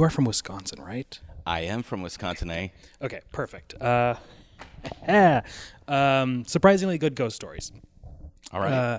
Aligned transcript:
You 0.00 0.04
are 0.06 0.08
from 0.10 0.24
Wisconsin, 0.24 0.80
right? 0.80 1.20
I 1.44 1.60
am 1.60 1.82
from 1.82 2.00
Wisconsin, 2.00 2.50
eh? 2.50 2.68
Okay, 3.02 3.20
perfect. 3.32 3.74
Uh, 3.74 4.14
um, 5.88 6.42
surprisingly 6.46 6.96
good 6.96 7.14
ghost 7.14 7.36
stories. 7.36 7.70
All 8.50 8.60
right. 8.62 8.72
Uh, 8.72 8.98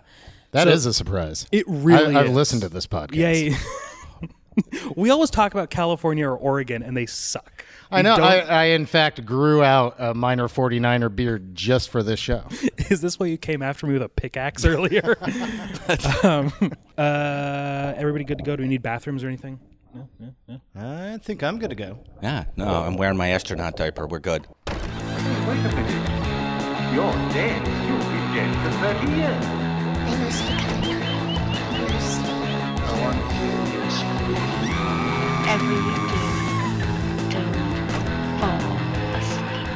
That 0.51 0.67
is 0.67 0.83
So- 0.83 0.91
a 0.91 0.93
surprise. 0.93 1.47
it 1.51 1.65
really 1.67 2.15
I, 2.15 2.19
I've 2.19 2.27
is. 2.27 2.31
listened 2.33 2.61
to 2.61 2.69
this 2.69 2.85
podcast. 2.85 3.15
Yay. 3.15 3.55
we 4.95 5.09
always 5.09 5.31
talk 5.31 5.55
about 5.55 5.71
California 5.71 6.27
or 6.27 6.35
Oregon, 6.37 6.83
and 6.83 6.95
they 6.95 7.07
suck. 7.07 7.65
I 7.89 7.97
We 7.97 8.03
know. 8.03 8.13
I, 8.17 8.35
I, 8.41 8.63
in 8.65 8.85
fact, 8.85 9.25
grew 9.25 9.63
out 9.63 9.95
a 9.97 10.13
miner 10.13 10.47
49er 10.47 11.15
beard 11.15 11.55
just 11.55 11.89
for 11.89 12.03
this 12.03 12.19
show. 12.19 12.43
Is 12.91 13.01
this 13.01 13.17
why 13.19 13.25
you 13.25 13.39
came 13.39 13.63
after 13.63 13.87
me 13.87 13.93
with 13.93 14.03
a 14.03 14.09
pickaxe 14.09 14.65
earlier? 14.65 15.17
um, 16.21 16.53
uh, 16.95 17.93
everybody 17.97 18.23
good 18.23 18.37
to 18.37 18.43
go? 18.43 18.55
Do 18.55 18.61
we 18.61 18.69
need 18.69 18.83
bathrooms 18.83 19.23
or 19.23 19.27
anything? 19.29 19.59
No, 19.93 20.07
no, 20.19 20.33
no. 20.47 20.61
I 20.75 21.17
think 21.17 21.43
I'm 21.43 21.59
good 21.59 21.69
to 21.71 21.75
go. 21.75 21.99
yeah, 22.21 22.45
no, 22.55 22.65
I'm 22.65 22.95
wearing 22.97 23.17
my 23.17 23.29
astronaut 23.29 23.75
diaper. 23.75 24.07
We're 24.07 24.19
good. 24.19 24.47
Wait 24.67 24.77
a 24.77 24.77
minute. 25.75 26.09
You're 26.93 27.11
dead. 27.33 27.67
You've 27.67 28.07
been 28.09 28.33
dead 28.35 28.51
for 28.63 28.71
30 28.79 29.11
years. 29.17 29.45
Lucy 30.19 30.53
coming 30.57 31.01
on. 31.03 31.27
Lucy. 31.81 32.23
I 32.83 32.91
want 33.01 33.17
you. 33.17 33.51
Every 35.49 35.75
weekend, 35.75 37.31
don't 37.31 37.55
fall 38.39 38.71
asleep. 39.19 39.67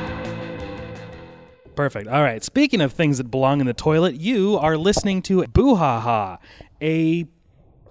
Perfect. 1.76 2.08
All 2.08 2.24
right. 2.24 2.42
Speaking 2.44 2.80
of 2.82 2.94
things 2.94 3.18
that 3.18 3.26
belong 3.26 3.60
in 3.60 3.68
the 3.68 3.74
toilet, 3.74 4.16
you 4.16 4.58
are 4.58 4.78
listening 4.78 5.22
to 5.24 5.46
Boo 5.48 5.76
Ha 5.76 6.00
Ha, 6.00 6.38
a 6.82 7.26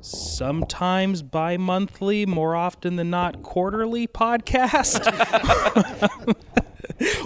sometimes 0.04 1.22
bi 1.22 1.56
monthly, 1.56 2.26
more 2.26 2.54
often 2.54 2.96
than 2.96 3.10
not 3.10 3.42
quarterly 3.42 4.06
podcast. 4.06 5.04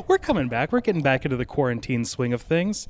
We're 0.09 0.19
coming 0.19 0.49
back. 0.49 0.73
We're 0.73 0.81
getting 0.81 1.03
back 1.03 1.25
into 1.25 1.37
the 1.37 1.45
quarantine 1.45 2.05
swing 2.05 2.33
of 2.33 2.43
things. 2.43 2.89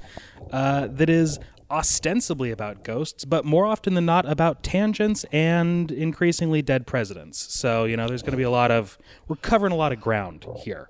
Uh, 0.53 0.89
that 0.91 1.11
is 1.11 1.39
ostensibly 1.71 2.51
about 2.51 2.83
ghosts, 2.83 3.25
but 3.25 3.45
more 3.45 3.67
often 3.67 3.95
than 3.95 4.07
not 4.07 4.27
about 4.27 4.63
tangents 4.63 5.25
and 5.33 5.91
increasingly 5.91 6.63
dead 6.63 6.87
presidents. 6.87 7.53
So, 7.55 7.85
you 7.85 7.97
know, 7.97 8.09
there's 8.09 8.23
going 8.23 8.33
to 8.33 8.39
be 8.39 8.43
a 8.45 8.51
lot 8.51 8.71
of, 8.71 8.99
we're 9.27 9.37
covering 9.37 9.73
a 9.73 9.77
lot 9.77 9.93
of 9.93 10.01
ground 10.01 10.47
here. 10.59 10.89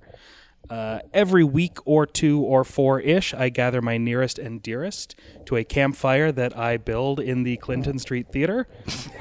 Uh, 0.71 0.99
every 1.15 1.45
week 1.45 1.79
or 1.87 2.05
two 2.07 2.41
or 2.41 2.63
four 2.65 3.01
ish, 3.01 3.33
I 3.33 3.49
gather 3.49 3.81
my 3.81 3.97
nearest 3.97 4.39
and 4.39 4.63
dearest 4.63 5.15
to 5.47 5.57
a 5.57 5.65
campfire 5.65 6.31
that 6.33 6.57
I 6.57 6.77
build 6.77 7.21
in 7.21 7.43
the 7.43 7.57
Clinton 7.57 7.99
Street 7.99 8.29
Theater 8.31 8.69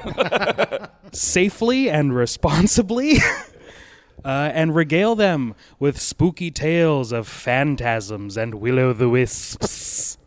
safely 1.12 1.88
and 1.90 2.14
responsibly. 2.14 3.18
Uh, 4.24 4.50
and 4.52 4.74
regale 4.74 5.14
them 5.14 5.54
with 5.78 6.00
spooky 6.00 6.50
tales 6.50 7.12
of 7.12 7.28
phantasms 7.28 8.36
and 8.36 8.56
will 8.56 8.76
o' 8.80 8.92
the 8.92 9.08
wisps. 9.08 10.18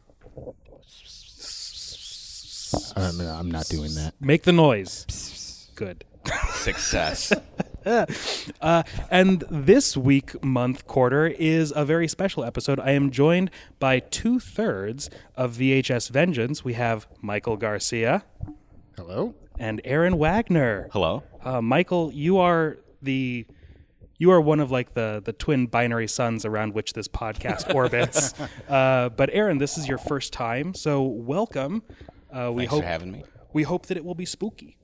I'm, 2.96 3.20
I'm 3.20 3.52
not 3.52 3.66
doing 3.68 3.94
that. 3.96 4.14
Make 4.22 4.44
the 4.44 4.54
noise. 4.54 5.68
Good. 5.76 6.06
Success. 6.54 7.34
Uh, 8.62 8.84
and 9.10 9.44
this 9.50 9.98
week, 9.98 10.44
month, 10.44 10.86
quarter 10.88 11.28
is 11.28 11.74
a 11.76 11.84
very 11.86 12.08
special 12.08 12.44
episode. 12.44 12.80
I 12.80 12.92
am 12.92 13.10
joined 13.12 13.50
by 13.80 14.00
two 14.00 14.40
thirds 14.40 15.10
of 15.36 15.54
VHS 15.58 16.10
Vengeance. 16.12 16.64
We 16.64 16.74
have 16.74 17.08
Michael 17.22 17.58
Garcia 17.58 18.24
Hello? 18.98 19.34
and 19.58 19.82
Aaron 19.84 20.18
Wagner. 20.18 20.90
Hello. 20.92 21.24
Uh, 21.44 21.62
Michael, 21.62 22.12
you 22.14 22.38
are 22.38 22.78
the 23.02 23.46
you 24.20 24.30
are 24.32 24.40
one 24.42 24.60
of 24.60 24.70
like 24.70 24.94
the 24.94 25.22
the 25.26 25.34
twin 25.34 25.66
binary 25.66 26.08
suns 26.08 26.46
around 26.46 26.74
which 26.76 26.94
this 26.94 27.08
podcast 27.08 27.74
orbits. 27.76 28.34
uh, 28.70 29.10
but 29.10 29.30
Aaron, 29.34 29.58
this 29.58 29.78
is 29.80 29.88
your 29.88 29.98
first 29.98 30.34
time, 30.34 30.74
so 30.76 31.02
welcome. 31.02 31.82
Uh, 32.32 32.52
we 32.54 32.62
Thanks 32.62 32.74
hope 32.74 32.82
for 32.84 32.88
having 32.88 33.12
me. 33.12 33.24
we 33.54 33.64
hope 33.64 33.88
that 33.88 33.98
it 33.98 34.06
will 34.06 34.16
be 34.16 34.26
spooky. 34.26 34.78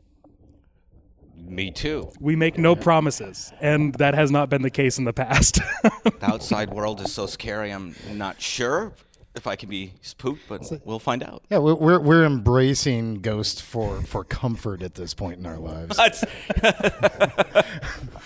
Me 1.38 1.72
too. 1.72 2.12
We 2.20 2.36
make 2.36 2.58
no 2.58 2.76
promises, 2.76 3.54
and 3.62 3.94
that 3.96 4.14
has 4.16 4.32
not 4.32 4.50
been 4.50 4.62
the 4.64 4.70
case 4.70 4.98
in 4.98 5.06
the 5.06 5.14
past. 5.14 5.60
The 6.04 6.26
outside 6.34 6.72
world 6.72 7.00
is 7.02 7.14
so 7.14 7.26
scary. 7.28 7.72
I'm 7.72 7.96
not 8.14 8.42
sure 8.42 8.94
if 9.36 9.46
I 9.46 9.56
can 9.56 9.70
be 9.70 9.94
spooked, 10.02 10.42
but 10.50 10.64
we'll 10.84 10.98
find 11.00 11.22
out. 11.24 11.44
Yeah, 11.50 11.60
we're, 11.60 11.76
we're, 11.76 12.00
we're 12.00 12.26
embracing 12.26 13.22
ghosts 13.22 13.62
for, 13.62 14.02
for 14.02 14.24
comfort 14.24 14.82
at 14.82 14.96
this 14.96 15.14
point 15.14 15.38
in 15.40 15.46
our 15.46 15.58
lives. 15.60 15.96
That's- 15.96 16.26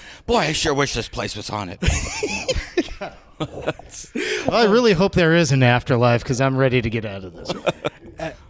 Boy, 0.25 0.37
I 0.37 0.51
sure 0.53 0.73
wish 0.73 0.93
this 0.93 1.09
place 1.09 1.35
was 1.35 1.49
haunted. 1.49 1.79
I 3.41 4.65
really 4.69 4.93
hope 4.93 5.13
there 5.13 5.33
is 5.35 5.51
an 5.51 5.63
afterlife 5.63 6.23
because 6.23 6.39
I'm 6.39 6.55
ready 6.55 6.81
to 6.81 6.89
get 6.89 7.05
out 7.05 7.23
of 7.25 7.33
this. 7.35 7.51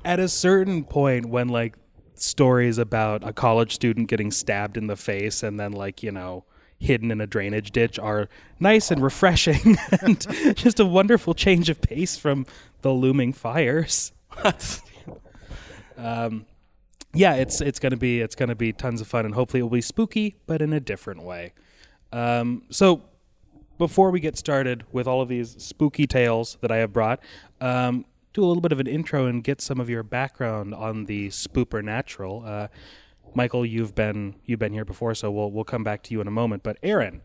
At 0.06 0.20
a 0.20 0.28
certain 0.28 0.84
point, 0.84 1.28
when 1.28 1.48
like 1.50 1.76
stories 2.22 2.78
about 2.78 3.28
a 3.28 3.34
college 3.34 3.74
student 3.74 4.08
getting 4.08 4.32
stabbed 4.32 4.78
in 4.78 4.88
the 4.88 4.96
face 4.96 5.44
and 5.44 5.60
then 5.60 5.72
like 5.72 6.04
you 6.04 6.12
know 6.12 6.44
hidden 6.82 7.12
in 7.12 7.22
a 7.22 7.28
drainage 7.28 7.72
ditch 7.72 8.00
are 8.00 8.28
nice 8.60 8.92
and 8.92 9.02
refreshing 9.02 9.78
and 10.02 10.26
just 10.58 10.80
a 10.80 10.86
wonderful 10.86 11.34
change 11.34 11.70
of 11.70 11.80
pace 11.82 12.18
from 12.18 12.46
the 12.82 12.92
looming 12.92 13.32
fires. 13.32 14.12
um, 15.98 16.46
yeah, 17.14 17.36
it's 17.36 17.62
it's 17.62 17.80
gonna 17.80 17.98
be 17.98 18.20
it's 18.22 18.36
gonna 18.36 18.56
be 18.56 18.74
tons 18.74 19.00
of 19.00 19.08
fun 19.08 19.26
and 19.26 19.36
hopefully 19.36 19.60
it 19.60 19.64
will 19.64 19.70
be 19.70 19.82
spooky, 19.82 20.38
but 20.48 20.62
in 20.62 20.74
a 20.74 20.80
different 20.80 21.24
way. 21.24 21.54
Um, 22.12 22.64
so 22.70 23.04
before 23.78 24.12
we 24.12 24.20
get 24.20 24.38
started 24.38 24.84
with 24.92 25.08
all 25.08 25.22
of 25.22 25.30
these 25.30 25.56
spooky 25.64 26.08
tales 26.08 26.58
that 26.62 26.72
I 26.72 26.78
have 26.78 26.94
brought, 26.94 27.20
um, 27.60 28.06
do 28.34 28.44
a 28.44 28.46
little 28.46 28.62
bit 28.62 28.72
of 28.72 28.80
an 28.80 28.88
intro 28.88 29.26
and 29.26 29.44
get 29.44 29.62
some 29.62 29.80
of 29.80 29.90
your 29.90 30.04
background 30.04 30.74
on 30.74 31.06
the 31.06 31.30
spoopernatural. 31.30 32.48
Uh, 32.48 32.68
Michael, 33.34 33.66
you've 33.66 33.96
been 33.96 34.36
you've 34.46 34.60
been 34.60 34.74
here 34.74 34.86
before, 34.86 35.16
so 35.16 35.32
we'll 35.32 35.52
we'll 35.52 35.64
come 35.64 35.84
back 35.84 36.04
to 36.04 36.14
you 36.14 36.22
in 36.22 36.28
a 36.28 36.32
moment. 36.32 36.64
But 36.64 36.78
Aaron, 36.84 37.22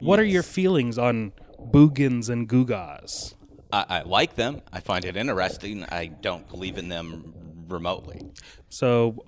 what 0.00 0.18
are 0.18 0.24
your 0.24 0.42
feelings 0.42 0.98
on 0.98 1.32
boogans 1.58 2.28
and 2.28 2.48
googas? 2.48 3.34
I, 3.72 3.84
I 3.88 4.02
like 4.02 4.36
them. 4.36 4.62
I 4.72 4.80
find 4.80 5.04
it 5.04 5.16
interesting. 5.16 5.84
I 5.84 6.06
don't 6.06 6.48
believe 6.48 6.78
in 6.78 6.88
them 6.88 7.34
remotely. 7.68 8.20
So, 8.68 9.24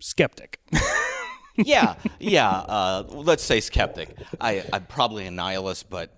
skeptic. 0.00 0.60
yeah, 1.56 1.94
yeah. 2.20 2.50
Uh, 2.50 3.04
let's 3.08 3.44
say 3.44 3.60
skeptic. 3.60 4.10
I, 4.40 4.64
I'm 4.72 4.86
probably 4.86 5.26
a 5.26 5.30
nihilist, 5.30 5.88
but 5.88 6.10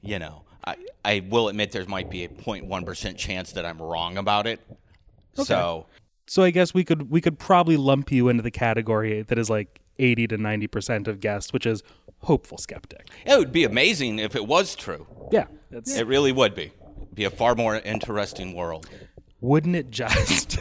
you 0.00 0.18
know, 0.18 0.44
I, 0.68 0.76
I 1.04 1.22
will 1.28 1.48
admit 1.48 1.72
there 1.72 1.84
might 1.86 2.10
be 2.10 2.24
a 2.24 2.28
0.1 2.28 2.84
percent 2.84 3.16
chance 3.18 3.52
that 3.52 3.64
I'm 3.64 3.80
wrong 3.80 4.16
about 4.18 4.46
it. 4.46 4.60
So 5.34 5.86
so 6.26 6.42
I 6.42 6.50
guess 6.50 6.74
we 6.74 6.84
could 6.84 7.10
we 7.10 7.20
could 7.20 7.38
probably 7.38 7.76
lump 7.76 8.10
you 8.12 8.28
into 8.28 8.42
the 8.42 8.50
category 8.50 9.22
that 9.22 9.38
is 9.38 9.48
like 9.48 9.80
eighty 9.98 10.26
to 10.26 10.36
ninety 10.36 10.66
percent 10.66 11.08
of 11.08 11.20
guests, 11.20 11.52
which 11.52 11.64
is 11.66 11.82
hopeful 12.22 12.58
skeptic. 12.58 13.08
it 13.24 13.38
would 13.38 13.52
be 13.52 13.64
amazing 13.64 14.18
if 14.18 14.34
it 14.34 14.46
was 14.46 14.74
true. 14.74 15.06
Yeah, 15.30 15.46
It 15.96 16.06
really 16.06 16.32
would 16.32 16.54
be. 16.54 16.72
Be 17.14 17.24
a 17.24 17.30
far 17.30 17.54
more 17.54 17.76
interesting 17.76 18.54
world. 18.54 18.88
Wouldn't 19.40 19.76
it 19.76 19.90
just? 19.90 20.58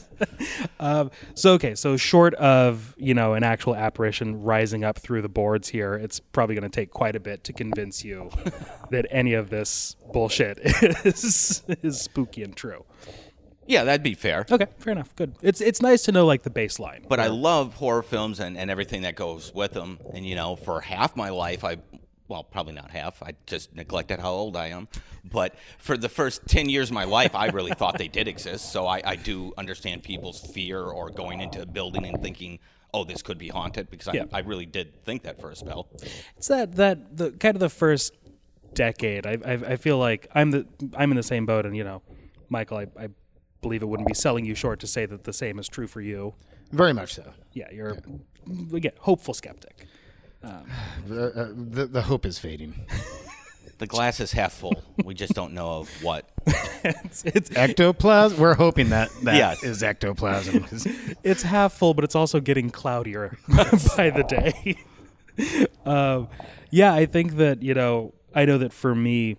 um, 0.80 1.10
so 1.34 1.52
okay, 1.52 1.74
so 1.74 1.96
short 1.96 2.34
of 2.34 2.94
you 2.98 3.14
know 3.14 3.34
an 3.34 3.44
actual 3.44 3.74
apparition 3.74 4.42
rising 4.42 4.84
up 4.84 4.98
through 4.98 5.22
the 5.22 5.28
boards 5.28 5.68
here, 5.68 5.94
it's 5.94 6.20
probably 6.20 6.54
going 6.54 6.68
to 6.68 6.74
take 6.74 6.90
quite 6.90 7.16
a 7.16 7.20
bit 7.20 7.44
to 7.44 7.52
convince 7.52 8.04
you 8.04 8.30
that 8.90 9.06
any 9.10 9.34
of 9.34 9.50
this 9.50 9.96
bullshit 10.12 10.58
is 11.04 11.62
is 11.82 12.00
spooky 12.00 12.42
and 12.42 12.56
true. 12.56 12.84
Yeah, 13.70 13.84
that'd 13.84 14.02
be 14.02 14.14
fair. 14.14 14.46
Okay, 14.50 14.66
fair 14.78 14.92
enough. 14.92 15.14
Good. 15.14 15.36
It's 15.42 15.60
it's 15.60 15.80
nice 15.80 16.02
to 16.02 16.12
know 16.12 16.26
like 16.26 16.42
the 16.42 16.50
baseline. 16.50 17.06
But 17.08 17.20
I 17.20 17.28
love 17.28 17.74
horror 17.74 18.02
films 18.02 18.40
and, 18.40 18.58
and 18.58 18.68
everything 18.68 19.02
that 19.02 19.14
goes 19.14 19.54
with 19.54 19.74
them. 19.74 20.00
And, 20.12 20.26
you 20.26 20.34
know, 20.34 20.56
for 20.56 20.80
half 20.80 21.14
my 21.14 21.28
life, 21.28 21.62
I, 21.62 21.76
well, 22.30 22.44
probably 22.44 22.72
not 22.72 22.92
half, 22.92 23.22
I 23.24 23.32
just 23.46 23.74
neglected 23.74 24.20
how 24.20 24.30
old 24.30 24.56
I 24.56 24.68
am. 24.68 24.86
But 25.30 25.56
for 25.78 25.96
the 25.96 26.08
first 26.08 26.46
10 26.46 26.68
years 26.68 26.88
of 26.88 26.94
my 26.94 27.02
life, 27.04 27.34
I 27.34 27.48
really 27.48 27.72
thought 27.72 27.98
they 27.98 28.06
did 28.08 28.28
exist. 28.28 28.72
So 28.72 28.86
I, 28.86 29.02
I 29.04 29.16
do 29.16 29.52
understand 29.58 30.04
people's 30.04 30.40
fear 30.40 30.80
or 30.80 31.10
going 31.10 31.40
into 31.40 31.60
a 31.60 31.66
building 31.66 32.06
and 32.06 32.22
thinking, 32.22 32.60
oh, 32.94 33.02
this 33.02 33.20
could 33.20 33.36
be 33.36 33.48
haunted, 33.48 33.90
because 33.90 34.06
I, 34.08 34.12
Yeah. 34.14 34.24
I 34.32 34.38
really 34.40 34.64
did 34.64 35.04
think 35.04 35.24
that 35.24 35.40
for 35.40 35.50
a 35.50 35.56
spell. 35.56 35.88
It's 36.36 36.46
that 36.48 36.76
that 36.76 37.16
the 37.16 37.32
kind 37.32 37.56
of 37.56 37.60
the 37.60 37.68
first 37.68 38.14
decade. 38.74 39.26
I 39.26 39.38
I, 39.44 39.52
I 39.72 39.76
feel 39.76 39.98
like 39.98 40.28
I'm 40.32 40.52
the 40.52 40.66
I'm 40.96 41.10
in 41.10 41.16
the 41.16 41.22
same 41.24 41.46
boat, 41.46 41.66
and 41.66 41.76
you 41.76 41.84
know, 41.84 42.02
Michael, 42.48 42.78
I, 42.78 42.86
I 42.98 43.08
believe 43.62 43.82
it 43.82 43.86
wouldn't 43.86 44.08
be 44.08 44.14
selling 44.14 44.44
you 44.44 44.54
short 44.54 44.78
to 44.80 44.86
say 44.86 45.04
that 45.06 45.24
the 45.24 45.32
same 45.32 45.58
is 45.58 45.68
true 45.68 45.86
for 45.88 46.00
you. 46.00 46.34
Very 46.72 46.92
much 46.92 47.14
so. 47.14 47.32
Yeah, 47.52 47.70
you're 47.72 47.98
again 48.72 48.92
hopeful 49.00 49.34
skeptic. 49.34 49.86
The, 51.06 51.32
uh, 51.34 51.48
the, 51.54 51.86
the 51.86 52.02
hope 52.02 52.24
is 52.26 52.38
fading. 52.38 52.74
The 53.78 53.86
glass 53.86 54.20
is 54.20 54.32
half 54.32 54.52
full. 54.52 54.82
we 55.06 55.14
just 55.14 55.32
don't 55.32 55.54
know 55.54 55.78
of 55.78 55.88
what. 56.02 56.28
It's 56.84 57.24
it's, 57.24 57.50
Ectoplasm? 57.56 58.38
We're 58.38 58.52
hoping 58.54 58.90
that 58.90 59.08
that 59.22 59.36
Yes. 59.36 59.62
is 59.64 59.82
ectoplasm. 59.82 60.64
'cause 60.64 60.86
it's 61.24 61.42
half 61.42 61.72
full, 61.72 61.94
but 61.94 62.04
it's 62.04 62.14
also 62.14 62.40
getting 62.40 62.68
cloudier 62.68 63.38
by 63.96 64.10
the 64.10 64.22
day. 64.22 64.76
um, 65.86 66.28
yeah, 66.70 66.92
I 66.92 67.06
think 67.06 67.36
that 67.38 67.62
you 67.62 67.72
know, 67.72 68.12
I 68.34 68.44
know 68.44 68.58
that 68.58 68.74
for 68.74 68.94
me, 68.94 69.36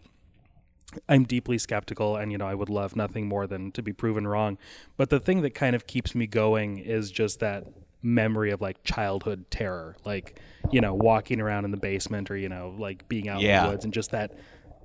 I'm 1.08 1.24
deeply 1.24 1.60
skeptical, 1.60 2.16
and 2.16 2.32
you 2.32 2.40
know, 2.40 2.48
I 2.48 2.56
would 2.56 2.70
love 2.70 2.96
nothing 2.96 3.28
more 3.28 3.46
than 3.46 3.72
to 3.74 3.84
be 3.84 3.94
proven 3.94 4.26
wrong. 4.28 4.58
But 4.98 5.12
the 5.12 5.20
thing 5.20 5.42
that 5.44 5.52
kind 5.52 5.76
of 5.76 5.86
keeps 5.86 6.16
me 6.16 6.26
going 6.26 6.80
is 6.80 7.12
just 7.12 7.40
that 7.42 7.66
memory 8.04 8.52
of 8.52 8.62
like 8.62 8.84
childhood 8.84 9.46
terror, 9.50 9.96
like 10.06 10.40
you 10.72 10.82
know, 10.82 10.94
walking 10.94 11.42
around 11.42 11.66
in 11.66 11.72
the 11.72 11.78
basement 11.78 12.32
or 12.32 12.38
you 12.38 12.50
know, 12.50 12.76
like 12.78 13.08
being 13.08 13.28
out 13.30 13.42
in 13.42 13.64
the 13.66 13.70
woods, 13.70 13.86
and 13.86 13.94
just 13.94 14.12
that 14.12 14.34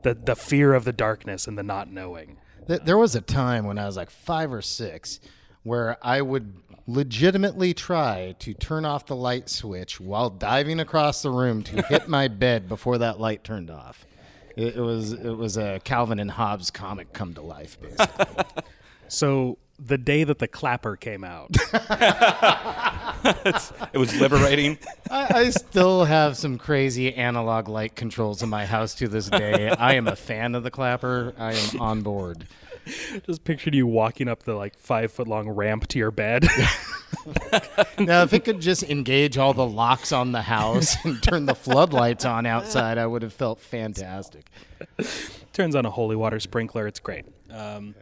the 0.03 0.15
the 0.15 0.37
fear 0.37 0.75
of 0.75 0.85
the 0.85 0.93
darkness 0.93 1.47
and 1.47 1.57
the 1.59 1.63
not 1.63 1.91
knowing. 1.91 2.39
There 2.67 2.99
was 2.99 3.15
a 3.15 3.21
time 3.21 3.65
when 3.65 3.79
I 3.79 3.87
was 3.87 3.97
like 3.97 4.11
five 4.11 4.53
or 4.53 4.61
six 4.63 5.21
where 5.63 5.97
I 6.03 6.21
would 6.21 6.55
legitimately 6.89 7.75
try 7.75 8.35
to 8.39 8.55
turn 8.55 8.85
off 8.85 9.07
the 9.07 9.17
light 9.17 9.49
switch 9.49 10.01
while 10.01 10.31
diving 10.31 10.81
across 10.81 11.23
the 11.23 11.31
room 11.31 11.63
to 11.65 11.83
hit 11.83 12.09
my 12.09 12.29
bed 12.29 12.69
before 12.69 12.99
that 12.99 13.21
light 13.21 13.45
turned 13.45 13.71
off. 13.71 14.05
It, 14.57 14.77
it 14.77 14.81
was 14.81 15.13
it 15.13 15.37
was 15.37 15.57
a 15.57 15.81
Calvin 15.85 16.19
and 16.19 16.31
Hobbes 16.31 16.71
comic 16.71 17.13
come 17.13 17.35
to 17.35 17.43
life, 17.43 17.79
basically. 17.81 18.45
So 19.09 19.59
the 19.79 19.99
day 19.99 20.25
that 20.25 20.39
the 20.39 20.49
clapper 20.49 20.97
came 20.97 21.25
out, 21.25 21.51
It 23.25 23.99
was 23.99 24.19
liberating. 24.21 24.79
I, 25.11 25.39
I 25.41 25.51
still 25.51 26.05
have 26.05 26.37
some 26.37 26.59
crazy 26.59 27.15
analog 27.15 27.69
light 27.69 27.97
controls 27.97 28.43
in 28.43 28.49
my 28.49 28.67
house 28.67 28.95
to 28.97 29.09
this 29.09 29.29
day. 29.29 29.69
I 29.71 29.95
am 29.95 30.07
a 30.07 30.17
fan 30.17 30.55
of 30.55 30.63
the 30.63 30.71
clapper. 30.71 31.35
I 31.39 31.55
am 31.55 31.81
on 31.81 32.03
board. 32.03 32.47
just 33.27 33.43
pictured 33.45 33.75
you 33.75 33.87
walking 33.87 34.29
up 34.29 34.45
the 34.45 34.55
like 34.55 34.79
five 34.79 35.11
foot 35.13 35.27
long 35.27 35.49
ramp 35.49 35.89
to 35.89 35.99
your 35.99 36.11
bed. 36.11 36.47
Now, 37.99 38.23
if 38.23 38.33
it 38.33 38.45
could 38.45 38.61
just 38.61 38.83
engage 38.85 39.39
all 39.39 39.55
the 39.55 39.67
locks 39.67 40.13
on 40.13 40.33
the 40.33 40.43
house 40.43 40.97
and 41.05 41.21
turn 41.23 41.47
the 41.47 41.55
floodlights 41.55 42.25
on 42.25 42.47
outside, 42.47 42.99
I 42.99 43.07
would 43.07 43.23
have 43.23 43.33
felt 43.33 43.59
fantastic. 43.61 44.47
turns 45.53 45.75
on 45.75 45.87
a 45.87 45.91
holy 45.91 46.15
water 46.15 46.39
sprinkler. 46.39 46.87
It's 46.87 47.01
great. 47.01 47.25
Um, 47.51 47.95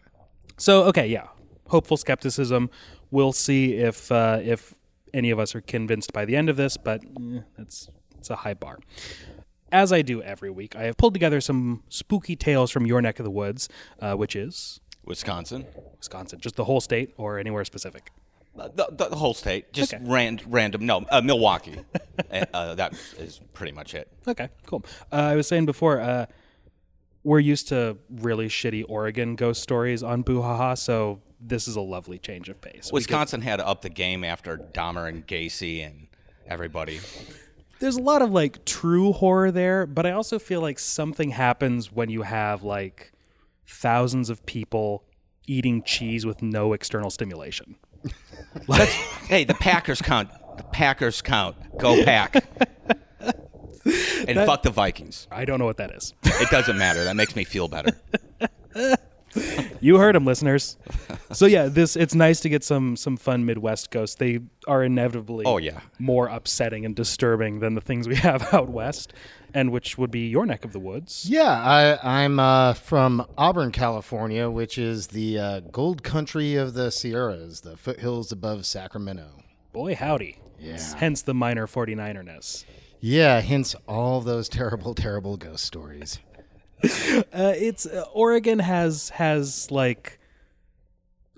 so 0.56 0.84
okay, 0.84 1.06
yeah, 1.06 1.28
hopeful 1.74 1.96
skepticism. 1.96 2.70
We'll 3.10 3.32
see 3.32 3.74
if 3.74 4.10
uh, 4.12 4.38
if 4.42 4.74
any 5.12 5.30
of 5.30 5.38
us 5.40 5.54
are 5.56 5.60
convinced 5.60 6.12
by 6.12 6.24
the 6.24 6.36
end 6.36 6.48
of 6.48 6.56
this, 6.56 6.76
but 6.76 7.02
eh, 7.04 7.40
it's 7.58 7.88
it's 8.18 8.30
a 8.30 8.36
high 8.36 8.54
bar. 8.54 8.78
As 9.72 9.92
I 9.92 10.02
do 10.02 10.22
every 10.22 10.50
week, 10.50 10.76
I 10.76 10.84
have 10.84 10.96
pulled 10.96 11.14
together 11.14 11.40
some 11.40 11.82
spooky 11.88 12.36
tales 12.36 12.70
from 12.70 12.86
your 12.86 13.02
neck 13.02 13.18
of 13.18 13.24
the 13.24 13.30
woods, 13.42 13.68
uh, 14.00 14.14
which 14.14 14.36
is 14.36 14.80
Wisconsin. 15.04 15.66
Wisconsin, 15.98 16.38
just 16.40 16.54
the 16.56 16.64
whole 16.64 16.80
state 16.80 17.12
or 17.16 17.38
anywhere 17.40 17.64
specific. 17.64 18.10
Uh, 18.56 18.68
The, 18.68 18.86
the, 18.98 19.08
the 19.08 19.16
whole 19.16 19.34
state, 19.34 19.72
just 19.72 19.92
Okay. 19.92 20.04
ran, 20.06 20.40
random. 20.46 20.86
No, 20.86 21.04
uh, 21.10 21.20
Milwaukee. 21.20 21.74
uh, 22.30 22.44
uh, 22.54 22.74
that 22.76 22.92
is 23.18 23.40
pretty 23.52 23.72
much 23.72 23.94
it. 23.96 24.06
Okay, 24.28 24.48
cool. 24.66 24.84
Uh, 25.10 25.32
I 25.32 25.34
was 25.34 25.48
saying 25.48 25.66
before, 25.66 25.98
uh, 26.00 26.26
we're 27.24 27.40
used 27.40 27.66
to 27.68 27.96
really 28.28 28.48
shitty 28.48 28.84
Oregon 28.88 29.34
ghost 29.34 29.60
stories 29.60 30.04
on 30.04 30.22
Boo 30.22 30.40
Ha 30.40 30.56
Ha, 30.56 30.74
so 30.74 31.20
this 31.46 31.68
is 31.68 31.76
a 31.76 31.80
lovely 31.80 32.18
change 32.18 32.48
of 32.48 32.60
pace. 32.60 32.90
Wisconsin 32.92 33.42
had 33.42 33.56
to 33.56 33.66
up 33.66 33.82
the 33.82 33.90
game 33.90 34.24
after 34.24 34.56
Dahmer 34.56 35.08
and 35.08 35.26
Gacy 35.26 35.86
and 35.86 36.08
everybody. 36.46 37.00
there's 37.80 37.96
a 37.96 38.02
lot 38.02 38.22
of 38.22 38.30
like 38.30 38.64
true 38.64 39.12
horror 39.12 39.50
there, 39.50 39.86
but 39.86 40.06
I 40.06 40.12
also 40.12 40.38
feel 40.38 40.60
like 40.60 40.78
something 40.78 41.30
happens 41.30 41.92
when 41.92 42.08
you 42.08 42.22
have 42.22 42.62
like 42.62 43.12
thousands 43.66 44.30
of 44.30 44.44
people 44.46 45.04
eating 45.46 45.82
cheese 45.82 46.24
with 46.24 46.42
no 46.42 46.72
external 46.72 47.10
stimulation. 47.10 47.76
Hey, 49.26 49.44
the 49.44 49.54
Packers 49.54 50.00
count. 50.00 50.30
The 50.56 50.62
Packers 50.64 51.20
count. 51.22 51.56
Go 51.78 52.04
Pack. 52.04 52.34
and 54.28 54.38
fuck 54.46 54.62
the 54.62 54.70
Vikings. 54.70 55.26
I 55.30 55.44
don't 55.44 55.58
know 55.58 55.64
what 55.64 55.78
that 55.78 55.90
is. 55.90 56.14
It 56.22 56.50
doesn't 56.50 56.78
matter. 56.78 57.02
That 57.04 57.16
makes 57.16 57.34
me 57.34 57.44
feel 57.44 57.66
better. 57.66 57.98
you 59.80 59.98
heard 59.98 60.14
them, 60.14 60.24
listeners. 60.24 60.76
So 61.32 61.46
yeah, 61.46 61.66
this 61.66 61.96
it's 61.96 62.14
nice 62.14 62.40
to 62.40 62.48
get 62.48 62.62
some 62.64 62.96
some 62.96 63.16
fun 63.16 63.44
Midwest 63.44 63.90
ghosts. 63.90 64.16
They 64.16 64.40
are 64.66 64.82
inevitably 64.84 65.44
Oh, 65.46 65.56
yeah. 65.58 65.80
more 65.98 66.28
upsetting 66.28 66.84
and 66.84 66.94
disturbing 66.94 67.60
than 67.60 67.74
the 67.74 67.80
things 67.80 68.06
we 68.08 68.14
have 68.28 68.52
out 68.54 68.68
west, 68.68 69.12
and 69.52 69.70
which 69.72 69.98
would 69.98 70.10
be 70.10 70.28
your 70.28 70.46
neck 70.46 70.64
of 70.64 70.72
the 70.72 70.78
woods. 70.78 71.26
Yeah, 71.28 71.42
I, 71.50 72.22
I'm 72.22 72.38
uh, 72.38 72.74
from 72.74 73.26
Auburn, 73.36 73.72
California, 73.72 74.48
which 74.50 74.78
is 74.78 75.08
the 75.08 75.38
uh, 75.38 75.60
gold 75.60 76.02
country 76.02 76.54
of 76.56 76.74
the 76.74 76.90
Sierras, 76.90 77.60
the 77.62 77.76
foothills 77.76 78.30
above 78.32 78.66
Sacramento. 78.66 79.42
Boy 79.72 79.94
howdy. 79.94 80.38
Yeah. 80.60 80.78
Hence 80.96 81.22
the 81.22 81.34
miner 81.34 81.66
49erness. 81.66 82.64
Yeah, 83.00 83.40
hence 83.40 83.74
all 83.86 84.20
those 84.22 84.48
terrible, 84.48 84.94
terrible 84.94 85.36
ghost 85.36 85.64
stories. 85.64 86.20
Uh, 87.32 87.52
it's 87.56 87.84
uh, 87.86 88.04
Oregon 88.12 88.58
has 88.60 89.08
has 89.10 89.70
like 89.70 90.18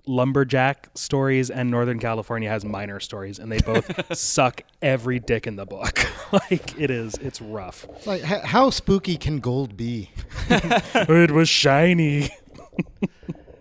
lumberjack 0.07 0.91
stories, 0.95 1.51
and 1.51 1.71
Northern 1.71 1.99
California 1.99 2.49
has 2.49 2.65
miner 2.65 3.01
stories, 3.01 3.39
and 3.39 3.51
they 3.51 3.59
both 3.59 4.17
suck 4.17 4.63
every 4.83 5.19
dick 5.19 5.47
in 5.47 5.57
the 5.57 5.67
book. 5.67 5.99
like 6.33 6.79
it 6.79 6.91
is, 6.91 7.15
it's 7.15 7.41
rough. 7.41 7.87
Like, 8.07 8.23
h- 8.23 8.43
how 8.45 8.71
spooky 8.71 9.17
can 9.17 9.41
gold 9.41 9.77
be? 9.77 10.11
it 10.49 11.31
was 11.31 11.49
shiny. 11.49 12.31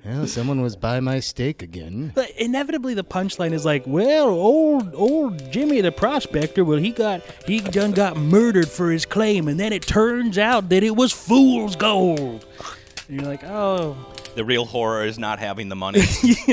Yeah, 0.06 0.26
someone 0.26 0.62
was 0.62 0.76
by 0.76 1.00
my 1.00 1.20
steak 1.20 1.64
again. 1.64 2.12
But 2.14 2.30
inevitably, 2.38 2.94
the 2.94 3.04
punchline 3.04 3.54
is 3.54 3.66
like, 3.66 3.84
"Well, 3.88 4.30
old 4.30 4.94
old 4.94 5.52
Jimmy 5.52 5.82
the 5.82 5.92
prospector, 5.92 6.64
well, 6.64 6.78
he 6.78 6.92
got 6.92 7.24
he 7.48 7.60
done 7.60 7.92
got 7.92 8.16
murdered 8.16 8.70
for 8.70 8.92
his 8.92 9.04
claim, 9.04 9.48
and 9.48 9.60
then 9.60 9.74
it 9.74 9.82
turns 9.82 10.38
out 10.38 10.70
that 10.70 10.84
it 10.84 10.96
was 10.96 11.12
fool's 11.12 11.76
gold." 11.76 12.46
And 13.08 13.22
you're 13.22 13.30
like, 13.30 13.44
"Oh, 13.44 13.96
The 14.36 14.44
real 14.44 14.66
horror 14.66 15.06
is 15.06 15.18
not 15.20 15.40
having 15.40 15.70
the 15.70 15.76
money. 15.76 16.02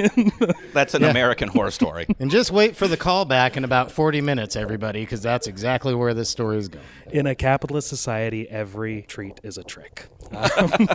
That's 0.73 0.95
an 0.95 1.05
American 1.05 1.49
horror 1.49 1.71
story. 1.71 2.07
And 2.21 2.31
just 2.31 2.51
wait 2.51 2.77
for 2.77 2.87
the 2.87 2.97
callback 2.97 3.57
in 3.57 3.65
about 3.65 3.91
40 3.91 4.21
minutes, 4.21 4.55
everybody, 4.55 5.01
because 5.01 5.23
that's 5.23 5.47
exactly 5.49 5.95
where 5.95 6.15
this 6.15 6.29
story 6.29 6.59
is 6.59 6.69
going. 6.69 6.85
in 7.11 7.27
a 7.27 7.35
capitalist 7.35 7.89
society, 7.89 8.49
every 8.49 9.03
treat 9.03 9.41
is 9.43 9.59
a 9.59 9.65
trick." 9.65 10.07
Um, 10.31 10.89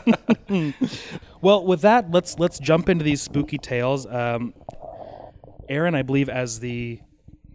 well, 1.41 1.65
with 1.65 1.81
that, 1.81 2.11
let's 2.11 2.39
let's 2.39 2.59
jump 2.59 2.87
into 2.89 3.03
these 3.03 3.21
spooky 3.21 3.57
tales. 3.57 4.05
Um, 4.05 4.53
Aaron, 5.69 5.95
I 5.95 6.01
believe, 6.03 6.29
as 6.29 6.59
the 6.59 6.99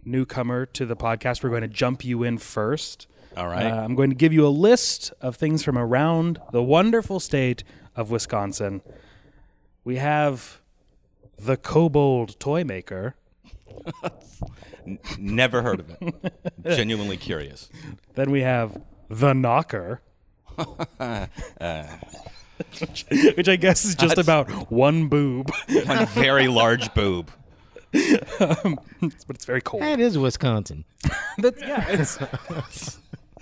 newcomer 0.05 0.65
to 0.67 0.85
the 0.85 0.95
podcast, 0.95 1.43
we're 1.43 1.49
going 1.49 1.61
to 1.63 1.67
jump 1.67 2.03
you 2.05 2.23
in 2.23 2.37
first. 2.37 3.07
All 3.35 3.47
right. 3.47 3.65
Uh, 3.65 3.81
I'm 3.81 3.95
going 3.95 4.11
to 4.11 4.15
give 4.15 4.31
you 4.33 4.45
a 4.45 4.49
list 4.49 5.11
of 5.19 5.35
things 5.35 5.63
from 5.63 5.77
around 5.77 6.39
the 6.51 6.61
wonderful 6.61 7.19
state 7.19 7.63
of 7.95 8.11
Wisconsin. 8.11 8.81
We 9.83 9.97
have 9.97 10.61
the 11.37 11.57
Kobold 11.57 12.39
Toy 12.39 12.63
Maker. 12.63 13.15
Never 15.17 15.61
heard 15.61 15.79
of 15.79 15.89
it. 15.89 16.33
Genuinely 16.75 17.17
curious. 17.17 17.69
Then 18.15 18.31
we 18.31 18.41
have 18.41 18.81
the 19.09 19.33
Knocker. 19.33 20.01
which, 22.79 23.05
which 23.37 23.49
I 23.49 23.55
guess 23.55 23.85
is 23.85 23.95
just 23.95 24.17
about 24.17 24.71
one 24.71 25.07
boob, 25.07 25.51
One 25.85 26.05
very 26.07 26.47
large 26.47 26.93
boob. 26.93 27.31
Um, 28.39 28.79
but 29.01 29.35
it's 29.35 29.45
very 29.45 29.61
cold. 29.61 29.83
That 29.83 29.99
is 29.99 30.17
Wisconsin. 30.17 30.83
That's, 31.37 31.61
yeah, 31.61 31.85
it's, 31.89 32.17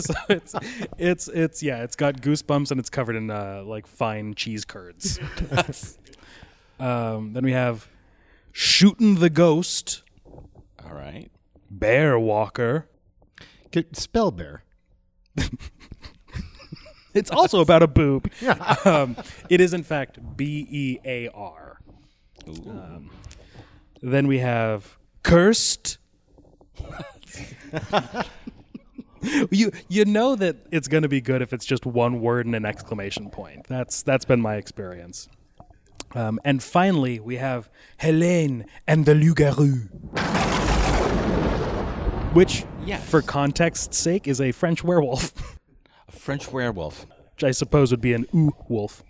so 0.00 0.14
it's 0.28 0.54
it's 0.98 1.28
it's 1.28 1.62
yeah, 1.62 1.82
it's 1.82 1.96
got 1.96 2.20
goosebumps 2.20 2.70
and 2.70 2.78
it's 2.80 2.90
covered 2.90 3.16
in 3.16 3.30
uh, 3.30 3.62
like 3.64 3.86
fine 3.86 4.34
cheese 4.34 4.64
curds. 4.64 5.18
um, 6.80 7.32
then 7.32 7.44
we 7.44 7.52
have 7.52 7.88
shooting 8.52 9.16
the 9.16 9.30
ghost, 9.30 10.02
All 10.84 10.94
right. 10.94 11.30
bear 11.70 12.18
walker. 12.18 12.86
Good- 13.70 13.96
Spell 13.96 14.30
bear. 14.30 14.62
It's 17.12 17.30
also 17.32 17.58
about 17.60 17.82
a 17.82 17.88
boob. 17.88 18.30
Um, 18.84 19.16
it 19.48 19.60
is 19.60 19.74
in 19.74 19.82
fact 19.82 20.20
B 20.36 20.64
E 20.70 20.98
A 21.04 21.28
R. 21.30 21.80
Um, 22.46 23.10
then 24.00 24.28
we 24.28 24.38
have 24.38 24.96
cursed. 25.24 25.98
you 29.50 29.70
you 29.88 30.04
know 30.04 30.34
that 30.36 30.56
it's 30.70 30.88
going 30.88 31.02
to 31.02 31.08
be 31.08 31.20
good 31.20 31.42
if 31.42 31.52
it's 31.52 31.64
just 31.66 31.84
one 31.86 32.20
word 32.20 32.46
and 32.46 32.54
an 32.54 32.64
exclamation 32.64 33.30
point. 33.30 33.66
That's 33.68 34.02
that's 34.02 34.24
been 34.24 34.40
my 34.40 34.56
experience. 34.56 35.28
Um, 36.12 36.40
and 36.44 36.60
finally, 36.62 37.20
we 37.20 37.36
have 37.36 37.70
Helene 37.98 38.64
and 38.88 39.06
the 39.06 39.14
Loup-garou, 39.14 39.88
which, 42.32 42.64
Yes. 42.84 43.08
for 43.08 43.22
context's 43.22 43.96
sake, 43.96 44.26
is 44.26 44.40
a 44.40 44.50
French 44.52 44.82
werewolf, 44.82 45.32
A 46.08 46.12
French 46.12 46.50
werewolf. 46.50 47.06
which 47.34 47.44
I 47.44 47.50
suppose 47.52 47.90
would 47.92 48.00
be 48.00 48.12
an 48.12 48.26
ooh 48.34 48.50
wolf. 48.68 49.04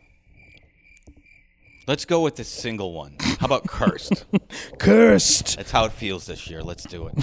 Let's 1.87 2.05
go 2.05 2.21
with 2.21 2.37
the 2.37 2.45
single 2.45 2.93
one. 2.93 3.17
How 3.39 3.47
about 3.47 3.67
cursed? 3.67 4.27
Cursed. 4.79 5.57
That's 5.57 5.71
how 5.71 5.87
it 5.87 5.93
feels 5.93 6.27
this 6.27 6.49
year. 6.49 6.63
Let's 6.63 6.85
do 6.85 7.07
it. 7.09 7.15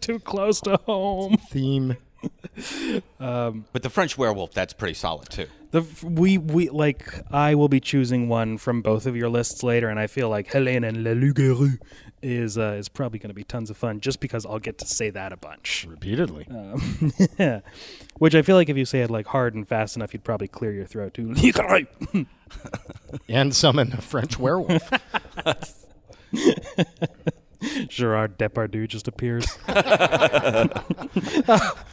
Too 0.00 0.18
close 0.20 0.60
to 0.62 0.76
home. 0.86 1.36
Theme. 1.50 1.96
But 3.18 3.82
the 3.82 3.90
French 3.90 4.18
werewolf, 4.18 4.52
that's 4.52 4.72
pretty 4.72 4.94
solid 4.94 5.28
too. 5.28 5.46
The 5.70 5.82
we 6.02 6.38
we 6.38 6.68
like 6.70 7.20
I 7.30 7.54
will 7.54 7.68
be 7.68 7.80
choosing 7.80 8.28
one 8.28 8.58
from 8.58 8.82
both 8.82 9.06
of 9.06 9.14
your 9.16 9.28
lists 9.28 9.62
later, 9.62 9.88
and 9.88 9.98
I 10.00 10.06
feel 10.06 10.28
like 10.28 10.50
Helene 10.50 10.82
and 10.84 11.04
La 11.04 11.12
Loup-garou 11.12 11.78
is 12.22 12.56
uh, 12.56 12.76
is 12.78 12.88
probably 12.88 13.18
going 13.18 13.28
to 13.28 13.34
be 13.34 13.44
tons 13.44 13.70
of 13.70 13.76
fun, 13.76 14.00
just 14.00 14.20
because 14.20 14.46
I'll 14.46 14.58
get 14.58 14.78
to 14.78 14.86
say 14.86 15.10
that 15.10 15.32
a 15.32 15.36
bunch. 15.36 15.86
Repeatedly. 15.88 16.46
Yeah. 17.38 17.60
Which 18.18 18.34
I 18.34 18.40
feel 18.42 18.56
like 18.56 18.70
if 18.70 18.76
you 18.78 18.86
say 18.86 19.02
it 19.02 19.10
like 19.10 19.26
hard 19.26 19.54
and 19.54 19.68
fast 19.68 19.94
enough, 19.96 20.14
you'd 20.14 20.24
probably 20.24 20.48
clear 20.48 20.72
your 20.72 20.86
throat 20.86 21.14
too. 21.14 21.34
and 23.28 23.54
summon 23.54 23.92
a 23.92 24.00
French 24.00 24.38
werewolf. 24.38 24.90
Gerard 27.88 28.38
Depardieu 28.38 28.86
just 28.88 29.08
appears. 29.08 29.46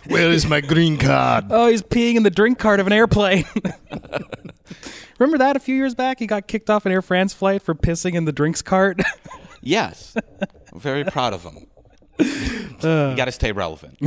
Where 0.08 0.32
is 0.32 0.46
my 0.46 0.62
green 0.62 0.98
card? 0.98 1.46
Oh, 1.50 1.68
he's 1.68 1.82
peeing 1.82 2.16
in 2.16 2.24
the 2.24 2.30
drink 2.30 2.60
cart 2.60 2.80
of 2.80 2.88
an 2.88 2.94
airplane. 2.94 3.46
Remember 5.20 5.38
that 5.38 5.56
a 5.56 5.60
few 5.60 5.76
years 5.76 5.96
back? 5.96 6.20
He 6.20 6.28
got 6.28 6.48
kicked 6.48 6.70
off 6.70 6.86
an 6.86 6.92
Air 6.92 7.02
France 7.02 7.34
flight 7.34 7.62
for 7.62 7.74
pissing 7.76 8.14
in 8.16 8.26
the 8.26 8.32
drinks 8.32 8.62
cart. 8.62 9.02
Yes, 9.66 10.14
I'm 10.74 10.80
very 10.82 11.06
proud 11.06 11.32
of 11.32 11.44
him. 11.44 11.68
Uh. 12.20 13.12
you 13.12 13.16
got 13.16 13.26
to 13.26 13.32
stay 13.32 13.54
relevant. 13.54 13.98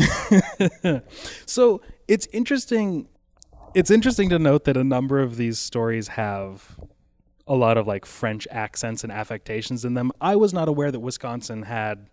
so 1.46 1.80
it's 2.06 2.28
interesting. 2.30 3.08
It's 3.74 3.90
interesting 3.90 4.28
to 4.28 4.38
note 4.38 4.64
that 4.64 4.76
a 4.76 4.84
number 4.84 5.18
of 5.18 5.38
these 5.38 5.58
stories 5.58 6.08
have 6.08 6.76
a 7.46 7.54
lot 7.54 7.78
of 7.78 7.86
like 7.86 8.04
French 8.04 8.46
accents 8.50 9.04
and 9.04 9.12
affectations 9.12 9.84
in 9.84 9.94
them. 9.94 10.12
I 10.20 10.36
was 10.36 10.52
not 10.52 10.68
aware 10.68 10.90
that 10.90 11.00
Wisconsin 11.00 11.62
had. 11.62 12.08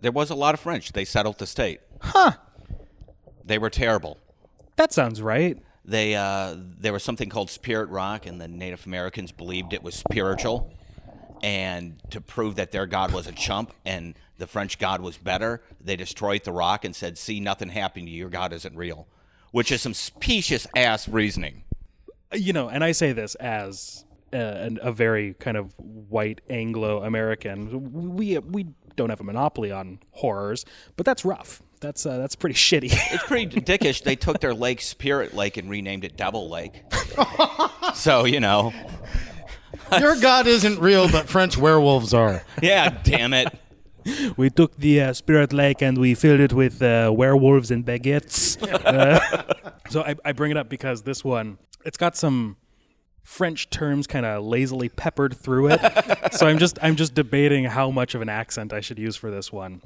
There 0.00 0.12
was 0.12 0.30
a 0.30 0.34
lot 0.34 0.54
of 0.54 0.60
French. 0.60 0.92
They 0.92 1.04
settled 1.04 1.38
the 1.38 1.46
state. 1.46 1.80
Huh. 2.00 2.32
They 3.44 3.58
were 3.58 3.70
terrible. 3.70 4.18
That 4.76 4.92
sounds 4.92 5.22
right. 5.22 5.58
They 5.84 6.14
uh, 6.14 6.56
there 6.58 6.92
was 6.92 7.02
something 7.02 7.28
called 7.28 7.48
spirit 7.48 7.88
rock, 7.90 8.26
and 8.26 8.40
the 8.40 8.48
Native 8.48 8.86
Americans 8.86 9.32
believed 9.32 9.72
it 9.72 9.82
was 9.82 9.94
spiritual. 9.94 10.72
And 11.42 12.00
to 12.10 12.20
prove 12.20 12.56
that 12.56 12.72
their 12.72 12.86
god 12.86 13.12
was 13.12 13.26
a 13.26 13.32
chump 13.32 13.72
and 13.84 14.14
the 14.38 14.46
French 14.46 14.78
god 14.78 15.00
was 15.00 15.16
better, 15.16 15.62
they 15.80 15.94
destroyed 15.94 16.44
the 16.44 16.52
rock 16.52 16.84
and 16.84 16.94
said, 16.96 17.18
"See, 17.18 17.40
nothing 17.40 17.68
happened 17.68 18.06
to 18.06 18.10
you. 18.10 18.18
Your 18.18 18.30
god 18.30 18.52
isn't 18.52 18.76
real," 18.76 19.06
which 19.52 19.70
is 19.70 19.80
some 19.82 19.94
specious 19.94 20.66
ass 20.74 21.08
reasoning. 21.08 21.62
you 22.32 22.52
know, 22.52 22.68
and 22.68 22.82
I 22.82 22.90
say 22.92 23.12
this 23.12 23.36
as 23.36 24.04
uh, 24.36 24.70
a 24.82 24.92
very 24.92 25.34
kind 25.34 25.56
of 25.56 25.72
white 25.78 26.40
Anglo 26.50 27.02
American. 27.02 28.14
We 28.16 28.38
we 28.38 28.66
don't 28.96 29.10
have 29.10 29.20
a 29.20 29.24
monopoly 29.24 29.72
on 29.72 29.98
horrors, 30.10 30.64
but 30.96 31.06
that's 31.06 31.24
rough. 31.24 31.62
That's 31.80 32.06
uh, 32.06 32.18
that's 32.18 32.36
pretty 32.36 32.54
shitty. 32.66 32.90
It's 33.12 33.24
pretty 33.24 33.46
dickish. 33.60 34.02
They 34.02 34.16
took 34.16 34.40
their 34.40 34.54
lake 34.54 34.80
Spirit 34.80 35.34
Lake 35.34 35.56
and 35.56 35.68
renamed 35.70 36.04
it 36.04 36.16
Devil 36.16 36.48
Lake. 36.48 36.82
so 37.94 38.24
you 38.24 38.40
know, 38.40 38.72
Your 39.98 40.16
god 40.16 40.46
isn't 40.46 40.80
real, 40.80 41.10
but 41.10 41.28
French 41.28 41.56
werewolves 41.56 42.12
are. 42.14 42.42
yeah, 42.62 42.90
damn 43.02 43.32
it. 43.32 43.48
we 44.36 44.50
took 44.50 44.76
the 44.76 45.00
uh, 45.00 45.12
Spirit 45.12 45.52
Lake 45.52 45.82
and 45.82 45.98
we 45.98 46.14
filled 46.14 46.40
it 46.40 46.52
with 46.52 46.82
uh, 46.82 47.12
werewolves 47.14 47.70
and 47.70 47.84
baguettes. 47.84 48.56
Uh, 48.62 49.20
so 49.90 50.02
I, 50.02 50.14
I 50.24 50.32
bring 50.32 50.50
it 50.50 50.56
up 50.56 50.68
because 50.68 51.02
this 51.02 51.24
one, 51.24 51.58
it's 51.84 51.96
got 51.96 52.16
some 52.16 52.56
French 53.26 53.68
terms 53.70 54.06
kind 54.06 54.24
of 54.24 54.44
lazily 54.44 54.88
peppered 54.88 55.36
through 55.36 55.70
it. 55.72 55.80
so 56.32 56.46
I'm 56.46 56.58
just 56.58 56.78
I'm 56.80 56.94
just 56.96 57.12
debating 57.12 57.64
how 57.64 57.90
much 57.90 58.14
of 58.14 58.22
an 58.22 58.28
accent 58.28 58.72
I 58.72 58.80
should 58.80 58.98
use 58.98 59.16
for 59.16 59.30
this 59.30 59.52
one. 59.52 59.82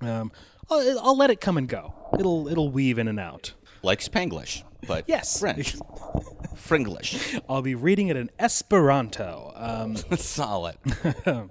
Um, 0.00 0.32
I'll, 0.70 0.98
I'll 1.00 1.16
let 1.16 1.30
it 1.30 1.40
come 1.40 1.58
and 1.58 1.68
go. 1.68 1.94
It'll 2.18 2.48
it'll 2.48 2.70
weave 2.70 2.98
in 2.98 3.08
and 3.08 3.20
out. 3.20 3.52
Like 3.82 4.00
Spanglish, 4.00 4.62
but 4.88 5.04
Yes. 5.06 5.38
French. 5.38 5.76
Fringlish. 6.56 7.40
I'll 7.48 7.62
be 7.62 7.74
reading 7.74 8.08
it 8.08 8.16
in 8.16 8.30
Esperanto. 8.38 9.52
Um, 9.54 9.96
Solid. 10.16 10.76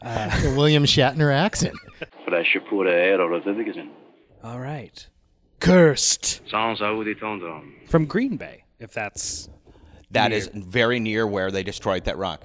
The 0.00 0.54
William 0.56 0.84
Shatner 0.84 1.34
accent. 1.34 1.74
Fraîche 2.26 2.60
pour 2.70 2.86
air 2.86 3.20
och 3.20 3.30
rödvigen. 3.30 3.90
all 4.44 4.60
right, 4.60 5.08
cursed 5.58 6.40
Sans 6.48 6.80
à 6.80 6.94
vous 6.94 7.88
from 7.88 8.06
Green 8.06 8.36
Bay, 8.36 8.62
if 8.78 8.92
that's 8.92 9.48
That 10.12 10.32
is 10.32 10.50
very 10.54 11.00
near 11.00 11.26
where 11.26 11.50
they 11.50 11.62
destroyed 11.62 12.04
that 12.04 12.16
rock. 12.16 12.42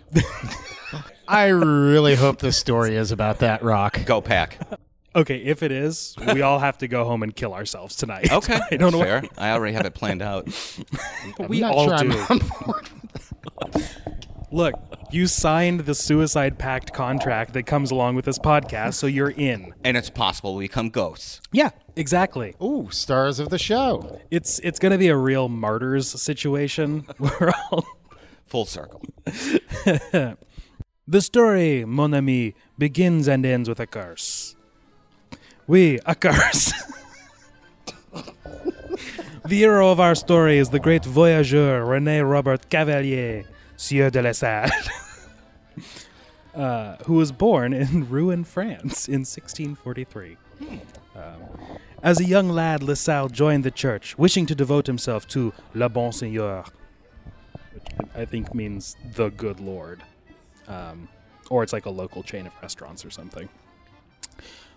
I 1.27 1.47
really 1.47 2.15
hope 2.15 2.39
this 2.39 2.57
story 2.57 2.95
is 2.97 3.11
about 3.11 3.39
that 3.39 3.63
rock. 3.63 4.05
Go 4.05 4.19
pack. 4.21 4.59
Okay, 5.15 5.37
if 5.37 5.63
it 5.63 5.71
is, 5.71 6.15
we 6.33 6.41
all 6.41 6.59
have 6.59 6.79
to 6.79 6.87
go 6.87 7.05
home 7.05 7.23
and 7.23 7.35
kill 7.35 7.53
ourselves 7.53 7.95
tonight. 7.95 8.29
Okay, 8.33 8.59
I 8.71 8.77
don't 8.77 8.91
that's 8.91 8.93
know. 8.93 9.01
fair. 9.03 9.23
I 9.37 9.51
already 9.51 9.73
have 9.75 9.85
it 9.85 9.93
planned 9.93 10.21
out. 10.21 10.47
We 11.47 11.63
I'm 11.63 11.69
not 11.69 11.73
all 11.73 11.85
sure 11.85 11.93
I'm 11.95 12.09
do. 12.09 13.79
On 14.53 14.57
board. 14.57 14.73
Look, 14.73 15.11
you 15.11 15.27
signed 15.27 15.81
the 15.81 15.95
suicide 15.95 16.57
pact 16.57 16.93
contract 16.93 17.53
that 17.53 17.63
comes 17.63 17.91
along 17.91 18.15
with 18.15 18.25
this 18.25 18.39
podcast, 18.39 18.93
so 18.95 19.07
you're 19.07 19.31
in. 19.31 19.73
And 19.83 19.97
it's 19.97 20.09
possible 20.09 20.55
we 20.55 20.65
become 20.65 20.89
ghosts. 20.89 21.41
Yeah, 21.51 21.71
exactly. 21.95 22.55
Ooh, 22.61 22.89
stars 22.91 23.39
of 23.39 23.49
the 23.49 23.59
show. 23.59 24.19
It's 24.31 24.59
it's 24.59 24.79
gonna 24.79 24.97
be 24.97 25.09
a 25.09 25.17
real 25.17 25.49
martyrs 25.49 26.07
situation. 26.21 27.05
We're 27.19 27.51
all 27.71 27.85
Full 28.45 28.65
circle. 28.65 29.01
The 31.05 31.21
story, 31.21 31.83
mon 31.83 32.13
ami, 32.13 32.55
begins 32.77 33.27
and 33.27 33.45
ends 33.45 33.67
with 33.67 33.81
a 33.81 33.85
curse. 33.85 34.55
Oui, 35.67 35.99
a 36.05 36.15
curse. 36.15 36.71
the 39.45 39.57
hero 39.57 39.89
of 39.91 39.99
our 39.99 40.15
story 40.15 40.57
is 40.57 40.69
the 40.69 40.79
great 40.79 41.03
voyageur 41.03 41.81
René 41.81 42.23
Robert 42.23 42.69
Cavelier, 42.69 43.43
Sieur 43.83 44.09
de 44.09 44.21
la 44.21 44.31
Salle, 44.31 44.69
uh, 46.55 46.95
who 47.05 47.13
was 47.13 47.31
born 47.31 47.73
in 47.73 48.09
Rouen, 48.15 48.43
France 48.43 49.07
in 49.07 49.21
1643. 49.25 50.37
Um, 51.15 51.21
as 52.01 52.19
a 52.19 52.23
young 52.23 52.49
lad, 52.49 52.81
La 52.83 52.93
Salle 52.93 53.29
joined 53.29 53.63
the 53.63 53.71
church, 53.71 54.17
wishing 54.17 54.45
to 54.45 54.55
devote 54.55 54.87
himself 54.87 55.27
to 55.29 55.53
Le 55.73 55.89
Bon 55.89 56.11
Seigneur, 56.11 56.63
which 57.73 57.83
I 58.15 58.25
think 58.25 58.53
means 58.55 58.95
the 59.15 59.29
good 59.29 59.59
Lord 59.59 60.03
um, 60.67 61.07
or 61.49 61.63
it's 61.63 61.73
like 61.73 61.85
a 61.85 61.89
local 61.89 62.23
chain 62.23 62.47
of 62.47 62.53
restaurants 62.61 63.05
or 63.05 63.09
something. 63.09 63.49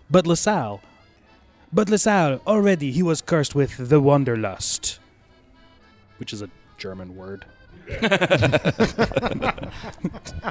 But 0.09 0.27
LaSalle, 0.27 0.81
but 1.71 1.89
LaSalle, 1.89 2.41
already 2.47 2.91
he 2.91 3.03
was 3.03 3.21
cursed 3.21 3.55
with 3.55 3.89
the 3.89 3.99
wanderlust, 3.99 4.99
which 6.17 6.33
is 6.33 6.41
a 6.41 6.49
German 6.77 7.15
word. 7.15 7.45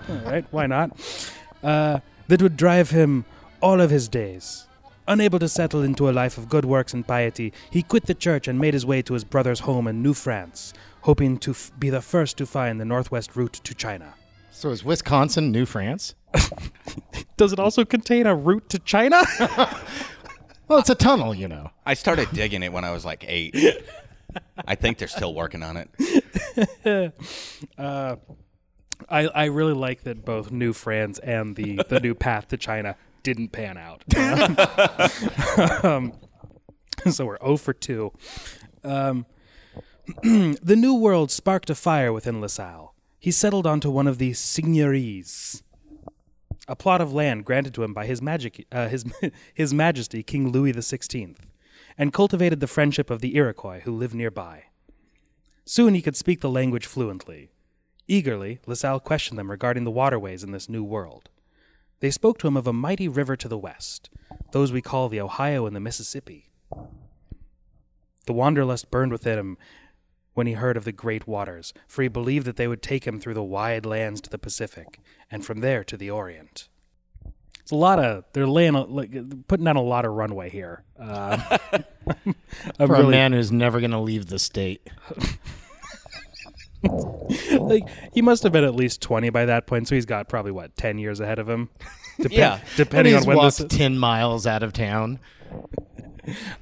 All 0.08 0.16
right, 0.24 0.44
why 0.50 0.66
not? 0.66 0.98
Uh, 1.62 2.00
that 2.28 2.42
would 2.42 2.56
drive 2.56 2.90
him 2.90 3.24
all 3.60 3.80
of 3.80 3.90
his 3.90 4.08
days. 4.08 4.66
Unable 5.08 5.38
to 5.38 5.48
settle 5.48 5.82
into 5.82 6.08
a 6.08 6.12
life 6.12 6.36
of 6.38 6.48
good 6.48 6.64
works 6.64 6.92
and 6.92 7.06
piety, 7.06 7.52
he 7.70 7.82
quit 7.82 8.06
the 8.06 8.14
church 8.14 8.48
and 8.48 8.58
made 8.58 8.74
his 8.74 8.84
way 8.84 9.02
to 9.02 9.14
his 9.14 9.24
brother's 9.24 9.60
home 9.60 9.86
in 9.86 10.02
New 10.02 10.14
France, 10.14 10.74
hoping 11.02 11.38
to 11.38 11.52
f- 11.52 11.70
be 11.78 11.90
the 11.90 12.00
first 12.02 12.36
to 12.38 12.46
find 12.46 12.80
the 12.80 12.84
northwest 12.84 13.36
route 13.36 13.52
to 13.52 13.74
China. 13.74 14.14
So 14.50 14.70
is 14.70 14.84
Wisconsin 14.84 15.52
New 15.52 15.66
France? 15.66 16.14
Does 17.36 17.52
it 17.52 17.60
also 17.60 17.84
contain 17.84 18.26
a 18.26 18.34
route 18.34 18.68
to 18.70 18.78
China? 18.80 19.22
Well, 20.68 20.80
it's 20.80 20.90
a 20.90 20.96
tunnel, 20.96 21.32
you 21.32 21.46
know. 21.46 21.70
I 21.84 21.94
started 21.94 22.28
digging 22.32 22.64
it 22.64 22.72
when 22.72 22.84
I 22.84 22.90
was 22.90 23.04
like 23.04 23.24
eight. 23.28 23.54
I 24.66 24.74
think 24.74 24.98
they're 24.98 25.08
still 25.08 25.34
working 25.34 25.62
on 25.62 25.76
it. 25.76 27.12
I, 29.08 29.26
I 29.26 29.44
really 29.46 29.74
like 29.74 30.02
that 30.02 30.24
both 30.24 30.50
New 30.50 30.72
France 30.72 31.18
and 31.18 31.54
the, 31.54 31.80
the 31.88 32.00
new 32.00 32.14
path 32.14 32.48
to 32.48 32.56
China 32.56 32.96
didn't 33.22 33.48
pan 33.48 33.76
out. 33.76 34.02
um, 35.84 36.12
so 37.10 37.26
we're 37.26 37.38
0 37.38 37.56
for 37.56 37.72
2. 37.72 38.12
Um, 38.84 39.26
the 40.22 40.76
New 40.76 40.94
World 40.94 41.30
sparked 41.30 41.68
a 41.70 41.74
fire 41.74 42.12
within 42.12 42.40
LaSalle. 42.40 42.94
He 43.18 43.30
settled 43.30 43.66
onto 43.66 43.90
one 43.90 44.06
of 44.06 44.18
the 44.18 44.32
seigneuries, 44.32 45.62
a 46.68 46.76
plot 46.76 47.00
of 47.00 47.12
land 47.12 47.44
granted 47.44 47.74
to 47.74 47.82
him 47.82 47.92
by 47.92 48.06
his, 48.06 48.22
magic, 48.22 48.66
uh, 48.70 48.88
his, 48.88 49.04
his 49.54 49.74
Majesty 49.74 50.22
King 50.22 50.50
Louis 50.50 50.72
XVI, 50.72 51.36
and 51.98 52.12
cultivated 52.12 52.60
the 52.60 52.66
friendship 52.66 53.10
of 53.10 53.20
the 53.20 53.36
Iroquois 53.36 53.80
who 53.80 53.92
lived 53.92 54.14
nearby. 54.14 54.64
Soon 55.64 55.94
he 55.94 56.02
could 56.02 56.16
speak 56.16 56.40
the 56.40 56.50
language 56.50 56.86
fluently. 56.86 57.50
Eagerly, 58.06 58.60
LaSalle 58.66 59.00
questioned 59.00 59.38
them 59.38 59.50
regarding 59.50 59.84
the 59.84 59.90
waterways 59.90 60.44
in 60.44 60.52
this 60.52 60.68
new 60.68 60.84
world. 60.84 61.28
They 62.00 62.10
spoke 62.10 62.38
to 62.38 62.46
him 62.46 62.56
of 62.56 62.66
a 62.66 62.72
mighty 62.72 63.08
river 63.08 63.36
to 63.36 63.48
the 63.48 63.58
west, 63.58 64.10
those 64.52 64.70
we 64.70 64.82
call 64.82 65.08
the 65.08 65.20
Ohio 65.20 65.66
and 65.66 65.74
the 65.74 65.80
Mississippi. 65.80 66.50
The 68.26 68.32
wanderlust 68.32 68.90
burned 68.90 69.12
within 69.12 69.38
him 69.38 69.58
when 70.34 70.46
he 70.46 70.52
heard 70.52 70.76
of 70.76 70.84
the 70.84 70.92
great 70.92 71.26
waters, 71.26 71.72
for 71.88 72.02
he 72.02 72.08
believed 72.08 72.46
that 72.46 72.56
they 72.56 72.68
would 72.68 72.82
take 72.82 73.06
him 73.06 73.18
through 73.18 73.34
the 73.34 73.42
wide 73.42 73.86
lands 73.86 74.20
to 74.20 74.30
the 74.30 74.38
Pacific, 74.38 75.00
and 75.30 75.44
from 75.44 75.60
there 75.60 75.82
to 75.84 75.96
the 75.96 76.10
Orient. 76.10 76.68
It's 77.66 77.72
a 77.72 77.74
lot 77.74 77.98
of 77.98 78.22
they're 78.32 78.46
laying 78.46 78.76
a, 78.76 78.84
like 78.84 79.10
putting 79.48 79.64
down 79.64 79.74
a 79.74 79.82
lot 79.82 80.04
of 80.04 80.12
runway 80.12 80.50
here. 80.50 80.84
Uh, 82.78 82.86
For 82.86 82.94
a 82.94 83.02
man 83.08 83.32
who's 83.32 83.50
never 83.50 83.80
going 83.80 83.90
to 83.90 83.98
leave 83.98 84.26
the 84.26 84.38
state. 84.38 84.88
like 87.58 87.82
he 88.14 88.22
must 88.22 88.44
have 88.44 88.52
been 88.52 88.62
at 88.62 88.76
least 88.76 89.00
20 89.02 89.30
by 89.30 89.46
that 89.46 89.66
point, 89.66 89.88
so 89.88 89.96
he's 89.96 90.06
got 90.06 90.28
probably 90.28 90.52
what 90.52 90.76
10 90.76 90.98
years 90.98 91.18
ahead 91.18 91.40
of 91.40 91.48
him. 91.48 91.68
Dep- 92.20 92.30
Yeah. 92.30 92.60
depending 92.76 93.16
on 93.16 93.24
when 93.24 93.38
this. 93.38 93.58
Is. 93.58 93.66
10 93.66 93.98
miles 93.98 94.46
out 94.46 94.62
of 94.62 94.72
town. 94.72 95.18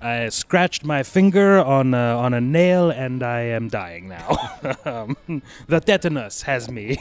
I 0.01 0.31
scratched 0.31 0.83
my 0.85 1.03
finger 1.03 1.59
on 1.63 1.93
a, 1.93 1.99
on 2.17 2.33
a 2.33 2.41
nail, 2.41 2.89
and 2.91 3.23
I 3.23 3.41
am 3.41 3.69
dying 3.69 4.09
now. 4.09 4.39
um, 4.87 5.43
the 5.69 5.81
tetanus 5.81 6.41
has 6.43 6.71
me. 6.71 6.97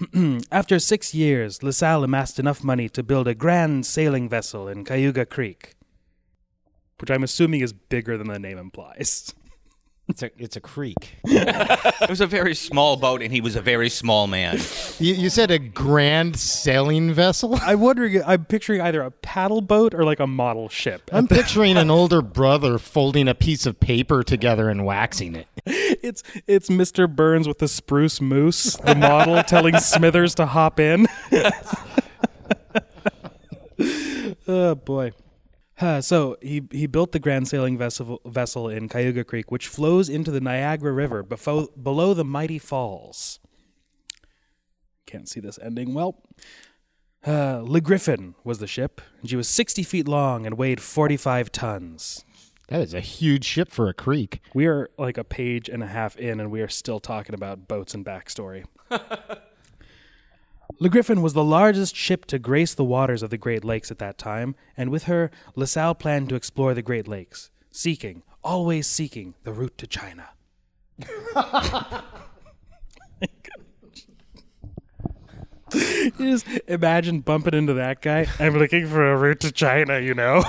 After 0.52 0.78
six 0.78 1.14
years, 1.14 1.62
LaSalle 1.62 2.04
amassed 2.04 2.38
enough 2.38 2.64
money 2.64 2.88
to 2.88 3.02
build 3.02 3.28
a 3.28 3.34
grand 3.34 3.84
sailing 3.84 4.28
vessel 4.28 4.66
in 4.68 4.84
Cayuga 4.84 5.26
Creek, 5.26 5.74
which 6.98 7.10
I'm 7.10 7.22
assuming 7.22 7.60
is 7.60 7.72
bigger 7.72 8.16
than 8.16 8.28
the 8.28 8.38
name 8.38 8.58
implies. 8.58 9.34
It's 10.10 10.22
a, 10.22 10.30
it's 10.38 10.56
a 10.56 10.60
creek. 10.60 11.18
It 11.24 12.10
was 12.10 12.20
a 12.20 12.26
very 12.26 12.54
small 12.54 12.96
boat, 12.96 13.22
and 13.22 13.32
he 13.32 13.40
was 13.40 13.56
a 13.56 13.62
very 13.62 13.88
small 13.88 14.26
man. 14.26 14.58
You, 14.98 15.14
you 15.14 15.30
said 15.30 15.50
a 15.50 15.58
grand 15.58 16.36
sailing 16.36 17.12
vessel? 17.12 17.56
I'm 17.62 17.80
wondering, 17.80 18.22
I'm 18.24 18.44
picturing 18.44 18.80
either 18.80 19.02
a 19.02 19.10
paddle 19.10 19.60
boat 19.60 19.94
or 19.94 20.04
like 20.04 20.18
a 20.20 20.26
model 20.26 20.68
ship. 20.68 21.08
I'm 21.12 21.28
picturing 21.28 21.76
an 21.76 21.90
older 21.90 22.22
brother 22.22 22.78
folding 22.78 23.28
a 23.28 23.34
piece 23.34 23.66
of 23.66 23.78
paper 23.78 24.22
together 24.22 24.68
and 24.68 24.84
waxing 24.84 25.36
it. 25.36 25.46
It's 25.64 26.22
it's 26.46 26.68
Mr. 26.68 27.08
Burns 27.08 27.46
with 27.46 27.58
the 27.58 27.68
spruce 27.68 28.20
moose, 28.20 28.76
the 28.76 28.94
model 28.94 29.42
telling 29.46 29.78
Smithers 29.78 30.34
to 30.36 30.46
hop 30.46 30.80
in. 30.80 31.06
oh 34.48 34.74
boy. 34.74 35.12
Uh, 35.80 36.00
so 36.00 36.36
he 36.42 36.62
he 36.70 36.86
built 36.86 37.12
the 37.12 37.18
grand 37.18 37.48
sailing 37.48 37.78
vessel 37.78 38.20
vessel 38.26 38.68
in 38.68 38.88
Cayuga 38.88 39.24
Creek, 39.24 39.50
which 39.50 39.66
flows 39.66 40.08
into 40.08 40.30
the 40.30 40.40
Niagara 40.40 40.92
River 40.92 41.22
befo- 41.22 41.68
below 41.68 42.12
the 42.12 42.24
mighty 42.24 42.58
falls. 42.58 43.40
Can't 45.06 45.28
see 45.28 45.40
this 45.40 45.58
ending 45.62 45.94
well. 45.94 46.22
Uh, 47.26 47.62
Le 47.64 47.80
Griffon 47.80 48.34
was 48.44 48.58
the 48.58 48.66
ship, 48.66 49.00
and 49.20 49.28
she 49.28 49.36
was 49.36 49.48
60 49.48 49.82
feet 49.82 50.08
long 50.08 50.46
and 50.46 50.56
weighed 50.56 50.80
45 50.80 51.52
tons. 51.52 52.24
That 52.68 52.80
is 52.80 52.94
a 52.94 53.00
huge 53.00 53.44
ship 53.44 53.70
for 53.70 53.88
a 53.88 53.94
creek. 53.94 54.40
We 54.54 54.66
are 54.66 54.88
like 54.96 55.18
a 55.18 55.24
page 55.24 55.68
and 55.68 55.82
a 55.82 55.86
half 55.86 56.16
in, 56.16 56.40
and 56.40 56.50
we 56.50 56.62
are 56.62 56.68
still 56.68 57.00
talking 57.00 57.34
about 57.34 57.68
boats 57.68 57.94
and 57.94 58.04
backstory. 58.06 58.64
Le 60.78 60.88
Griffon 60.88 61.22
was 61.22 61.32
the 61.32 61.44
largest 61.44 61.96
ship 61.96 62.24
to 62.26 62.38
grace 62.38 62.74
the 62.74 62.84
waters 62.84 63.22
of 63.22 63.30
the 63.30 63.38
Great 63.38 63.64
Lakes 63.64 63.90
at 63.90 63.98
that 63.98 64.18
time, 64.18 64.54
and 64.76 64.90
with 64.90 65.04
her, 65.04 65.30
La 65.56 65.64
Salle 65.66 65.94
planned 65.94 66.28
to 66.28 66.34
explore 66.34 66.74
the 66.74 66.82
Great 66.82 67.08
Lakes, 67.08 67.50
seeking, 67.70 68.22
always 68.42 68.86
seeking, 68.86 69.34
the 69.44 69.52
route 69.52 69.76
to 69.78 69.86
China. 69.86 70.28
you 75.72 76.10
just 76.18 76.46
imagine 76.66 77.20
bumping 77.20 77.54
into 77.54 77.74
that 77.74 78.02
guy. 78.02 78.26
I'm 78.38 78.56
looking 78.58 78.86
for 78.86 79.12
a 79.12 79.16
route 79.16 79.40
to 79.40 79.52
China, 79.52 79.98
you 79.98 80.14
know? 80.14 80.42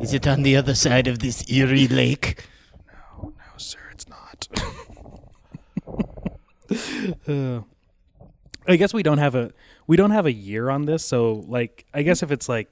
Is 0.00 0.14
it 0.14 0.26
on 0.26 0.42
the 0.42 0.56
other 0.56 0.74
side 0.74 1.06
of 1.06 1.18
this 1.18 1.48
eerie 1.50 1.88
lake? 1.88 2.46
No, 2.86 3.32
no, 3.36 3.56
sir, 3.56 3.78
it's 3.92 4.08
not. 4.08 4.48
Uh, 7.28 7.60
I 8.66 8.76
guess 8.76 8.94
we 8.94 9.02
don't 9.02 9.18
have 9.18 9.34
a 9.34 9.52
we 9.86 9.96
don't 9.96 10.10
have 10.10 10.26
a 10.26 10.32
year 10.32 10.70
on 10.70 10.86
this, 10.86 11.04
so 11.04 11.44
like 11.48 11.84
I 11.92 12.02
guess 12.02 12.22
if 12.22 12.30
it's 12.30 12.48
like 12.48 12.68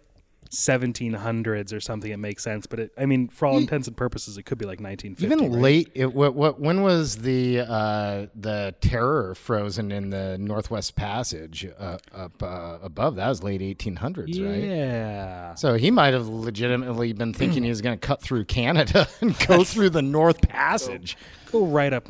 1700s 0.51 1.73
or 1.73 1.81
something, 1.81 2.11
it 2.11 2.17
makes 2.17 2.43
sense. 2.43 2.67
But 2.67 2.81
it, 2.81 2.93
I 2.99 3.07
mean, 3.07 3.29
for 3.29 3.47
all 3.47 3.57
intents 3.57 3.87
and 3.87 3.97
purposes, 3.97 4.37
it 4.37 4.43
could 4.43 4.59
be 4.59 4.65
like 4.65 4.81
1950. 4.81 5.25
Even 5.25 5.53
right? 5.53 5.63
late, 5.63 5.91
it, 5.95 6.13
what, 6.13 6.35
what, 6.35 6.61
when 6.61 6.83
was 6.83 7.19
the 7.19 7.61
uh, 7.61 8.27
the 8.35 8.75
terror 8.81 9.35
frozen 9.37 9.93
in 9.93 10.11
the 10.11 10.39
Northwest 10.39 10.97
Passage 10.97 11.67
uh, 11.79 11.99
up 12.13 12.43
uh, 12.43 12.79
above? 12.83 13.17
That 13.17 13.29
was 13.29 13.43
late 13.43 13.61
1800s, 13.61 14.45
right? 14.45 14.65
Yeah. 14.65 15.55
So 15.55 15.75
he 15.75 15.91
might 15.91 16.15
have 16.15 16.27
legitimately 16.27 17.13
been 17.13 17.33
thinking 17.33 17.63
he 17.63 17.71
was 17.71 17.81
going 17.81 17.99
to 17.99 18.07
cut 18.07 18.21
through 18.21 18.47
Canada 18.47 19.07
and 19.21 19.39
go 19.47 19.63
through 19.63 19.91
the 19.91 20.03
North 20.03 20.41
Passage. 20.49 21.17
Go 21.53 21.65
right 21.65 21.93
up. 21.93 22.09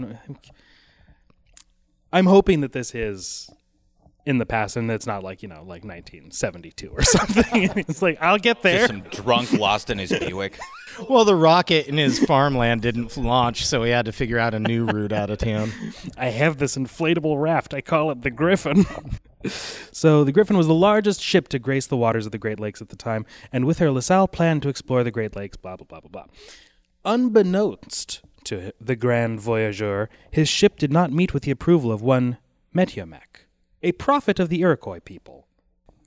I'm 2.12 2.26
hoping 2.26 2.62
that 2.62 2.72
this 2.72 2.94
is 2.94 3.50
in 4.26 4.38
the 4.38 4.46
past 4.46 4.76
and 4.76 4.90
it's 4.90 5.06
not 5.06 5.22
like, 5.22 5.42
you 5.42 5.48
know, 5.48 5.61
like 5.61 5.85
1972 5.85 6.88
or 6.88 7.02
something. 7.02 7.44
it's 7.76 8.02
like, 8.02 8.18
I'll 8.20 8.38
get 8.38 8.62
there. 8.62 8.88
Just 8.88 8.88
some 8.88 9.24
drunk 9.24 9.52
lost 9.52 9.90
in 9.90 9.98
his 9.98 10.12
Buick. 10.12 10.59
Well, 11.09 11.24
the 11.24 11.37
rocket 11.37 11.87
in 11.87 11.96
his 11.96 12.18
farmland 12.18 12.83
didn't 12.83 13.16
launch, 13.16 13.64
so 13.64 13.85
he 13.85 13.92
had 13.92 14.06
to 14.06 14.12
figure 14.12 14.38
out 14.38 14.54
a 14.54 14.59
new 14.59 14.85
route 14.85 15.12
out 15.12 15.30
of 15.30 15.38
town. 15.38 15.72
I 16.18 16.26
have 16.26 16.59
this 16.59 16.76
inflatable 16.76 17.40
raft. 17.40 17.72
I 17.72 17.80
call 17.80 18.11
it 18.11 18.22
the 18.22 18.30
Griffin. 18.30 18.85
so, 19.92 20.24
the 20.24 20.33
Griffin 20.33 20.56
was 20.56 20.66
the 20.66 20.74
largest 20.74 21.22
ship 21.22 21.46
to 21.50 21.61
grace 21.61 21.87
the 21.87 21.96
waters 21.96 22.26
of 22.26 22.33
the 22.33 22.38
Great 22.38 22.59
Lakes 22.59 22.83
at 22.83 22.88
the 22.88 22.96
time, 22.96 23.24
and 23.52 23.64
with 23.64 23.78
her, 23.78 23.90
LaSalle 23.90 24.28
planned 24.28 24.62
to 24.62 24.68
explore 24.68 25.04
the 25.04 25.12
Great 25.12 25.37
Lakes, 25.37 25.56
blah, 25.56 25.76
blah, 25.76 25.87
blah, 25.87 26.00
blah, 26.00 26.11
blah. 26.11 26.24
Unbeknownst 27.04 28.20
to 28.44 28.72
the 28.80 28.96
grand 28.96 29.40
voyageur, 29.40 30.09
his 30.30 30.48
ship 30.48 30.76
did 30.76 30.92
not 30.92 31.12
meet 31.12 31.33
with 31.33 31.44
the 31.44 31.50
approval 31.50 31.92
of 31.92 32.02
one 32.02 32.37
Metiomac, 32.74 33.46
a 33.82 33.92
prophet 33.92 34.38
of 34.40 34.48
the 34.48 34.60
Iroquois 34.60 35.00
people. 35.00 35.46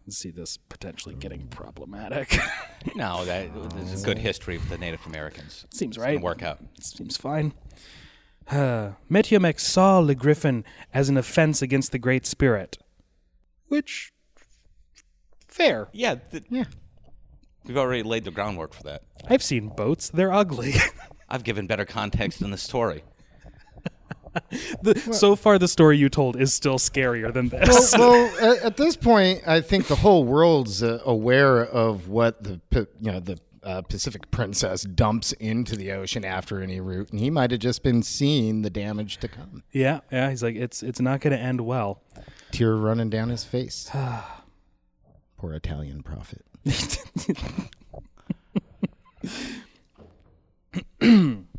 See 0.09 0.31
this 0.31 0.57
potentially 0.57 1.15
getting 1.15 1.47
problematic. 1.47 2.38
No, 2.97 3.23
that 3.23 3.49
there's 3.75 4.03
a 4.03 4.05
good 4.05 4.17
history 4.17 4.57
with 4.57 4.67
the 4.67 4.77
Native 4.77 5.05
Americans. 5.05 5.65
Seems 5.73 5.95
It's 5.95 6.03
gonna 6.03 6.15
right. 6.15 6.21
Work 6.21 6.43
out. 6.43 6.59
Seems 6.81 7.15
fine. 7.17 7.53
Uh, 8.51 8.91
Metiomex 9.09 9.62
saw 9.62 9.99
Le 9.99 10.13
Griffon 10.15 10.65
as 10.93 11.07
an 11.07 11.15
offense 11.15 11.62
against 11.62 11.93
the 11.93 11.97
Great 11.97 12.25
Spirit. 12.25 12.77
Which, 13.69 14.12
fair. 15.47 15.88
Yeah, 15.93 16.15
th- 16.15 16.43
Yeah. 16.49 16.65
we've 17.65 17.77
already 17.77 18.03
laid 18.03 18.25
the 18.25 18.31
groundwork 18.31 18.73
for 18.73 18.83
that. 18.83 19.03
I've 19.29 19.41
seen 19.41 19.69
boats, 19.69 20.09
they're 20.09 20.33
ugly. 20.33 20.73
I've 21.29 21.45
given 21.45 21.67
better 21.67 21.86
context 21.86 22.41
in 22.41 22.51
the 22.51 22.57
story. 22.57 23.05
The, 24.82 25.00
so 25.13 25.36
far, 25.36 25.60
the 25.60 25.67
story 25.67 25.98
you 25.98 26.10
told 26.10 26.39
is 26.39 26.54
still 26.54 26.78
scarier 26.78 27.34
than 27.34 27.50
this. 27.50 27.93
well, 27.98 28.12
well 28.41 28.54
at, 28.56 28.63
at 28.63 28.78
this 28.78 28.96
point, 28.96 29.41
I 29.48 29.62
think 29.62 29.88
the 29.88 29.96
whole 29.96 30.24
world's 30.24 30.84
uh, 30.84 31.00
aware 31.06 31.65
of 31.65 32.10
what 32.10 32.43
the 32.43 32.60
you 32.72 33.12
know 33.12 33.19
the 33.19 33.39
uh, 33.63 33.82
Pacific 33.82 34.30
Princess 34.32 34.84
dumps 34.84 35.32
into 35.34 35.76
the 35.76 35.91
ocean 35.91 36.26
after 36.26 36.62
any 36.62 36.80
route, 36.80 37.12
and 37.12 37.19
he 37.19 37.30
might 37.30 37.52
have 37.52 37.60
just 37.60 37.84
been 37.84 38.04
seeing 38.04 38.62
the 38.62 38.69
damage 38.69 39.17
to 39.17 39.28
come. 39.28 39.63
yeah, 39.72 40.02
yeah, 40.12 40.30
he's 40.30 40.43
like, 40.43 40.56
it's, 40.56 40.84
it's 40.84 41.00
not 41.00 41.22
going 41.22 41.36
to 41.36 41.41
end 41.41 41.62
well. 41.62 42.02
Tear 42.52 42.76
running 42.76 43.10
down 43.10 43.30
his 43.30 43.43
face. 43.43 43.89
Poor 45.38 45.54
Italian 45.54 46.04
prophet. 46.04 46.46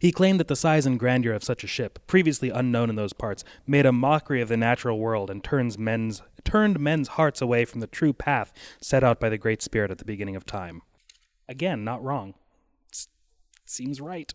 He 0.00 0.12
claimed 0.12 0.40
that 0.40 0.48
the 0.48 0.56
size 0.56 0.86
and 0.86 0.98
grandeur 0.98 1.32
of 1.32 1.44
such 1.44 1.64
a 1.64 1.66
ship, 1.68 1.98
previously 2.06 2.50
unknown 2.50 2.90
in 2.90 2.96
those 2.96 3.12
parts, 3.12 3.44
made 3.66 3.86
a 3.86 3.92
mockery 3.92 4.40
of 4.40 4.48
the 4.48 4.56
natural 4.56 4.98
world 4.98 5.30
and 5.30 5.42
turns 5.42 5.78
men's 5.78 6.22
turned 6.44 6.80
men's 6.80 7.08
hearts 7.08 7.40
away 7.40 7.64
from 7.64 7.80
the 7.80 7.86
true 7.86 8.12
path 8.12 8.52
set 8.80 9.04
out 9.04 9.20
by 9.20 9.28
the 9.28 9.38
Great 9.38 9.62
Spirit 9.62 9.90
at 9.90 9.98
the 9.98 10.04
beginning 10.04 10.36
of 10.36 10.44
time. 10.44 10.82
Again, 11.48 11.84
not 11.84 12.02
wrong. 12.02 12.34
Seems 13.64 14.00
right. 14.00 14.32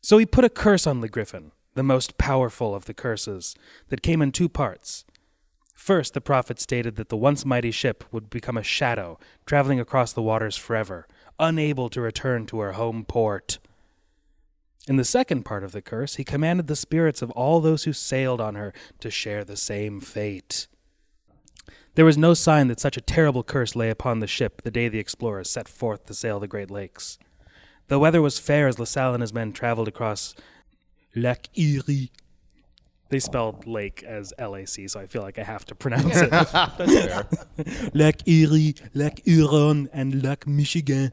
So 0.00 0.18
he 0.18 0.26
put 0.26 0.44
a 0.44 0.48
curse 0.48 0.86
on 0.86 1.00
Le 1.00 1.08
Griffon, 1.08 1.52
the 1.74 1.82
most 1.82 2.16
powerful 2.16 2.74
of 2.74 2.84
the 2.84 2.94
curses, 2.94 3.56
that 3.88 4.02
came 4.02 4.22
in 4.22 4.30
two 4.30 4.48
parts. 4.48 5.04
First, 5.74 6.14
the 6.14 6.20
prophet 6.20 6.60
stated 6.60 6.96
that 6.96 7.10
the 7.10 7.16
once 7.16 7.44
mighty 7.44 7.70
ship 7.70 8.04
would 8.10 8.30
become 8.30 8.56
a 8.56 8.62
shadow, 8.62 9.18
traveling 9.44 9.78
across 9.78 10.12
the 10.12 10.22
waters 10.22 10.56
forever, 10.56 11.06
unable 11.38 11.88
to 11.90 12.00
return 12.00 12.46
to 12.46 12.60
her 12.60 12.72
home 12.72 13.04
port. 13.04 13.58
In 14.88 14.96
the 14.96 15.04
second 15.04 15.44
part 15.44 15.64
of 15.64 15.72
the 15.72 15.82
curse, 15.82 16.14
he 16.14 16.24
commanded 16.24 16.68
the 16.68 16.76
spirits 16.76 17.20
of 17.20 17.30
all 17.32 17.60
those 17.60 17.84
who 17.84 17.92
sailed 17.92 18.40
on 18.40 18.54
her 18.54 18.72
to 19.00 19.10
share 19.10 19.44
the 19.44 19.56
same 19.56 20.00
fate. 20.00 20.68
There 21.96 22.04
was 22.04 22.18
no 22.18 22.34
sign 22.34 22.68
that 22.68 22.78
such 22.78 22.96
a 22.96 23.00
terrible 23.00 23.42
curse 23.42 23.74
lay 23.74 23.90
upon 23.90 24.20
the 24.20 24.26
ship 24.26 24.62
the 24.62 24.70
day 24.70 24.88
the 24.88 24.98
explorers 24.98 25.50
set 25.50 25.66
forth 25.66 26.06
to 26.06 26.14
sail 26.14 26.38
the 26.38 26.46
Great 26.46 26.70
Lakes. 26.70 27.18
The 27.88 27.98
weather 27.98 28.20
was 28.20 28.38
fair 28.38 28.68
as 28.68 28.78
LaSalle 28.78 29.14
and 29.14 29.22
his 29.22 29.32
men 29.32 29.52
traveled 29.52 29.88
across 29.88 30.34
Lac 31.14 31.48
Erie. 31.58 32.12
They 33.08 33.20
spelled 33.20 33.66
lake 33.66 34.02
as 34.02 34.32
L-A-C, 34.36 34.88
so 34.88 35.00
I 35.00 35.06
feel 35.06 35.22
like 35.22 35.38
I 35.38 35.44
have 35.44 35.64
to 35.66 35.74
pronounce 35.74 36.16
it. 36.16 36.30
Lac 37.94 38.26
Erie, 38.28 38.74
Lac 38.94 39.24
Huron, 39.24 39.88
and 39.92 40.22
Lac 40.22 40.46
Michigan. 40.46 41.12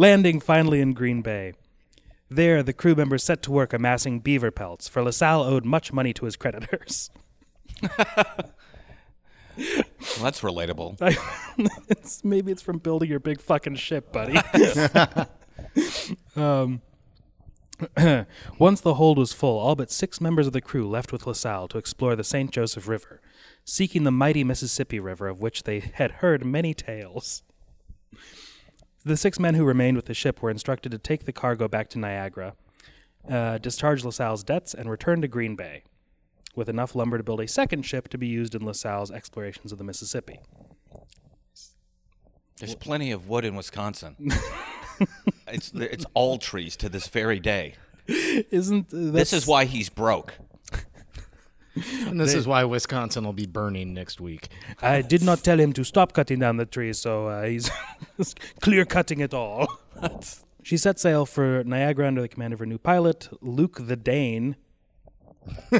Landing 0.00 0.40
finally 0.40 0.80
in 0.80 0.94
Green 0.94 1.20
Bay. 1.20 1.52
There, 2.30 2.62
the 2.62 2.72
crew 2.72 2.94
members 2.94 3.22
set 3.22 3.42
to 3.42 3.50
work 3.50 3.74
amassing 3.74 4.20
beaver 4.20 4.50
pelts, 4.50 4.88
for 4.88 5.02
LaSalle 5.02 5.42
owed 5.42 5.66
much 5.66 5.92
money 5.92 6.14
to 6.14 6.24
his 6.24 6.36
creditors. 6.36 7.10
Well, 9.58 10.22
that's 10.22 10.40
relatable. 10.40 10.96
it's, 11.90 12.24
maybe 12.24 12.50
it's 12.50 12.62
from 12.62 12.78
building 12.78 13.10
your 13.10 13.20
big 13.20 13.42
fucking 13.42 13.74
ship, 13.74 14.10
buddy. 14.10 14.38
um, 16.34 16.80
once 18.58 18.80
the 18.80 18.94
hold 18.94 19.18
was 19.18 19.34
full, 19.34 19.58
all 19.58 19.74
but 19.74 19.90
six 19.90 20.18
members 20.18 20.46
of 20.46 20.54
the 20.54 20.62
crew 20.62 20.88
left 20.88 21.12
with 21.12 21.26
LaSalle 21.26 21.68
to 21.68 21.76
explore 21.76 22.16
the 22.16 22.24
St. 22.24 22.50
Joseph 22.50 22.88
River, 22.88 23.20
seeking 23.66 24.04
the 24.04 24.10
mighty 24.10 24.44
Mississippi 24.44 24.98
River 24.98 25.28
of 25.28 25.42
which 25.42 25.64
they 25.64 25.80
had 25.80 26.10
heard 26.10 26.42
many 26.42 26.72
tales. 26.72 27.42
The 29.10 29.16
six 29.16 29.40
men 29.40 29.56
who 29.56 29.64
remained 29.64 29.96
with 29.96 30.06
the 30.06 30.14
ship 30.14 30.40
were 30.40 30.50
instructed 30.50 30.92
to 30.92 30.98
take 30.98 31.24
the 31.24 31.32
cargo 31.32 31.66
back 31.66 31.88
to 31.90 31.98
Niagara, 31.98 32.54
uh, 33.28 33.58
discharge 33.58 34.04
LaSalle's 34.04 34.44
debts, 34.44 34.72
and 34.72 34.88
return 34.88 35.20
to 35.20 35.26
Green 35.26 35.56
Bay, 35.56 35.82
with 36.54 36.68
enough 36.68 36.94
lumber 36.94 37.18
to 37.18 37.24
build 37.24 37.40
a 37.40 37.48
second 37.48 37.82
ship 37.82 38.06
to 38.10 38.18
be 38.18 38.28
used 38.28 38.54
in 38.54 38.64
LaSalle's 38.64 39.10
explorations 39.10 39.72
of 39.72 39.78
the 39.78 39.84
Mississippi. 39.84 40.38
There's 42.58 42.76
plenty 42.76 43.10
of 43.10 43.28
wood 43.28 43.44
in 43.44 43.56
Wisconsin. 43.56 44.14
it's 45.48 45.72
it's 45.74 46.06
all 46.14 46.38
trees 46.38 46.76
to 46.76 46.88
this 46.88 47.08
very 47.08 47.40
day. 47.40 47.74
Isn't 48.06 48.94
uh, 48.94 49.10
This 49.10 49.32
is 49.32 49.44
why 49.44 49.64
he's 49.64 49.88
broke. 49.88 50.34
And 51.74 52.20
this 52.20 52.34
is 52.34 52.46
why 52.46 52.64
Wisconsin 52.64 53.24
will 53.24 53.32
be 53.32 53.46
burning 53.46 53.94
next 53.94 54.20
week. 54.20 54.48
I 54.82 55.02
did 55.02 55.22
not 55.22 55.44
tell 55.44 55.58
him 55.60 55.72
to 55.74 55.84
stop 55.84 56.12
cutting 56.12 56.40
down 56.40 56.56
the 56.56 56.66
trees, 56.66 56.98
so 56.98 57.28
uh, 57.28 57.44
he's 57.44 57.70
clear 58.60 58.84
cutting 58.84 59.20
it 59.20 59.32
all. 59.32 59.78
she 60.62 60.76
set 60.76 60.98
sail 60.98 61.26
for 61.26 61.62
Niagara 61.64 62.08
under 62.08 62.22
the 62.22 62.28
command 62.28 62.52
of 62.52 62.58
her 62.58 62.66
new 62.66 62.78
pilot, 62.78 63.28
Luke 63.40 63.78
the 63.80 63.96
Dane. 63.96 64.56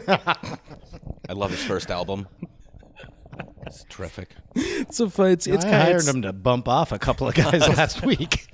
I 0.09 1.33
love 1.33 1.51
his 1.51 1.63
first 1.63 1.91
album. 1.91 2.29
It's 3.67 3.85
terrific. 3.89 4.31
So 4.91 5.09
fu- 5.09 5.25
it's 5.25 5.47
it's 5.47 5.65
I 5.65 5.71
kind 5.71 5.83
hired 5.83 6.09
of 6.09 6.15
him 6.15 6.23
to 6.23 6.33
bump 6.33 6.69
off 6.69 6.93
a 6.93 6.99
couple 6.99 7.29
of 7.29 7.35
guys 7.35 7.61
last 7.77 8.05
week. 8.05 8.49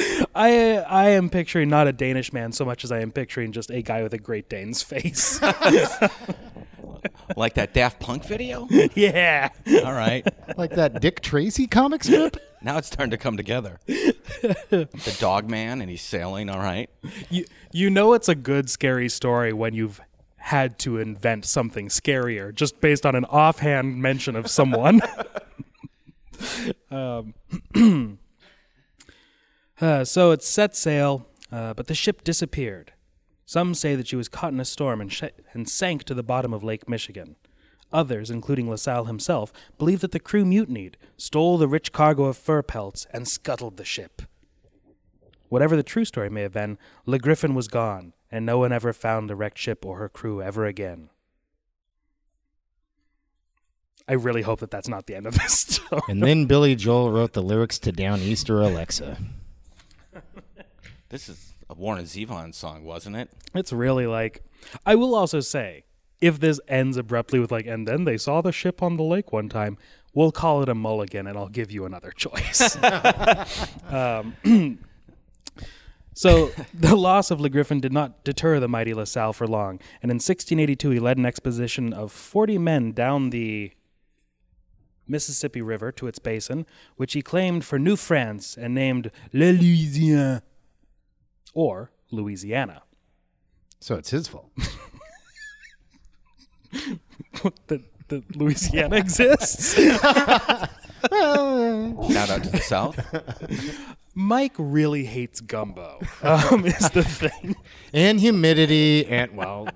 I 0.34 0.76
I 0.88 1.10
am 1.10 1.30
picturing 1.30 1.68
not 1.68 1.86
a 1.86 1.92
Danish 1.92 2.32
man 2.32 2.52
so 2.52 2.64
much 2.64 2.84
as 2.84 2.92
I 2.92 3.00
am 3.00 3.10
picturing 3.12 3.52
just 3.52 3.70
a 3.70 3.82
guy 3.82 4.02
with 4.02 4.14
a 4.14 4.18
Great 4.18 4.48
Dane's 4.48 4.82
face. 4.82 5.40
Like 7.36 7.54
that 7.54 7.72
Daft 7.72 8.00
Punk 8.00 8.24
video? 8.24 8.66
yeah. 8.94 9.48
All 9.84 9.92
right. 9.92 10.26
like 10.58 10.72
that 10.72 11.00
Dick 11.00 11.20
Tracy 11.20 11.66
comic 11.66 12.04
strip. 12.04 12.36
Now 12.60 12.76
it's 12.76 12.88
starting 12.88 13.12
to 13.12 13.16
come 13.16 13.36
together. 13.36 13.78
the 13.86 15.16
dog 15.18 15.48
man 15.48 15.80
and 15.80 15.88
he's 15.88 16.02
sailing, 16.02 16.50
all 16.50 16.58
right. 16.58 16.90
You 17.30 17.46
you 17.72 17.88
know 17.88 18.12
it's 18.12 18.28
a 18.28 18.34
good 18.34 18.68
scary 18.68 19.08
story 19.08 19.52
when 19.52 19.74
you've 19.74 20.00
had 20.36 20.78
to 20.80 20.98
invent 20.98 21.44
something 21.46 21.88
scarier 21.88 22.52
just 22.54 22.80
based 22.80 23.06
on 23.06 23.14
an 23.14 23.24
offhand 23.26 23.96
mention 24.02 24.36
of 24.36 24.48
someone. 24.50 25.00
um, 26.90 27.34
uh, 29.80 30.04
so 30.04 30.30
it 30.30 30.42
set 30.42 30.76
sail, 30.76 31.26
uh, 31.52 31.74
but 31.74 31.86
the 31.86 31.94
ship 31.94 32.22
disappeared. 32.24 32.92
Some 33.46 33.74
say 33.74 33.96
that 33.96 34.06
she 34.06 34.16
was 34.16 34.28
caught 34.28 34.52
in 34.52 34.60
a 34.60 34.64
storm 34.64 35.00
and, 35.00 35.12
sh- 35.12 35.24
and 35.52 35.68
sank 35.68 36.04
to 36.04 36.14
the 36.14 36.22
bottom 36.22 36.54
of 36.54 36.62
Lake 36.62 36.88
Michigan. 36.88 37.36
Others, 37.92 38.30
including 38.30 38.70
LaSalle 38.70 39.06
himself, 39.06 39.52
believe 39.76 40.00
that 40.00 40.12
the 40.12 40.20
crew 40.20 40.44
mutinied, 40.44 40.96
stole 41.16 41.58
the 41.58 41.66
rich 41.66 41.90
cargo 41.90 42.26
of 42.26 42.36
fur 42.36 42.62
pelts, 42.62 43.06
and 43.12 43.26
scuttled 43.26 43.76
the 43.76 43.84
ship. 43.84 44.22
Whatever 45.48 45.74
the 45.74 45.82
true 45.82 46.04
story 46.04 46.30
may 46.30 46.42
have 46.42 46.52
been, 46.52 46.78
Le 47.06 47.18
Griffon 47.18 47.56
was 47.56 47.66
gone, 47.66 48.12
and 48.30 48.46
no 48.46 48.58
one 48.58 48.72
ever 48.72 48.92
found 48.92 49.28
the 49.28 49.34
wrecked 49.34 49.58
ship 49.58 49.84
or 49.84 49.96
her 49.98 50.08
crew 50.08 50.40
ever 50.40 50.64
again. 50.64 51.10
I 54.06 54.12
really 54.12 54.42
hope 54.42 54.60
that 54.60 54.70
that's 54.70 54.88
not 54.88 55.06
the 55.06 55.16
end 55.16 55.26
of 55.26 55.34
this 55.34 55.52
story. 55.58 56.02
And 56.08 56.22
then 56.22 56.46
Billy 56.46 56.76
Joel 56.76 57.10
wrote 57.10 57.32
the 57.32 57.42
lyrics 57.42 57.80
to 57.80 57.90
Down 57.90 58.20
Easter 58.20 58.60
Alexa. 58.60 59.18
This 61.10 61.28
is 61.28 61.56
a 61.68 61.74
Warren 61.74 62.04
Zevon 62.04 62.54
song, 62.54 62.84
wasn't 62.84 63.16
it? 63.16 63.30
It's 63.52 63.72
really 63.72 64.06
like. 64.06 64.44
I 64.86 64.94
will 64.94 65.16
also 65.16 65.40
say, 65.40 65.82
if 66.20 66.38
this 66.38 66.60
ends 66.68 66.96
abruptly 66.96 67.40
with 67.40 67.50
like, 67.50 67.66
and 67.66 67.86
then 67.86 68.04
they 68.04 68.16
saw 68.16 68.40
the 68.40 68.52
ship 68.52 68.80
on 68.80 68.96
the 68.96 69.02
lake 69.02 69.32
one 69.32 69.48
time, 69.48 69.76
we'll 70.14 70.30
call 70.30 70.62
it 70.62 70.68
a 70.68 70.74
mulligan, 70.74 71.26
and 71.26 71.36
I'll 71.36 71.48
give 71.48 71.72
you 71.72 71.84
another 71.84 72.12
choice. 72.12 72.78
um, 73.88 74.36
so 76.14 76.52
the 76.74 76.94
loss 76.94 77.32
of 77.32 77.40
Le 77.40 77.48
Griffon 77.48 77.80
did 77.80 77.92
not 77.92 78.22
deter 78.22 78.60
the 78.60 78.68
mighty 78.68 78.94
La 78.94 79.02
Salle 79.02 79.32
for 79.32 79.48
long, 79.48 79.80
and 80.02 80.12
in 80.12 80.16
1682 80.16 80.90
he 80.90 81.00
led 81.00 81.18
an 81.18 81.26
expedition 81.26 81.92
of 81.92 82.12
40 82.12 82.56
men 82.58 82.92
down 82.92 83.30
the 83.30 83.72
Mississippi 85.08 85.60
River 85.60 85.90
to 85.90 86.06
its 86.06 86.20
basin, 86.20 86.66
which 86.94 87.14
he 87.14 87.22
claimed 87.22 87.64
for 87.64 87.80
New 87.80 87.96
France 87.96 88.56
and 88.56 88.76
named 88.76 89.10
Le 89.32 89.52
Louisiane, 89.52 90.42
or 91.54 91.90
Louisiana. 92.10 92.82
So 93.80 93.94
it's 93.96 94.10
his 94.10 94.28
fault. 94.28 94.50
that, 97.68 97.82
that 98.08 98.36
Louisiana 98.36 98.96
exists. 98.96 99.74
Shout 99.74 100.70
out 101.10 102.44
to 102.44 102.50
the 102.50 102.60
South. 102.62 102.98
Mike 104.14 104.54
really 104.58 105.04
hates 105.04 105.40
gumbo. 105.40 105.98
Um, 106.22 106.66
is 106.66 106.90
the 106.90 107.04
thing. 107.04 107.56
and 107.94 108.20
humidity 108.20 109.06
and 109.06 109.34
well 109.36 109.68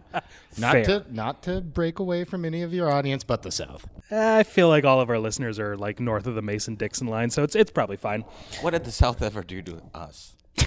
not 0.58 0.72
Fair. 0.72 0.84
to 0.84 1.04
not 1.10 1.42
to 1.44 1.60
break 1.60 1.98
away 1.98 2.24
from 2.24 2.44
any 2.44 2.62
of 2.62 2.74
your 2.74 2.90
audience 2.90 3.24
but 3.24 3.42
the 3.42 3.50
south 3.50 3.86
I 4.10 4.42
feel 4.42 4.68
like 4.68 4.84
all 4.84 5.00
of 5.00 5.08
our 5.08 5.18
listeners 5.18 5.58
are 5.58 5.76
like 5.76 5.98
north 5.98 6.26
of 6.26 6.34
the 6.34 6.42
Mason 6.42 6.74
Dixon 6.74 7.06
line, 7.06 7.30
so 7.30 7.42
it's 7.42 7.54
it's 7.56 7.70
probably 7.70 7.96
fine. 7.96 8.22
What 8.60 8.72
did 8.72 8.84
the 8.84 8.92
South 8.92 9.22
ever 9.22 9.42
do 9.42 9.62
to 9.62 9.82
us? 9.94 10.36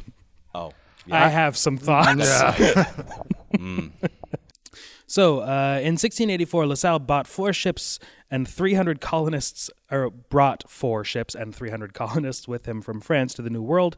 Oh, 0.55 0.71
I 1.11 1.29
have 1.29 1.57
some 1.57 1.77
thoughts. 1.77 2.41
So, 5.09 5.39
uh, 5.39 5.79
in 5.79 5.93
1684, 5.93 6.67
LaSalle 6.67 6.99
bought 6.99 7.27
four 7.27 7.53
ships 7.53 7.97
and 8.29 8.45
300 8.45 8.99
colonists, 8.99 9.69
or 9.89 10.09
brought 10.09 10.69
four 10.69 11.05
ships 11.05 11.33
and 11.33 11.55
300 11.55 11.93
colonists 11.93 12.45
with 12.45 12.65
him 12.65 12.81
from 12.81 12.99
France 12.99 13.33
to 13.35 13.41
the 13.41 13.49
New 13.49 13.61
World. 13.61 13.95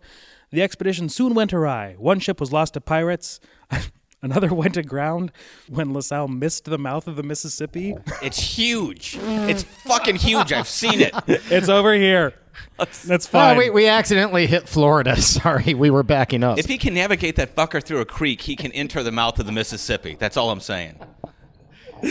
The 0.52 0.62
expedition 0.62 1.10
soon 1.10 1.34
went 1.34 1.52
awry. 1.52 1.95
One 1.98 2.19
ship 2.19 2.39
was 2.39 2.54
lost 2.54 2.76
to 2.76 2.82
pirates. 2.82 3.39
Another 4.22 4.54
went 4.54 4.78
aground 4.78 5.32
when 5.67 5.93
LaSalle 5.93 6.28
missed 6.28 6.65
the 6.65 6.78
mouth 6.78 7.08
of 7.08 7.15
the 7.15 7.24
Mississippi. 7.24 7.95
it's 8.22 8.38
huge. 8.39 9.17
It's 9.19 9.63
fucking 9.63 10.17
huge. 10.17 10.54
I've 10.54 10.67
seen 10.67 11.02
it. 11.02 11.13
it's 11.26 11.69
over 11.69 11.93
here. 11.95 12.34
That's 12.78 13.28
oh 13.28 13.32
fine. 13.32 13.58
wait 13.58 13.74
we 13.74 13.88
accidentally 13.88 14.48
hit 14.48 14.67
florida 14.69 15.15
sorry 15.22 15.74
we 15.74 15.89
were 15.89 16.04
backing 16.04 16.43
up 16.43 16.58
If 16.58 16.65
he 16.67 16.78
can 16.78 16.93
navigate 16.93 17.36
that 17.38 17.56
fucker 17.56 17.84
through 17.84 18.00
a 18.02 18.06
creek, 18.06 18.41
he 18.41 18.56
can 18.56 18.72
enter 18.72 19.04
the 19.04 19.12
mouth 19.12 19.39
of 19.39 19.45
the 19.45 19.52
Mississippi. 19.52 20.15
That's 20.19 20.38
all 20.38 20.50
I'm 20.50 20.60
saying. 20.62 21.00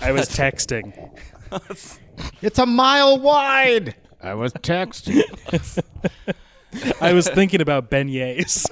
I 0.00 0.12
was 0.12 0.28
texting. 0.28 0.92
it's 2.42 2.58
a 2.58 2.66
mile 2.66 3.18
wide 3.18 3.94
i 4.20 4.34
was 4.34 4.52
texting 4.54 5.22
I 7.00 7.12
was 7.14 7.28
thinking 7.28 7.60
about 7.62 7.90
beignets. 7.90 8.66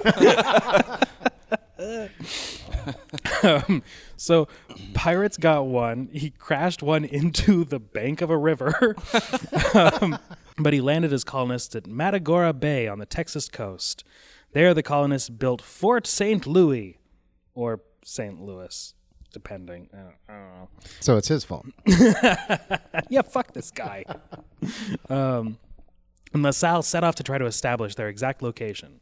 um, 3.43 3.83
so, 4.15 4.47
pirates 4.93 5.37
got 5.37 5.65
one. 5.65 6.09
He 6.11 6.29
crashed 6.29 6.83
one 6.83 7.05
into 7.05 7.63
the 7.63 7.79
bank 7.79 8.21
of 8.21 8.29
a 8.29 8.37
river. 8.37 8.95
um, 9.73 10.17
but 10.57 10.73
he 10.73 10.81
landed 10.81 11.11
his 11.11 11.23
colonists 11.23 11.75
at 11.75 11.87
Matagorda 11.87 12.53
Bay 12.53 12.87
on 12.87 12.99
the 12.99 13.05
Texas 13.05 13.47
coast. 13.47 14.03
There, 14.53 14.73
the 14.73 14.83
colonists 14.83 15.29
built 15.29 15.61
Fort 15.61 16.07
St. 16.07 16.47
Louis, 16.47 16.97
or 17.53 17.81
St. 18.03 18.41
Louis, 18.41 18.93
depending. 19.31 19.89
I 19.93 19.97
don't, 19.97 20.15
I 20.29 20.33
don't 20.33 20.53
know. 20.55 20.69
so 20.99 21.17
it's 21.17 21.27
his 21.27 21.43
fault 21.43 21.65
yeah, 23.09 23.21
fuck 23.21 23.53
this 23.53 23.71
guy. 23.71 24.05
um, 25.09 25.57
and 26.33 26.43
LaSalle 26.43 26.83
set 26.83 27.03
off 27.03 27.15
to 27.15 27.23
try 27.23 27.37
to 27.37 27.45
establish 27.45 27.95
their 27.95 28.07
exact 28.07 28.41
location. 28.41 28.99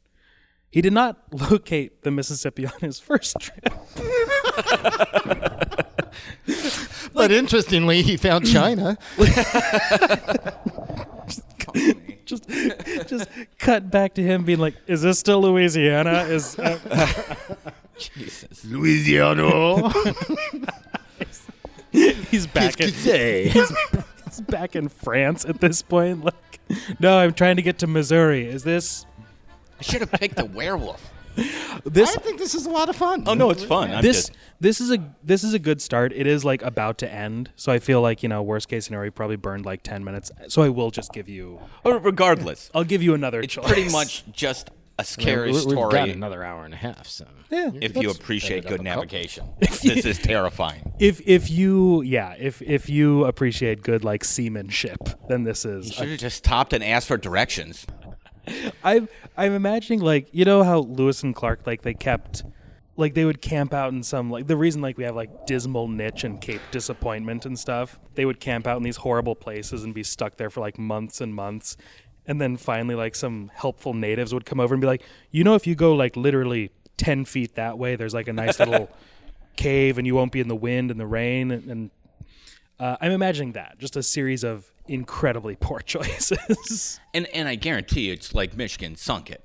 He 0.69 0.81
did 0.81 0.93
not 0.93 1.21
locate 1.51 2.03
the 2.03 2.11
Mississippi 2.11 2.65
on 2.65 2.79
his 2.81 2.99
first 2.99 3.37
trip. 3.39 3.73
but 7.13 7.31
interestingly 7.31 8.01
he 8.01 8.17
found 8.17 8.45
china 8.45 8.97
Just, 12.25 12.49
just 13.07 13.29
cut 13.59 13.91
back 13.91 14.15
to 14.15 14.23
him 14.23 14.45
being 14.45 14.59
like, 14.59 14.75
"Is 14.87 15.03
this 15.03 15.19
still 15.19 15.41
Louisiana? 15.41 16.23
Is 16.23 16.57
uh, 16.57 16.79
louisiana 18.65 19.91
he's 21.91 22.47
back 22.47 22.81
in 22.81 22.91
say 22.91 23.47
he's 24.25 24.41
back 24.41 24.75
in 24.75 24.89
France 24.89 25.45
at 25.45 25.61
this 25.61 25.81
point? 25.81 26.23
Like, 26.25 26.59
no, 26.99 27.17
I'm 27.17 27.33
trying 27.33 27.55
to 27.57 27.61
get 27.61 27.79
to 27.79 27.87
Missouri. 27.87 28.47
Is 28.47 28.63
this 28.63 29.05
I 29.79 29.83
should 29.83 30.01
have 30.01 30.11
picked 30.11 30.37
the 30.37 30.45
werewolf. 30.45 31.13
This 31.85 32.15
I 32.15 32.19
think 32.19 32.39
this 32.39 32.55
is 32.55 32.65
a 32.65 32.69
lot 32.69 32.89
of 32.89 32.95
fun. 32.95 33.23
Oh 33.27 33.33
no, 33.35 33.51
it's 33.51 33.63
fun. 33.63 33.91
I'm 33.91 34.01
this 34.01 34.27
just 34.27 34.31
this 34.59 34.81
is 34.81 34.91
a 34.91 34.97
this 35.23 35.43
is 35.43 35.53
a 35.53 35.59
good 35.59 35.81
start. 35.81 36.13
It 36.13 36.25
is 36.25 36.43
like 36.43 36.61
about 36.63 36.97
to 36.99 37.11
end, 37.11 37.51
so 37.55 37.71
I 37.71 37.77
feel 37.79 38.01
like 38.01 38.23
you 38.23 38.29
know 38.29 38.41
worst 38.41 38.69
case 38.69 38.85
scenario, 38.85 39.07
we 39.07 39.11
probably 39.11 39.35
burned 39.35 39.65
like 39.65 39.83
ten 39.83 40.03
minutes. 40.03 40.31
So 40.47 40.63
I 40.63 40.69
will 40.69 40.89
just 40.89 41.13
give 41.13 41.29
you. 41.29 41.59
oh, 41.83 41.99
regardless. 41.99 42.71
I'll 42.73 42.83
give 42.85 43.03
you 43.03 43.13
another 43.13 43.41
It's 43.41 43.53
choice. 43.53 43.67
pretty 43.67 43.89
much 43.91 44.23
just 44.31 44.71
a 44.97 45.03
scary 45.03 45.51
We- 45.51 45.57
We've 45.65 45.75
got 45.75 45.89
story. 45.91 46.09
another 46.11 46.43
hour 46.43 46.63
and 46.65 46.73
a 46.73 46.77
half, 46.77 47.05
so 47.07 47.25
Yeah. 47.51 47.69
If 47.81 47.97
you 47.97 48.09
appreciate 48.09 48.65
good 48.65 48.81
navigation, 48.81 49.45
this 49.59 49.83
is 49.85 50.17
terrifying. 50.17 50.93
if 50.99 51.21
if 51.27 51.51
you 51.51 52.01
yeah 52.01 52.33
if 52.39 52.61
if 52.63 52.89
you 52.89 53.25
appreciate 53.25 53.83
good 53.83 54.03
like 54.03 54.23
seamanship, 54.23 54.97
then 55.27 55.43
this 55.43 55.65
is. 55.65 55.93
Should 55.93 56.07
have 56.09 56.19
just 56.19 56.43
topped 56.43 56.71
and 56.73 56.83
asked 56.83 57.07
for 57.07 57.17
directions. 57.17 57.85
I'm 58.83 59.07
I'm 59.37 59.53
imagining 59.53 60.01
like 60.01 60.29
you 60.31 60.45
know 60.45 60.63
how 60.63 60.79
Lewis 60.79 61.23
and 61.23 61.35
Clark 61.35 61.61
like 61.65 61.81
they 61.81 61.93
kept 61.93 62.43
like 62.97 63.13
they 63.13 63.25
would 63.25 63.41
camp 63.41 63.73
out 63.73 63.91
in 63.91 64.03
some 64.03 64.29
like 64.31 64.47
the 64.47 64.55
reason 64.55 64.81
like 64.81 64.97
we 64.97 65.03
have 65.03 65.15
like 65.15 65.45
dismal 65.45 65.87
niche 65.87 66.23
and 66.23 66.39
Cape 66.39 66.61
Disappointment 66.71 67.45
and 67.45 67.57
stuff. 67.57 67.99
They 68.15 68.25
would 68.25 68.39
camp 68.39 68.67
out 68.67 68.77
in 68.77 68.83
these 68.83 68.97
horrible 68.97 69.35
places 69.35 69.83
and 69.83 69.93
be 69.93 70.03
stuck 70.03 70.37
there 70.37 70.49
for 70.49 70.61
like 70.61 70.77
months 70.77 71.21
and 71.21 71.35
months. 71.35 71.75
And 72.27 72.41
then 72.41 72.57
finally 72.57 72.95
like 72.95 73.15
some 73.15 73.51
helpful 73.53 73.93
natives 73.93 74.33
would 74.33 74.45
come 74.45 74.59
over 74.59 74.73
and 74.73 74.81
be 74.81 74.87
like, 74.87 75.03
you 75.29 75.43
know, 75.43 75.55
if 75.55 75.67
you 75.67 75.75
go 75.75 75.93
like 75.93 76.15
literally 76.15 76.71
ten 76.97 77.25
feet 77.25 77.55
that 77.55 77.77
way, 77.77 77.95
there's 77.95 78.13
like 78.13 78.27
a 78.27 78.33
nice 78.33 78.59
little 78.59 78.89
cave 79.57 79.97
and 79.97 80.07
you 80.07 80.15
won't 80.15 80.31
be 80.31 80.39
in 80.39 80.47
the 80.47 80.55
wind 80.55 80.91
and 80.91 80.99
the 80.99 81.05
rain 81.05 81.51
and, 81.51 81.69
and 81.69 81.91
uh, 82.79 82.97
I'm 82.99 83.11
imagining 83.11 83.53
that 83.53 83.77
just 83.77 83.95
a 83.95 84.03
series 84.03 84.43
of 84.43 84.69
incredibly 84.87 85.55
poor 85.55 85.79
choices. 85.85 86.99
And 87.13 87.27
and 87.27 87.47
I 87.47 87.55
guarantee 87.55 88.07
you, 88.07 88.13
it's 88.13 88.33
like 88.33 88.55
Michigan 88.55 88.95
sunk 88.95 89.29
it. 89.31 89.43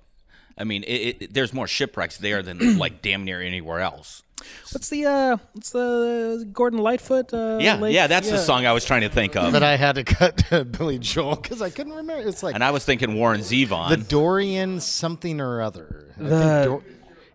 I 0.59 0.65
mean, 0.65 0.83
it, 0.85 1.23
it, 1.23 1.35
there's 1.35 1.55
more 1.55 1.67
shipwrecks 1.67 2.19
there 2.19 2.43
than 2.43 2.77
like 2.79 3.03
damn 3.03 3.25
near 3.25 3.41
anywhere 3.41 3.81
else. 3.81 4.23
What's 4.73 4.89
the 4.89 5.05
uh 5.05 5.37
what's 5.53 5.71
the 5.71 6.49
Gordon 6.51 6.79
Lightfoot 6.79 7.33
uh 7.35 7.59
Yeah, 7.61 7.77
lake? 7.77 7.95
yeah, 7.95 8.07
that's 8.07 8.31
the 8.31 8.39
song 8.39 8.65
I 8.65 8.73
was 8.73 8.85
trying 8.87 9.03
to 9.03 9.11
think 9.11 9.37
of. 9.37 9.53
but 9.53 9.63
I 9.63 9.77
had 9.77 9.97
to 9.97 10.05
cut 10.17 10.39
to 10.49 10.65
Billy 10.65 10.99
Joel 10.99 11.37
because 11.37 11.61
I 11.61 11.69
couldn't 11.69 11.93
remember. 11.93 12.27
It's 12.27 12.43
like 12.43 12.55
and 12.55 12.65
I 12.65 12.71
was 12.71 12.85
thinking 12.85 13.15
Warren 13.17 13.41
Zevon. 13.43 13.91
the 13.91 13.97
Dorian 13.99 14.81
something 14.81 15.41
or 15.41 15.61
other. 15.61 16.07
I 16.15 16.19
think 16.19 16.29
The- 16.31 16.65
Dor- 16.65 16.83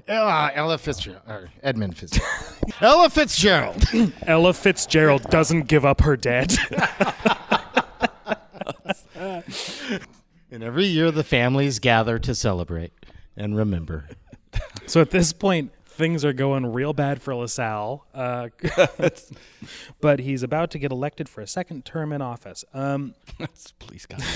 Ah, 0.08 0.52
Ella 0.54 0.78
Fitzgerald 0.78 1.24
or 1.28 1.50
Edmund 1.64 1.98
Fitzgerald. 1.98 2.32
Ella 2.82 3.10
Fitzgerald. 3.10 3.84
Ella 4.28 4.54
Fitzgerald 4.54 5.24
doesn't 5.32 5.64
give 5.68 5.84
up 5.84 6.02
her 6.02 6.16
dead. 6.16 6.56
And 10.52 10.64
every 10.64 10.86
year 10.86 11.12
the 11.12 11.24
families 11.24 11.80
gather 11.80 12.20
to 12.20 12.36
celebrate 12.36 12.94
and 13.36 13.56
remember. 13.56 14.08
so 14.86 15.02
at 15.02 15.12
this 15.12 15.34
point, 15.34 15.72
things 15.96 16.26
are 16.26 16.34
going 16.34 16.66
real 16.66 16.94
bad 16.94 17.22
for 17.22 17.34
LaSalle. 17.34 18.06
Uh, 18.14 18.50
but 20.02 20.20
he's 20.20 20.44
about 20.44 20.72
to 20.72 20.80
get 20.80 20.92
elected 20.92 21.28
for 21.30 21.42
a 21.42 21.48
second 21.48 21.86
term 21.86 22.12
in 22.12 22.22
office. 22.22 22.64
Um, 22.74 23.16
Please 23.80 24.06
God. 24.06 24.24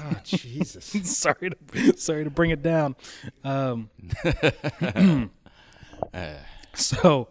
Oh 0.00 0.14
Jesus! 0.22 0.84
sorry 1.02 1.50
to 1.50 1.98
sorry 1.98 2.22
to 2.22 2.30
bring 2.30 2.50
it 2.50 2.62
down. 2.62 2.94
Um, 3.42 3.90
so, 6.74 7.26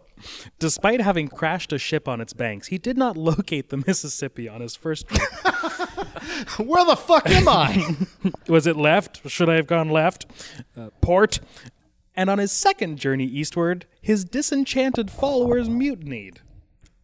despite 0.59 0.99
having 0.99 1.29
crashed 1.29 1.71
a 1.71 1.77
ship 1.77 2.09
on 2.09 2.19
its 2.19 2.33
banks, 2.33 2.67
he 2.67 2.77
did 2.77 2.97
not 2.97 3.15
locate 3.15 3.69
the 3.69 3.77
Mississippi 3.87 4.49
on 4.49 4.59
his 4.59 4.75
first 4.75 5.07
trip. 5.07 5.86
Where 6.57 6.85
the 6.85 6.95
fuck 6.95 7.29
am 7.29 7.47
I? 7.47 7.95
Was 8.47 8.67
it 8.67 8.75
left? 8.75 9.29
Should 9.29 9.49
I 9.49 9.55
have 9.55 9.67
gone 9.67 9.89
left? 9.89 10.25
Uh, 10.75 10.89
port. 11.01 11.39
And 12.15 12.29
on 12.29 12.39
his 12.39 12.51
second 12.51 12.97
journey 12.97 13.25
eastward, 13.25 13.85
his 14.01 14.25
disenchanted 14.25 15.11
followers 15.11 15.69
mutinied, 15.69 16.41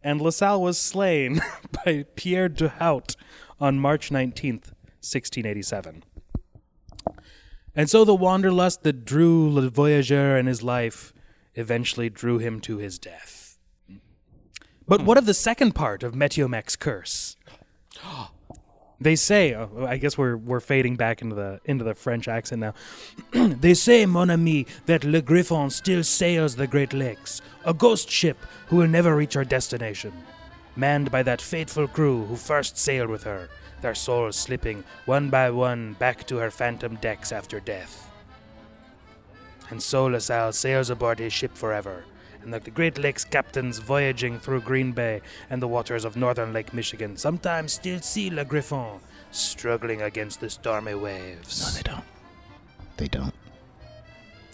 and 0.02 0.20
LaSalle 0.20 0.60
was 0.60 0.78
slain 0.78 1.40
by 1.84 2.04
Pierre 2.16 2.48
Duhaut 2.48 3.14
on 3.60 3.78
March 3.78 4.10
19th, 4.10 4.72
1687. 5.00 6.02
And 7.76 7.88
so 7.88 8.04
the 8.04 8.14
wanderlust 8.14 8.82
that 8.82 9.04
drew 9.04 9.50
Le 9.50 9.68
Voyageur 9.70 10.36
and 10.36 10.48
his 10.48 10.62
life 10.62 11.12
eventually 11.54 12.10
drew 12.10 12.38
him 12.38 12.60
to 12.60 12.78
his 12.78 12.98
death. 12.98 13.58
But 14.86 15.02
what 15.02 15.16
of 15.16 15.26
the 15.26 15.34
second 15.34 15.74
part 15.74 16.02
of 16.02 16.14
Metiomec's 16.14 16.76
curse? 16.76 17.36
They 19.00 19.16
say, 19.16 19.54
oh, 19.54 19.86
I 19.86 19.96
guess 19.96 20.16
we're 20.16 20.36
we're 20.36 20.60
fading 20.60 20.96
back 20.96 21.20
into 21.20 21.34
the 21.34 21.60
into 21.64 21.84
the 21.84 21.94
French 21.94 22.28
accent 22.28 22.60
now. 22.60 22.74
they 23.32 23.74
say, 23.74 24.06
mon 24.06 24.30
ami, 24.30 24.66
that 24.86 25.04
Le 25.04 25.20
Griffon 25.20 25.70
still 25.70 26.04
sails 26.04 26.56
the 26.56 26.66
Great 26.66 26.92
Lakes, 26.92 27.40
a 27.64 27.74
ghost 27.74 28.08
ship 28.08 28.38
who 28.68 28.76
will 28.76 28.88
never 28.88 29.16
reach 29.16 29.34
her 29.34 29.44
destination, 29.44 30.12
manned 30.76 31.10
by 31.10 31.22
that 31.22 31.42
faithful 31.42 31.88
crew 31.88 32.24
who 32.26 32.36
first 32.36 32.78
sailed 32.78 33.10
with 33.10 33.24
her, 33.24 33.48
their 33.82 33.94
souls 33.94 34.36
slipping 34.36 34.84
one 35.06 35.28
by 35.28 35.50
one 35.50 35.94
back 35.94 36.26
to 36.26 36.36
her 36.36 36.50
phantom 36.50 36.94
decks 36.96 37.32
after 37.32 37.60
death. 37.60 38.10
And 39.70 39.82
so 39.82 40.06
LaSalle 40.06 40.52
sails 40.52 40.90
aboard 40.90 41.18
his 41.18 41.32
ship 41.32 41.56
forever, 41.56 42.04
and 42.44 42.52
like 42.52 42.64
the 42.64 42.70
Great 42.70 42.98
Lakes 42.98 43.24
captains 43.24 43.78
voyaging 43.78 44.38
through 44.38 44.60
Green 44.60 44.92
Bay 44.92 45.20
and 45.50 45.60
the 45.60 45.68
waters 45.68 46.04
of 46.04 46.16
northern 46.16 46.52
Lake 46.52 46.72
Michigan 46.72 47.16
sometimes 47.16 47.72
still 47.72 48.00
see 48.00 48.30
Le 48.30 48.44
Griffon 48.44 49.00
struggling 49.32 50.02
against 50.02 50.40
the 50.40 50.48
stormy 50.48 50.94
waves. 50.94 51.60
No, 51.60 51.70
they 51.72 51.82
don't. 51.82 52.04
they 52.98 53.08
don't. 53.08 53.34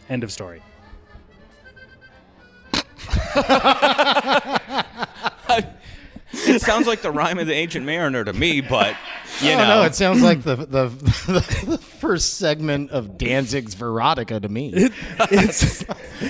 End 0.09 0.25
of 0.25 0.33
story. 0.33 0.63
it 6.33 6.61
sounds 6.61 6.87
like 6.87 7.03
the 7.03 7.11
rhyme 7.11 7.39
of 7.39 7.47
the 7.47 7.55
ancient 7.55 7.85
mariner 7.85 8.25
to 8.25 8.33
me, 8.33 8.61
but 8.61 8.97
you 9.41 9.51
know, 9.51 9.59
don't 9.59 9.69
know. 9.69 9.83
It 9.83 9.95
sounds 9.95 10.23
like 10.23 10.43
the 10.43 10.57
the, 10.57 10.87
the, 11.67 11.79
first 11.79 12.39
segment 12.39 12.91
of 12.91 13.19
Danzig's 13.19 13.75
Veronica 13.75 14.41
to 14.41 14.49
me. 14.49 14.73
It's 14.75 15.83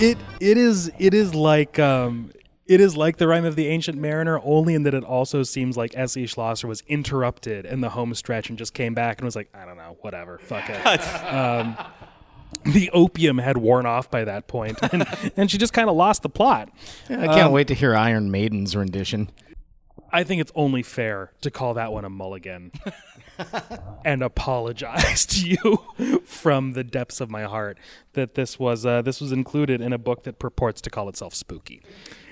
it 0.00 0.18
it 0.40 0.58
is 0.58 0.90
it 0.98 1.14
is 1.14 1.34
like 1.34 1.78
um 1.78 2.30
it 2.66 2.80
is 2.80 2.96
like 2.96 3.18
the 3.18 3.28
rhyme 3.28 3.44
of 3.44 3.56
the 3.56 3.66
ancient 3.66 3.98
mariner 3.98 4.40
only 4.42 4.74
in 4.74 4.84
that 4.84 4.94
it 4.94 5.04
also 5.04 5.42
seems 5.42 5.76
like 5.76 5.92
S.E. 5.96 6.26
Schlosser 6.26 6.66
was 6.66 6.82
interrupted 6.88 7.66
in 7.66 7.80
the 7.82 7.90
home 7.90 8.14
stretch 8.14 8.48
and 8.48 8.58
just 8.58 8.72
came 8.72 8.94
back 8.94 9.18
and 9.18 9.24
was 9.24 9.36
like 9.36 9.50
I 9.54 9.64
don't 9.66 9.76
know 9.76 9.96
whatever 10.00 10.38
fuck 10.38 10.68
it 10.68 10.76
um, 11.32 11.76
the 12.64 12.90
opium 12.92 13.38
had 13.38 13.56
worn 13.56 13.86
off 13.86 14.10
by 14.10 14.24
that 14.24 14.46
point 14.46 14.78
and, 14.92 15.06
and 15.36 15.50
she 15.50 15.58
just 15.58 15.72
kind 15.72 15.88
of 15.88 15.96
lost 15.96 16.22
the 16.22 16.28
plot 16.28 16.70
I 17.10 17.26
can't 17.26 17.52
wait 17.52 17.68
to 17.68 17.74
hear 17.74 17.94
Iron 17.94 18.30
Maiden's 18.30 18.74
rendition. 18.76 19.30
I 20.14 20.22
think 20.22 20.40
it's 20.40 20.52
only 20.54 20.84
fair 20.84 21.32
to 21.40 21.50
call 21.50 21.74
that 21.74 21.92
one 21.92 22.04
a 22.04 22.08
mulligan 22.08 22.70
and 24.04 24.22
apologize 24.22 25.26
to 25.34 25.48
you 25.48 26.22
from 26.24 26.74
the 26.74 26.84
depths 26.84 27.20
of 27.20 27.30
my 27.30 27.42
heart 27.42 27.78
that 28.12 28.34
this 28.34 28.56
was 28.56 28.86
uh, 28.86 29.02
this 29.02 29.20
was 29.20 29.32
included 29.32 29.80
in 29.80 29.92
a 29.92 29.98
book 29.98 30.22
that 30.22 30.38
purports 30.38 30.80
to 30.82 30.90
call 30.90 31.08
itself 31.08 31.34
spooky. 31.34 31.82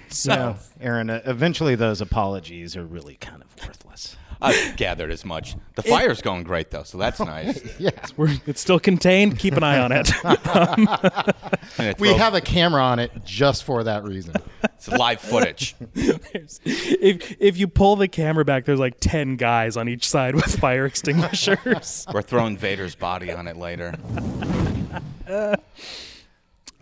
So 0.08 0.34
No, 0.34 0.56
Aaron. 0.80 1.10
Uh, 1.10 1.22
eventually, 1.24 1.74
those 1.74 2.00
apologies 2.00 2.76
are 2.76 2.84
really 2.84 3.16
kind 3.16 3.42
of 3.42 3.66
worthless. 3.66 4.16
I've 4.42 4.76
gathered 4.76 5.10
as 5.10 5.24
much. 5.24 5.54
The 5.76 5.82
fire's 5.82 6.20
going 6.20 6.42
great 6.42 6.70
though, 6.70 6.82
so 6.82 6.98
that's 6.98 7.20
nice. 7.20 7.60
Yeah, 7.78 7.90
we're, 8.16 8.34
it's 8.46 8.60
still 8.60 8.78
contained. 8.80 9.38
Keep 9.38 9.54
an 9.56 9.62
eye 9.62 9.78
on 9.78 9.92
it. 9.92 10.10
I'm 10.24 10.84
gonna 10.84 11.94
we 11.98 12.08
throw- 12.08 12.16
have 12.18 12.34
a 12.34 12.40
camera 12.40 12.82
on 12.82 12.98
it 12.98 13.10
just 13.24 13.64
for 13.64 13.84
that 13.84 14.04
reason. 14.04 14.34
it's 14.64 14.88
live 14.88 15.20
footage. 15.20 15.74
There's- 15.94 16.60
if 16.64 17.36
if 17.40 17.56
you 17.56 17.68
pull 17.68 17.96
the 17.96 18.08
camera 18.08 18.44
back, 18.44 18.64
there's 18.64 18.78
like 18.80 18.98
ten 19.00 19.36
guys 19.36 19.76
on 19.76 19.88
each 19.88 20.08
side 20.08 20.34
with 20.34 20.58
fire 20.58 20.84
extinguishers. 20.86 22.06
We're 22.12 22.22
throwing 22.22 22.56
Vader's 22.56 22.94
body 22.94 23.32
on 23.32 23.46
it 23.48 23.56
later. 23.56 23.94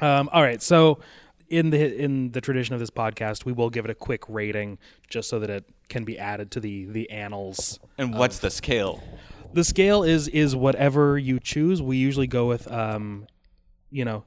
Um, 0.03 0.31
all 0.33 0.43
right, 0.43 0.63
so 0.63 0.99
in 1.51 1.71
the 1.71 1.97
in 1.97 2.31
the 2.31 2.41
tradition 2.41 2.75
of 2.75 2.81
this 2.81 2.91
podcast, 2.91 3.45
we 3.45 3.53
will 3.53 3.71
give 3.71 3.85
it 3.85 3.91
a 3.91 3.95
quick 3.95 4.23
rating 4.29 4.79
just 5.09 5.29
so 5.29 5.39
that 5.41 5.51
it 5.51 5.65
can 5.89 6.05
be 6.05 6.19
added 6.19 6.51
to 6.53 6.61
the 6.61 6.87
the 6.87 7.11
annals. 7.11 7.79
And 7.99 8.15
what's 8.15 8.39
the 8.39 8.51
scale? 8.51 9.03
The 9.53 9.65
scale 9.65 10.03
is 10.05 10.29
is 10.29 10.55
whatever 10.55 11.19
you 11.19 11.41
choose. 11.41 11.83
We 11.83 11.97
usually 11.97 12.29
go 12.29 12.47
with 12.47 12.71
um, 12.71 13.27
you 13.91 14.05
know, 14.05 14.25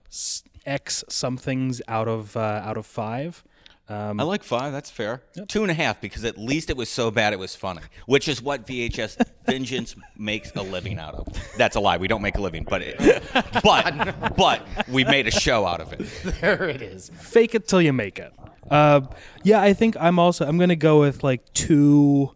X 0.66 1.04
somethings 1.10 1.82
out 1.88 2.08
of 2.08 2.36
uh, 2.38 2.62
out 2.64 2.78
of 2.78 2.86
five. 2.86 3.44
Um, 3.90 4.20
I 4.20 4.24
like 4.24 4.44
five. 4.44 4.72
That's 4.72 4.90
fair. 4.90 5.24
Two 5.48 5.62
and 5.62 5.72
a 5.72 5.74
half 5.74 6.00
because 6.00 6.24
at 6.24 6.38
least 6.38 6.70
it 6.70 6.78
was 6.78 6.90
so 6.90 7.12
bad 7.12 7.34
it 7.34 7.40
was 7.40 7.56
funny, 7.56 7.82
which 8.06 8.28
is 8.28 8.42
what 8.42 8.66
VHS 8.66 9.26
Vengeance 9.46 9.96
makes 10.18 10.52
a 10.56 10.62
living 10.62 11.00
out 11.00 11.16
of. 11.16 11.28
That's 11.58 11.76
a 11.76 11.80
lie. 11.80 11.98
We 11.98 12.08
don't 12.08 12.22
make 12.22 12.38
a 12.38 12.42
living, 12.42 12.66
but 12.70 12.82
it, 12.82 13.24
but 13.64 14.36
but 14.38 14.66
we 14.88 15.04
made 15.04 15.28
a 15.28 15.32
show 15.32 15.66
out 15.66 15.82
of 15.82 15.94
it. 15.94 16.08
there 16.42 16.70
it 16.70 16.82
is. 16.82 17.10
fake 17.20 17.56
it 17.56 17.68
till 17.68 17.82
you 17.82 17.94
make 17.94 18.20
it. 18.20 18.34
Uh, 18.70 19.02
yeah, 19.44 19.62
I 19.62 19.74
think 19.74 19.96
I'm 20.00 20.20
also 20.20 20.48
I'm 20.48 20.58
gonna 20.58 20.76
go 20.76 21.02
with 21.02 21.24
like 21.24 21.52
two, 21.54 22.32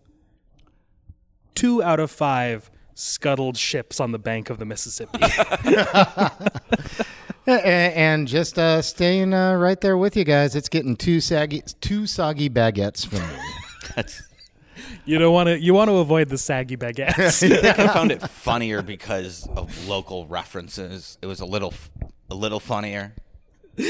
two 1.56 1.82
out 1.82 2.00
of 2.00 2.12
five 2.12 2.70
scuttled 2.94 3.58
ships 3.58 4.00
on 4.00 4.12
the 4.12 4.20
bank 4.20 4.50
of 4.50 4.58
the 4.58 4.66
Mississippi. 4.66 5.20
And 7.50 8.28
just 8.28 8.60
uh, 8.60 8.82
staying 8.82 9.34
uh, 9.34 9.54
right 9.54 9.80
there 9.80 9.98
with 9.98 10.18
you 10.18 10.26
guys. 10.26 10.54
It's 10.54 10.68
getting 10.68 10.98
two 10.98 11.22
saggy, 11.22 11.64
two 11.80 12.06
soggy 12.06 12.50
baguettes 12.50 13.08
from 13.08 13.20
me. 13.20 13.36
That's 13.96 14.22
you 15.06 15.18
don't 15.18 15.34
want 15.34 15.48
to. 15.48 15.60
You 15.60 15.74
want 15.74 15.90
to 15.90 15.98
avoid 15.98 16.30
the 16.30 16.38
saggy 16.38 16.78
baguettes. 16.78 17.44
I 17.80 17.88
found 17.88 18.12
it 18.12 18.22
funnier 18.22 18.82
because 18.82 19.48
of 19.56 19.88
local 19.88 20.28
references. 20.28 21.18
It 21.22 21.28
was 21.28 21.40
a 21.40 21.46
little, 21.46 21.74
a 22.30 22.36
little 22.36 22.60
funnier 22.60 23.14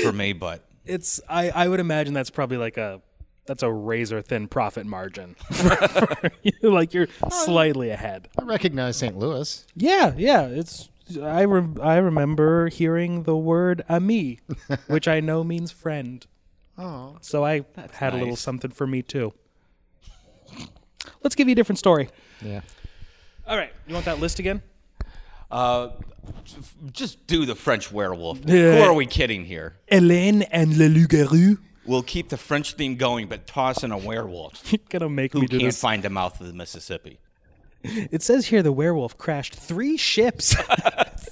for 0.04 0.12
me, 0.12 0.34
but 0.34 0.65
it's. 0.86 1.21
I. 1.30 1.50
I 1.50 1.67
would 1.67 1.80
imagine 1.80 2.13
that's 2.13 2.30
probably 2.30 2.58
like 2.58 2.78
a. 2.78 3.02
That's 3.45 3.63
a 3.63 3.71
razor 3.71 4.21
thin 4.21 4.50
profit 4.50 4.86
margin. 4.86 5.38
like 6.62 6.93
you're 6.93 7.08
oh, 7.23 7.30
slightly 7.45 7.91
ahead. 7.91 8.28
I 8.38 8.43
recognize 8.43 8.97
St. 8.97 9.17
Louis. 9.17 9.65
Yeah, 9.73 10.13
yeah. 10.17 10.47
It's 10.47 10.89
I 11.21 11.45
rem- 11.45 11.78
I 11.82 11.95
remember 11.95 12.67
hearing 12.67 13.23
the 13.23 13.38
word 13.38 13.84
ami, 13.88 14.39
which 14.88 15.08
I 15.08 15.21
know 15.21 15.43
means 15.43 15.71
friend. 15.71 16.26
Oh, 16.78 17.17
So 17.21 17.43
I 17.43 17.65
had 17.93 18.13
a 18.13 18.17
little 18.17 18.36
something 18.36 18.71
for 18.71 18.86
me 18.86 19.02
too. 19.02 19.34
Let's 21.24 21.36
give 21.36 21.48
you 21.48 21.54
a 21.54 21.56
different 21.56 21.80
story. 21.80 22.10
yeah. 22.41 22.62
All 23.48 23.56
right, 23.58 23.72
you 23.88 23.93
want 23.93 24.06
that 24.06 24.20
list 24.20 24.39
again? 24.39 24.62
uh, 25.52 25.89
just 26.91 27.26
do 27.28 27.46
the 27.46 27.56
French 27.56 27.91
werewolf. 27.91 28.39
Yeah. 28.46 28.76
Who 28.78 28.82
are 28.84 28.93
we 28.93 29.06
kidding 29.06 29.46
here? 29.46 29.78
Hélène 29.89 30.46
and 30.52 30.78
Le 30.78 30.89
Loup-garou. 30.89 31.58
We'll 31.86 32.04
keep 32.04 32.28
the 32.28 32.36
French 32.38 32.74
theme 32.74 32.98
going, 32.98 33.28
but 33.28 33.48
toss 33.48 33.82
in 33.86 33.93
a 33.93 33.98
werewolf 33.98 34.62
You're 34.74 34.82
gonna 34.89 35.08
make 35.10 35.32
who 35.32 35.39
me 35.41 35.48
do 35.48 35.58
can't 35.60 35.70
this. 35.70 35.80
find 35.80 36.04
the 36.04 36.10
mouth 36.10 36.41
of 36.41 36.48
the 36.48 36.54
Mississippi. 36.54 37.20
It 37.84 38.22
says 38.24 38.48
here 38.48 38.62
the 38.62 38.74
werewolf 38.74 39.17
crashed 39.17 39.56
three 39.56 39.96
ships. 39.96 40.54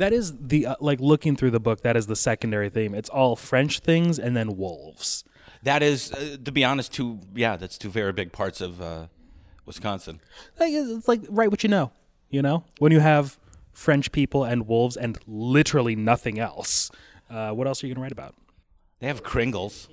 that 0.00 0.12
is 0.12 0.36
the 0.38 0.66
uh, 0.66 0.76
like 0.80 1.00
looking 1.00 1.36
through 1.36 1.52
the 1.52 1.60
book. 1.60 1.82
That 1.82 1.96
is 1.96 2.06
the 2.06 2.16
secondary 2.16 2.70
theme. 2.70 2.94
It's 2.94 3.08
all 3.08 3.36
French 3.36 3.80
things 3.80 4.18
and 4.18 4.36
then 4.36 4.56
wolves. 4.56 5.24
That 5.62 5.82
is, 5.82 6.10
uh, 6.12 6.38
to 6.42 6.52
be 6.52 6.64
honest, 6.64 6.92
two 6.92 7.20
yeah, 7.34 7.56
that's 7.56 7.78
two 7.78 7.90
very 7.90 8.12
big 8.12 8.32
parts 8.32 8.60
of 8.60 8.80
uh, 8.80 9.06
Wisconsin. 9.66 10.20
Like, 10.58 10.72
it's 10.72 11.06
like 11.06 11.20
write 11.28 11.50
what 11.50 11.62
you 11.62 11.68
know. 11.68 11.92
You 12.30 12.42
know 12.42 12.64
when 12.78 12.92
you 12.92 13.00
have 13.00 13.38
French 13.72 14.12
people 14.12 14.44
and 14.44 14.66
wolves 14.66 14.96
and 14.96 15.18
literally 15.26 15.96
nothing 15.96 16.38
else. 16.38 16.90
Uh, 17.28 17.50
what 17.50 17.66
else 17.66 17.82
are 17.82 17.86
you 17.86 17.94
gonna 17.94 18.02
write 18.02 18.12
about? 18.12 18.34
They 19.00 19.06
have 19.06 19.22
Kringles. 19.22 19.88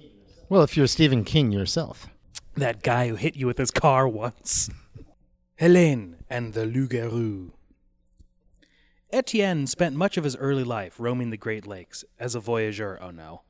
Well, 0.49 0.63
if 0.63 0.77
you're 0.77 0.87
Stephen 0.87 1.23
King 1.23 1.51
yourself. 1.51 2.07
That 2.55 2.81
guy 2.81 3.09
who 3.09 3.15
hit 3.15 3.35
you 3.35 3.45
with 3.45 3.57
his 3.57 3.71
car 3.71 4.07
once. 4.07 4.69
Helene 5.57 6.17
and 6.29 6.53
the 6.53 6.65
Loup-garou. 6.65 7.51
Etienne 9.11 9.67
spent 9.67 9.95
much 9.95 10.17
of 10.17 10.23
his 10.23 10.35
early 10.35 10.63
life 10.63 10.95
roaming 10.99 11.29
the 11.29 11.37
Great 11.37 11.65
Lakes 11.65 12.03
as 12.19 12.35
a 12.35 12.39
voyageur. 12.39 12.97
Oh 13.01 13.11
no. 13.11 13.41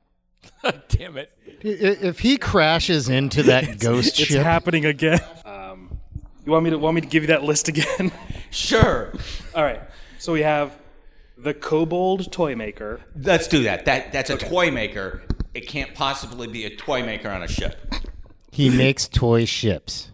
Damn 0.89 1.17
it! 1.17 1.32
I- 1.63 1.67
i- 1.67 2.06
If 2.08 2.20
he 2.20 2.38
crashes 2.38 3.10
into 3.10 3.43
that 3.43 3.80
ghost 3.80 4.10
It's 4.10 4.17
ship, 4.17 4.30
It's 4.38 4.43
happening 4.43 4.86
again. 4.86 5.20
Um, 5.46 6.00
you 6.46 6.52
want 6.52 6.63
me 6.63 6.70
to 6.70 6.78
want 6.78 6.96
me 6.96 7.02
to 7.02 7.08
give 7.08 7.24
you 7.24 7.28
that 7.28 7.43
list 7.43 7.67
again? 7.67 8.12
Sure, 8.50 9.12
All 9.54 9.63
right. 9.63 9.82
So 10.20 10.32
we 10.32 10.41
have 10.41 10.72
the 11.38 11.54
Kobold 11.54 12.32
Toy 12.32 12.56
Maker. 12.56 13.02
let's 13.22 13.46
do 13.48 13.63
that. 13.63 13.84
That 13.86 14.13
that's 14.13 14.30
a 14.30 14.38
toy 14.38 14.72
maker. 14.72 15.22
It 15.54 15.67
can't 15.67 15.93
possibly 15.93 16.48
be 16.48 16.63
a 16.65 16.74
toy 16.76 17.04
maker 17.04 17.30
on 17.30 17.43
a 17.43 17.48
ship. 17.48 17.93
he 18.52 18.70
makes 18.70 19.08
toy 19.10 19.43
ships. 19.43 20.12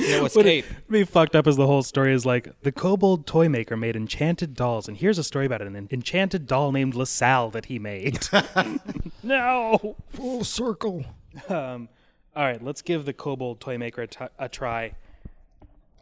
Damn 0.00 0.08
it! 0.26 0.32
There's 0.32 0.34
no 0.36 0.40
escape. 0.42 0.64
it- 0.70 0.90
be 0.90 1.04
fucked 1.04 1.34
up 1.36 1.46
as 1.46 1.56
the 1.56 1.66
whole 1.66 1.82
story 1.82 2.12
is 2.12 2.24
like 2.26 2.52
the 2.62 2.72
kobold 2.72 3.26
toy 3.26 3.48
maker 3.48 3.76
made 3.76 3.96
enchanted 3.96 4.54
dolls, 4.54 4.88
and 4.88 4.96
here's 4.96 5.18
a 5.18 5.24
story 5.24 5.46
about 5.46 5.62
an 5.62 5.88
enchanted 5.90 6.46
doll 6.46 6.72
named 6.72 6.94
LaSalle 6.94 7.50
that 7.50 7.66
he 7.66 7.78
made. 7.78 8.18
no. 9.22 9.96
Full 10.10 10.44
circle. 10.44 11.04
Um, 11.48 11.88
all 12.34 12.44
right, 12.44 12.62
let's 12.62 12.82
give 12.82 13.04
the 13.04 13.12
kobold 13.12 13.60
toy 13.60 13.78
maker 13.78 14.02
a 14.02 14.06
t- 14.06 14.24
a 14.38 14.48
try. 14.48 14.94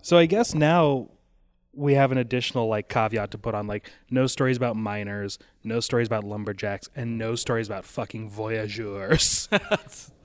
So 0.02 0.16
I 0.16 0.26
guess 0.26 0.54
now 0.54 1.08
we 1.74 1.94
have 1.94 2.10
an 2.12 2.18
additional 2.18 2.66
like 2.66 2.88
caveat 2.88 3.30
to 3.32 3.38
put 3.38 3.54
on 3.54 3.66
like 3.66 3.90
no 4.10 4.26
stories 4.26 4.56
about 4.56 4.76
miners, 4.76 5.38
no 5.64 5.80
stories 5.80 6.06
about 6.06 6.24
lumberjacks, 6.24 6.88
and 6.96 7.18
no 7.18 7.34
stories 7.34 7.66
about 7.68 7.84
fucking 7.84 8.30
voyageurs. 8.30 9.48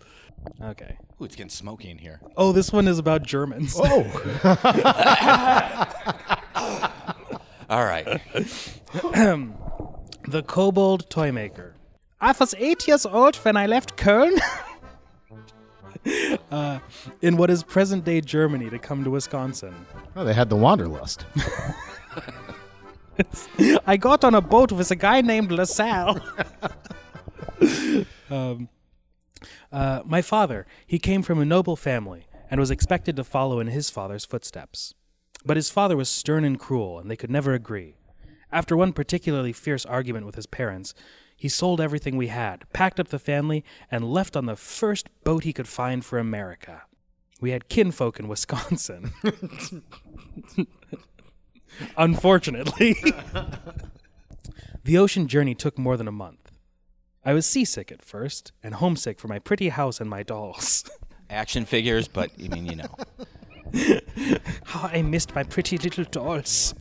okay. 0.62 0.97
Ooh, 1.21 1.25
it's 1.25 1.36
getting 1.36 1.49
smoky 1.49 1.89
in 1.89 1.97
here. 1.97 2.21
Oh, 2.38 2.51
this 2.51 2.71
one 2.71 2.88
is 2.88 2.99
about 2.99 3.23
Germans. 3.23 3.75
Oh, 3.77 4.03
All 7.69 7.86
right. 7.86 8.21
The 10.25 10.41
Kobold 10.41 11.10
Toy 11.10 11.34
Maker. 11.34 11.75
I 12.21 12.34
was 12.39 12.56
eight 12.58 12.88
years 12.88 13.06
old 13.06 13.36
when 13.38 13.58
I 13.58 13.65
left 13.65 13.97
Köln 13.97 14.39
uh, 16.51 16.79
in 17.21 17.36
what 17.36 17.49
is 17.49 17.62
present 17.62 18.06
day 18.06 18.21
Germany 18.21 18.69
to 18.69 18.79
come 18.79 19.03
to 19.03 19.10
Wisconsin. 19.10 19.75
oh, 20.15 20.23
they 20.23 20.34
had 20.34 20.49
the 20.49 20.56
wanderlust. 20.56 21.25
I 23.86 23.97
got 23.97 24.23
on 24.23 24.34
a 24.34 24.41
boat 24.41 24.71
with 24.71 24.91
a 24.91 24.95
guy 24.95 25.19
named 25.19 25.51
LaSalle. 25.51 26.21
um, 28.29 28.69
uh, 29.73 30.03
my 30.05 30.21
father, 30.21 30.67
he 30.86 30.99
came 30.99 31.23
from 31.23 31.39
a 31.39 31.45
noble 31.45 31.75
family 31.75 32.27
and 32.49 32.59
was 32.59 32.71
expected 32.71 33.15
to 33.15 33.23
follow 33.23 33.59
in 33.59 33.67
his 33.67 33.89
father's 33.89 34.23
footsteps. 34.23 34.93
But 35.43 35.57
his 35.57 35.71
father 35.71 35.97
was 35.97 36.07
stern 36.07 36.45
and 36.45 36.59
cruel, 36.59 36.99
and 36.99 37.09
they 37.09 37.15
could 37.15 37.31
never 37.31 37.53
agree. 37.53 37.95
After 38.51 38.77
one 38.77 38.93
particularly 38.93 39.51
fierce 39.51 39.86
argument 39.86 40.27
with 40.27 40.36
his 40.36 40.45
parents, 40.45 40.93
he 41.36 41.49
sold 41.49 41.81
everything 41.81 42.15
we 42.15 42.27
had, 42.27 42.71
packed 42.71 42.99
up 42.99 43.07
the 43.07 43.17
family, 43.17 43.65
and 43.89 44.13
left 44.13 44.38
on 44.38 44.45
the 44.45 44.55
first 44.55 45.09
boat 45.23 45.43
he 45.43 45.51
could 45.51 45.67
find 45.67 46.05
for 46.05 46.19
America. 46.19 46.83
We 47.41 47.49
had 47.49 47.67
kinfolk 47.67 48.19
in 48.19 48.27
Wisconsin. 48.27 49.12
Unfortunately. 51.97 52.93
the 54.83 54.97
ocean 54.99 55.27
journey 55.27 55.55
took 55.55 55.79
more 55.79 55.97
than 55.97 56.07
a 56.07 56.12
month. 56.12 56.42
I 57.25 57.33
was 57.33 57.45
seasick 57.45 57.91
at 57.91 58.01
first, 58.03 58.51
and 58.62 58.75
homesick 58.75 59.19
for 59.19 59.27
my 59.27 59.39
pretty 59.39 59.69
house 59.69 60.01
and 60.01 60.09
my 60.09 60.23
dolls. 60.23 60.83
Action 61.29 61.65
figures, 61.65 62.07
but 62.07 62.31
I 62.43 62.47
mean, 62.49 62.65
you 62.65 62.75
know. 62.75 62.95
How 64.65 64.89
I 64.89 65.01
missed 65.01 65.33
my 65.33 65.43
pretty 65.43 65.77
little 65.77 66.03
dolls. 66.05 66.73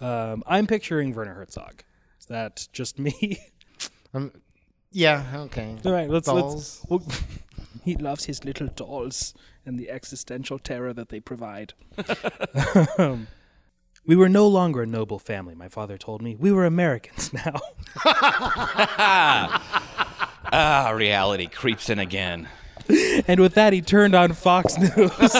Um, 0.00 0.42
I'm 0.46 0.66
picturing 0.66 1.12
Werner 1.14 1.34
Herzog. 1.34 1.82
Is 2.20 2.26
that 2.26 2.68
just 2.72 2.98
me? 2.98 3.38
Um, 4.14 4.30
yeah, 4.90 5.24
okay. 5.34 5.74
All 5.86 5.92
right, 5.92 6.06
let's 6.10 6.26
Dolls. 6.26 6.84
let's. 6.90 6.90
Well, 6.90 7.02
he 7.82 7.96
loves 7.96 8.26
his 8.26 8.44
little 8.44 8.66
dolls 8.66 9.32
and 9.64 9.78
the 9.78 9.88
existential 9.90 10.58
terror 10.58 10.92
that 10.92 11.08
they 11.08 11.18
provide. 11.18 11.72
Um, 12.98 13.26
we 14.04 14.16
were 14.16 14.28
no 14.28 14.46
longer 14.48 14.82
a 14.82 14.86
noble 14.86 15.18
family. 15.18 15.54
My 15.54 15.68
father 15.68 15.96
told 15.98 16.22
me 16.22 16.34
we 16.36 16.50
were 16.52 16.64
Americans 16.66 17.32
now. 17.44 17.60
Ah, 20.54 20.90
reality 20.94 21.46
creeps 21.46 21.88
in 21.88 21.98
again. 21.98 22.46
and 23.26 23.40
with 23.40 23.54
that, 23.54 23.72
he 23.72 23.80
turned 23.80 24.14
on 24.14 24.34
Fox 24.34 24.76
News. 24.96 25.32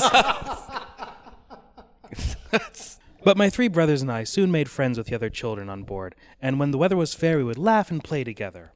but 3.22 3.37
my 3.37 3.51
three 3.51 3.68
brothers 3.68 4.01
and 4.01 4.11
I 4.11 4.25
soon 4.25 4.51
made 4.51 4.70
friends 4.70 4.96
with 4.96 5.09
the 5.09 5.14
other 5.14 5.29
children 5.29 5.68
on 5.68 5.83
board, 5.83 6.14
and 6.40 6.59
when 6.59 6.70
the 6.70 6.79
weather 6.79 6.96
was 6.96 7.12
fair, 7.12 7.37
we 7.37 7.44
would 7.44 7.59
laugh 7.59 7.90
and 7.90 8.03
play 8.03 8.25
together. 8.25 8.72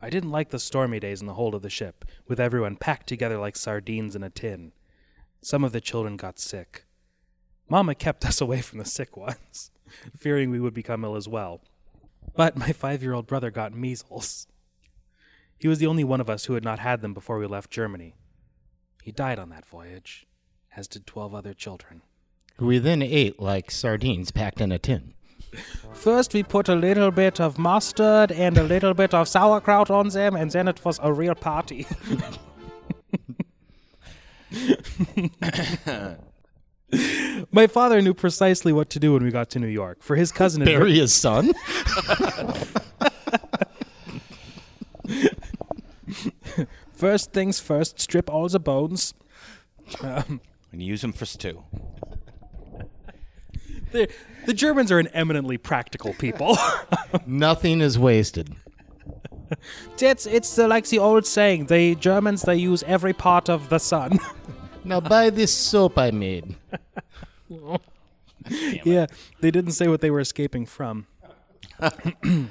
I 0.00 0.10
didn't 0.10 0.30
like 0.30 0.50
the 0.50 0.60
stormy 0.60 1.00
days 1.00 1.20
in 1.20 1.26
the 1.26 1.34
hold 1.34 1.56
of 1.56 1.62
the 1.62 1.70
ship, 1.70 2.04
with 2.28 2.38
everyone 2.38 2.76
packed 2.76 3.08
together 3.08 3.36
like 3.38 3.56
sardines 3.56 4.14
in 4.14 4.22
a 4.22 4.30
tin. 4.30 4.70
Some 5.42 5.64
of 5.64 5.72
the 5.72 5.80
children 5.80 6.16
got 6.16 6.38
sick. 6.38 6.84
Mama 7.68 7.94
kept 7.94 8.24
us 8.24 8.40
away 8.40 8.60
from 8.60 8.78
the 8.78 8.84
sick 8.84 9.16
ones, 9.16 9.70
fearing 10.16 10.50
we 10.50 10.60
would 10.60 10.74
become 10.74 11.04
ill 11.04 11.16
as 11.16 11.28
well. 11.28 11.60
But 12.34 12.56
my 12.56 12.72
five 12.72 13.02
year 13.02 13.14
old 13.14 13.26
brother 13.26 13.50
got 13.50 13.74
measles. 13.74 14.46
He 15.58 15.68
was 15.68 15.78
the 15.78 15.86
only 15.86 16.04
one 16.04 16.20
of 16.20 16.30
us 16.30 16.44
who 16.44 16.54
had 16.54 16.64
not 16.64 16.78
had 16.78 17.00
them 17.02 17.12
before 17.12 17.38
we 17.38 17.46
left 17.46 17.70
Germany. 17.70 18.14
He 19.02 19.12
died 19.12 19.38
on 19.38 19.48
that 19.50 19.66
voyage, 19.66 20.26
as 20.76 20.86
did 20.86 21.06
twelve 21.06 21.34
other 21.34 21.52
children. 21.52 22.02
We 22.58 22.78
then 22.78 23.02
ate 23.02 23.40
like 23.40 23.70
sardines 23.70 24.30
packed 24.30 24.60
in 24.60 24.72
a 24.72 24.78
tin. 24.78 25.14
First, 25.94 26.34
we 26.34 26.42
put 26.42 26.68
a 26.68 26.74
little 26.74 27.10
bit 27.10 27.40
of 27.40 27.58
mustard 27.58 28.32
and 28.32 28.58
a 28.58 28.62
little 28.62 28.94
bit 28.94 29.14
of 29.14 29.28
sauerkraut 29.28 29.90
on 29.90 30.08
them, 30.08 30.36
and 30.36 30.50
then 30.50 30.68
it 30.68 30.84
was 30.84 31.00
a 31.02 31.12
real 31.12 31.34
party. 31.34 31.86
My 37.52 37.66
father 37.66 38.00
knew 38.00 38.14
precisely 38.14 38.72
what 38.72 38.88
to 38.90 38.98
do 38.98 39.12
when 39.12 39.22
we 39.22 39.30
got 39.30 39.50
to 39.50 39.58
New 39.58 39.68
York. 39.68 40.02
For 40.02 40.16
his 40.16 40.32
cousin, 40.32 40.62
had 40.62 40.66
Bury 40.66 40.98
his 40.98 41.12
son? 41.14 41.52
First 46.92 47.32
things 47.32 47.60
first, 47.60 48.00
strip 48.00 48.28
all 48.28 48.48
the 48.48 48.58
bones. 48.58 49.14
And 50.02 50.40
use 50.72 51.00
them 51.02 51.12
for 51.12 51.26
stew. 51.26 51.62
The, 53.92 54.08
the 54.46 54.52
Germans 54.52 54.90
are 54.90 54.98
an 54.98 55.06
eminently 55.08 55.58
practical 55.58 56.12
people. 56.14 56.58
Nothing 57.26 57.80
is 57.80 57.98
wasted. 57.98 58.56
it's 59.98 60.26
it's 60.26 60.58
uh, 60.58 60.68
like 60.68 60.86
the 60.88 60.98
old 60.98 61.24
saying: 61.24 61.66
the 61.66 61.94
Germans 61.94 62.42
they 62.42 62.56
use 62.56 62.82
every 62.82 63.14
part 63.14 63.48
of 63.48 63.70
the 63.70 63.78
sun. 63.78 64.18
Now 64.88 65.00
buy 65.00 65.28
this 65.28 65.54
soap 65.54 65.98
I 65.98 66.10
made. 66.10 66.56
yeah, 68.84 69.06
they 69.40 69.50
didn't 69.50 69.72
say 69.72 69.86
what 69.86 70.00
they 70.00 70.10
were 70.10 70.20
escaping 70.20 70.66
from. 70.66 71.06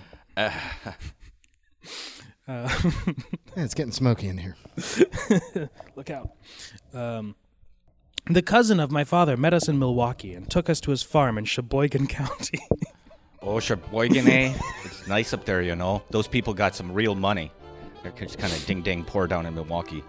Yeah, 2.47 2.71
it's 3.57 3.73
getting 3.73 3.91
smoky 3.91 4.29
in 4.29 4.37
here. 4.37 4.55
Look 5.97 6.09
out. 6.09 6.29
Um, 6.93 7.35
the 8.27 8.41
cousin 8.41 8.79
of 8.79 8.89
my 8.89 9.03
father 9.03 9.35
met 9.35 9.53
us 9.53 9.67
in 9.67 9.77
Milwaukee 9.77 10.33
and 10.33 10.49
took 10.49 10.69
us 10.69 10.79
to 10.81 10.91
his 10.91 11.03
farm 11.03 11.37
in 11.37 11.43
Sheboygan 11.43 12.07
County. 12.07 12.59
Oh, 13.41 13.59
Sheboygan, 13.59 14.29
eh? 14.29 14.53
It's 14.85 15.07
nice 15.07 15.33
up 15.33 15.43
there, 15.43 15.61
you 15.61 15.75
know. 15.75 16.03
Those 16.09 16.27
people 16.27 16.53
got 16.53 16.73
some 16.73 16.93
real 16.93 17.15
money. 17.15 17.51
They're 18.01 18.13
just 18.13 18.37
kind 18.37 18.53
of 18.53 18.65
ding 18.65 18.81
dang 18.81 19.03
poor 19.03 19.27
down 19.27 19.45
in 19.45 19.53
Milwaukee. 19.53 20.03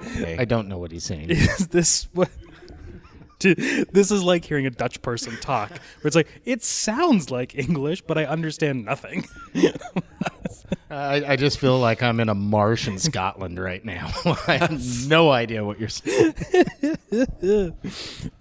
Hey. 0.00 0.36
I 0.38 0.44
don't 0.44 0.68
know 0.68 0.78
what 0.78 0.90
he's 0.92 1.04
saying. 1.04 1.30
is 1.30 1.68
this 1.68 2.08
what? 2.12 2.30
Dude, 3.38 3.58
This 3.92 4.10
is 4.10 4.22
like 4.22 4.44
hearing 4.44 4.66
a 4.66 4.70
Dutch 4.70 5.02
person 5.02 5.36
talk, 5.40 5.70
where 5.70 5.78
it's 6.04 6.16
like 6.16 6.28
it 6.44 6.62
sounds 6.62 7.30
like 7.30 7.54
English, 7.56 8.02
but 8.02 8.16
I 8.16 8.24
understand 8.24 8.84
nothing. 8.84 9.26
I, 10.90 11.24
I 11.26 11.36
just 11.36 11.58
feel 11.58 11.78
like 11.78 12.02
I'm 12.02 12.20
in 12.20 12.28
a 12.28 12.34
marsh 12.34 12.86
in 12.86 12.98
Scotland 12.98 13.58
right 13.58 13.84
now. 13.84 14.12
I 14.46 14.58
have 14.58 15.08
no 15.08 15.30
idea 15.30 15.64
what 15.64 15.80
you're 15.80 15.88
saying. 15.88 16.34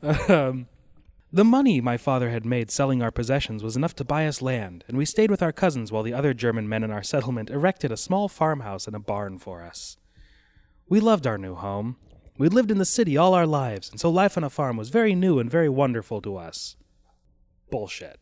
Um, 0.04 0.68
the 1.32 1.43
money 1.43 1.82
my 1.82 1.97
father 1.97 2.30
had 2.30 2.45
made 2.45 2.70
selling 2.70 3.01
our 3.01 3.10
possessions 3.12 3.64
was 3.64 3.76
enough 3.76 3.95
to 3.95 4.06
buy 4.06 4.28
us 4.28 4.41
land, 4.41 4.84
and 4.88 4.97
we 4.97 5.06
stayed 5.06 5.32
with 5.32 5.41
our 5.41 5.51
cousins 5.51 5.91
while 5.91 6.04
the 6.04 6.14
other 6.14 6.34
German 6.36 6.70
men 6.70 6.84
in 6.84 6.91
our 6.91 7.01
settlement 7.01 7.49
erected 7.49 7.91
a 7.91 7.97
small 7.97 8.30
farmhouse 8.30 8.86
and 8.86 8.95
a 8.95 8.99
barn 8.99 9.39
for 9.39 9.64
us. 9.64 9.97
We 10.93 10.99
loved 10.99 11.25
our 11.25 11.39
new 11.39 11.55
home. 11.55 11.95
We'd 12.37 12.53
lived 12.53 12.69
in 12.69 12.77
the 12.77 12.85
city 12.85 13.17
all 13.17 13.33
our 13.33 13.47
lives, 13.47 13.89
and 13.89 13.99
so 13.99 14.11
life 14.11 14.37
on 14.37 14.43
a 14.43 14.49
farm 14.51 14.77
was 14.77 14.89
very 14.89 15.15
new 15.15 15.39
and 15.39 15.49
very 15.49 15.67
wonderful 15.67 16.21
to 16.21 16.37
us. 16.37 16.75
Bullshit. 17.71 18.19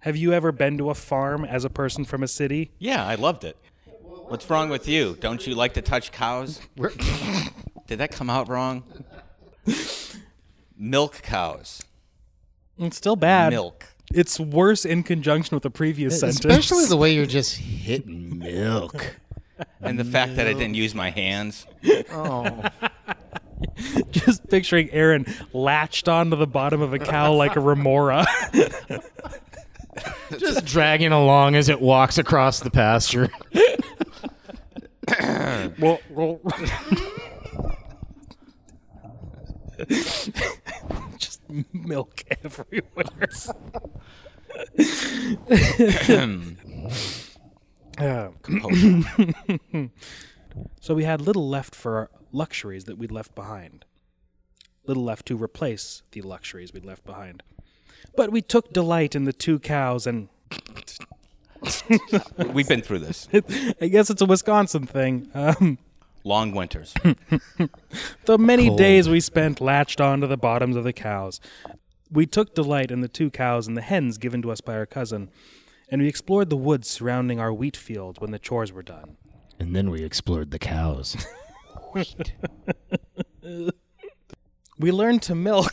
Have 0.00 0.18
you 0.18 0.34
ever 0.34 0.52
been 0.52 0.76
to 0.76 0.90
a 0.90 0.94
farm 0.94 1.46
as 1.46 1.64
a 1.64 1.70
person 1.70 2.04
from 2.04 2.22
a 2.22 2.28
city? 2.28 2.72
Yeah, 2.78 3.06
I 3.06 3.14
loved 3.14 3.42
it. 3.42 3.56
What's 4.02 4.50
wrong 4.50 4.68
with 4.68 4.86
you? 4.86 5.16
Don't 5.18 5.46
you 5.46 5.54
like 5.54 5.72
to 5.72 5.80
touch 5.80 6.12
cows? 6.12 6.60
Did 7.86 8.00
that 8.00 8.12
come 8.12 8.28
out 8.28 8.50
wrong? 8.50 8.82
Milk 10.76 11.22
cows. 11.22 11.82
It's 12.78 12.98
still 12.98 13.16
bad. 13.16 13.54
Milk. 13.54 13.86
It's 14.12 14.38
worse 14.38 14.84
in 14.84 15.02
conjunction 15.04 15.56
with 15.56 15.62
the 15.62 15.70
previous 15.70 16.20
sentence. 16.20 16.44
Especially 16.44 16.84
the 16.84 16.98
way 16.98 17.14
you're 17.14 17.24
just 17.24 17.56
hitting 17.56 18.40
milk. 18.40 19.16
And 19.80 19.98
the 19.98 20.04
fact 20.04 20.36
that 20.36 20.46
I 20.46 20.52
didn't 20.52 20.74
use 20.74 20.94
my 20.94 21.10
hands. 21.10 21.66
Oh. 22.10 22.64
Just 24.10 24.48
picturing 24.48 24.90
Aaron 24.90 25.26
latched 25.52 26.08
onto 26.08 26.36
the 26.36 26.46
bottom 26.46 26.82
of 26.82 26.92
a 26.92 26.98
cow 26.98 27.32
like 27.32 27.56
a 27.56 27.60
remora. 27.60 28.26
just 30.38 30.64
dragging 30.64 31.12
along 31.12 31.54
as 31.54 31.68
it 31.68 31.80
walks 31.80 32.18
across 32.18 32.60
the 32.60 32.70
pasture. 32.70 33.30
well, 35.78 36.00
well. 36.10 36.40
Just 41.18 41.40
milk 41.72 42.24
everywhere. 42.44 43.28
Uh, 47.98 48.28
so 50.80 50.94
we 50.94 51.04
had 51.04 51.20
little 51.20 51.48
left 51.48 51.74
for 51.74 51.96
our 51.96 52.10
luxuries 52.32 52.84
that 52.84 52.98
we'd 52.98 53.12
left 53.12 53.34
behind. 53.34 53.84
Little 54.86 55.04
left 55.04 55.26
to 55.26 55.36
replace 55.36 56.02
the 56.12 56.22
luxuries 56.22 56.72
we'd 56.72 56.84
left 56.84 57.04
behind. 57.04 57.42
But 58.14 58.30
we 58.30 58.40
took 58.40 58.72
delight 58.72 59.14
in 59.14 59.24
the 59.24 59.32
two 59.32 59.58
cows 59.58 60.06
and 60.06 60.28
We've 62.52 62.68
been 62.68 62.82
through 62.82 63.00
this. 63.00 63.28
I 63.80 63.88
guess 63.88 64.10
it's 64.10 64.22
a 64.22 64.26
Wisconsin 64.26 64.86
thing. 64.86 65.30
Um, 65.34 65.78
Long 66.24 66.52
winters. 66.52 66.92
the 68.24 68.38
many 68.38 68.74
days 68.74 69.08
we 69.08 69.20
spent 69.20 69.60
latched 69.60 70.00
onto 70.00 70.26
the 70.26 70.36
bottoms 70.36 70.74
of 70.76 70.84
the 70.84 70.92
cows. 70.92 71.40
We 72.10 72.26
took 72.26 72.54
delight 72.54 72.90
in 72.90 73.00
the 73.00 73.08
two 73.08 73.30
cows 73.30 73.66
and 73.68 73.76
the 73.76 73.82
hens 73.82 74.18
given 74.18 74.42
to 74.42 74.50
us 74.50 74.60
by 74.60 74.74
our 74.74 74.86
cousin, 74.86 75.30
and 75.88 76.02
we 76.02 76.08
explored 76.08 76.50
the 76.50 76.56
woods 76.56 76.88
surrounding 76.88 77.40
our 77.40 77.52
wheat 77.52 77.76
fields 77.76 78.20
when 78.20 78.30
the 78.30 78.38
chores 78.38 78.72
were 78.72 78.82
done. 78.82 79.16
And 79.58 79.74
then 79.74 79.90
we 79.90 80.02
explored 80.02 80.50
the 80.50 80.58
cows. 80.58 81.16
We 84.78 84.92
learned 84.92 85.22
to 85.22 85.34
milk 85.34 85.72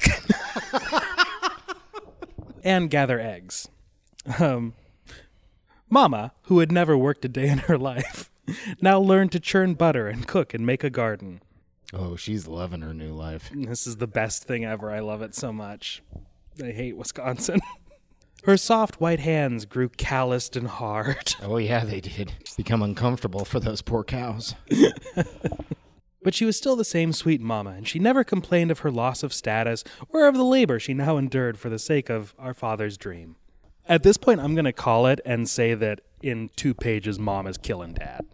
and 2.63 2.89
gather 2.89 3.19
eggs. 3.19 3.67
Um, 4.39 4.73
Mama, 5.89 6.31
who 6.43 6.59
had 6.59 6.71
never 6.71 6.97
worked 6.97 7.25
a 7.25 7.27
day 7.27 7.49
in 7.49 7.57
her 7.59 7.77
life, 7.77 8.31
now 8.81 8.99
learned 8.99 9.33
to 9.33 9.41
churn 9.41 9.73
butter 9.73 10.07
and 10.07 10.25
cook 10.25 10.53
and 10.53 10.65
make 10.65 10.83
a 10.85 10.89
garden. 10.89 11.41
Oh, 11.91 12.15
she's 12.15 12.47
loving 12.47 12.81
her 12.81 12.93
new 12.93 13.11
life. 13.11 13.51
This 13.53 13.85
is 13.85 13.97
the 13.97 14.07
best 14.07 14.45
thing 14.45 14.63
ever. 14.63 14.89
I 14.89 14.99
love 14.99 15.21
it 15.21 15.35
so 15.35 15.51
much. 15.51 16.01
I 16.63 16.71
hate 16.71 16.95
Wisconsin. 16.95 17.59
Her 18.45 18.57
soft 18.57 18.99
white 18.99 19.21
hands 19.21 19.65
grew 19.65 19.89
calloused 19.89 20.55
and 20.55 20.67
hard. 20.67 21.35
Oh, 21.41 21.57
yeah, 21.57 21.83
they 21.83 22.01
did. 22.01 22.33
Become 22.57 22.81
uncomfortable 22.83 23.45
for 23.45 23.59
those 23.59 23.81
poor 23.81 24.03
cows. 24.03 24.55
But 26.23 26.33
she 26.33 26.45
was 26.45 26.57
still 26.57 26.75
the 26.75 26.85
same 26.85 27.11
sweet 27.11 27.41
mama, 27.41 27.71
and 27.71 27.87
she 27.87 27.99
never 27.99 28.23
complained 28.23 28.71
of 28.71 28.79
her 28.79 28.89
loss 28.89 29.23
of 29.23 29.33
status 29.33 29.83
or 30.09 30.25
of 30.25 30.35
the 30.35 30.43
labor 30.45 30.79
she 30.79 30.93
now 30.93 31.17
endured 31.17 31.59
for 31.59 31.69
the 31.69 31.77
sake 31.77 32.09
of 32.09 32.33
our 32.39 32.53
father's 32.53 32.97
dream. 32.97 33.35
At 33.87 34.03
this 34.03 34.15
point, 34.15 34.39
I'm 34.39 34.55
going 34.55 34.63
to 34.65 34.71
call 34.71 35.05
it 35.07 35.19
and 35.25 35.49
say 35.49 35.73
that 35.73 35.99
in 36.21 36.49
two 36.55 36.73
pages, 36.73 37.19
mom 37.19 37.45
is 37.45 37.57
killing 37.57 37.93
dad. 37.93 38.25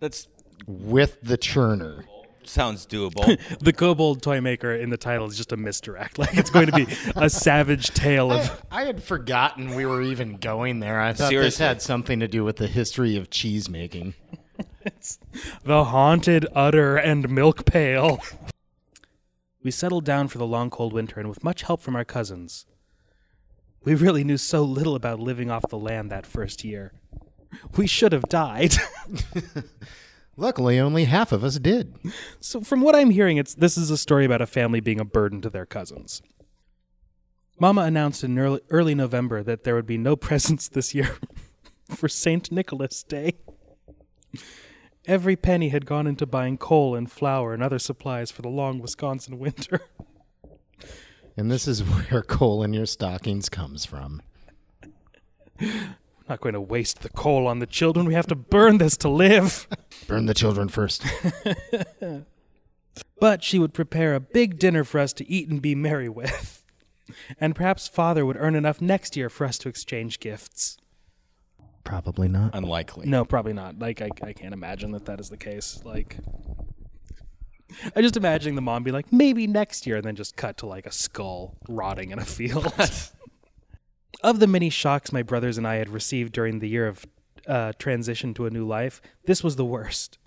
That's 0.00 0.28
With 0.66 1.20
the 1.20 1.36
churner. 1.36 2.06
Sounds 2.48 2.86
doable. 2.86 3.38
The 3.60 3.72
kobold 3.72 4.22
toy 4.22 4.40
maker 4.40 4.74
in 4.74 4.90
the 4.90 4.96
title 4.96 5.26
is 5.26 5.36
just 5.36 5.52
a 5.52 5.56
misdirect. 5.56 6.18
Like 6.24 6.36
it's 6.36 6.50
going 6.50 6.66
to 6.66 6.72
be 6.72 6.86
a 7.16 7.28
savage 7.28 7.88
tale 7.90 8.32
of. 8.32 8.62
I 8.70 8.84
had 8.84 9.02
forgotten 9.02 9.74
we 9.74 9.86
were 9.86 10.02
even 10.02 10.36
going 10.36 10.80
there. 10.80 11.00
I 11.00 11.12
thought 11.12 11.30
this 11.30 11.58
had 11.58 11.82
something 11.82 12.20
to 12.20 12.28
do 12.28 12.44
with 12.44 12.56
the 12.56 12.66
history 12.66 13.16
of 13.16 13.30
cheese 13.30 13.68
making. 13.68 14.14
it's 14.84 15.18
The 15.64 15.84
haunted 15.84 16.46
udder 16.54 16.96
and 16.96 17.28
milk 17.30 17.64
pail. 17.64 18.20
We 19.62 19.70
settled 19.70 20.04
down 20.04 20.28
for 20.28 20.38
the 20.38 20.46
long 20.46 20.70
cold 20.70 20.92
winter, 20.92 21.18
and 21.18 21.28
with 21.28 21.42
much 21.42 21.62
help 21.62 21.80
from 21.80 21.96
our 21.96 22.04
cousins. 22.04 22.66
We 23.82 23.94
really 23.94 24.24
knew 24.24 24.38
so 24.38 24.62
little 24.62 24.94
about 24.94 25.20
living 25.20 25.50
off 25.50 25.64
the 25.68 25.78
land 25.78 26.10
that 26.10 26.26
first 26.26 26.64
year. 26.64 26.92
We 27.76 27.86
should 27.86 28.12
have 28.12 28.24
died. 28.24 28.74
Luckily, 30.36 30.80
only 30.80 31.04
half 31.04 31.32
of 31.32 31.44
us 31.44 31.58
did. 31.58 31.94
so, 32.40 32.60
from 32.60 32.80
what 32.80 32.96
I'm 32.96 33.10
hearing, 33.10 33.36
it's 33.36 33.54
this 33.54 33.76
is 33.76 33.90
a 33.90 33.98
story 33.98 34.24
about 34.24 34.42
a 34.42 34.46
family 34.46 34.80
being 34.80 35.00
a 35.00 35.04
burden 35.04 35.40
to 35.42 35.50
their 35.50 35.66
cousins. 35.66 36.22
Mama 37.60 37.82
announced 37.82 38.24
in 38.24 38.38
early, 38.38 38.60
early 38.70 38.94
November 38.94 39.42
that 39.42 39.64
there 39.64 39.74
would 39.74 39.86
be 39.86 39.98
no 39.98 40.16
presents 40.28 40.68
this 40.68 40.94
year 40.94 41.16
for 41.90 42.08
St. 42.08 42.50
Nicholas 42.50 43.02
Day. 43.02 43.34
Every 45.06 45.36
penny 45.36 45.68
had 45.68 45.86
gone 45.86 46.06
into 46.06 46.26
buying 46.26 46.56
coal 46.56 46.96
and 46.96 47.10
flour 47.10 47.52
and 47.52 47.62
other 47.62 47.78
supplies 47.78 48.30
for 48.30 48.42
the 48.42 48.48
long 48.48 48.80
Wisconsin 48.80 49.38
winter. 49.38 49.80
And 51.36 51.50
this 51.50 51.66
is 51.66 51.82
where 51.82 52.22
coal 52.22 52.62
in 52.62 52.72
your 52.72 52.86
stockings 52.86 53.48
comes 53.48 53.84
from. 53.84 54.22
Not 56.28 56.40
going 56.40 56.54
to 56.54 56.60
waste 56.60 57.02
the 57.02 57.10
coal 57.10 57.46
on 57.46 57.58
the 57.58 57.66
children. 57.66 58.06
We 58.06 58.14
have 58.14 58.26
to 58.28 58.34
burn 58.34 58.78
this 58.78 58.96
to 58.98 59.08
live. 59.08 59.68
Burn 60.06 60.26
the 60.26 60.34
children 60.34 60.68
first. 60.68 61.04
But 63.20 63.42
she 63.42 63.58
would 63.58 63.72
prepare 63.74 64.14
a 64.14 64.20
big 64.20 64.58
dinner 64.58 64.84
for 64.84 65.00
us 65.00 65.12
to 65.14 65.28
eat 65.28 65.48
and 65.48 65.62
be 65.62 65.74
merry 65.74 66.08
with. 66.08 66.62
And 67.38 67.54
perhaps 67.54 67.88
father 67.88 68.24
would 68.24 68.36
earn 68.38 68.54
enough 68.54 68.80
next 68.80 69.16
year 69.16 69.28
for 69.28 69.46
us 69.46 69.58
to 69.58 69.68
exchange 69.68 70.20
gifts. 70.20 70.78
Probably 71.84 72.28
not. 72.28 72.54
Unlikely. 72.54 73.06
No, 73.06 73.24
probably 73.24 73.52
not. 73.52 73.78
Like, 73.78 74.00
I, 74.00 74.08
I 74.22 74.32
can't 74.32 74.54
imagine 74.54 74.92
that 74.92 75.04
that 75.04 75.20
is 75.20 75.28
the 75.28 75.36
case. 75.36 75.80
Like, 75.84 76.18
I'm 77.94 78.02
just 78.02 78.16
imagining 78.16 78.54
the 78.54 78.62
mom 78.62 78.84
be 78.84 78.90
like, 78.90 79.12
maybe 79.12 79.46
next 79.46 79.86
year, 79.86 79.96
and 79.96 80.04
then 80.04 80.16
just 80.16 80.36
cut 80.36 80.58
to 80.58 80.66
like 80.66 80.86
a 80.86 80.92
skull 80.92 81.56
rotting 81.68 82.10
in 82.10 82.18
a 82.18 82.24
field. 82.24 82.72
of 84.24 84.40
the 84.40 84.46
many 84.46 84.70
shocks 84.70 85.12
my 85.12 85.22
brothers 85.22 85.58
and 85.58 85.66
I 85.68 85.76
had 85.76 85.90
received 85.90 86.32
during 86.32 86.58
the 86.58 86.68
year 86.68 86.88
of 86.88 87.04
uh, 87.46 87.72
transition 87.78 88.32
to 88.34 88.46
a 88.46 88.50
new 88.50 88.66
life, 88.66 89.02
this 89.26 89.44
was 89.44 89.56
the 89.56 89.64
worst. 89.64 90.18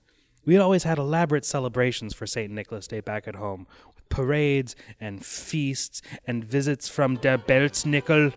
We 0.45 0.53
had 0.53 0.61
always 0.61 0.83
had 0.83 0.97
elaborate 0.99 1.43
celebrations 1.43 2.13
for 2.13 2.27
St. 2.27 2.51
Nicholas 2.51 2.87
Day 2.87 3.01
back 3.01 3.27
at 3.27 3.35
home, 3.35 3.67
with 3.95 4.07
parades 4.07 4.75
and 5.01 5.25
feasts 5.25 6.01
and 6.25 6.45
visits 6.45 6.87
from 6.87 7.15
der 7.15 7.37
Belznickel. 7.37 8.33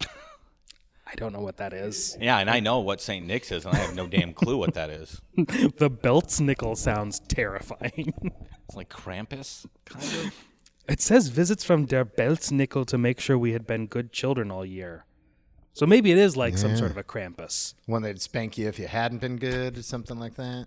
I 0.00 1.14
don't 1.16 1.32
know 1.32 1.40
what 1.40 1.56
that 1.56 1.72
is. 1.72 2.16
Yeah, 2.20 2.38
and 2.38 2.48
I 2.48 2.60
know 2.60 2.78
what 2.78 3.00
St. 3.00 3.26
Nick's 3.26 3.50
is, 3.50 3.64
and 3.64 3.74
I 3.74 3.78
have 3.78 3.94
no 3.94 4.06
damn 4.06 4.32
clue 4.32 4.56
what 4.58 4.74
that 4.74 4.90
is. 4.90 5.20
The 5.36 5.90
Belznickel 5.90 6.76
sounds 6.76 7.20
terrifying. 7.28 8.12
It's 8.68 8.76
like 8.76 8.90
Krampus, 8.90 9.66
kind 9.86 10.04
of. 10.04 10.34
It 10.88 11.02
says 11.02 11.28
visits 11.28 11.64
from 11.64 11.84
der 11.84 12.04
Belznickel 12.04 12.86
to 12.86 12.96
make 12.96 13.20
sure 13.20 13.36
we 13.36 13.52
had 13.52 13.66
been 13.66 13.86
good 13.86 14.12
children 14.12 14.50
all 14.50 14.64
year. 14.64 15.04
So 15.74 15.86
maybe 15.86 16.10
it 16.10 16.18
is 16.18 16.36
like 16.36 16.58
some 16.58 16.76
sort 16.76 16.90
of 16.90 16.96
a 16.96 17.04
Krampus. 17.04 17.74
One 17.86 18.02
that'd 18.02 18.20
spank 18.20 18.58
you 18.58 18.66
if 18.66 18.78
you 18.78 18.88
hadn't 18.88 19.18
been 19.20 19.36
good, 19.36 19.78
or 19.78 19.82
something 19.82 20.18
like 20.18 20.34
that. 20.34 20.66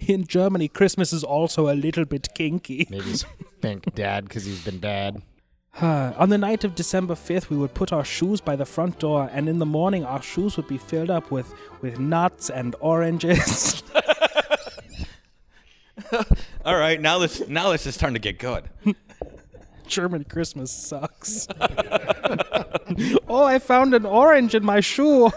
In 0.00 0.26
Germany, 0.26 0.66
Christmas 0.66 1.12
is 1.12 1.22
also 1.22 1.68
a 1.68 1.76
little 1.76 2.04
bit 2.04 2.34
kinky. 2.34 2.88
Maybe 2.90 3.14
spank 3.58 3.94
dad 3.94 4.24
because 4.24 4.44
he's 4.44 4.64
been 4.64 4.78
bad. 4.78 5.22
Uh, 5.80 6.12
on 6.16 6.30
the 6.30 6.38
night 6.38 6.64
of 6.64 6.74
December 6.74 7.14
5th, 7.14 7.50
we 7.50 7.56
would 7.56 7.74
put 7.74 7.92
our 7.92 8.04
shoes 8.04 8.40
by 8.40 8.56
the 8.56 8.66
front 8.66 8.98
door, 8.98 9.30
and 9.32 9.48
in 9.48 9.60
the 9.60 9.66
morning, 9.66 10.04
our 10.04 10.20
shoes 10.20 10.56
would 10.56 10.66
be 10.66 10.78
filled 10.78 11.10
up 11.10 11.30
with, 11.30 11.54
with 11.80 12.00
nuts 12.00 12.50
and 12.50 12.74
oranges. 12.80 13.84
All 16.64 16.76
right, 16.76 17.00
now 17.00 17.18
this 17.18 17.46
now 17.48 17.70
this 17.70 17.86
is 17.86 17.94
starting 17.94 18.14
to 18.14 18.20
get 18.20 18.38
good. 18.38 18.64
German 19.88 20.24
Christmas 20.24 20.70
sucks. 20.70 21.48
oh, 23.28 23.44
I 23.44 23.58
found 23.58 23.94
an 23.94 24.06
orange 24.06 24.54
in 24.54 24.64
my 24.64 24.80
shoe. 24.80 25.30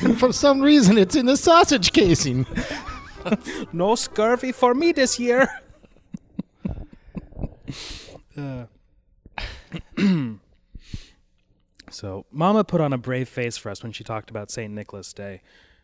And 0.00 0.18
for 0.18 0.32
some 0.32 0.60
reason, 0.60 0.96
it's 0.96 1.14
in 1.16 1.26
the 1.26 1.36
sausage 1.36 1.92
casing. 1.92 2.46
no 3.72 3.94
scurvy 3.94 4.52
for 4.52 4.74
me 4.74 4.92
this 4.92 5.18
year. 5.18 5.48
Uh. 8.36 8.64
so, 11.90 12.24
Mama 12.30 12.64
put 12.64 12.80
on 12.80 12.92
a 12.92 12.98
brave 12.98 13.28
face 13.28 13.56
for 13.56 13.70
us 13.70 13.82
when 13.82 13.92
she 13.92 14.02
talked 14.02 14.30
about 14.30 14.50
St. 14.50 14.72
Nicholas 14.72 15.12
Day. 15.12 15.42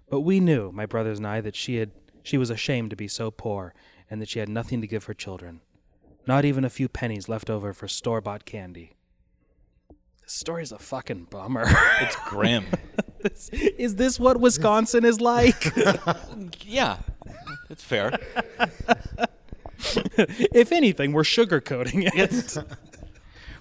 But 0.09 0.21
we 0.21 0.41
knew, 0.41 0.73
my 0.73 0.87
brothers 0.87 1.19
and 1.19 1.27
I, 1.27 1.41
that 1.41 1.57
she 1.57 1.77
had 1.77 1.91
she 2.23 2.39
was 2.39 2.51
ashamed 2.51 2.91
to 2.91 2.97
be 2.97 3.07
so 3.07 3.31
poor 3.31 3.75
and 4.11 4.21
that 4.21 4.29
she 4.29 4.39
had 4.39 4.49
nothing 4.49 4.81
to 4.81 4.87
give 4.87 5.05
her 5.05 5.15
children. 5.15 5.61
Not 6.27 6.45
even 6.45 6.65
a 6.65 6.71
few 6.71 6.89
pennies 6.89 7.29
left 7.29 7.51
over 7.51 7.73
for 7.73 7.87
store-bought 7.89 8.45
candy. 8.45 8.95
This 10.23 10.33
story's 10.33 10.73
a 10.73 10.79
fucking 10.79 11.25
bummer. 11.31 11.67
It's 12.01 12.17
grim. 12.27 12.67
is 13.79 13.97
this 13.97 14.19
what 14.19 14.41
Wisconsin 14.41 15.05
is 15.05 15.21
like? 15.21 15.75
yeah, 16.65 16.99
it's 17.71 17.85
fair. 17.85 18.19
if 20.17 20.73
anything, 20.73 21.13
we're 21.13 21.23
sugarcoating 21.23 22.07
it. 22.07 22.15
It's 22.15 22.59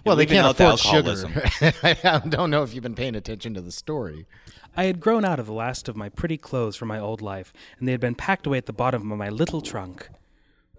Well, 0.06 0.16
they 0.16 0.26
can't 0.26 0.48
out 0.48 0.58
the 0.58 0.74
afford 0.74 0.80
sugar. 0.80 1.74
I 2.04 2.20
don't 2.28 2.50
know 2.50 2.64
if 2.64 2.74
you've 2.74 2.84
been 2.84 2.96
paying 2.96 3.16
attention 3.16 3.54
to 3.54 3.62
the 3.62 3.72
story. 3.72 4.26
I 4.76 4.86
had 4.86 5.00
grown 5.00 5.24
out 5.24 5.40
of 5.40 5.46
the 5.46 5.54
last 5.54 5.88
of 5.88 5.96
my 5.96 6.10
pretty 6.10 6.38
clothes 6.38 6.76
from 6.76 6.88
my 6.88 7.00
old 7.00 7.22
life, 7.22 7.54
and 7.78 7.88
they 7.88 7.92
had 7.92 8.02
been 8.02 8.16
packed 8.16 8.48
away 8.48 8.58
at 8.58 8.66
the 8.66 8.74
bottom 8.74 9.12
of 9.12 9.18
my 9.18 9.30
little 9.30 9.62
trunk. 9.62 10.10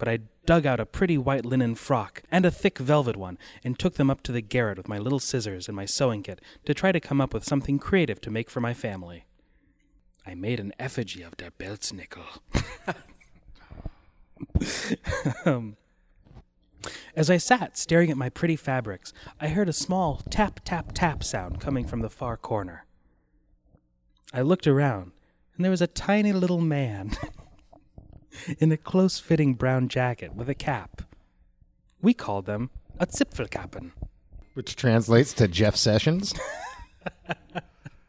But 0.04 0.10
I 0.10 0.18
dug 0.44 0.66
out 0.66 0.80
a 0.80 0.84
pretty 0.84 1.16
white 1.16 1.46
linen 1.46 1.74
frock 1.74 2.22
and 2.30 2.44
a 2.44 2.50
thick 2.50 2.76
velvet 2.76 3.16
one 3.16 3.38
and 3.64 3.78
took 3.78 3.94
them 3.94 4.10
up 4.10 4.22
to 4.24 4.32
the 4.32 4.42
garret 4.42 4.76
with 4.76 4.86
my 4.86 4.98
little 4.98 5.18
scissors 5.18 5.66
and 5.66 5.74
my 5.74 5.86
sewing 5.86 6.22
kit 6.22 6.42
to 6.66 6.74
try 6.74 6.92
to 6.92 7.00
come 7.00 7.22
up 7.22 7.32
with 7.32 7.42
something 7.42 7.78
creative 7.78 8.20
to 8.20 8.30
make 8.30 8.50
for 8.50 8.60
my 8.60 8.74
family. 8.74 9.24
I 10.26 10.34
made 10.34 10.60
an 10.60 10.74
effigy 10.78 11.22
of 11.22 11.38
der 11.38 11.48
Belznickel. 11.58 12.26
um, 15.46 15.78
as 17.16 17.30
I 17.30 17.38
sat 17.38 17.78
staring 17.78 18.10
at 18.10 18.18
my 18.18 18.28
pretty 18.28 18.56
fabrics, 18.56 19.14
I 19.40 19.48
heard 19.48 19.70
a 19.70 19.72
small 19.72 20.20
tap, 20.28 20.60
tap, 20.66 20.92
tap 20.92 21.24
sound 21.24 21.60
coming 21.60 21.86
from 21.86 22.00
the 22.00 22.10
far 22.10 22.36
corner. 22.36 22.84
I 24.34 24.42
looked 24.42 24.66
around, 24.66 25.12
and 25.56 25.64
there 25.64 25.70
was 25.70 25.80
a 25.80 25.86
tiny 25.86 26.34
little 26.34 26.60
man 26.60 27.12
in 28.58 28.72
a 28.72 28.76
close 28.76 29.18
fitting 29.18 29.54
brown 29.54 29.88
jacket 29.88 30.34
with 30.34 30.48
a 30.48 30.54
cap. 30.54 31.02
We 32.00 32.14
called 32.14 32.46
them 32.46 32.70
a 32.98 33.06
Zipfelkappen. 33.06 33.92
Which 34.54 34.76
translates 34.76 35.32
to 35.34 35.48
Jeff 35.48 35.76
Sessions. 35.76 36.34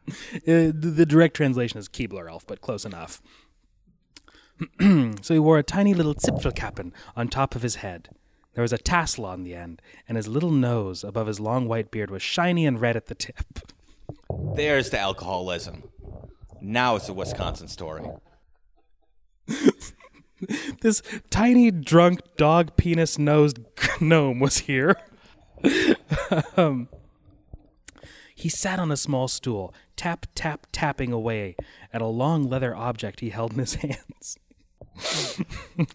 Uh, 0.08 0.70
the, 0.70 0.92
the 0.94 1.04
direct 1.04 1.34
translation 1.34 1.78
is 1.78 1.88
Keebler 1.88 2.30
Elf, 2.30 2.46
but 2.46 2.60
close 2.60 2.84
enough. 2.84 3.20
so 4.80 5.34
he 5.34 5.38
wore 5.40 5.58
a 5.58 5.64
tiny 5.64 5.94
little 5.94 6.14
Zipfelkappen 6.14 6.92
on 7.16 7.26
top 7.26 7.56
of 7.56 7.62
his 7.62 7.76
head. 7.76 8.10
There 8.54 8.62
was 8.62 8.72
a 8.72 8.78
tassel 8.78 9.26
on 9.26 9.42
the 9.42 9.54
end, 9.54 9.82
and 10.08 10.16
his 10.16 10.28
little 10.28 10.52
nose 10.52 11.02
above 11.02 11.26
his 11.26 11.40
long 11.40 11.66
white 11.66 11.90
beard 11.90 12.10
was 12.10 12.22
shiny 12.22 12.66
and 12.66 12.80
red 12.80 12.96
at 12.96 13.06
the 13.06 13.14
tip. 13.14 13.72
There's 14.54 14.90
the 14.90 14.98
alcoholism. 14.98 15.82
Now 16.62 16.96
it's 16.96 17.08
a 17.08 17.12
Wisconsin 17.12 17.68
story. 17.68 18.08
This 20.80 21.02
tiny, 21.30 21.70
drunk, 21.70 22.20
dog 22.36 22.76
penis 22.76 23.18
nosed 23.18 23.58
gnome 24.00 24.38
was 24.38 24.58
here. 24.58 24.96
um, 26.56 26.88
he 28.34 28.48
sat 28.48 28.78
on 28.78 28.92
a 28.92 28.96
small 28.96 29.28
stool, 29.28 29.74
tap, 29.96 30.26
tap, 30.34 30.66
tapping 30.72 31.12
away 31.12 31.56
at 31.92 32.02
a 32.02 32.06
long 32.06 32.48
leather 32.48 32.74
object 32.74 33.20
he 33.20 33.30
held 33.30 33.52
in 33.52 33.60
his 33.60 33.74
hands. 33.76 34.38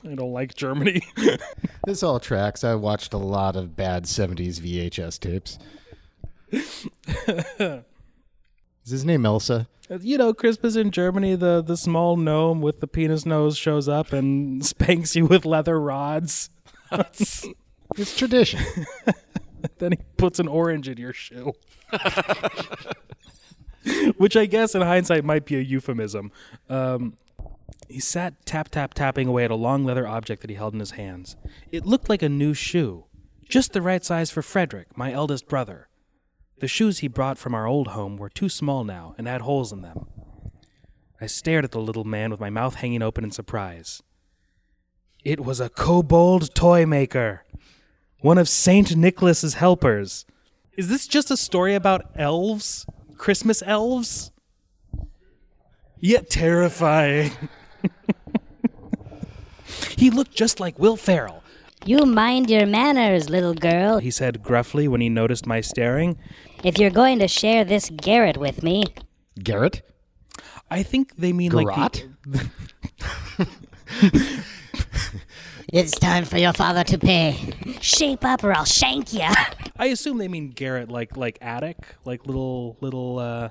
I 0.03 0.15
don't 0.15 0.33
like 0.33 0.55
Germany. 0.55 1.01
This 1.85 2.03
all 2.03 2.19
tracks. 2.19 2.63
I 2.63 2.75
watched 2.75 3.13
a 3.13 3.17
lot 3.17 3.55
of 3.55 3.75
bad 3.75 4.05
70s 4.05 4.59
VHS 4.59 5.19
tapes. 5.19 5.57
Is 8.85 8.91
his 8.91 9.05
name 9.05 9.25
Elsa? 9.25 9.67
you 9.99 10.17
know, 10.17 10.33
Christmas 10.33 10.75
in 10.75 10.91
Germany, 10.91 11.35
the, 11.35 11.61
the 11.61 11.75
small 11.75 12.15
gnome 12.15 12.61
with 12.61 12.79
the 12.79 12.87
penis 12.87 13.25
nose 13.25 13.57
shows 13.57 13.89
up 13.89 14.13
and 14.13 14.65
spanks 14.65 15.15
you 15.15 15.25
with 15.25 15.45
leather 15.45 15.79
rods. 15.79 16.49
It's 17.97 18.15
tradition. 18.15 18.61
then 19.79 19.91
he 19.91 19.97
puts 20.15 20.39
an 20.39 20.47
orange 20.47 20.87
in 20.87 20.97
your 20.97 21.11
shoe. 21.11 21.51
Which 24.15 24.37
I 24.37 24.45
guess 24.45 24.75
in 24.75 24.81
hindsight 24.81 25.25
might 25.25 25.45
be 25.45 25.57
a 25.57 25.59
euphemism. 25.59 26.31
Um, 26.69 27.17
he 27.89 27.99
sat 27.99 28.45
tap 28.45 28.69
tap 28.69 28.93
tapping 28.93 29.27
away 29.27 29.43
at 29.43 29.51
a 29.51 29.55
long 29.55 29.83
leather 29.83 30.07
object 30.07 30.41
that 30.41 30.49
he 30.49 30.55
held 30.55 30.73
in 30.73 30.79
his 30.79 30.91
hands. 30.91 31.35
It 31.69 31.85
looked 31.85 32.07
like 32.07 32.21
a 32.21 32.29
new 32.29 32.53
shoe, 32.53 33.05
just 33.49 33.73
the 33.73 33.81
right 33.81 34.05
size 34.05 34.31
for 34.31 34.41
Frederick, 34.41 34.95
my 34.97 35.11
eldest 35.11 35.49
brother. 35.49 35.89
The 36.61 36.67
shoes 36.67 36.99
he 36.99 37.07
brought 37.07 37.39
from 37.39 37.55
our 37.55 37.65
old 37.65 37.89
home 37.89 38.17
were 38.17 38.29
too 38.29 38.47
small 38.47 38.83
now 38.83 39.15
and 39.17 39.27
had 39.27 39.41
holes 39.41 39.73
in 39.73 39.81
them. 39.81 40.05
I 41.19 41.25
stared 41.25 41.65
at 41.65 41.71
the 41.71 41.81
little 41.81 42.03
man 42.03 42.29
with 42.29 42.39
my 42.39 42.51
mouth 42.51 42.75
hanging 42.75 43.01
open 43.01 43.23
in 43.23 43.31
surprise. 43.31 44.03
It 45.25 45.39
was 45.39 45.59
a 45.59 45.69
kobold 45.69 46.53
toy 46.53 46.85
maker 46.85 47.43
one 48.19 48.37
of 48.37 48.47
Saint 48.47 48.95
Nicholas's 48.95 49.55
helpers. 49.55 50.25
Is 50.77 50.87
this 50.87 51.07
just 51.07 51.31
a 51.31 51.37
story 51.37 51.73
about 51.73 52.11
elves? 52.15 52.85
Christmas 53.17 53.63
elves? 53.65 54.31
Yet 55.99 56.29
terrifying. 56.29 57.31
he 59.97 60.11
looked 60.11 60.35
just 60.35 60.59
like 60.59 60.77
Will 60.77 60.97
Ferrell, 60.97 61.43
You 61.83 62.05
mind 62.05 62.51
your 62.51 62.67
manners, 62.67 63.29
little 63.29 63.55
girl. 63.55 63.97
he 63.97 64.11
said 64.11 64.43
gruffly 64.43 64.87
when 64.87 65.01
he 65.01 65.09
noticed 65.09 65.47
my 65.47 65.61
staring. 65.61 66.17
If 66.63 66.77
you're 66.77 66.91
going 66.91 67.19
to 67.19 67.27
share 67.27 67.63
this 67.63 67.89
garret 67.89 68.37
with 68.37 68.61
me, 68.61 68.83
Garrett? 69.41 69.81
I 70.69 70.83
think 70.83 71.15
they 71.17 71.33
mean 71.33 71.51
like 71.51 71.67
Garrot? 71.67 72.07
the, 72.25 72.49
it's 75.73 75.91
time 75.91 76.25
for 76.25 76.37
your 76.37 76.53
father 76.53 76.83
to 76.83 76.97
pay. 76.97 77.53
Shape 77.81 78.23
up 78.23 78.43
or 78.43 78.53
I'll 78.53 78.65
shank 78.65 79.11
you. 79.11 79.27
I 79.77 79.87
assume 79.87 80.17
they 80.17 80.27
mean 80.27 80.51
garret 80.51 80.89
like 80.89 81.17
like 81.17 81.37
attic, 81.41 81.77
like 82.05 82.25
little 82.25 82.77
little 82.79 83.19
uh 83.19 83.49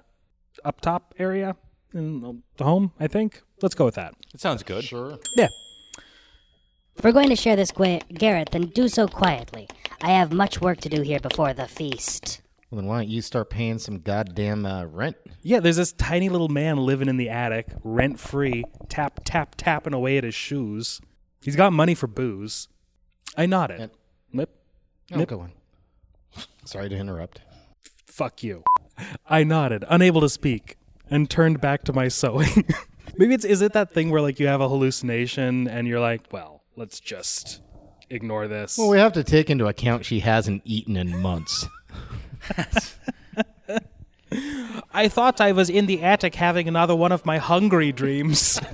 up 0.65 0.81
top 0.81 1.15
area 1.19 1.57
in 1.93 2.43
the 2.57 2.65
home, 2.65 2.93
I 3.01 3.09
think. 3.09 3.43
Let's 3.61 3.75
go 3.75 3.85
with 3.85 3.97
that. 3.97 4.15
It 4.33 4.41
sounds 4.41 4.63
good. 4.63 4.85
Sure. 4.85 5.19
Yeah. 5.37 5.49
If 6.97 7.05
we're 7.05 7.13
going 7.13 7.31
to 7.31 7.37
share 7.37 7.57
this 7.57 7.73
gua- 7.73 8.01
garret, 8.13 8.51
then 8.53 8.67
do 8.67 8.89
so 8.89 9.09
quietly. 9.09 9.69
I 10.03 10.11
have 10.11 10.33
much 10.33 10.61
work 10.61 10.81
to 10.83 10.89
do 10.89 11.03
here 11.03 11.21
before 11.21 11.53
the 11.53 11.67
feast. 11.67 12.41
Well, 12.71 12.81
then 12.81 12.89
why 12.89 12.99
don't 12.99 13.09
you 13.09 13.21
start 13.21 13.51
paying 13.51 13.79
some 13.79 13.99
goddamn 13.99 14.65
uh, 14.65 14.85
rent? 14.85 15.17
Yeah, 15.43 15.59
there's 15.59 15.77
this 15.77 15.93
tiny 15.93 16.29
little 16.29 16.49
man 16.49 16.77
living 16.77 17.09
in 17.09 17.17
the 17.17 17.29
attic, 17.29 17.67
rent 17.83 18.21
free, 18.21 18.65
tap, 18.89 19.21
tap, 19.25 19.57
tapping 19.57 19.93
away 19.93 20.19
at 20.19 20.25
his 20.25 20.37
shoes. 20.37 21.01
He's 21.43 21.57
got 21.57 21.73
money 21.73 21.95
for 21.95 22.07
booze. 22.07 22.69
I 23.37 23.47
nodded. 23.47 23.81
Yep. 23.81 23.93
Lip. 24.35 24.57
Oh, 25.13 25.25
go 25.25 25.41
on. 25.41 25.53
Sorry 26.65 26.89
to 26.89 26.97
interrupt. 26.97 27.41
Fuck 28.07 28.45
you. 28.45 28.63
I 29.27 29.43
nodded, 29.43 29.85
unable 29.89 30.21
to 30.21 30.29
speak, 30.29 30.77
and 31.11 31.29
turned 31.29 31.61
back 31.61 31.83
to 31.85 31.93
my 31.93 32.07
sewing. 32.07 32.69
Maybe 33.17 33.35
it's 33.35 33.45
is 33.45 33.63
it 33.63 33.73
that 33.73 33.93
thing 33.93 34.11
where 34.11 34.21
like 34.21 34.39
you 34.39 34.47
have 34.47 34.61
a 34.61 34.69
hallucination 34.69 35.67
and 35.67 35.89
you're 35.89 36.01
like, 36.01 36.23
well, 36.31 36.63
let's 36.77 37.01
just 37.01 37.61
ignore 38.11 38.47
this. 38.47 38.79
Well, 38.79 38.89
we 38.89 38.99
have 38.99 39.15
to 39.15 39.25
take 39.25 39.51
into 39.51 39.67
account 39.67 40.05
she 40.05 40.21
hasn't 40.21 40.63
eaten 40.65 40.97
in 40.97 41.19
months. 41.19 41.67
I 44.93 45.09
thought 45.09 45.41
I 45.41 45.53
was 45.53 45.71
in 45.71 45.87
the 45.87 46.03
attic 46.03 46.35
having 46.35 46.69
another 46.69 46.95
one 46.95 47.13
of 47.13 47.25
my 47.25 47.39
hungry 47.39 47.93
dreams. 47.93 48.61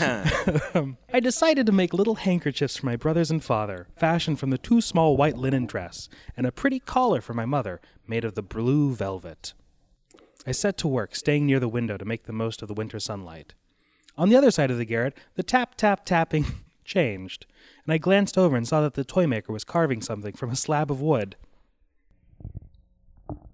I 0.00 1.20
decided 1.20 1.66
to 1.66 1.72
make 1.72 1.92
little 1.92 2.16
handkerchiefs 2.16 2.78
for 2.78 2.86
my 2.86 2.96
brothers 2.96 3.30
and 3.30 3.44
father, 3.44 3.88
fashioned 3.96 4.40
from 4.40 4.50
the 4.50 4.58
too 4.58 4.80
small 4.80 5.16
white 5.16 5.36
linen 5.36 5.66
dress, 5.66 6.08
and 6.36 6.46
a 6.46 6.52
pretty 6.52 6.80
collar 6.80 7.20
for 7.20 7.34
my 7.34 7.44
mother, 7.44 7.80
made 8.06 8.24
of 8.24 8.34
the 8.34 8.42
blue 8.42 8.94
velvet. 8.94 9.52
I 10.46 10.52
set 10.52 10.78
to 10.78 10.88
work, 10.88 11.14
staying 11.14 11.46
near 11.46 11.60
the 11.60 11.68
window 11.68 11.96
to 11.96 12.04
make 12.04 12.24
the 12.24 12.32
most 12.32 12.62
of 12.62 12.68
the 12.68 12.74
winter 12.74 12.98
sunlight. 12.98 13.54
On 14.16 14.28
the 14.28 14.36
other 14.36 14.50
side 14.50 14.70
of 14.70 14.78
the 14.78 14.84
garret, 14.84 15.16
the 15.34 15.42
tap 15.42 15.74
tap 15.76 16.04
tapping 16.04 16.46
changed, 16.90 17.46
and 17.86 17.92
I 17.94 17.98
glanced 17.98 18.36
over 18.36 18.56
and 18.56 18.66
saw 18.66 18.80
that 18.82 18.94
the 18.94 19.04
toy 19.04 19.26
maker 19.26 19.52
was 19.52 19.64
carving 19.64 20.02
something 20.02 20.34
from 20.34 20.50
a 20.50 20.56
slab 20.56 20.90
of 20.90 21.00
wood. 21.00 21.36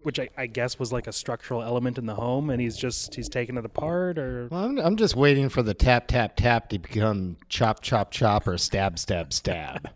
Which 0.00 0.18
I, 0.18 0.30
I 0.36 0.46
guess 0.46 0.78
was 0.78 0.92
like 0.92 1.06
a 1.06 1.12
structural 1.12 1.62
element 1.62 1.98
in 1.98 2.06
the 2.06 2.14
home, 2.14 2.48
and 2.48 2.60
he's 2.60 2.76
just 2.76 3.14
he's 3.14 3.28
taking 3.28 3.56
it 3.56 3.64
apart, 3.64 4.18
or 4.18 4.48
Well, 4.50 4.64
I'm, 4.64 4.78
I'm 4.78 4.96
just 4.96 5.16
waiting 5.16 5.48
for 5.48 5.62
the 5.62 5.74
tap, 5.74 6.06
tap, 6.08 6.36
tap 6.36 6.70
to 6.70 6.78
become 6.78 7.36
chop, 7.48 7.82
chop, 7.82 8.10
chop 8.10 8.46
or 8.46 8.56
stab, 8.56 8.98
stab, 8.98 9.32
stab. 9.32 9.90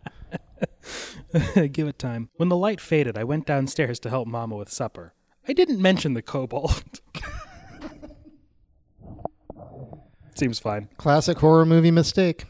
Give 1.72 1.88
it 1.88 1.98
time. 1.98 2.28
When 2.36 2.48
the 2.48 2.56
light 2.56 2.80
faded, 2.80 3.16
I 3.16 3.24
went 3.24 3.46
downstairs 3.46 3.98
to 4.00 4.10
help 4.10 4.28
Mama 4.28 4.56
with 4.56 4.70
supper. 4.70 5.14
I 5.48 5.52
didn't 5.52 5.80
mention 5.80 6.14
the 6.14 6.22
kobold. 6.22 7.00
Seems 10.34 10.58
fine. 10.58 10.88
Classic 10.96 11.38
horror 11.38 11.64
movie 11.64 11.90
mistake. 11.90 12.44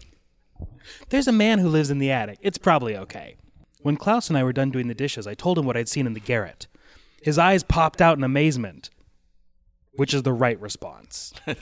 There's 1.08 1.28
a 1.28 1.32
man 1.32 1.58
who 1.58 1.68
lives 1.68 1.90
in 1.90 1.98
the 1.98 2.10
attic. 2.10 2.38
It's 2.40 2.58
probably 2.58 2.96
okay. 2.96 3.36
When 3.82 3.96
Klaus 3.96 4.28
and 4.28 4.36
I 4.36 4.44
were 4.44 4.52
done 4.52 4.70
doing 4.70 4.88
the 4.88 4.94
dishes, 4.94 5.26
I 5.26 5.34
told 5.34 5.58
him 5.58 5.66
what 5.66 5.76
I'd 5.76 5.88
seen 5.88 6.06
in 6.06 6.14
the 6.14 6.20
garret. 6.20 6.66
His 7.22 7.38
eyes 7.38 7.62
popped 7.62 8.00
out 8.00 8.18
in 8.18 8.24
amazement, 8.24 8.90
which 9.92 10.14
is 10.14 10.22
the 10.22 10.32
right 10.32 10.60
response. 10.60 11.32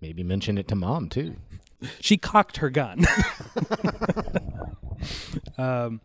Maybe 0.00 0.22
mention 0.22 0.58
it 0.58 0.68
to 0.68 0.74
mom, 0.74 1.08
too. 1.08 1.36
She 2.00 2.16
cocked 2.16 2.58
her 2.58 2.70
gun. 2.70 3.04
um, 5.58 6.00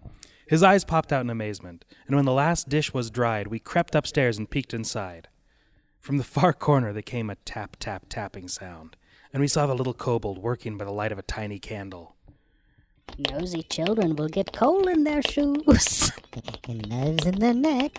his 0.47 0.63
eyes 0.63 0.83
popped 0.83 1.13
out 1.13 1.21
in 1.21 1.29
amazement, 1.29 1.85
and 2.07 2.15
when 2.15 2.25
the 2.25 2.33
last 2.33 2.69
dish 2.69 2.93
was 2.93 3.11
dried, 3.11 3.47
we 3.47 3.59
crept 3.59 3.95
upstairs 3.95 4.37
and 4.37 4.49
peeked 4.49 4.73
inside. 4.73 5.27
From 5.99 6.17
the 6.17 6.23
far 6.23 6.53
corner, 6.53 6.91
there 6.91 7.01
came 7.01 7.29
a 7.29 7.35
tap, 7.35 7.77
tap, 7.79 8.05
tapping 8.09 8.47
sound, 8.47 8.95
and 9.33 9.41
we 9.41 9.47
saw 9.47 9.67
the 9.67 9.75
little 9.75 9.93
kobold 9.93 10.37
working 10.37 10.77
by 10.77 10.85
the 10.85 10.91
light 10.91 11.11
of 11.11 11.19
a 11.19 11.23
tiny 11.23 11.59
candle. 11.59 12.15
Nosy 13.17 13.63
children 13.63 14.15
will 14.15 14.29
get 14.29 14.53
coal 14.53 14.87
in 14.87 15.03
their 15.03 15.21
shoes, 15.21 16.11
and 16.67 16.87
knives 16.89 17.25
in 17.25 17.39
their 17.39 17.53
neck, 17.53 17.97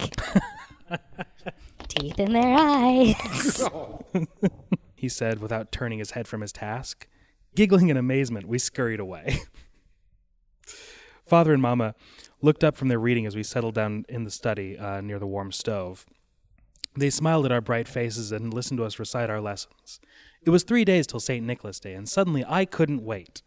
teeth 1.89 2.19
in 2.19 2.33
their 2.33 2.57
eyes. 2.59 3.69
He 5.01 5.09
said 5.09 5.41
without 5.41 5.73
turning 5.73 5.99
his 5.99 6.11
head 6.11 6.29
from 6.29 6.43
his 6.43 6.53
task. 6.53 7.09
Giggling 7.55 7.89
in 7.89 7.97
amazement, 7.97 8.47
we 8.47 8.59
scurried 8.59 9.01
away. 9.01 9.41
Father 11.27 11.55
and 11.55 11.63
Mama 11.63 11.95
looked 12.43 12.63
up 12.63 12.77
from 12.77 12.89
their 12.89 12.99
reading 12.99 13.25
as 13.25 13.35
we 13.35 13.43
settled 13.43 13.75
down 13.75 14.05
in 14.11 14.25
the 14.25 14.31
study 14.31 14.77
uh, 14.79 15.01
near 15.01 15.19
the 15.19 15.27
warm 15.27 15.53
stove. 15.53 16.05
They 16.95 17.09
smiled 17.09 17.47
at 17.47 17.53
our 17.53 17.63
bright 17.63 17.89
faces 17.89 18.31
and 18.31 18.53
listened 18.53 18.77
to 18.77 18.85
us 18.85 18.99
recite 18.99 19.31
our 19.31 19.41
lessons. 19.41 20.01
It 20.45 20.51
was 20.51 20.63
three 20.63 20.85
days 20.85 21.07
till 21.07 21.21
St. 21.21 21.45
Nicholas 21.45 21.81
Day, 21.81 21.95
and 21.95 22.09
suddenly 22.09 22.45
I 22.49 22.65
couldn't 22.65 23.05
wait. 23.05 23.43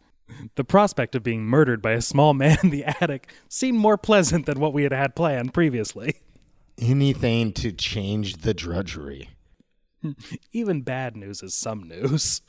The 0.54 0.64
prospect 0.64 1.14
of 1.14 1.22
being 1.22 1.44
murdered 1.44 1.82
by 1.82 1.92
a 1.92 2.00
small 2.00 2.34
man 2.34 2.58
in 2.62 2.70
the 2.70 2.84
attic 2.84 3.30
seemed 3.48 3.78
more 3.78 3.98
pleasant 3.98 4.46
than 4.46 4.60
what 4.60 4.72
we 4.72 4.84
had 4.84 4.92
had 4.92 5.16
planned 5.16 5.52
previously. 5.52 6.16
Anything 6.78 7.52
to 7.54 7.72
change 7.72 8.38
the 8.38 8.54
drudgery. 8.54 9.30
Even 10.52 10.82
bad 10.82 11.16
news 11.16 11.42
is 11.42 11.54
some 11.54 11.82
news. 11.82 12.42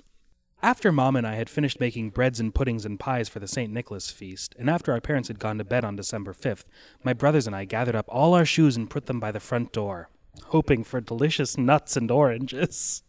After 0.62 0.92
Mom 0.92 1.16
and 1.16 1.28
I 1.28 1.36
had 1.36 1.50
finished 1.50 1.80
making 1.80 2.10
breads 2.12 2.40
and 2.40 2.54
puddings 2.54 2.86
and 2.86 3.00
pies 3.00 3.30
for 3.30 3.40
the 3.40 3.48
St. 3.48 3.72
Nicholas 3.72 4.10
feast, 4.10 4.56
and 4.58 4.70
after 4.70 4.92
our 4.92 5.02
parents 5.02 5.28
had 5.28 5.38
gone 5.38 5.58
to 5.58 5.64
bed 5.64 5.84
on 5.84 5.96
December 5.96 6.34
5th, 6.34 6.66
my 7.04 7.14
brothers 7.14 7.46
and 7.46 7.56
I 7.56 7.66
gathered 7.66 7.96
up 7.96 8.06
all 8.08 8.34
our 8.34 8.46
shoes 8.46 8.76
and 8.76 8.90
put 8.90 9.06
them 9.06 9.20
by 9.20 9.32
the 9.32 9.40
front 9.40 9.72
door, 9.72 10.10
hoping 10.46 10.84
for 10.84 11.02
delicious 11.02 11.58
nuts 11.58 11.96
and 11.96 12.10
oranges. 12.10 13.04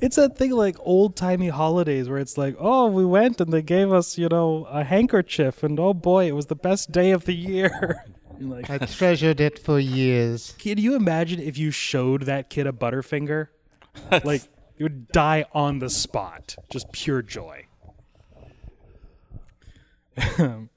It's 0.00 0.16
that 0.16 0.36
thing 0.36 0.50
like 0.52 0.76
old 0.80 1.16
timey 1.16 1.48
holidays 1.48 2.08
where 2.08 2.18
it's 2.18 2.36
like, 2.36 2.56
oh, 2.58 2.88
we 2.88 3.04
went 3.04 3.40
and 3.40 3.52
they 3.52 3.62
gave 3.62 3.92
us, 3.92 4.18
you 4.18 4.28
know, 4.28 4.66
a 4.70 4.84
handkerchief, 4.84 5.62
and 5.62 5.78
oh 5.80 5.94
boy, 5.94 6.26
it 6.26 6.32
was 6.32 6.46
the 6.46 6.56
best 6.56 6.92
day 6.92 7.10
of 7.10 7.24
the 7.24 7.34
year. 7.34 8.04
Like, 8.38 8.68
I 8.68 8.76
treasured 8.76 9.40
it 9.40 9.58
for 9.58 9.78
years. 9.78 10.54
can 10.58 10.76
you 10.76 10.94
imagine 10.94 11.40
if 11.40 11.56
you 11.56 11.70
showed 11.70 12.24
that 12.24 12.50
kid 12.50 12.66
a 12.66 12.72
Butterfinger? 12.72 13.48
like, 14.24 14.42
he 14.76 14.82
would 14.82 15.08
die 15.08 15.46
on 15.54 15.78
the 15.78 15.88
spot. 15.88 16.54
Just 16.68 16.92
pure 16.92 17.22
joy. 17.22 17.64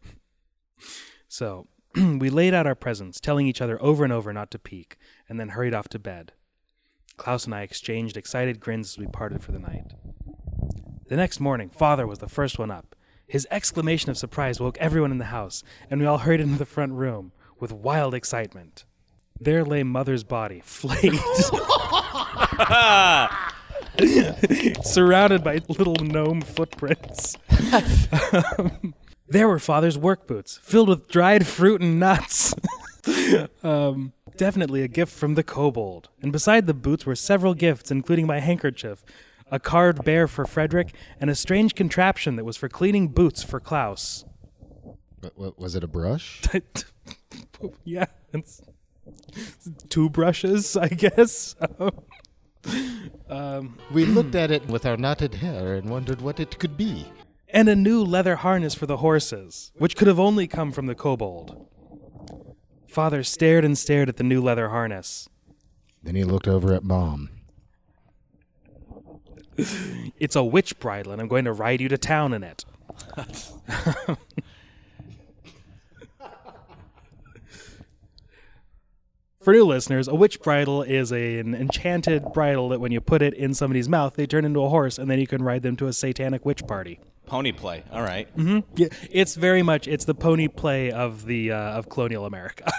so, 1.27 1.67
we 2.19 2.29
laid 2.29 2.53
out 2.53 2.67
our 2.67 2.75
presents, 2.75 3.19
telling 3.19 3.47
each 3.47 3.61
other 3.61 3.81
over 3.81 4.03
and 4.03 4.13
over 4.13 4.31
not 4.33 4.51
to 4.51 4.59
peek, 4.59 4.97
and 5.27 5.39
then 5.39 5.49
hurried 5.49 5.73
off 5.73 5.89
to 5.89 5.99
bed. 5.99 6.33
Klaus 7.17 7.45
and 7.45 7.55
I 7.55 7.61
exchanged 7.61 8.15
excited 8.15 8.59
grins 8.59 8.91
as 8.91 8.97
we 8.97 9.07
parted 9.07 9.43
for 9.43 9.51
the 9.51 9.59
night. 9.59 9.93
The 11.07 11.17
next 11.17 11.39
morning, 11.39 11.69
Father 11.69 12.07
was 12.07 12.19
the 12.19 12.29
first 12.29 12.59
one 12.59 12.71
up. 12.71 12.95
His 13.27 13.47
exclamation 13.51 14.09
of 14.09 14.17
surprise 14.17 14.59
woke 14.59 14.77
everyone 14.79 15.11
in 15.11 15.17
the 15.17 15.25
house, 15.25 15.63
and 15.89 15.99
we 15.99 16.05
all 16.05 16.19
hurried 16.19 16.41
into 16.41 16.57
the 16.57 16.65
front 16.65 16.93
room 16.93 17.31
with 17.59 17.71
wild 17.71 18.13
excitement. 18.13 18.85
There 19.39 19.63
lay 19.63 19.83
Mother's 19.83 20.23
body, 20.23 20.59
flayed, 20.65 21.13
surrounded 24.83 25.43
by 25.43 25.61
little 25.67 25.95
gnome 25.95 26.41
footprints. 26.41 27.35
Um, 28.57 28.93
there 29.29 29.47
were 29.47 29.59
Father's 29.59 29.97
work 29.97 30.27
boots, 30.27 30.59
filled 30.61 30.89
with 30.89 31.07
dried 31.07 31.45
fruit 31.45 31.81
and 31.81 31.99
nuts. 31.99 32.53
um, 33.63 34.13
definitely 34.37 34.81
a 34.81 34.87
gift 34.87 35.13
from 35.13 35.35
the 35.35 35.43
kobold. 35.43 36.09
And 36.21 36.31
beside 36.31 36.67
the 36.67 36.73
boots 36.73 37.05
were 37.05 37.15
several 37.15 37.53
gifts, 37.53 37.91
including 37.91 38.27
my 38.27 38.39
handkerchief, 38.39 39.03
a 39.51 39.59
carved 39.59 40.03
bear 40.03 40.27
for 40.27 40.45
Frederick, 40.45 40.93
and 41.19 41.29
a 41.29 41.35
strange 41.35 41.75
contraption 41.75 42.35
that 42.35 42.45
was 42.45 42.57
for 42.57 42.69
cleaning 42.69 43.09
boots 43.09 43.43
for 43.43 43.59
Klaus. 43.59 44.25
What, 45.19 45.37
what, 45.37 45.59
was 45.59 45.75
it 45.75 45.83
a 45.83 45.87
brush? 45.87 46.41
yeah, 47.83 48.05
it's 48.33 48.61
two 49.89 50.09
brushes, 50.09 50.77
I 50.77 50.87
guess. 50.87 51.55
um, 53.29 53.77
We 53.91 54.05
looked 54.05 54.35
at 54.35 54.51
it 54.51 54.65
with 54.67 54.85
our 54.85 54.97
knotted 54.97 55.35
hair 55.35 55.75
and 55.75 55.89
wondered 55.89 56.21
what 56.21 56.39
it 56.39 56.57
could 56.59 56.77
be. 56.77 57.05
And 57.51 57.67
a 57.67 57.75
new 57.75 58.03
leather 58.03 58.37
harness 58.37 58.75
for 58.75 58.85
the 58.85 58.97
horses, 58.97 59.71
which 59.75 59.95
could 59.95 60.07
have 60.07 60.19
only 60.19 60.47
come 60.47 60.71
from 60.71 60.85
the 60.85 60.95
kobold. 60.95 61.67
Father 62.87 63.23
stared 63.23 63.65
and 63.65 63.77
stared 63.77 64.09
at 64.09 64.17
the 64.17 64.23
new 64.23 64.41
leather 64.41 64.69
harness. 64.69 65.29
Then 66.01 66.15
he 66.15 66.23
looked 66.23 66.47
over 66.47 66.73
at 66.73 66.83
mom. 66.83 67.29
It's 70.19 70.35
a 70.35 70.43
witch 70.43 70.79
bridle, 70.79 71.13
and 71.13 71.21
I'm 71.21 71.29
going 71.29 71.45
to 71.45 71.53
ride 71.53 71.79
you 71.79 71.87
to 71.89 71.97
town 71.97 72.33
in 72.33 72.43
it. 72.43 72.65
For 79.41 79.53
new 79.53 79.65
listeners, 79.65 80.09
a 80.09 80.15
witch 80.15 80.41
bridle 80.41 80.81
is 80.83 81.13
a, 81.13 81.39
an 81.39 81.55
enchanted 81.55 82.33
bridle 82.33 82.67
that 82.69 82.81
when 82.81 82.91
you 82.91 82.99
put 82.99 83.21
it 83.21 83.33
in 83.33 83.53
somebody's 83.53 83.87
mouth, 83.87 84.15
they 84.15 84.27
turn 84.27 84.43
into 84.43 84.61
a 84.61 84.69
horse, 84.69 84.97
and 84.97 85.09
then 85.09 85.19
you 85.19 85.27
can 85.27 85.41
ride 85.41 85.63
them 85.63 85.77
to 85.77 85.87
a 85.87 85.93
satanic 85.93 86.45
witch 86.45 86.67
party. 86.67 86.99
Pony 87.29 87.51
play. 87.51 87.83
All 87.91 88.01
right. 88.01 88.27
Yeah, 88.75 88.87
it's 89.11 89.35
very 89.35 89.61
much 89.61 89.87
it's 89.87 90.05
the 90.05 90.15
pony 90.15 90.47
play 90.47 90.91
of 90.91 91.25
the 91.25 91.51
uh, 91.51 91.77
of 91.77 91.87
colonial 91.87 92.25
America. 92.25 92.71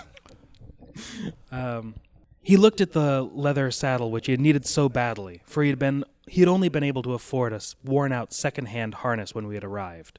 um, 1.53 1.94
he 2.42 2.57
looked 2.57 2.80
at 2.80 2.92
the 2.92 3.22
leather 3.22 3.70
saddle 3.70 4.11
which 4.11 4.26
he 4.26 4.32
had 4.32 4.40
needed 4.40 4.66
so 4.66 4.88
badly, 4.88 5.42
for 5.46 5.62
he 5.62 5.68
had 5.68 5.78
been 5.78 6.05
he 6.26 6.40
had 6.40 6.48
only 6.48 6.68
been 6.68 6.82
able 6.82 7.03
to 7.03 7.14
afford 7.14 7.53
a 7.53 7.61
worn 7.84 8.12
out 8.12 8.32
second 8.32 8.66
hand 8.66 8.94
harness 8.94 9.34
when 9.34 9.46
we 9.46 9.55
had 9.55 9.62
arrived. 9.64 10.18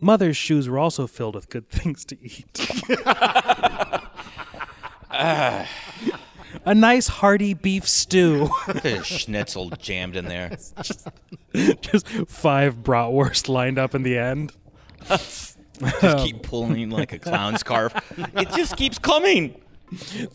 Mother's 0.00 0.36
shoes 0.36 0.68
were 0.68 0.78
also 0.78 1.06
filled 1.06 1.34
with 1.34 1.50
good 1.50 1.68
things 1.70 2.04
to 2.06 2.16
eat. 2.20 2.66
A 6.66 6.74
nice 6.74 7.08
hearty 7.08 7.54
beef 7.54 7.86
stew. 7.86 8.50
There's 8.82 9.06
schnitzel 9.06 9.70
jammed 9.70 10.16
in 10.16 10.26
there. 10.26 10.50
Just 11.80 12.08
five 12.26 12.76
bratwurst 12.76 13.48
lined 13.48 13.78
up 13.78 13.94
in 13.94 14.02
the 14.02 14.18
end. 14.18 14.52
Just 15.08 15.58
keep 16.18 16.42
pulling 16.42 16.90
like 16.90 17.12
a 17.12 17.18
clown 17.18 17.58
scarf. 17.58 17.92
It 18.34 18.48
just 18.50 18.76
keeps 18.76 18.98
coming. 18.98 19.60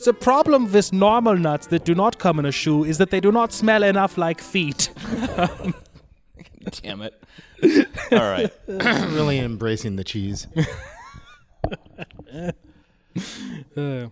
The 0.06 0.14
problem 0.14 0.72
with 0.72 0.94
normal 0.94 1.36
nuts 1.36 1.68
that 1.68 1.86
do 1.86 1.96
not 1.96 2.20
come 2.20 2.40
in 2.40 2.46
a 2.46 2.52
shoe 2.52 2.84
is 2.84 2.98
that 3.00 3.10
they 3.10 3.20
do 3.20 3.32
not 3.32 3.52
smell 3.52 3.84
enough 3.84 4.18
like 4.18 4.42
feet. 4.42 4.92
Damn 6.84 7.02
it. 7.02 7.24
All 8.12 8.20
right. 8.20 8.52
really 8.68 9.40
embracing 9.40 9.96
the 9.96 10.04
cheese. 10.04 10.48
Uh, 13.76 14.08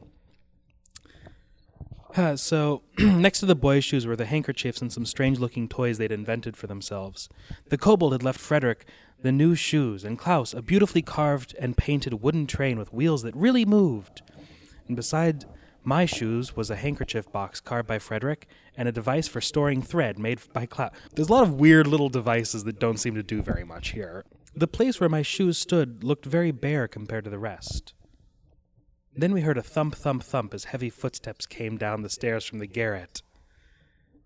so, 2.35 2.81
next 2.97 3.39
to 3.41 3.45
the 3.45 3.55
boys' 3.55 3.83
shoes 3.83 4.07
were 4.07 4.15
the 4.15 4.25
handkerchiefs 4.25 4.81
and 4.81 4.91
some 4.91 5.05
strange 5.05 5.39
looking 5.39 5.67
toys 5.67 5.97
they'd 5.97 6.11
invented 6.11 6.57
for 6.57 6.67
themselves. 6.67 7.29
The 7.69 7.77
kobold 7.77 8.13
had 8.13 8.23
left 8.23 8.39
Frederick 8.39 8.85
the 9.21 9.31
new 9.31 9.55
shoes, 9.55 10.03
and 10.03 10.17
Klaus 10.17 10.53
a 10.53 10.61
beautifully 10.61 11.01
carved 11.01 11.55
and 11.59 11.77
painted 11.77 12.21
wooden 12.21 12.47
train 12.47 12.77
with 12.77 12.93
wheels 12.93 13.23
that 13.23 13.35
really 13.35 13.65
moved. 13.65 14.21
And 14.87 14.95
beside 14.95 15.45
my 15.83 16.05
shoes 16.05 16.55
was 16.55 16.69
a 16.69 16.75
handkerchief 16.75 17.31
box 17.31 17.59
carved 17.59 17.87
by 17.87 17.99
Frederick 17.99 18.47
and 18.75 18.87
a 18.87 18.91
device 18.91 19.27
for 19.27 19.41
storing 19.41 19.81
thread 19.81 20.19
made 20.19 20.39
by 20.53 20.65
Klaus. 20.65 20.91
There's 21.15 21.29
a 21.29 21.33
lot 21.33 21.43
of 21.43 21.53
weird 21.53 21.87
little 21.87 22.09
devices 22.09 22.63
that 22.65 22.79
don't 22.79 22.97
seem 22.97 23.15
to 23.15 23.23
do 23.23 23.41
very 23.41 23.63
much 23.63 23.91
here. 23.91 24.25
The 24.55 24.67
place 24.67 24.99
where 24.99 25.09
my 25.09 25.21
shoes 25.21 25.57
stood 25.57 26.03
looked 26.03 26.25
very 26.25 26.51
bare 26.51 26.87
compared 26.87 27.23
to 27.23 27.29
the 27.29 27.39
rest. 27.39 27.93
Then 29.17 29.33
we 29.33 29.41
heard 29.41 29.57
a 29.57 29.63
thump, 29.63 29.95
thump, 29.95 30.21
thump 30.23 30.53
as 30.53 30.65
heavy 30.65 30.91
footsteps 30.91 31.47
came 31.47 31.75
down 31.75 32.03
the 32.03 32.09
stairs 32.09 32.45
from 32.45 32.59
the 32.59 32.67
garret. 32.67 33.23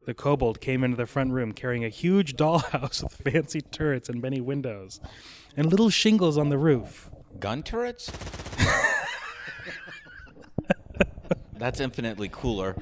The 0.06 0.14
kobold 0.14 0.60
came 0.60 0.84
into 0.84 0.98
the 0.98 1.06
front 1.06 1.32
room 1.32 1.54
carrying 1.54 1.86
a 1.86 1.90
huge 1.90 2.34
dollhouse 2.38 3.02
with 3.02 3.14
fancy 3.14 3.62
turrets 3.62 4.10
and 4.10 4.22
many 4.22 4.42
windows, 4.42 5.00
and 5.56 5.68
little 5.68 5.90
shingles 5.90 6.38
on 6.38 6.50
the 6.50 6.58
roof. 6.58 7.10
Gun 7.40 7.64
turrets? 7.64 8.12
That's 11.58 11.80
infinitely 11.80 12.28
cooler. 12.30 12.76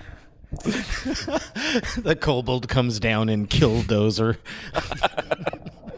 the 0.51 2.17
kobold 2.19 2.67
comes 2.69 2.99
down 2.99 3.29
and 3.29 3.47
killdozer. 3.47 4.37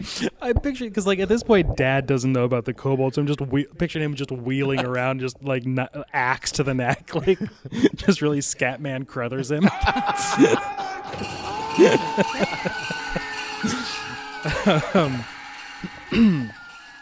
I 0.40 0.52
picture 0.52 0.84
because, 0.84 1.06
like, 1.06 1.18
at 1.18 1.28
this 1.28 1.42
point, 1.42 1.76
Dad 1.76 2.06
doesn't 2.06 2.32
know 2.32 2.44
about 2.44 2.64
the 2.64 2.72
kobold, 2.74 3.14
so 3.14 3.20
I'm 3.20 3.26
just 3.26 3.40
whe- 3.40 3.66
picturing 3.78 4.04
him 4.04 4.14
just 4.14 4.30
wheeling 4.30 4.80
around, 4.84 5.20
just 5.20 5.42
like 5.42 5.66
n- 5.66 5.88
axe 6.12 6.52
to 6.52 6.62
the 6.62 6.74
neck, 6.74 7.14
like 7.26 7.38
just 7.96 8.22
really 8.22 8.40
Scatman 8.40 9.06
Crothers 9.06 9.50
him. 9.50 9.68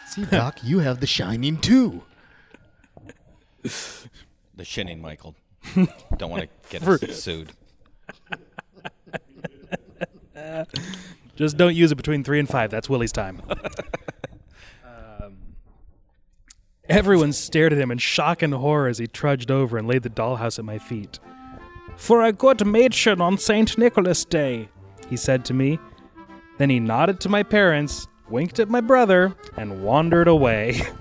See, 0.07 0.23
Doc, 0.25 0.59
you 0.63 0.79
have 0.79 0.99
the 0.99 1.07
shining 1.07 1.57
too. 1.57 2.03
The 3.63 4.63
shinning, 4.63 5.01
Michael. 5.01 5.35
Don't 6.17 6.31
want 6.31 6.43
to 6.43 6.49
get 6.69 6.87
us 6.87 7.21
sued. 7.21 7.51
Just 11.37 11.55
don't 11.55 11.75
use 11.75 11.91
it 11.91 11.95
between 11.95 12.23
three 12.23 12.39
and 12.39 12.49
five. 12.49 12.71
That's 12.71 12.89
Willie's 12.89 13.11
time. 13.11 13.43
um, 14.83 15.37
everyone 16.89 17.31
stared 17.31 17.71
at 17.73 17.79
him 17.79 17.91
in 17.91 17.99
shock 17.99 18.41
and 18.41 18.55
horror 18.55 18.87
as 18.87 18.97
he 18.97 19.05
trudged 19.05 19.51
over 19.51 19.77
and 19.77 19.87
laid 19.87 20.01
the 20.01 20.09
dollhouse 20.09 20.57
at 20.57 20.65
my 20.65 20.79
feet. 20.79 21.19
For 21.95 22.23
a 22.23 22.33
good 22.33 22.65
matron 22.65 23.21
on 23.21 23.37
St. 23.37 23.77
Nicholas 23.77 24.25
Day, 24.25 24.69
he 25.09 25.15
said 25.15 25.45
to 25.45 25.53
me. 25.53 25.79
Then 26.57 26.71
he 26.71 26.79
nodded 26.79 27.19
to 27.21 27.29
my 27.29 27.43
parents, 27.43 28.07
winked 28.29 28.59
at 28.59 28.67
my 28.67 28.81
brother, 28.81 29.35
and 29.55 29.83
wandered 29.83 30.27
away. 30.27 30.81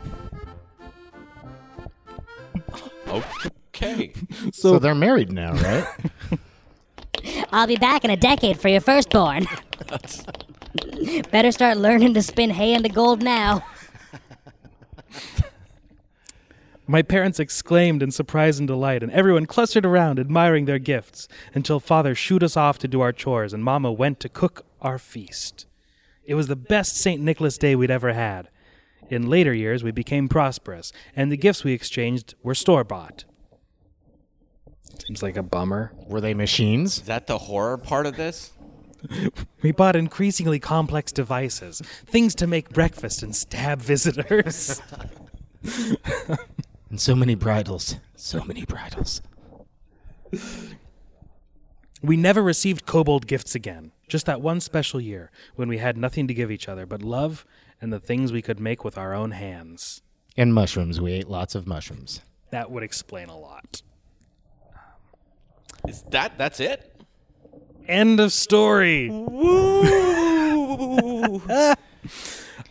Okay. 3.76 4.12
So, 4.53 4.78
they're 4.78 4.95
married 4.95 5.30
now, 5.30 5.53
right? 5.53 5.87
I'll 7.53 7.67
be 7.67 7.77
back 7.77 8.05
in 8.05 8.11
a 8.11 8.17
decade 8.17 8.59
for 8.59 8.69
your 8.69 8.81
firstborn. 8.81 9.47
Better 11.31 11.53
start 11.53 11.77
learning 11.79 12.14
to 12.14 12.23
spin 12.23 12.51
hay 12.51 12.75
into 12.75 12.89
gold 12.89 13.23
now. 13.23 13.64
My 16.89 17.03
parents 17.03 17.41
exclaimed 17.41 18.01
in 18.01 18.12
surprise 18.12 18.61
and 18.61 18.69
delight, 18.69 19.03
and 19.03 19.11
everyone 19.11 19.47
clustered 19.47 19.85
around 19.85 20.21
admiring 20.21 20.67
their 20.67 20.79
gifts 20.79 21.27
until 21.53 21.81
father 21.81 22.14
shooed 22.14 22.45
us 22.45 22.57
off 22.57 22.79
to 22.79 22.89
do 22.89 23.01
our 23.01 23.12
chores 23.12 23.53
and 23.53 23.64
mama 23.64 23.91
went 23.91 24.21
to 24.21 24.29
cook 24.29 24.64
our 24.81 24.97
feast. 24.97 25.67
It 26.25 26.35
was 26.35 26.47
the 26.47 26.55
best 26.55 26.97
St. 26.97 27.21
Nicholas 27.21 27.59
Day 27.59 27.75
we'd 27.75 27.91
ever 27.91 28.12
had. 28.12 28.51
In 29.09 29.29
later 29.29 29.53
years, 29.53 29.83
we 29.83 29.91
became 29.91 30.29
prosperous, 30.29 30.93
and 31.17 31.31
the 31.31 31.37
gifts 31.37 31.64
we 31.64 31.73
exchanged 31.73 32.35
were 32.45 32.55
store 32.55 32.85
bought. 32.85 33.25
Seems 35.05 35.22
like 35.22 35.36
a 35.36 35.42
bummer. 35.42 35.92
Were 36.07 36.20
they 36.20 36.34
machines? 36.34 36.99
Is 36.99 37.05
that 37.05 37.26
the 37.26 37.38
horror 37.38 37.78
part 37.78 38.07
of 38.07 38.16
this? 38.16 38.53
We 39.62 39.72
bought 39.72 39.97
increasingly 39.97 40.59
complex 40.59 41.12
devices, 41.12 41.82
things 42.07 42.34
to 42.36 42.47
make 42.47 42.70
breakfast 42.70 43.22
and 43.22 43.34
stab 43.34 43.80
visitors. 43.80 44.80
And 46.90 47.01
so 47.01 47.14
many 47.14 47.34
bridles. 47.34 47.97
So 48.14 48.44
many 48.44 48.64
bridles. 48.64 49.20
We 52.03 52.16
never 52.16 52.42
received 52.42 52.86
kobold 52.86 53.26
gifts 53.26 53.55
again. 53.55 53.92
Just 54.09 54.26
that 54.26 54.40
one 54.40 54.61
special 54.61 55.01
year 55.01 55.30
when 55.57 55.68
we 55.68 55.78
had 55.78 55.97
nothing 55.97 56.28
to 56.28 56.34
give 56.34 56.51
each 56.51 56.68
other 56.68 56.86
but 56.86 57.03
love 57.03 57.44
and 57.80 57.92
the 57.92 57.99
things 57.99 58.32
we 58.32 58.42
could 58.42 58.61
make 58.61 58.84
with 58.84 58.97
our 58.97 59.14
own 59.14 59.32
hands. 59.32 60.03
And 60.36 60.55
mushrooms. 60.55 61.01
We 61.01 61.12
ate 61.12 61.28
lots 61.28 61.55
of 61.55 61.66
mushrooms. 61.66 62.20
That 62.51 62.70
would 62.70 62.84
explain 62.84 63.28
a 63.28 63.38
lot. 63.38 63.82
Is 65.89 66.03
that 66.11 66.39
that's 66.39 66.61
it? 66.61 66.93
End 67.89 68.18
of 68.20 68.32
story. 68.32 69.09
um, 69.11 69.26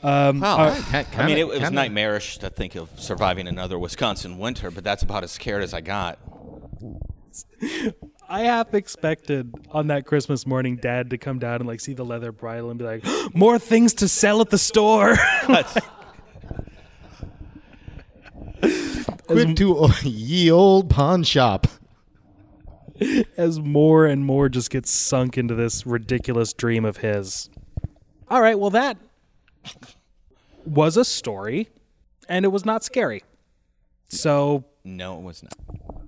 Wow. 0.03 0.57
uh, 0.57 1.03
I 1.17 1.25
mean, 1.25 1.37
it, 1.37 1.47
it 1.47 1.61
was 1.61 1.71
nightmarish 1.71 2.37
to 2.39 2.49
think 2.49 2.75
of 2.75 2.89
surviving 2.99 3.47
another 3.47 3.79
Wisconsin 3.79 4.37
winter, 4.37 4.69
but 4.71 4.83
that's 4.83 5.03
about 5.03 5.23
as 5.23 5.31
scared 5.31 5.63
as 5.63 5.73
I 5.73 5.81
got. 5.81 6.19
I 8.27 8.41
half 8.41 8.73
expected 8.73 9.53
on 9.71 9.87
that 9.87 10.05
Christmas 10.05 10.45
morning 10.45 10.77
Dad 10.77 11.09
to 11.11 11.17
come 11.17 11.39
down 11.39 11.55
and 11.55 11.67
like 11.67 11.79
see 11.79 11.93
the 11.93 12.05
leather 12.05 12.31
bridle 12.31 12.69
and 12.69 12.79
be 12.79 12.85
like, 12.85 13.05
"More 13.33 13.59
things 13.59 13.93
to 13.95 14.07
sell 14.07 14.41
at 14.41 14.49
the 14.49 14.57
store." 14.57 15.15
That's- 15.47 15.77
Quick 19.27 19.55
to 19.57 19.89
ye 20.03 20.51
old 20.51 20.89
pawn 20.89 21.23
shop. 21.23 21.67
as 23.37 23.59
more 23.59 24.05
and 24.05 24.25
more 24.25 24.49
just 24.49 24.69
gets 24.69 24.89
sunk 24.91 25.37
into 25.37 25.55
this 25.55 25.85
ridiculous 25.85 26.53
dream 26.53 26.85
of 26.85 26.97
his. 26.97 27.49
All 28.29 28.41
right, 28.41 28.57
well 28.57 28.69
that 28.71 28.97
was 30.65 30.97
a 30.97 31.05
story 31.05 31.69
and 32.29 32.45
it 32.45 32.49
was 32.49 32.65
not 32.65 32.83
scary. 32.83 33.23
So 34.09 34.65
no, 34.83 35.17
it 35.17 35.23
was 35.23 35.43
not. 35.43 35.53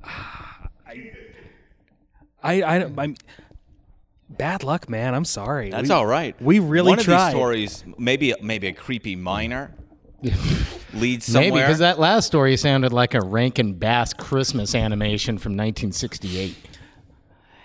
I 2.44 2.62
I 2.62 2.84
I'm 2.98 3.16
bad 4.30 4.64
luck, 4.64 4.90
man. 4.90 5.14
I'm 5.16 5.26
sorry. 5.26 5.70
That's 5.72 5.90
We- 5.90 5.96
all 5.96 6.06
right. 6.06 6.40
We 6.42 6.60
really 6.60 6.90
One 6.90 7.00
tried. 7.00 7.28
of 7.30 7.34
these 7.34 7.36
stories, 7.40 7.84
maybe 7.98 8.34
maybe 8.42 8.68
a 8.68 8.74
creepy 8.74 9.16
miner 9.16 9.74
leads 10.94 11.26
somewhere. 11.26 11.52
Maybe 11.52 11.62
because 11.62 11.80
that 11.80 12.00
last 12.00 12.28
story 12.28 12.56
sounded 12.58 12.94
like 12.94 13.14
a 13.14 13.22
Rankin 13.22 13.74
Bass 13.74 14.14
Christmas 14.14 14.76
animation 14.76 15.38
from 15.38 15.52
1968. 15.54 16.56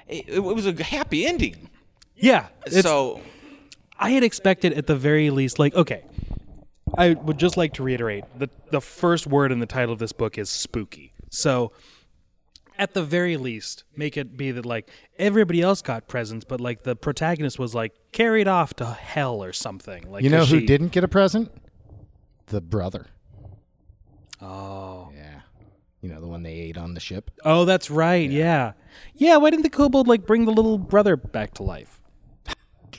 It, 0.08 0.28
it 0.28 0.40
was 0.40 0.66
a 0.66 0.82
happy 0.82 1.26
ending. 1.26 1.68
Yeah. 2.16 2.48
So 2.68 3.20
I 3.98 4.10
had 4.10 4.22
expected 4.24 4.72
at 4.74 4.86
the 4.86 4.96
very 4.96 5.30
least, 5.30 5.58
like, 5.58 5.74
okay, 5.74 6.04
I 6.96 7.14
would 7.14 7.38
just 7.38 7.56
like 7.56 7.72
to 7.74 7.82
reiterate 7.82 8.24
that 8.38 8.70
the 8.70 8.80
first 8.80 9.26
word 9.26 9.50
in 9.52 9.58
the 9.60 9.66
title 9.66 9.92
of 9.92 9.98
this 9.98 10.12
book 10.12 10.36
is 10.38 10.50
spooky. 10.50 11.12
So, 11.30 11.72
at 12.78 12.92
the 12.94 13.02
very 13.02 13.36
least, 13.36 13.84
make 13.96 14.16
it 14.16 14.36
be 14.36 14.50
that, 14.50 14.66
like, 14.66 14.90
everybody 15.18 15.62
else 15.62 15.80
got 15.82 16.08
presents, 16.08 16.44
but, 16.44 16.60
like, 16.60 16.82
the 16.82 16.94
protagonist 16.96 17.58
was, 17.58 17.74
like, 17.74 17.92
carried 18.12 18.48
off 18.48 18.74
to 18.74 18.84
hell 18.86 19.42
or 19.42 19.52
something. 19.52 20.10
Like, 20.10 20.22
You 20.24 20.30
know 20.30 20.44
who 20.44 20.60
she- 20.60 20.66
didn't 20.66 20.88
get 20.88 21.02
a 21.04 21.08
present? 21.08 21.50
The 22.46 22.60
brother. 22.60 23.06
Oh. 24.40 25.10
Yeah. 25.14 25.31
You 26.02 26.08
know, 26.08 26.20
the 26.20 26.26
one 26.26 26.42
they 26.42 26.54
ate 26.54 26.76
on 26.76 26.94
the 26.94 27.00
ship. 27.00 27.30
Oh, 27.44 27.64
that's 27.64 27.88
right. 27.88 28.28
Yeah. 28.28 28.72
yeah. 29.14 29.36
why 29.36 29.50
didn't 29.50 29.62
the 29.62 29.70
kobold, 29.70 30.08
like, 30.08 30.26
bring 30.26 30.44
the 30.44 30.52
little 30.52 30.76
brother 30.76 31.16
back 31.16 31.54
to 31.54 31.62
life? 31.62 32.00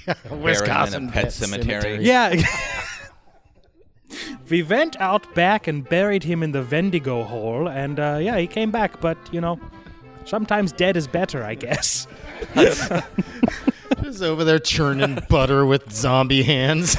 Wisconsin 0.32 0.94
him 0.94 1.04
in 1.04 1.10
a 1.10 1.12
pet 1.12 1.34
cemetery. 1.34 2.02
Yeah. 2.02 2.34
we 4.50 4.64
went 4.64 5.00
out 5.02 5.36
back 5.36 5.68
and 5.68 5.88
buried 5.88 6.24
him 6.24 6.44
in 6.44 6.54
the 6.54 6.64
Vendigo 6.64 7.26
hole, 7.26 7.68
and 7.68 8.00
uh, 8.00 8.20
yeah, 8.22 8.38
he 8.38 8.48
came 8.48 8.72
back, 8.72 9.02
but 9.02 9.18
you 9.32 9.42
know, 9.42 9.60
sometimes 10.26 10.72
dead 10.72 10.98
is 10.98 11.08
better, 11.08 11.44
I 11.44 11.56
guess. 11.56 12.08
Just 14.02 14.22
over 14.22 14.44
there 14.44 14.60
churning 14.60 15.20
butter 15.30 15.66
with 15.66 15.92
zombie 15.92 16.44
hands. 16.44 16.98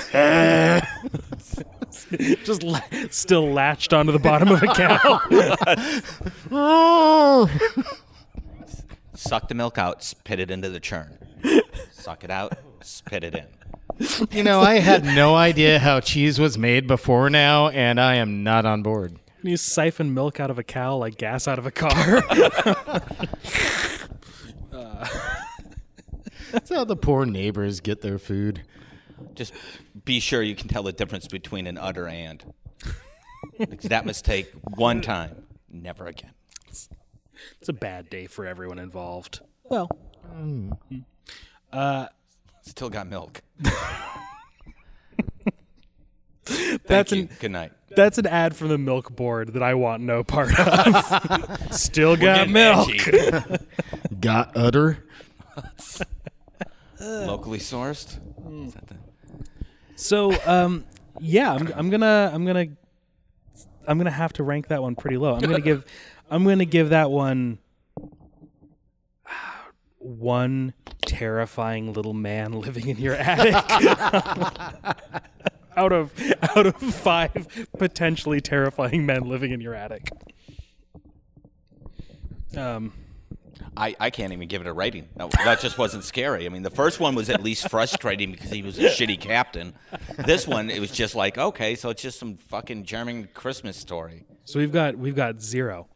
just 2.44 2.62
la- 2.62 2.80
still 3.10 3.50
latched 3.50 3.92
onto 3.92 4.12
the 4.12 4.18
bottom 4.18 4.48
of 4.48 4.62
a 4.62 4.66
cow. 4.68 5.20
Suck 9.14 9.48
the 9.48 9.54
milk 9.54 9.78
out, 9.78 10.02
spit 10.02 10.40
it 10.40 10.50
into 10.50 10.68
the 10.68 10.80
churn. 10.80 11.18
Suck 11.92 12.24
it 12.24 12.30
out, 12.30 12.58
spit 12.82 13.24
it 13.24 13.34
in. 13.34 13.46
You 14.30 14.42
know, 14.42 14.60
I 14.60 14.80
had 14.80 15.04
no 15.04 15.34
idea 15.36 15.78
how 15.78 16.00
cheese 16.00 16.38
was 16.40 16.58
made 16.58 16.86
before 16.86 17.30
now, 17.30 17.68
and 17.68 18.00
I 18.00 18.16
am 18.16 18.42
not 18.42 18.66
on 18.66 18.82
board. 18.82 19.18
you 19.42 19.56
siphon 19.56 20.12
milk 20.14 20.40
out 20.40 20.50
of 20.50 20.58
a 20.58 20.64
cow 20.64 20.96
like 20.96 21.16
gas 21.16 21.46
out 21.46 21.58
of 21.58 21.66
a 21.66 21.70
car. 21.70 21.90
That's 26.52 26.70
how 26.70 26.84
the 26.84 26.96
poor 26.96 27.26
neighbors 27.26 27.80
get 27.80 28.00
their 28.00 28.18
food. 28.18 28.62
Just 29.34 29.52
be 30.04 30.20
sure 30.20 30.42
you 30.42 30.54
can 30.54 30.68
tell 30.68 30.82
the 30.82 30.92
difference 30.92 31.26
between 31.28 31.66
an 31.66 31.78
udder 31.78 32.06
and. 32.08 32.44
Because 33.58 33.90
that 33.90 34.04
mistake 34.06 34.50
one 34.76 35.00
time, 35.00 35.44
never 35.70 36.06
again. 36.06 36.32
it's 36.68 36.88
a 37.68 37.72
bad 37.72 38.08
day 38.10 38.26
for 38.26 38.46
everyone 38.46 38.78
involved. 38.78 39.40
Well, 39.64 39.88
Still 42.62 42.88
got 42.90 43.06
milk. 43.08 43.42
that's 46.44 47.10
Thank 47.10 47.12
you. 47.12 47.18
an 47.22 47.28
Good 47.40 47.50
night. 47.52 47.72
that's 47.94 48.18
an 48.18 48.26
ad 48.26 48.54
from 48.56 48.68
the 48.68 48.78
milk 48.78 49.14
board 49.14 49.52
that 49.54 49.62
I 49.62 49.74
want 49.74 50.02
no 50.02 50.24
part 50.24 50.58
of. 50.58 51.68
Still 51.74 52.16
got 52.16 52.48
Getting 52.48 52.52
milk. 52.52 52.90
edgy. 53.08 53.64
Got 54.20 54.56
udder. 54.56 55.04
Locally 57.00 57.58
sourced. 57.58 58.18
Hmm. 58.42 58.64
Is 58.66 58.74
that 58.74 58.86
the- 58.88 58.94
So, 59.96 60.32
um, 60.46 60.84
yeah, 61.20 61.52
I'm, 61.52 61.72
I'm 61.74 61.90
gonna, 61.90 62.30
I'm 62.32 62.44
gonna, 62.44 62.66
I'm 63.86 63.98
gonna 63.98 64.10
have 64.10 64.32
to 64.34 64.42
rank 64.42 64.68
that 64.68 64.82
one 64.82 64.94
pretty 64.94 65.16
low. 65.16 65.34
I'm 65.34 65.40
gonna 65.40 65.60
give, 65.60 65.84
I'm 66.30 66.44
gonna 66.44 66.64
give 66.64 66.90
that 66.90 67.10
one 67.10 67.58
one 69.98 70.74
terrifying 71.02 71.92
little 71.92 72.14
man 72.14 72.52
living 72.52 72.88
in 72.88 72.98
your 72.98 73.14
attic. 73.14 73.54
out 75.76 75.92
of 75.92 76.12
out 76.56 76.66
of 76.66 76.76
five 76.76 77.68
potentially 77.78 78.40
terrifying 78.40 79.04
men 79.06 79.22
living 79.28 79.52
in 79.52 79.60
your 79.60 79.74
attic. 79.74 80.10
Um, 82.56 82.92
I, 83.76 83.96
I 83.98 84.10
can't 84.10 84.32
even 84.32 84.48
give 84.48 84.60
it 84.60 84.66
a 84.66 84.72
rating. 84.72 85.08
No, 85.16 85.28
that 85.44 85.60
just 85.60 85.78
wasn't 85.78 86.04
scary. 86.04 86.46
I 86.46 86.48
mean, 86.48 86.62
the 86.62 86.70
first 86.70 87.00
one 87.00 87.14
was 87.14 87.30
at 87.30 87.42
least 87.42 87.68
frustrating 87.68 88.32
because 88.32 88.50
he 88.50 88.62
was 88.62 88.78
a 88.78 88.82
shitty 88.82 89.20
captain. 89.20 89.74
This 90.24 90.46
one, 90.46 90.70
it 90.70 90.80
was 90.80 90.90
just 90.90 91.14
like, 91.14 91.38
okay, 91.38 91.74
so 91.74 91.90
it's 91.90 92.02
just 92.02 92.18
some 92.18 92.36
fucking 92.36 92.84
German 92.84 93.28
Christmas 93.34 93.76
story. 93.76 94.24
So 94.44 94.58
we've 94.58 94.72
got 94.72 94.96
we've 94.96 95.16
got 95.16 95.40
zero. 95.40 95.88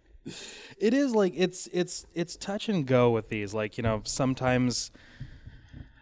It 0.79 0.95
is 0.95 1.15
like 1.15 1.35
it's 1.37 1.69
it's 1.73 2.07
it's 2.15 2.37
touch 2.37 2.69
and 2.69 2.87
go 2.87 3.11
with 3.11 3.29
these. 3.29 3.55
Like 3.55 3.77
you 3.79 3.83
know, 3.83 4.03
sometimes 4.05 4.91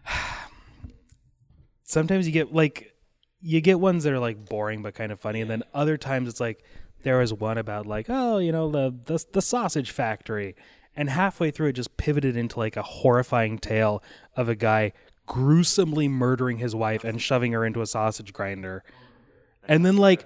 sometimes 1.85 2.27
you 2.27 2.33
get 2.33 2.53
like 2.53 2.95
you 3.41 3.61
get 3.61 3.81
ones 3.81 4.05
that 4.05 4.13
are 4.13 4.19
like 4.19 4.45
boring 4.45 4.83
but 4.83 4.95
kind 4.95 5.13
of 5.13 5.21
funny, 5.21 5.41
and 5.41 5.51
then 5.51 5.63
other 5.75 5.97
times 5.97 6.29
it's 6.29 6.41
like 6.41 6.65
there 7.03 7.19
was 7.19 7.33
one 7.33 7.59
about 7.59 7.87
like 7.87 8.07
oh 8.09 8.39
you 8.39 8.53
know 8.53 8.71
the 8.71 8.95
the, 9.05 9.25
the 9.33 9.43
sausage 9.43 9.91
factory, 9.91 10.57
and 10.97 11.11
halfway 11.11 11.51
through 11.51 11.69
it 11.69 11.73
just 11.75 11.97
pivoted 11.97 12.37
into 12.37 12.59
like 12.59 12.77
a 12.77 12.83
horrifying 12.83 13.59
tale 13.59 14.03
of 14.35 14.49
a 14.49 14.55
guy 14.55 14.93
gruesomely 15.27 16.09
murdering 16.09 16.59
his 16.59 16.75
wife 16.75 17.05
and 17.05 17.21
shoving 17.21 17.53
her 17.53 17.65
into 17.65 17.83
a 17.83 17.87
sausage 17.87 18.33
grinder, 18.33 18.83
and 19.67 19.85
then 19.85 19.97
like 19.97 20.25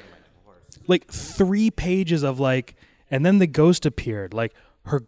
like 0.86 1.06
three 1.08 1.70
pages 1.70 2.22
of 2.22 2.38
like 2.38 2.76
and 3.10 3.26
then 3.26 3.38
the 3.38 3.46
ghost 3.46 3.84
appeared. 3.84 4.32
Like 4.32 4.54
her 4.84 5.04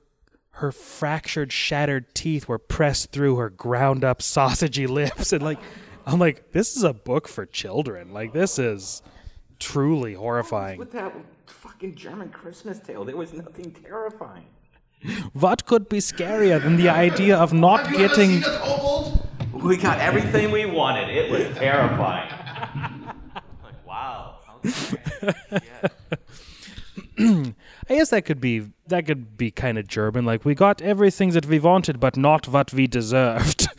her 0.56 0.72
fractured 0.72 1.52
shattered 1.52 2.14
teeth 2.14 2.48
were 2.48 2.58
pressed 2.58 3.12
through 3.12 3.36
her 3.36 3.50
ground 3.50 4.04
up 4.04 4.20
sausagey 4.20 4.88
lips. 4.88 5.32
And 5.32 5.42
like 5.42 5.58
i'm 6.04 6.18
like 6.18 6.50
this 6.52 6.76
is 6.76 6.82
a 6.82 6.92
book 6.92 7.28
for 7.28 7.46
children. 7.46 8.12
Like 8.12 8.32
this 8.32 8.58
is 8.58 9.02
truly 9.58 10.14
horrifying. 10.14 10.78
With 10.78 10.92
that 10.92 11.14
fucking 11.46 11.94
German 11.94 12.30
Christmas 12.30 12.80
tale, 12.80 13.04
there 13.04 13.16
was 13.16 13.32
nothing 13.32 13.70
terrifying. 13.72 14.46
What 15.32 15.66
could 15.66 15.88
be 15.88 15.98
scarier 15.98 16.62
than 16.62 16.76
the 16.76 16.88
idea 16.88 17.36
of 17.36 17.52
not 17.52 17.90
getting 17.90 18.42
We 19.52 19.76
got 19.76 19.98
everything 19.98 20.50
we 20.50 20.66
wanted. 20.66 21.08
It 21.08 21.30
was 21.30 21.56
terrifying. 21.56 22.30
like, 23.62 23.86
wow. 23.86 24.36
I 27.18 27.94
guess 27.96 28.10
that 28.10 28.24
could 28.24 28.40
be 28.40 28.68
that 28.86 29.06
could 29.06 29.36
be 29.36 29.50
kind 29.50 29.78
of 29.78 29.86
German. 29.86 30.24
Like 30.24 30.44
we 30.44 30.54
got 30.54 30.80
everything 30.82 31.30
that 31.30 31.46
we 31.46 31.58
wanted, 31.58 32.00
but 32.00 32.16
not 32.16 32.48
what 32.48 32.72
we 32.72 32.86
deserved. 32.86 33.68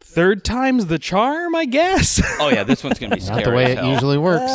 Third 0.00 0.44
time's 0.44 0.86
the 0.86 0.98
charm, 1.00 1.56
I 1.56 1.64
guess. 1.64 2.22
Oh, 2.38 2.48
yeah, 2.48 2.62
this 2.62 2.84
one's 2.84 3.00
going 3.00 3.10
to 3.10 3.16
be 3.16 3.20
scary. 3.20 3.42
Not 3.42 3.50
the 3.50 3.56
way 3.56 3.64
as 3.64 3.70
it 3.72 3.78
hell. 3.78 3.92
usually 3.94 4.18
works. 4.18 4.52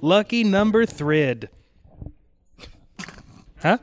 Lucky 0.00 0.42
number 0.42 0.84
thrid. 0.84 1.48
Huh? 3.62 3.78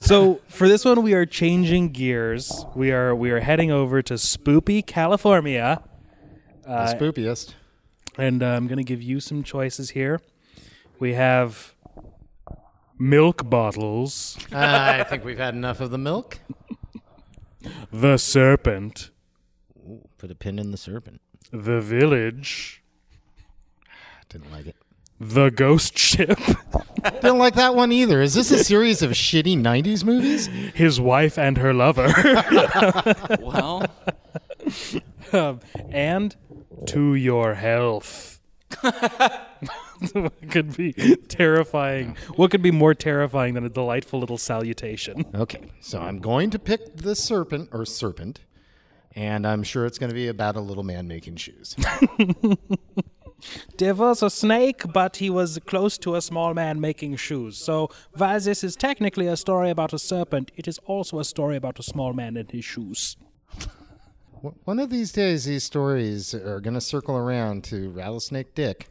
So 0.00 0.40
for 0.48 0.68
this 0.68 0.84
one, 0.84 1.02
we 1.02 1.12
are 1.14 1.26
changing 1.26 1.88
gears. 1.90 2.64
We 2.74 2.92
are 2.92 3.14
we 3.14 3.30
are 3.30 3.40
heading 3.40 3.70
over 3.70 4.00
to 4.02 4.14
Spoopy, 4.14 4.86
California, 4.86 5.82
the 6.62 6.94
spoopiest. 6.98 7.54
and 8.16 8.42
uh, 8.42 8.46
I'm 8.46 8.66
going 8.68 8.78
to 8.78 8.84
give 8.84 9.02
you 9.02 9.18
some 9.20 9.42
choices 9.42 9.90
here. 9.90 10.20
We 11.00 11.14
have 11.14 11.74
milk 12.98 13.48
bottles, 13.48 14.36
Uh, 14.52 14.56
I 15.00 15.04
think 15.04 15.24
we've 15.24 15.38
had 15.38 15.54
enough 15.54 15.80
of 15.80 15.90
the 15.90 15.98
milk. 15.98 16.40
the 17.92 18.16
serpent, 18.18 19.10
Put 20.18 20.30
a 20.30 20.34
pin 20.34 20.58
in 20.58 20.70
the 20.72 20.76
serpent. 20.76 21.20
the 21.52 21.80
village, 21.80 22.82
Didn't 24.28 24.50
like 24.52 24.66
it. 24.66 24.76
The 25.20 25.50
ghost 25.50 25.98
ship, 25.98 26.38
Didn't 27.04 27.38
like 27.38 27.54
that 27.54 27.74
one 27.74 27.90
either. 27.92 28.20
Is 28.20 28.34
this 28.34 28.50
a 28.50 28.62
series 28.62 29.02
of 29.02 29.12
shitty 29.12 29.56
90s 29.58 30.04
movies? 30.04 30.46
his 30.74 31.00
wife 31.00 31.38
and 31.38 31.56
her 31.58 31.72
lover, 31.74 32.06
Well, 33.40 33.86
um, 35.32 35.60
and 35.90 36.36
to 36.86 37.14
your 37.14 37.54
health. 37.54 38.40
what 40.12 40.50
could 40.50 40.76
be 40.76 40.92
terrifying? 41.28 42.16
What 42.36 42.50
could 42.50 42.62
be 42.62 42.70
more 42.70 42.94
terrifying 42.94 43.54
than 43.54 43.64
a 43.64 43.68
delightful 43.68 44.20
little 44.20 44.38
salutation? 44.38 45.24
Okay, 45.34 45.70
so 45.80 46.00
I'm 46.00 46.18
going 46.20 46.50
to 46.50 46.58
pick 46.58 46.96
the 46.96 47.16
serpent 47.16 47.70
or 47.72 47.84
serpent, 47.84 48.40
and 49.16 49.46
I'm 49.46 49.62
sure 49.62 49.86
it's 49.86 49.98
going 49.98 50.10
to 50.10 50.14
be 50.14 50.28
about 50.28 50.54
a 50.56 50.60
little 50.60 50.84
man 50.84 51.08
making 51.08 51.36
shoes. 51.36 51.74
There 53.78 53.94
was 53.94 54.22
a 54.22 54.30
snake, 54.30 54.82
but 54.92 55.16
he 55.16 55.30
was 55.30 55.58
close 55.66 55.96
to 55.98 56.16
a 56.16 56.20
small 56.20 56.54
man 56.54 56.80
making 56.80 57.16
shoes. 57.16 57.56
So, 57.58 57.88
while 58.16 58.40
this 58.40 58.64
is 58.64 58.74
technically 58.74 59.26
a 59.28 59.36
story 59.36 59.70
about 59.70 59.92
a 59.92 59.98
serpent, 59.98 60.50
it 60.56 60.66
is 60.66 60.78
also 60.86 61.18
a 61.20 61.24
story 61.24 61.56
about 61.56 61.78
a 61.78 61.82
small 61.82 62.12
man 62.12 62.36
and 62.36 62.50
his 62.50 62.64
shoes. 62.64 63.16
One 64.64 64.78
of 64.78 64.90
these 64.90 65.12
days, 65.12 65.44
these 65.44 65.64
stories 65.64 66.34
are 66.34 66.60
going 66.60 66.74
to 66.74 66.80
circle 66.80 67.16
around 67.16 67.64
to 67.64 67.90
Rattlesnake 67.90 68.54
Dick. 68.54 68.88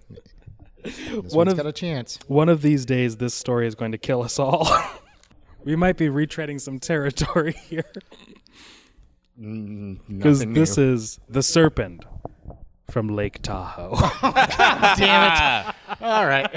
This 0.84 1.34
One 1.34 1.48
of- 1.48 1.58
got 1.58 1.66
a 1.66 1.72
chance. 1.72 2.20
One 2.28 2.50
of 2.50 2.62
these 2.62 2.86
days, 2.86 3.18
this 3.18 3.34
story 3.34 3.68
is 3.68 3.76
going 3.76 3.92
to 3.92 3.98
kill 3.98 4.22
us 4.24 4.40
all. 4.40 4.68
we 5.66 5.76
might 5.76 5.98
be 5.98 6.08
retreading 6.08 6.60
some 6.62 6.80
territory 6.80 7.54
here. 7.70 7.92
Mm, 9.40 10.00
because 10.08 10.40
Nothing 10.40 10.54
this 10.54 10.78
is 10.78 11.20
The 11.30 11.44
Serpent 11.44 12.06
from 12.90 13.10
Lake 13.10 13.42
Tahoe. 13.42 13.96
Damn 14.98 15.32
it! 15.32 15.76
All 16.02 16.26
right. 16.26 16.50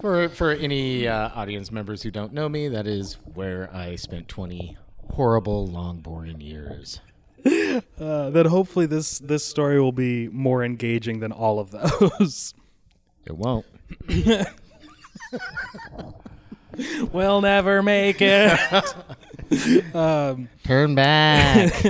for 0.00 0.28
for 0.30 0.52
any 0.52 1.06
uh, 1.06 1.30
audience 1.34 1.70
members 1.70 2.02
who 2.02 2.10
don't 2.10 2.32
know 2.32 2.48
me, 2.48 2.68
that 2.68 2.86
is 2.86 3.18
where 3.34 3.68
I 3.74 3.96
spent 3.96 4.28
20 4.28 4.76
horrible, 5.12 5.66
long, 5.66 6.00
boring 6.00 6.40
years. 6.40 7.00
uh, 7.44 8.30
then 8.30 8.46
hopefully 8.46 8.86
this, 8.86 9.18
this 9.18 9.44
story 9.44 9.80
will 9.80 9.92
be 9.92 10.28
more 10.28 10.64
engaging 10.64 11.20
than 11.20 11.32
all 11.32 11.58
of 11.58 11.70
those. 11.70 12.54
It 13.24 13.36
won't. 13.36 13.66
we'll 17.12 17.40
never 17.40 17.82
make 17.82 18.16
it. 18.20 18.94
Turn 20.64 20.94
back. 20.94 21.84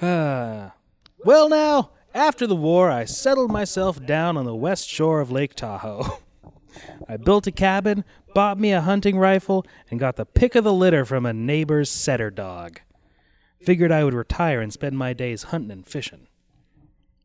Ah. 0.00 0.74
well, 1.24 1.48
now, 1.48 1.90
after 2.14 2.46
the 2.46 2.56
war, 2.56 2.90
I 2.90 3.04
settled 3.04 3.50
myself 3.50 4.04
down 4.04 4.36
on 4.36 4.44
the 4.44 4.54
west 4.54 4.88
shore 4.88 5.20
of 5.20 5.30
Lake 5.30 5.54
Tahoe. 5.54 6.18
I 7.08 7.16
built 7.16 7.46
a 7.46 7.52
cabin, 7.52 8.04
bought 8.34 8.58
me 8.58 8.72
a 8.72 8.80
hunting 8.80 9.18
rifle, 9.18 9.66
and 9.90 9.98
got 9.98 10.16
the 10.16 10.26
pick 10.26 10.54
of 10.54 10.64
the 10.64 10.72
litter 10.72 11.04
from 11.04 11.26
a 11.26 11.32
neighbor's 11.32 11.90
setter 11.90 12.30
dog. 12.30 12.80
Figured 13.62 13.90
I 13.90 14.04
would 14.04 14.14
retire 14.14 14.60
and 14.60 14.72
spend 14.72 14.96
my 14.96 15.12
days 15.12 15.44
hunting 15.44 15.70
and 15.72 15.86
fishing. 15.86 16.28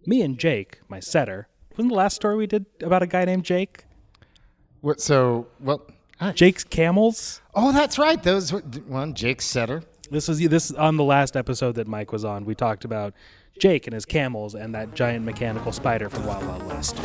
Me 0.05 0.21
and 0.21 0.39
Jake, 0.39 0.79
my 0.89 0.99
setter, 0.99 1.47
wasn't 1.71 1.89
the 1.89 1.95
last 1.95 2.15
story 2.15 2.35
we 2.35 2.47
did 2.47 2.65
about 2.81 3.03
a 3.03 3.07
guy 3.07 3.25
named 3.25 3.45
Jake? 3.45 3.85
What? 4.81 4.99
So, 4.99 5.47
well, 5.59 5.85
I- 6.19 6.31
Jake's 6.31 6.63
camels. 6.63 7.41
oh, 7.53 7.71
that's 7.71 7.97
right. 7.99 8.21
Those 8.21 8.51
were- 8.51 8.61
one 8.61 9.13
Jake's 9.13 9.45
Setter. 9.45 9.83
This 10.13 10.29
is 10.29 10.47
this 10.47 10.69
is 10.69 10.75
on 10.75 10.95
the 10.97 11.03
last 11.03 11.35
episode 11.35 11.73
that 11.73 11.87
Mike 11.87 12.11
was 12.11 12.23
on. 12.23 12.45
We 12.45 12.53
talked 12.53 12.85
about 12.85 13.15
Jake 13.57 13.87
and 13.87 13.95
his 13.95 14.05
camels 14.05 14.53
and 14.53 14.75
that 14.75 14.93
giant 14.93 15.25
mechanical 15.25 15.71
spider 15.71 16.07
from 16.07 16.27
Wild 16.27 16.45
Wild 16.45 16.63
West. 16.67 16.97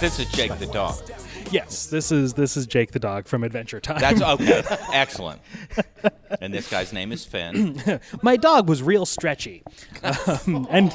This 0.00 0.18
is 0.18 0.32
Jake 0.32 0.58
the 0.58 0.66
dog. 0.72 0.98
Yes, 1.50 1.88
this 1.88 2.10
is 2.10 2.32
this 2.32 2.56
is 2.56 2.66
Jake 2.66 2.92
the 2.92 2.98
dog 2.98 3.28
from 3.28 3.44
Adventure 3.44 3.80
Time. 3.80 4.00
That's 4.00 4.22
okay. 4.40 4.62
Excellent. 4.94 5.42
And 6.40 6.54
this 6.54 6.70
guy's 6.70 6.90
name 6.90 7.12
is 7.12 7.26
Finn. 7.26 7.82
My 8.22 8.38
dog 8.38 8.66
was 8.66 8.82
real 8.82 9.04
stretchy, 9.04 9.62
um, 10.02 10.66
and 10.70 10.90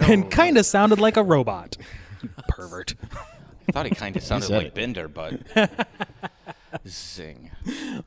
and 0.00 0.30
kind 0.30 0.56
of 0.56 0.64
sounded 0.64 1.00
like 1.00 1.18
a 1.18 1.22
robot. 1.22 1.76
Pervert. 2.48 2.94
I 3.68 3.72
thought 3.72 3.84
he 3.84 3.94
kind 3.94 4.16
of 4.16 4.22
sounded 4.22 4.48
like 4.48 4.68
it. 4.68 4.74
Bender, 4.74 5.06
but 5.06 5.38
zing. 6.86 7.50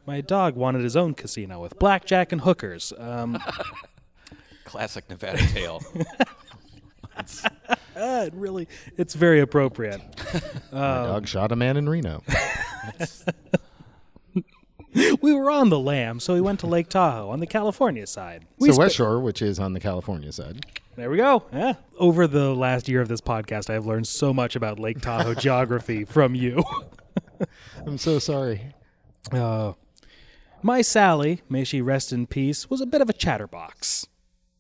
My 0.06 0.22
dog 0.22 0.56
wanted 0.56 0.84
his 0.84 0.96
own 0.96 1.14
casino 1.14 1.62
with 1.62 1.78
blackjack 1.80 2.32
and 2.32 2.42
hookers. 2.42 2.94
Um, 2.98 3.42
Classic 4.66 5.10
Nevada 5.10 5.46
tale. 5.48 5.82
uh, 7.18 7.24
it 7.96 8.34
really, 8.34 8.68
it's 8.98 9.16
very 9.16 9.40
appropriate. 9.40 10.02
My 10.72 10.80
dog 10.80 11.28
shot 11.28 11.52
a 11.52 11.56
man 11.56 11.78
in 11.78 11.90
Reno. 11.90 12.24
We 15.22 15.34
were 15.34 15.52
on 15.52 15.70
the 15.70 15.80
Lamb, 15.80 16.20
so 16.20 16.34
we 16.34 16.42
went 16.42 16.60
to 16.62 16.68
Lake 16.68 16.90
Tahoe 16.90 17.30
on 17.30 17.40
the 17.40 17.46
California 17.48 18.08
side. 18.08 18.46
We 18.58 18.70
so 18.70 18.74
spe- 18.74 18.80
West 18.80 18.96
Shore, 18.96 19.20
which 19.20 19.40
is 19.42 19.60
on 19.60 19.74
the 19.74 19.80
California 19.80 20.32
side. 20.32 20.66
There 20.96 21.12
we 21.12 21.18
go. 21.18 21.44
Yeah. 21.54 21.74
Over 21.98 22.26
the 22.26 22.56
last 22.56 22.90
year 22.90 23.00
of 23.00 23.08
this 23.08 23.22
podcast, 23.22 23.70
I 23.70 23.74
have 23.74 23.86
learned 23.86 24.08
so 24.08 24.34
much 24.34 24.56
about 24.56 24.80
Lake 24.80 25.00
Tahoe 25.00 25.36
geography 25.36 26.06
from 26.06 26.34
you. 26.34 26.64
I'm 27.86 27.98
so 27.98 28.20
sorry. 28.20 28.74
Uh, 29.32 29.74
my 30.62 30.82
Sally, 30.82 31.42
may 31.50 31.64
she 31.64 31.82
rest 31.82 32.12
in 32.12 32.28
peace, 32.28 32.70
was 32.70 32.82
a 32.82 32.86
bit 32.86 33.02
of 33.02 33.10
a 33.10 33.14
chatterbox. 33.14 34.08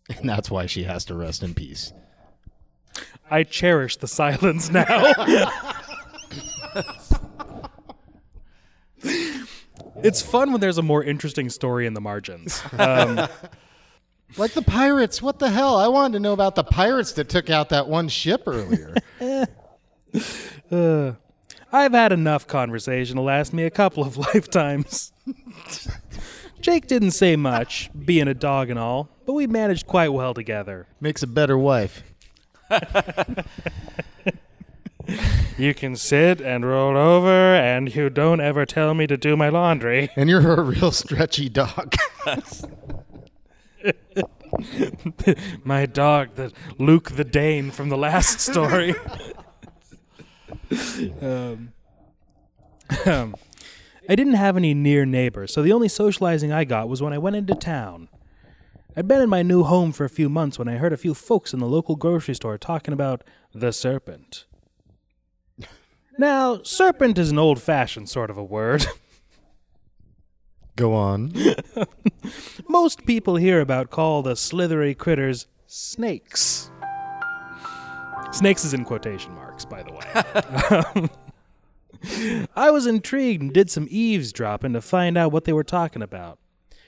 And 0.09 0.27
that's 0.30 0.49
why 0.49 0.65
she 0.65 0.84
has 0.84 1.05
to 1.05 1.15
rest 1.15 1.43
in 1.43 1.53
peace. 1.53 1.93
I 3.30 3.43
cherish 3.43 3.97
the 3.97 4.07
silence 4.07 4.71
now. 4.71 4.86
it's 10.03 10.21
fun 10.21 10.51
when 10.51 10.59
there's 10.61 10.77
a 10.77 10.84
more 10.84 11.03
interesting 11.03 11.49
story 11.49 11.86
in 11.86 11.93
the 11.93 12.01
margins. 12.01 12.61
Um, 12.77 13.27
Like 14.38 14.51
the 14.53 14.61
pirates. 14.61 15.21
What 15.21 15.39
the 15.39 15.49
hell? 15.49 15.77
I 15.77 15.88
wanted 15.88 16.13
to 16.13 16.19
know 16.19 16.34
about 16.34 16.53
the 16.55 16.63
pirates 16.63 17.13
that 17.13 17.30
took 17.30 17.49
out 17.49 17.69
that 17.69 17.88
one 17.88 18.07
ship 18.09 18.43
earlier. 18.45 18.93
I've 21.72 21.93
had 21.93 22.11
enough 22.11 22.47
conversation 22.47 23.15
to 23.17 23.22
last 23.22 23.53
me 23.53 23.63
a 23.63 23.70
couple 23.70 24.03
of 24.03 24.17
lifetimes. 24.34 25.11
Jake 26.61 26.88
didn't 26.88 27.11
say 27.11 27.36
much, 27.36 27.89
being 28.05 28.28
a 28.28 28.34
dog 28.34 28.70
and 28.70 28.80
all, 28.80 29.09
but 29.26 29.34
we 29.34 29.47
managed 29.47 29.88
quite 29.88 30.09
well 30.09 30.34
together. 30.34 30.88
Makes 30.99 31.24
a 31.24 31.28
better 31.28 31.57
wife. 31.57 32.03
You 35.57 35.74
can 35.74 35.95
sit 35.97 36.39
and 36.39 36.65
roll 36.65 36.95
over, 36.95 37.53
and 37.55 37.93
you 37.93 38.09
don't 38.09 38.39
ever 38.39 38.65
tell 38.65 38.93
me 38.93 39.07
to 39.07 39.17
do 39.17 39.36
my 39.36 39.49
laundry. 39.49 40.09
And 40.15 40.30
you're 40.30 40.53
a 40.53 40.61
real 40.61 40.91
stretchy 40.91 41.49
dog. 41.49 41.95
my 45.65 45.86
dog, 45.86 46.36
the 46.36 46.53
Luke 46.78 47.11
the 47.11 47.26
Dane 47.26 47.72
from 47.72 47.89
the 47.89 47.97
last 47.97 48.39
story. 48.39 48.95
um, 51.22 51.74
um, 53.05 53.36
I 54.07 54.15
didn't 54.15 54.34
have 54.34 54.57
any 54.57 54.74
near 54.74 55.05
neighbors, 55.05 55.53
so 55.53 55.61
the 55.61 55.72
only 55.72 55.88
socializing 55.88 56.51
I 56.51 56.63
got 56.63 56.89
was 56.89 57.01
when 57.01 57.13
I 57.13 57.17
went 57.17 57.36
into 57.36 57.55
town. 57.55 58.09
I'd 58.95 59.07
been 59.07 59.22
in 59.22 59.30
my 59.30 59.43
new 59.43 59.63
home 59.63 59.91
for 59.91 60.03
a 60.03 60.09
few 60.09 60.30
months 60.30 60.57
when 60.57 60.67
I 60.67 60.78
heard 60.78 60.93
a 60.93 60.97
few 60.97 61.13
folks 61.13 61.53
in 61.53 61.59
the 61.59 61.67
local 61.67 61.95
grocery 61.95 62.34
store 62.34 62.57
talking 62.57 62.93
about 62.93 63.24
the 63.53 63.72
serpent. 63.72 64.45
Now, 66.17 66.61
serpent 66.63 67.17
is 67.17 67.32
an 67.32 67.39
old 67.39 67.61
fashioned 67.61 68.09
sort 68.09 68.30
of 68.30 68.38
a 68.38 68.43
word. 68.43 68.86
Go 70.76 70.93
on. 70.93 71.34
Most 72.67 73.05
people 73.05 73.38
hear 73.38 73.61
about 73.61 73.89
call 73.89 74.22
the 74.22 74.36
slithery 74.36 74.93
critters 74.93 75.47
snakes. 75.65 76.72
Snakes 78.32 78.65
is 78.65 78.74
in 78.74 78.84
quotation 78.84 79.34
marks, 79.34 79.48
by 79.66 79.84
the 79.84 79.91
way. 79.91 81.10
Um, 81.99 82.47
I 82.55 82.72
was 82.72 82.86
intrigued 82.88 83.41
and 83.41 83.53
did 83.53 83.70
some 83.70 83.88
eavesdropping 83.89 84.74
to 84.74 84.82
find 84.82 85.18
out 85.18 85.32
what 85.32 85.45
they 85.45 85.53
were 85.53 85.64
talking 85.64 86.01
about. 86.01 86.39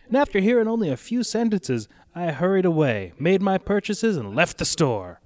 And 0.07 0.17
after 0.17 0.39
hearing 0.39 0.67
only 0.67 0.89
a 0.89 0.97
few 0.97 1.23
sentences, 1.23 1.87
I 2.13 2.31
hurried 2.31 2.65
away, 2.65 3.13
made 3.17 3.41
my 3.41 3.57
purchases, 3.57 4.17
and 4.17 4.35
left 4.35 4.57
the 4.57 4.65
store. 4.65 5.21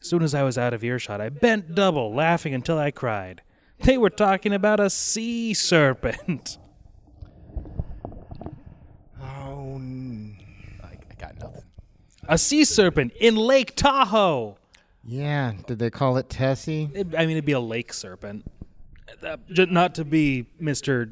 As 0.00 0.08
soon 0.08 0.22
as 0.22 0.34
I 0.34 0.42
was 0.42 0.58
out 0.58 0.74
of 0.74 0.84
earshot, 0.84 1.20
I 1.20 1.28
bent 1.28 1.74
double, 1.74 2.14
laughing 2.14 2.54
until 2.54 2.78
I 2.78 2.90
cried. 2.90 3.42
They 3.80 3.98
were 3.98 4.10
talking 4.10 4.52
about 4.52 4.80
a 4.80 4.90
sea 4.90 5.54
serpent. 5.54 6.58
Oh, 9.20 9.80
I, 10.82 10.86
I 10.86 11.14
got 11.18 11.38
nothing. 11.38 11.62
A 12.28 12.38
sea 12.38 12.64
serpent 12.64 13.12
in 13.20 13.36
Lake 13.36 13.76
Tahoe. 13.76 14.58
Yeah. 15.06 15.52
Did 15.66 15.78
they 15.78 15.90
call 15.90 16.16
it 16.16 16.28
Tessie? 16.28 16.90
It, 16.92 17.14
I 17.16 17.26
mean, 17.26 17.36
it'd 17.36 17.44
be 17.44 17.52
a 17.52 17.60
lake 17.60 17.92
serpent. 17.92 18.44
Uh, 19.22 19.36
not 19.48 19.94
to 19.94 20.04
be 20.04 20.46
Mister 20.58 21.06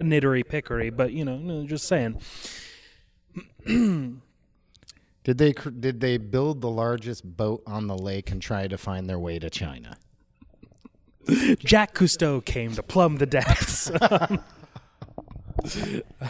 Nittery 0.00 0.46
Pickery, 0.46 0.94
but 0.94 1.12
you 1.12 1.24
know, 1.24 1.64
just 1.66 1.88
saying. 1.88 2.20
Did 5.24 5.36
they 5.36 5.52
did 5.52 6.00
they 6.00 6.16
build 6.16 6.62
the 6.62 6.70
largest 6.70 7.36
boat 7.36 7.62
on 7.66 7.86
the 7.86 7.98
lake 7.98 8.30
and 8.30 8.40
try 8.40 8.66
to 8.66 8.78
find 8.78 9.10
their 9.10 9.18
way 9.18 9.38
to 9.38 9.50
China? 9.50 9.98
Jacques 11.58 11.98
Cousteau 11.98 12.42
came 12.42 12.74
to 12.74 12.82
plumb 12.82 13.18
the 13.18 13.26
depths. 13.26 13.90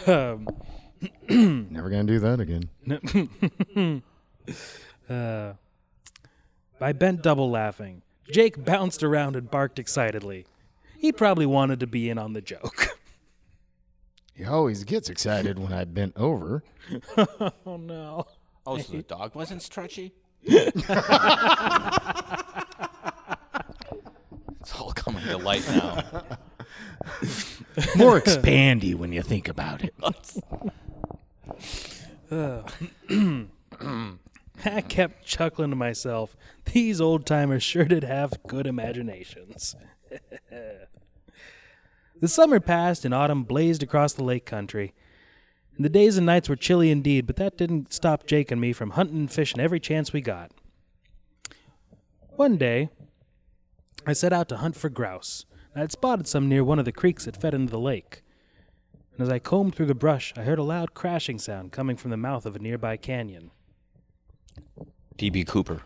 um, 0.05 0.47
Never 1.29 1.89
gonna 1.89 2.03
do 2.03 2.19
that 2.19 2.41
again. 2.41 2.69
uh, 5.09 5.53
I 6.81 6.93
bent 6.93 7.21
double 7.21 7.49
laughing. 7.49 8.01
Jake 8.31 8.63
bounced 8.63 9.03
around 9.03 9.35
and 9.35 9.49
barked 9.49 9.79
excitedly. 9.79 10.45
He 10.97 11.11
probably 11.11 11.45
wanted 11.45 11.79
to 11.79 11.87
be 11.87 12.09
in 12.09 12.17
on 12.17 12.33
the 12.33 12.41
joke. 12.41 12.97
He 14.39 14.45
always 14.45 14.85
gets 14.85 15.09
excited 15.09 15.59
when 15.59 15.73
I 15.73 15.83
bent 15.83 16.13
over. 16.15 16.63
oh 17.65 17.75
no. 17.75 18.25
Oh, 18.65 18.77
so 18.77 18.93
the 18.93 19.03
dog 19.03 19.35
wasn't 19.35 19.61
stretchy? 19.61 20.13
it's 20.43 20.89
all 24.79 24.93
coming 24.93 25.25
to 25.25 25.37
light 25.37 25.67
now. 25.67 26.05
More 27.97 28.21
expandy 28.21 28.95
when 28.95 29.11
you 29.11 29.23
think 29.23 29.49
about 29.49 29.83
it. 29.83 29.93
I 34.65 34.81
kept 34.81 35.25
chuckling 35.25 35.69
to 35.69 35.75
myself. 35.75 36.35
These 36.73 36.99
old 36.99 37.25
timers 37.25 37.63
sure 37.63 37.85
did 37.85 38.03
have 38.03 38.43
good 38.47 38.67
imaginations. 38.67 39.75
the 42.19 42.27
summer 42.27 42.59
passed 42.59 43.05
and 43.05 43.13
autumn 43.13 43.43
blazed 43.43 43.83
across 43.83 44.13
the 44.13 44.23
lake 44.23 44.45
country. 44.45 44.93
And 45.75 45.85
the 45.85 45.89
days 45.89 46.17
and 46.17 46.25
nights 46.25 46.49
were 46.49 46.57
chilly 46.57 46.91
indeed, 46.91 47.25
but 47.25 47.37
that 47.37 47.57
didn't 47.57 47.93
stop 47.93 48.25
Jake 48.25 48.51
and 48.51 48.59
me 48.59 48.73
from 48.73 48.91
hunting 48.91 49.17
and 49.17 49.31
fishing 49.31 49.61
every 49.61 49.79
chance 49.79 50.11
we 50.11 50.19
got. 50.19 50.51
One 52.31 52.57
day, 52.57 52.89
I 54.05 54.13
set 54.13 54.33
out 54.33 54.49
to 54.49 54.57
hunt 54.57 54.75
for 54.75 54.89
grouse. 54.89 55.45
I 55.75 55.79
had 55.79 55.91
spotted 55.91 56.27
some 56.27 56.49
near 56.49 56.63
one 56.63 56.79
of 56.79 56.85
the 56.85 56.91
creeks 56.91 57.25
that 57.25 57.39
fed 57.39 57.53
into 57.53 57.71
the 57.71 57.79
lake. 57.79 58.23
And 59.13 59.21
as 59.21 59.29
I 59.29 59.39
combed 59.39 59.75
through 59.75 59.85
the 59.85 59.95
brush, 59.95 60.33
I 60.35 60.41
heard 60.41 60.59
a 60.59 60.63
loud 60.63 60.93
crashing 60.93 61.39
sound 61.39 61.71
coming 61.71 61.95
from 61.95 62.11
the 62.11 62.17
mouth 62.17 62.45
of 62.45 62.55
a 62.55 62.59
nearby 62.59 62.97
canyon. 62.97 63.51
DB 65.17 65.45
Cooper. 65.47 65.81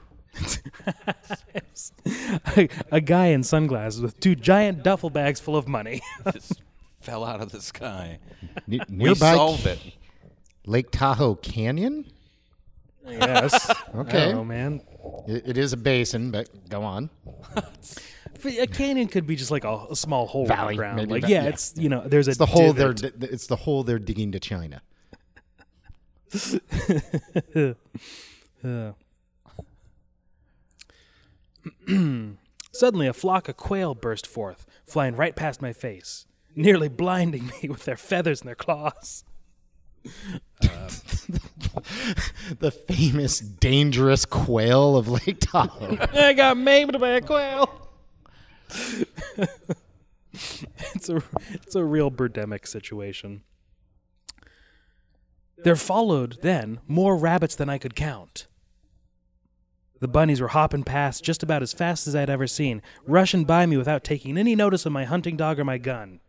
a, 2.57 2.69
a 2.91 3.01
guy 3.01 3.27
in 3.27 3.43
sunglasses 3.43 4.01
with 4.01 4.19
two 4.19 4.35
giant 4.35 4.83
duffel 4.83 5.09
bags 5.09 5.39
full 5.39 5.55
of 5.55 5.67
money. 5.67 6.01
Just 6.33 6.61
fell 6.99 7.23
out 7.23 7.41
of 7.41 7.51
the 7.51 7.61
sky. 7.61 8.19
Ne- 8.67 8.79
We 8.89 8.95
nearby 8.95 9.33
solved 9.35 9.65
it. 9.67 9.79
Lake 10.65 10.89
Tahoe 10.91 11.35
Canyon. 11.35 12.05
yes. 13.07 13.69
Okay. 13.95 14.33
Oh 14.33 14.43
man. 14.43 14.81
It, 15.27 15.49
it 15.49 15.57
is 15.57 15.73
a 15.73 15.77
basin, 15.77 16.31
but 16.31 16.49
go 16.69 16.83
on. 16.83 17.09
A 18.59 18.67
canyon 18.67 19.07
could 19.07 19.25
be 19.25 19.37
just 19.37 19.51
like 19.51 19.63
a, 19.63 19.85
a 19.91 19.95
small 19.95 20.27
hole 20.27 20.41
in 20.41 20.47
Valley, 20.49 20.73
the 20.73 20.77
ground. 20.79 20.97
maybe 20.97 21.11
like 21.13 21.21
va- 21.21 21.29
yeah, 21.29 21.43
yeah. 21.43 21.49
it's 21.49 21.73
you 21.77 21.87
know 21.87 22.01
there's 22.05 22.27
a 22.27 22.31
It's 22.31 22.37
the 22.39 22.45
hole 22.45 22.73
they're 22.73 22.93
it's 23.21 23.47
the 23.47 23.55
hole 23.55 23.83
they're 23.85 23.99
digging 23.99 24.33
to 24.33 24.39
China. 24.41 24.81
Suddenly, 32.73 33.07
a 33.07 33.13
flock 33.13 33.49
of 33.49 33.57
quail 33.57 33.93
burst 33.93 34.25
forth, 34.25 34.65
flying 34.85 35.15
right 35.15 35.35
past 35.35 35.61
my 35.61 35.73
face, 35.73 36.25
nearly 36.55 36.89
blinding 36.89 37.47
me 37.47 37.53
with 37.69 37.85
their 37.85 37.97
feathers 37.97 38.41
and 38.41 38.47
their 38.47 38.55
claws. 38.55 39.23
The 42.59 42.71
famous 42.71 43.39
dangerous 43.39 44.25
quail 44.25 44.97
of 44.97 45.07
Lake 45.07 45.39
Tahoe. 45.39 45.97
I 46.13 46.33
got 46.33 46.57
maimed 46.57 46.99
by 46.99 47.09
a 47.09 47.21
quail. 47.21 47.89
it's 50.33 51.09
a 51.09 51.23
it's 51.49 51.75
a 51.75 51.83
real 51.83 52.11
birdemic 52.11 52.67
situation. 52.67 53.43
There 55.57 55.75
followed 55.75 56.39
then 56.41 56.79
more 56.87 57.17
rabbits 57.17 57.55
than 57.55 57.69
I 57.69 57.77
could 57.77 57.95
count. 57.95 58.47
The 60.03 60.09
bunnies 60.09 60.41
were 60.41 60.49
hopping 60.49 60.83
past 60.83 61.23
just 61.23 61.43
about 61.43 61.61
as 61.61 61.71
fast 61.71 62.07
as 62.07 62.13
I'd 62.13 62.29
ever 62.29 62.45
seen, 62.45 62.81
rushing 63.07 63.45
by 63.45 63.65
me 63.65 63.77
without 63.77 64.03
taking 64.03 64.37
any 64.37 64.53
notice 64.53 64.85
of 64.85 64.91
my 64.91 65.05
hunting 65.05 65.37
dog 65.37 65.61
or 65.61 65.63
my 65.63 65.77
gun. 65.77 66.19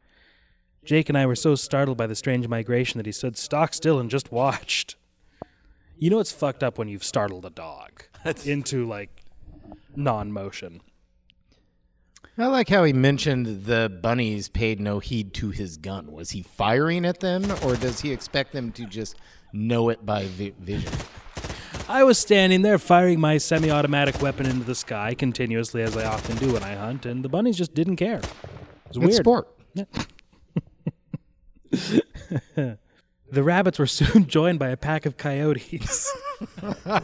Jake 0.84 1.08
and 1.08 1.18
I 1.18 1.26
were 1.26 1.34
so 1.34 1.56
startled 1.56 1.98
by 1.98 2.06
the 2.06 2.14
strange 2.14 2.46
migration 2.46 2.98
that 2.98 3.06
he 3.06 3.10
stood 3.10 3.36
stock 3.36 3.74
still 3.74 3.98
and 3.98 4.08
just 4.08 4.30
watched. 4.30 4.94
You 5.98 6.08
know 6.08 6.20
it's 6.20 6.30
fucked 6.30 6.62
up 6.62 6.78
when 6.78 6.86
you've 6.86 7.02
startled 7.02 7.44
a 7.46 7.50
dog 7.50 8.04
into 8.44 8.86
like 8.86 9.24
non-motion. 9.96 10.80
I 12.38 12.46
like 12.46 12.68
how 12.68 12.84
he 12.84 12.92
mentioned 12.92 13.64
the 13.64 13.98
bunnies 14.00 14.48
paid 14.48 14.78
no 14.78 15.00
heed 15.00 15.34
to 15.34 15.50
his 15.50 15.78
gun. 15.78 16.12
Was 16.12 16.30
he 16.30 16.42
firing 16.42 17.04
at 17.04 17.18
them, 17.18 17.42
or 17.64 17.74
does 17.74 18.02
he 18.02 18.12
expect 18.12 18.52
them 18.52 18.70
to 18.70 18.84
just 18.84 19.16
know 19.52 19.88
it 19.88 20.06
by 20.06 20.26
vi- 20.26 20.54
vision? 20.60 20.92
I 21.88 22.02
was 22.04 22.18
standing 22.18 22.62
there 22.62 22.78
firing 22.78 23.20
my 23.20 23.36
semi 23.38 23.70
automatic 23.70 24.20
weapon 24.22 24.46
into 24.46 24.64
the 24.64 24.74
sky 24.74 25.14
continuously 25.14 25.82
as 25.82 25.96
I 25.96 26.04
often 26.06 26.36
do 26.36 26.52
when 26.54 26.62
I 26.62 26.74
hunt, 26.74 27.04
and 27.06 27.24
the 27.24 27.28
bunnies 27.28 27.56
just 27.58 27.74
didn't 27.74 27.96
care. 27.96 28.18
It 28.18 28.24
was 28.88 28.96
It's 28.96 28.98
weird. 28.98 29.14
sport. 29.14 29.48
The 33.30 33.42
rabbits 33.42 33.80
were 33.80 33.86
soon 33.88 34.26
joined 34.28 34.60
by 34.60 34.68
a 34.68 34.76
pack 34.76 35.06
of 35.06 35.16
coyotes. 35.16 36.14
Um, 36.84 37.02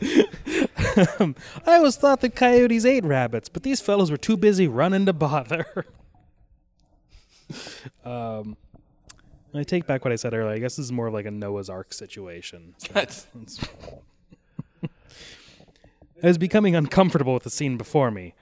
I 1.64 1.76
always 1.76 1.94
thought 1.96 2.22
that 2.22 2.34
coyotes 2.34 2.84
ate 2.84 3.04
rabbits, 3.04 3.48
but 3.48 3.62
these 3.62 3.80
fellows 3.80 4.10
were 4.10 4.16
too 4.16 4.36
busy 4.36 4.66
running 4.66 5.06
to 5.06 5.12
bother. 5.12 5.86
um, 8.04 8.56
I 9.54 9.62
take 9.64 9.86
back 9.86 10.04
what 10.04 10.12
I 10.12 10.16
said 10.16 10.32
earlier. 10.34 10.52
I 10.52 10.58
guess 10.58 10.76
this 10.76 10.86
is 10.86 10.92
more 10.92 11.08
of 11.08 11.14
like 11.14 11.26
a 11.26 11.30
Noah's 11.30 11.68
Ark 11.68 11.92
situation. 11.92 12.74
So 12.84 12.92
That's 12.92 13.26
I 16.22 16.26
was 16.26 16.38
becoming 16.38 16.76
uncomfortable 16.76 17.34
with 17.34 17.44
the 17.44 17.50
scene 17.50 17.76
before 17.76 18.10
me. 18.10 18.34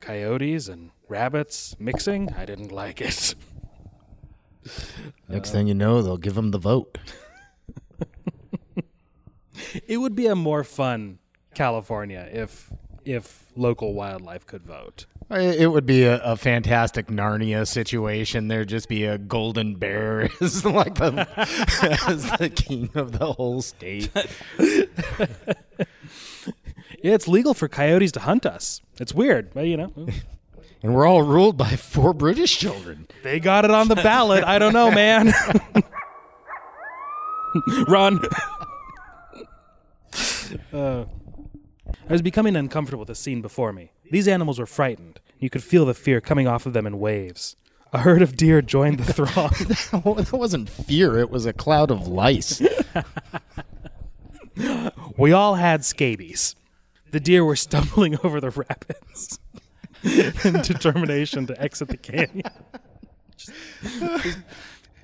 Coyotes 0.00 0.68
and 0.68 0.90
rabbits 1.08 1.76
mixing? 1.78 2.32
I 2.32 2.44
didn't 2.44 2.70
like 2.70 3.00
it. 3.00 3.34
Next 5.28 5.50
thing 5.50 5.66
you 5.66 5.74
know, 5.74 6.00
they'll 6.02 6.16
give 6.16 6.36
him 6.36 6.50
the 6.52 6.58
vote. 6.58 6.98
It 9.86 9.98
would 9.98 10.14
be 10.14 10.26
a 10.26 10.36
more 10.36 10.62
fun 10.64 11.18
California 11.54 12.28
if 12.32 12.72
if 13.04 13.46
local 13.56 13.94
wildlife 13.94 14.46
could 14.46 14.62
vote. 14.62 15.06
It 15.30 15.70
would 15.70 15.86
be 15.86 16.04
a, 16.04 16.20
a 16.22 16.36
fantastic 16.36 17.06
Narnia 17.08 17.66
situation. 17.66 18.48
There'd 18.48 18.68
just 18.68 18.88
be 18.88 19.04
a 19.04 19.18
golden 19.18 19.74
bear 19.76 20.28
as 20.40 20.64
like 20.64 20.94
the 20.96 21.26
as 22.08 22.30
the 22.38 22.48
king 22.50 22.90
of 22.94 23.18
the 23.18 23.32
whole 23.32 23.62
state. 23.62 24.10
Yeah, 27.02 27.12
it's 27.12 27.28
legal 27.28 27.52
for 27.52 27.68
coyotes 27.68 28.12
to 28.12 28.20
hunt 28.20 28.46
us. 28.46 28.80
It's 28.98 29.12
weird, 29.12 29.52
but 29.52 29.66
you 29.66 29.76
know, 29.76 29.92
And 30.82 30.94
we're 30.94 31.06
all 31.06 31.20
ruled 31.20 31.58
by 31.58 31.76
four 31.76 32.14
British 32.14 32.56
children. 32.58 33.06
they 33.22 33.40
got 33.40 33.66
it 33.66 33.70
on 33.70 33.88
the 33.88 33.94
ballot. 33.96 34.42
I 34.42 34.58
don't 34.58 34.72
know, 34.72 34.90
man. 34.90 35.30
Run. 37.88 38.20
Uh, 40.72 41.04
I 42.08 42.12
was 42.12 42.22
becoming 42.22 42.56
uncomfortable 42.56 43.00
with 43.00 43.08
the 43.08 43.14
scene 43.14 43.40
before 43.40 43.72
me. 43.72 43.92
These 44.10 44.28
animals 44.28 44.58
were 44.58 44.66
frightened. 44.66 45.20
You 45.38 45.50
could 45.50 45.62
feel 45.62 45.84
the 45.86 45.94
fear 45.94 46.20
coming 46.20 46.46
off 46.46 46.66
of 46.66 46.72
them 46.72 46.86
in 46.86 46.98
waves. 46.98 47.56
A 47.92 47.98
herd 47.98 48.22
of 48.22 48.36
deer 48.36 48.60
joined 48.60 48.98
the 48.98 49.12
throng. 49.12 49.50
that 50.16 50.30
wasn't 50.32 50.68
fear, 50.68 51.18
it 51.18 51.30
was 51.30 51.46
a 51.46 51.52
cloud 51.52 51.90
of 51.90 52.08
lice. 52.08 52.60
We 55.16 55.32
all 55.32 55.56
had 55.56 55.84
scabies. 55.84 56.54
The 57.10 57.20
deer 57.20 57.44
were 57.44 57.56
stumbling 57.56 58.18
over 58.24 58.40
the 58.40 58.50
rapids 58.50 59.38
in 60.02 60.60
determination 60.62 61.46
to 61.46 61.60
exit 61.60 61.88
the 61.88 61.96
canyon. 61.96 62.42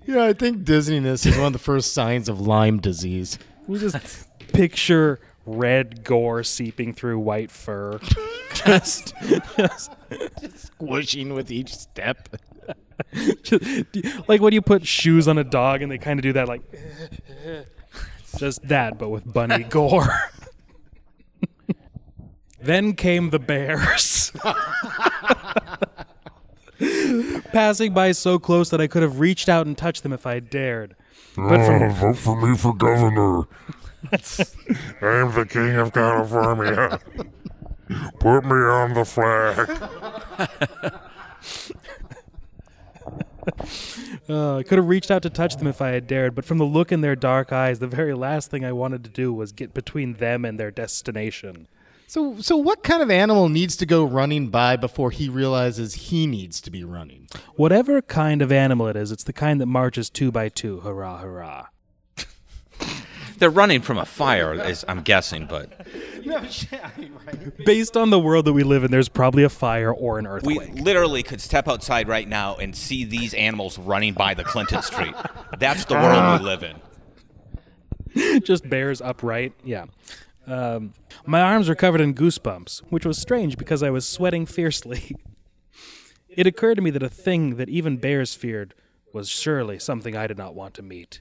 Yeah, 0.07 0.25
I 0.25 0.33
think 0.33 0.65
dizziness 0.65 1.27
is 1.27 1.37
one 1.37 1.49
of 1.49 1.53
the 1.53 1.59
first 1.59 1.93
signs 1.93 2.29
of 2.29 2.41
Lyme 2.41 2.79
disease. 2.81 3.39
We 3.67 3.79
just 3.79 4.27
picture 4.53 5.21
red 5.59 6.05
gore 6.05 6.43
seeping 6.43 6.93
through 6.95 7.19
white 7.19 7.51
fur. 7.51 7.99
Just, 8.53 9.15
just, 9.57 9.91
Squishing 10.57 11.33
with 11.35 11.51
each 11.53 11.75
step. 11.75 12.29
just 13.43 14.29
like 14.29 14.41
when 14.43 14.53
you 14.53 14.61
put 14.61 14.87
shoes 14.87 15.29
on 15.29 15.39
a 15.39 15.45
dog 15.45 15.81
and 15.83 15.91
they 15.91 15.99
kind 15.99 16.19
of 16.19 16.23
do 16.23 16.33
that, 16.35 16.49
like 16.49 16.61
just 18.37 18.67
that, 18.69 18.99
but 18.99 19.09
with 19.09 19.33
bunny 19.33 19.63
gore. 19.71 20.13
then 22.61 22.93
came 22.95 23.31
the 23.31 23.39
bears. 23.39 24.33
Passing 27.53 27.93
by 27.95 28.13
so 28.13 28.39
close 28.39 28.69
that 28.71 28.81
I 28.81 28.87
could 28.87 29.03
have 29.03 29.21
reached 29.21 29.49
out 29.49 29.67
and 29.67 29.79
touched 29.79 30.03
them 30.03 30.13
if 30.13 30.27
I 30.27 30.41
dared. 30.41 30.97
But 31.37 31.65
from 31.65 31.83
Oh, 31.83 31.89
vote 31.91 32.17
for 32.19 32.41
me 32.49 32.57
for 32.57 32.75
governor. 32.75 33.43
I'm 35.03 35.33
the 35.35 35.47
king 35.49 35.77
of 35.77 35.93
California. 35.93 36.99
Put 38.19 38.45
me 38.45 38.53
on 38.53 38.95
the 38.95 39.05
flag. 39.05 39.69
Uh, 44.29 44.59
I 44.59 44.63
could 44.63 44.79
have 44.79 44.87
reached 44.87 45.11
out 45.11 45.23
to 45.23 45.31
touch 45.31 45.57
them 45.57 45.67
if 45.67 45.83
I 45.83 45.89
had 45.89 46.07
dared, 46.07 46.37
but 46.37 46.45
from 46.45 46.59
the 46.59 46.65
look 46.65 46.93
in 46.93 47.01
their 47.01 47.17
dark 47.17 47.53
eyes, 47.53 47.81
the 47.81 47.89
very 47.89 48.15
last 48.15 48.49
thing 48.49 48.65
I 48.65 48.71
wanted 48.71 49.03
to 49.03 49.11
do 49.11 49.33
was 49.33 49.51
get 49.51 49.75
between 49.75 50.15
them 50.15 50.45
and 50.45 50.59
their 50.59 50.71
destination. 50.71 51.67
So, 52.07 52.41
so 52.41 52.57
what 52.57 52.85
kind 52.85 53.03
of 53.03 53.11
animal 53.11 53.49
needs 53.49 53.77
to 53.77 53.87
go 53.87 54.05
running 54.05 54.49
by 54.49 54.77
before 54.77 55.11
he 55.11 55.29
realizes 55.29 55.95
he 55.95 56.29
needs 56.29 56.61
to 56.61 56.71
be 56.71 56.85
running? 56.85 57.29
Whatever 57.57 58.03
kind 58.03 58.41
of 58.41 58.53
animal 58.53 58.87
it 58.87 58.97
is, 58.97 59.11
it's 59.11 59.25
the 59.25 59.33
kind 59.33 59.61
that 59.61 59.67
marches 59.67 60.09
two 60.09 60.31
by 60.31 60.49
two. 60.49 60.81
Hurrah, 60.81 61.19
hurrah. 61.19 61.67
They're 63.41 63.51
running 63.51 63.81
from 63.83 63.99
a 63.99 64.05
fire, 64.05 64.55
is, 64.69 64.85
I'm 64.87 65.03
guessing, 65.03 65.47
but 65.47 65.73
Based 67.65 67.97
on 67.97 68.11
the 68.11 68.19
world 68.21 68.45
that 68.45 68.53
we 68.53 68.63
live 68.63 68.85
in, 68.85 68.91
there's 68.91 69.09
probably 69.09 69.43
a 69.43 69.49
fire 69.49 69.93
or 69.93 70.19
an 70.19 70.27
earthquake. 70.27 70.59
we 70.59 70.65
earthquake. 70.65 70.85
literally 70.85 71.23
could 71.23 71.41
step 71.41 71.67
outside 71.67 72.07
right 72.09 72.29
now 72.29 72.57
and 72.57 72.77
see 72.77 73.05
these 73.05 73.35
animals 73.35 73.79
running 73.79 74.15
by 74.15 74.35
the 74.35 74.45
Clinton 74.45 74.83
Street. 74.83 75.15
That's 75.59 75.85
the 75.87 75.95
world 75.95 76.41
we 76.41 76.47
live 76.47 76.63
in. 76.63 78.41
Just 78.43 78.69
bears 78.69 79.01
upright. 79.01 79.53
Yeah. 79.65 79.87
Um, 80.47 80.95
my 81.27 81.41
arms 81.41 81.69
were 81.69 81.75
covered 81.75 82.01
in 82.01 82.15
goosebumps, 82.15 82.81
which 82.91 83.07
was 83.07 83.19
strange 83.19 83.57
because 83.57 83.83
I 83.83 83.91
was 83.91 84.07
sweating 84.09 84.47
fiercely. 84.47 85.17
It 86.29 86.47
occurred 86.47 86.77
to 86.77 86.83
me 86.83 86.91
that 86.91 87.03
a 87.03 87.09
thing 87.09 87.57
that 87.57 87.69
even 87.69 87.97
bears 87.97 88.35
feared 88.35 88.75
was 89.13 89.29
surely 89.29 89.79
something 89.79 90.17
I 90.17 90.27
did 90.29 90.39
not 90.39 90.55
want 90.55 90.75
to 90.75 90.83
meet. 90.83 91.21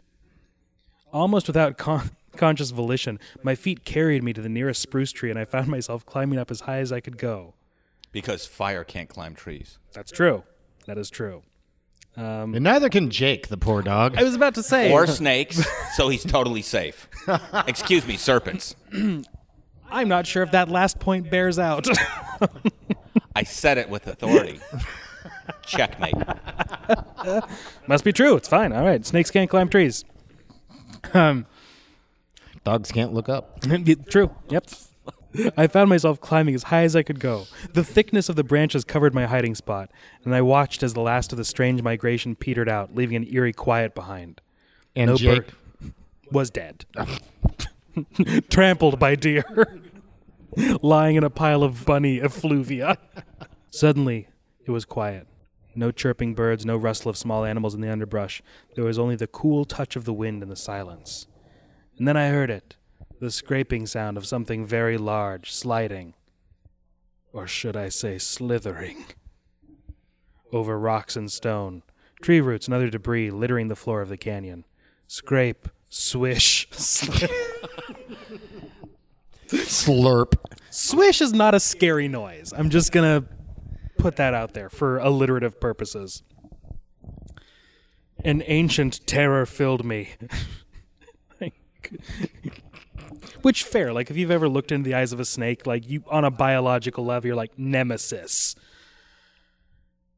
Almost 1.12 1.48
without 1.48 1.78
con- 1.78 2.12
conscious 2.36 2.72
volition, 2.72 3.20
my 3.44 3.56
feet 3.56 3.84
carried 3.86 4.24
me 4.24 4.34
to 4.34 4.42
the 4.42 4.50
nearest 4.50 4.82
spruce 4.82 5.12
tree, 5.12 5.30
and 5.30 5.40
I 5.40 5.46
found 5.46 5.68
myself 5.68 6.06
climbing 6.06 6.40
up 6.40 6.52
as 6.52 6.62
high 6.62 6.80
as 6.80 6.92
I 6.92 7.00
could 7.00 7.18
go. 7.18 7.56
Because 8.12 8.46
fire 8.46 8.84
can't 8.84 9.10
climb 9.10 9.36
trees. 9.36 9.78
That's 9.94 10.12
true. 10.12 10.44
That 10.88 10.98
is 10.98 11.10
true. 11.10 11.44
Um, 12.18 12.56
and 12.56 12.64
neither 12.64 12.90
can 12.90 13.10
Jake, 13.12 13.48
the 13.48 13.58
poor 13.58 13.82
dog. 13.82 14.18
I 14.18 14.24
was 14.24 14.36
about 14.36 14.56
to 14.56 14.64
say. 14.64 14.92
Or 14.92 15.06
snakes, 15.08 15.64
so 15.96 16.10
he's 16.10 16.24
totally 16.26 16.64
safe. 16.64 17.08
Excuse 17.68 18.08
me, 18.08 18.18
serpents. 18.18 18.76
I'm 19.92 20.08
not 20.08 20.28
sure 20.28 20.44
if 20.44 20.52
that 20.52 20.70
last 20.70 21.00
point 21.00 21.30
bears 21.30 21.58
out. 21.58 21.88
I 23.36 23.44
said 23.44 23.78
it 23.78 23.90
with 23.90 24.08
authority. 24.08 24.60
Checkmate. 25.66 26.16
Must 27.88 28.04
be 28.04 28.12
true. 28.12 28.36
It's 28.36 28.48
fine. 28.48 28.74
All 28.74 28.84
right. 28.84 29.06
Snakes 29.06 29.32
can't 29.32 29.50
climb 29.50 29.70
trees. 29.70 30.04
Um, 31.14 31.46
Dogs 32.64 32.92
can't 32.92 33.14
look 33.14 33.30
up. 33.30 33.62
true. 34.10 34.36
Yep. 34.50 34.70
I 35.56 35.68
found 35.68 35.90
myself 35.90 36.20
climbing 36.20 36.56
as 36.56 36.64
high 36.64 36.84
as 36.84 36.96
I 36.96 37.04
could 37.04 37.20
go. 37.20 37.46
The 37.74 37.84
thickness 37.84 38.30
of 38.30 38.36
the 38.36 38.44
branches 38.44 38.84
covered 38.84 39.14
my 39.14 39.28
hiding 39.28 39.54
spot, 39.56 39.92
and 40.26 40.34
I 40.34 40.42
watched 40.42 40.82
as 40.82 40.94
the 40.96 41.02
last 41.02 41.32
of 41.32 41.38
the 41.38 41.46
strange 41.46 41.84
migration 41.84 42.36
petered 42.36 42.68
out, 42.68 42.96
leaving 42.96 43.16
an 43.16 43.28
eerie 43.32 43.54
quiet 43.54 43.94
behind. 43.94 44.42
And 44.96 45.12
No 45.12 45.18
Jake, 45.18 45.46
bird- 45.82 45.94
was 46.32 46.50
dead, 46.50 46.86
trampled 48.50 48.98
by 49.00 49.16
deer, 49.16 49.44
lying 50.82 51.16
in 51.16 51.24
a 51.24 51.30
pile 51.30 51.64
of 51.64 51.86
bunny 51.86 52.18
effluvia. 52.18 52.98
Suddenly, 53.70 54.28
it 54.66 54.72
was 54.72 54.84
quiet. 54.86 55.28
No 55.80 55.92
chirping 55.92 56.34
birds, 56.34 56.66
no 56.66 56.76
rustle 56.76 57.10
of 57.10 57.16
small 57.16 57.46
animals 57.46 57.74
in 57.74 57.80
the 57.80 57.90
underbrush. 57.90 58.44
There 58.76 58.84
was 58.84 59.00
only 59.00 59.16
the 59.16 59.28
cool 59.28 59.64
touch 59.64 59.96
of 59.96 60.04
the 60.04 60.12
wind 60.12 60.44
in 60.44 60.50
the 60.50 60.58
silence. 60.58 61.26
And 61.98 62.06
then 62.06 62.18
I 62.18 62.28
heard 62.28 62.50
it 62.50 62.76
the 63.22 63.32
scraping 63.32 63.86
sound 63.86 64.18
of 64.18 64.28
something 64.28 64.66
very 64.66 64.98
large 64.98 65.54
sliding, 65.54 66.16
or 67.32 67.48
should 67.48 67.78
I 67.78 67.88
say 67.88 68.18
slithering, 68.18 69.06
over 70.52 70.78
rocks 70.78 71.16
and 71.16 71.32
stone, 71.32 71.84
tree 72.22 72.42
roots 72.42 72.68
and 72.68 72.74
other 72.74 72.90
debris 72.90 73.32
littering 73.32 73.70
the 73.70 73.76
floor 73.78 74.02
of 74.02 74.10
the 74.10 74.18
canyon. 74.18 74.66
Scrape, 75.08 75.70
swish, 75.88 76.68
slip. 76.72 77.32
Slurp. 79.48 80.34
Swish 80.72 81.22
is 81.22 81.32
not 81.32 81.56
a 81.56 81.60
scary 81.60 82.10
noise. 82.10 82.54
I'm 82.56 82.70
just 82.70 82.92
gonna 82.92 83.24
put 84.00 84.16
that 84.16 84.34
out 84.34 84.54
there 84.54 84.70
for 84.70 84.98
alliterative 84.98 85.60
purposes. 85.60 86.24
An 88.24 88.44
ancient 88.48 89.06
terror 89.06 89.46
filled 89.46 89.86
me. 89.86 90.10
Which 93.42 93.64
fair, 93.64 93.94
like 93.94 94.10
if 94.10 94.18
you've 94.18 94.32
ever 94.32 94.50
looked 94.50 94.72
into 94.72 94.88
the 94.88 94.96
eyes 94.96 95.14
of 95.14 95.20
a 95.20 95.26
snake, 95.26 95.66
like 95.66 95.90
you 95.90 96.04
on 96.10 96.26
a 96.26 96.32
biological 96.32 97.06
level, 97.06 97.28
you're 97.28 97.36
like 97.36 97.58
nemesis. 97.58 98.56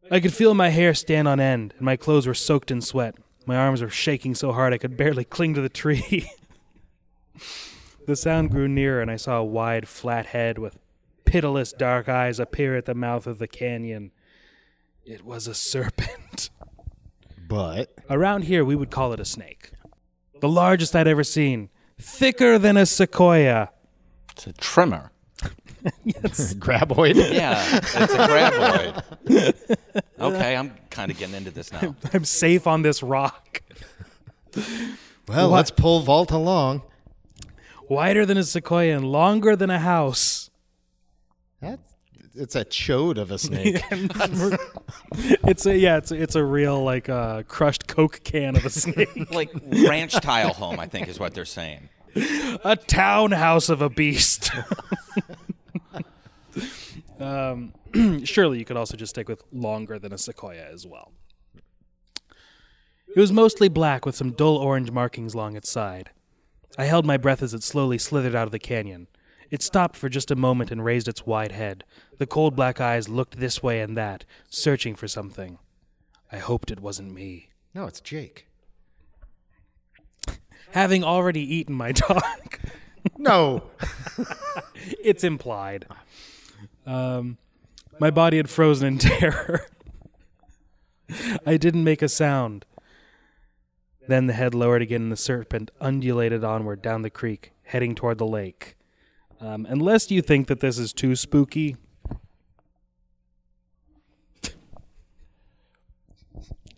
I 0.09 0.19
could 0.19 0.33
feel 0.33 0.53
my 0.53 0.69
hair 0.69 0.93
stand 0.93 1.27
on 1.27 1.39
end, 1.39 1.73
and 1.77 1.85
my 1.85 1.95
clothes 1.95 2.27
were 2.27 2.33
soaked 2.33 2.71
in 2.71 2.81
sweat. 2.81 3.15
My 3.45 3.55
arms 3.55 3.81
were 3.81 3.89
shaking 3.89 4.35
so 4.35 4.51
hard 4.51 4.73
I 4.73 4.77
could 4.77 4.97
barely 4.97 5.23
cling 5.23 5.53
to 5.53 5.61
the 5.61 5.69
tree. 5.69 6.29
the 8.07 8.15
sound 8.15 8.51
grew 8.51 8.67
nearer, 8.67 9.01
and 9.01 9.09
I 9.09 9.15
saw 9.15 9.37
a 9.37 9.43
wide, 9.43 9.87
flat 9.87 10.27
head 10.27 10.57
with 10.57 10.77
pitiless 11.31 11.71
dark 11.71 12.09
eyes 12.09 12.39
appear 12.41 12.75
at 12.75 12.83
the 12.85 12.93
mouth 12.93 13.25
of 13.25 13.39
the 13.39 13.47
canyon. 13.47 14.11
It 15.05 15.23
was 15.23 15.47
a 15.47 15.53
serpent. 15.55 16.49
But 17.47 17.93
Around 18.09 18.43
here, 18.43 18.65
we 18.65 18.75
would 18.75 18.91
call 18.91 19.13
it 19.13 19.19
a 19.21 19.25
snake. 19.25 19.71
The 20.41 20.49
largest 20.49 20.93
I'd 20.95 21.07
ever 21.07 21.23
seen, 21.23 21.69
thicker 21.97 22.59
than 22.59 22.75
a 22.75 22.85
sequoia. 22.85 23.69
It's 24.33 24.47
a 24.47 24.53
trimmer. 24.53 25.11
graboid. 26.59 27.15
Yeah, 27.15 27.77
it's 27.77 27.95
a 27.95 28.07
graboid. 28.27 30.01
okay, 30.19 30.55
I'm 30.57 30.73
kind 30.89 31.11
of 31.11 31.17
getting 31.17 31.35
into 31.35 31.51
this 31.51 31.71
now. 31.71 31.95
I'm 32.13 32.25
safe 32.25 32.67
on 32.67 32.81
this 32.81 33.01
rock. 33.01 33.61
Well, 35.27 35.49
What? 35.49 35.55
let's 35.55 35.71
pull 35.71 36.01
Vault 36.01 36.31
along. 36.31 36.81
Wider 37.89 38.25
than 38.25 38.37
a 38.37 38.43
sequoia 38.43 38.97
and 38.97 39.05
longer 39.11 39.55
than 39.55 39.69
a 39.69 39.79
house. 39.79 40.49
That's 41.61 41.91
it's 42.35 42.55
a 42.55 42.63
chode 42.63 43.17
of 43.17 43.31
a 43.31 43.38
snake. 43.38 43.83
It's 45.43 45.65
a 45.65 45.77
yeah, 45.77 45.97
it's 45.97 46.11
a, 46.11 46.21
it's 46.21 46.35
a 46.35 46.43
real 46.43 46.83
like 46.83 47.09
uh, 47.09 47.43
crushed 47.43 47.88
Coke 47.88 48.21
can 48.23 48.55
of 48.55 48.65
a 48.65 48.69
snake. 48.69 49.09
Like 49.31 49.51
ranch 49.88 50.13
tile 50.13 50.53
home, 50.53 50.79
I 50.79 50.88
think 50.88 51.07
is 51.07 51.19
what 51.19 51.33
they're 51.33 51.45
saying. 51.45 51.89
a 52.63 52.75
townhouse 52.75 53.69
of 53.69 53.81
a 53.81 53.89
beast. 53.89 54.51
um, 57.19 57.73
surely 58.23 58.59
you 58.59 58.65
could 58.65 58.77
also 58.77 58.97
just 58.97 59.11
stick 59.11 59.29
with 59.29 59.43
longer 59.51 59.99
than 59.99 60.11
a 60.11 60.17
sequoia 60.17 60.65
as 60.71 60.85
well. 60.85 61.13
It 63.15 63.19
was 63.19 63.31
mostly 63.31 63.69
black 63.69 64.05
with 64.05 64.15
some 64.15 64.31
dull 64.31 64.57
orange 64.57 64.91
markings 64.91 65.33
along 65.33 65.55
its 65.55 65.69
side. 65.69 66.11
I 66.77 66.85
held 66.85 67.05
my 67.05 67.17
breath 67.17 67.41
as 67.41 67.53
it 67.53 67.63
slowly 67.63 67.97
slithered 67.97 68.35
out 68.35 68.47
of 68.47 68.51
the 68.51 68.59
canyon. 68.59 69.07
It 69.52 69.61
stopped 69.61 69.98
for 69.98 70.10
just 70.10 70.32
a 70.32 70.36
moment 70.36 70.72
and 70.72 70.84
raised 70.84 71.07
its 71.07 71.26
wide 71.26 71.52
head. 71.52 71.84
The 72.18 72.26
cold 72.26 72.56
black 72.56 72.82
eyes 72.82 73.10
looked 73.10 73.38
this 73.38 73.61
way 73.61 73.82
and 73.82 73.95
that, 73.98 74.26
searching 74.49 74.95
for 74.95 75.07
something. 75.07 75.60
I 76.32 76.38
hoped 76.38 76.72
it 76.72 76.80
wasn't 76.80 77.14
me. 77.14 77.49
no, 77.76 77.86
it's 77.86 77.99
Jake. 77.99 78.48
Having 80.72 81.03
already 81.03 81.41
eaten 81.41 81.76
my 81.76 81.91
dog, 81.91 82.57
No. 83.18 83.64
it's 85.03 85.23
implied. 85.23 85.86
Um, 86.86 87.38
my 87.99 88.10
body 88.10 88.38
had 88.38 88.49
frozen 88.49 88.88
in 88.88 88.98
terror. 88.98 89.65
I 91.45 91.57
didn't 91.57 91.84
make 91.84 92.02
a 92.02 92.10
sound. 92.10 92.65
Then 94.07 94.28
the 94.28 94.34
head 94.34 94.56
lowered 94.56 94.82
again, 94.82 95.03
and 95.03 95.11
the 95.11 95.18
serpent 95.18 95.72
undulated 95.80 96.44
onward 96.44 96.82
down 96.82 97.02
the 97.02 97.10
creek, 97.10 97.53
heading 97.64 97.95
toward 97.95 98.18
the 98.18 98.26
lake. 98.28 98.76
Um, 99.41 99.65
unless 99.69 100.11
you 100.11 100.22
think 100.22 100.47
that 100.47 100.59
this 100.59 100.77
is 100.77 100.93
too 100.93 101.15
spooky. 101.15 101.76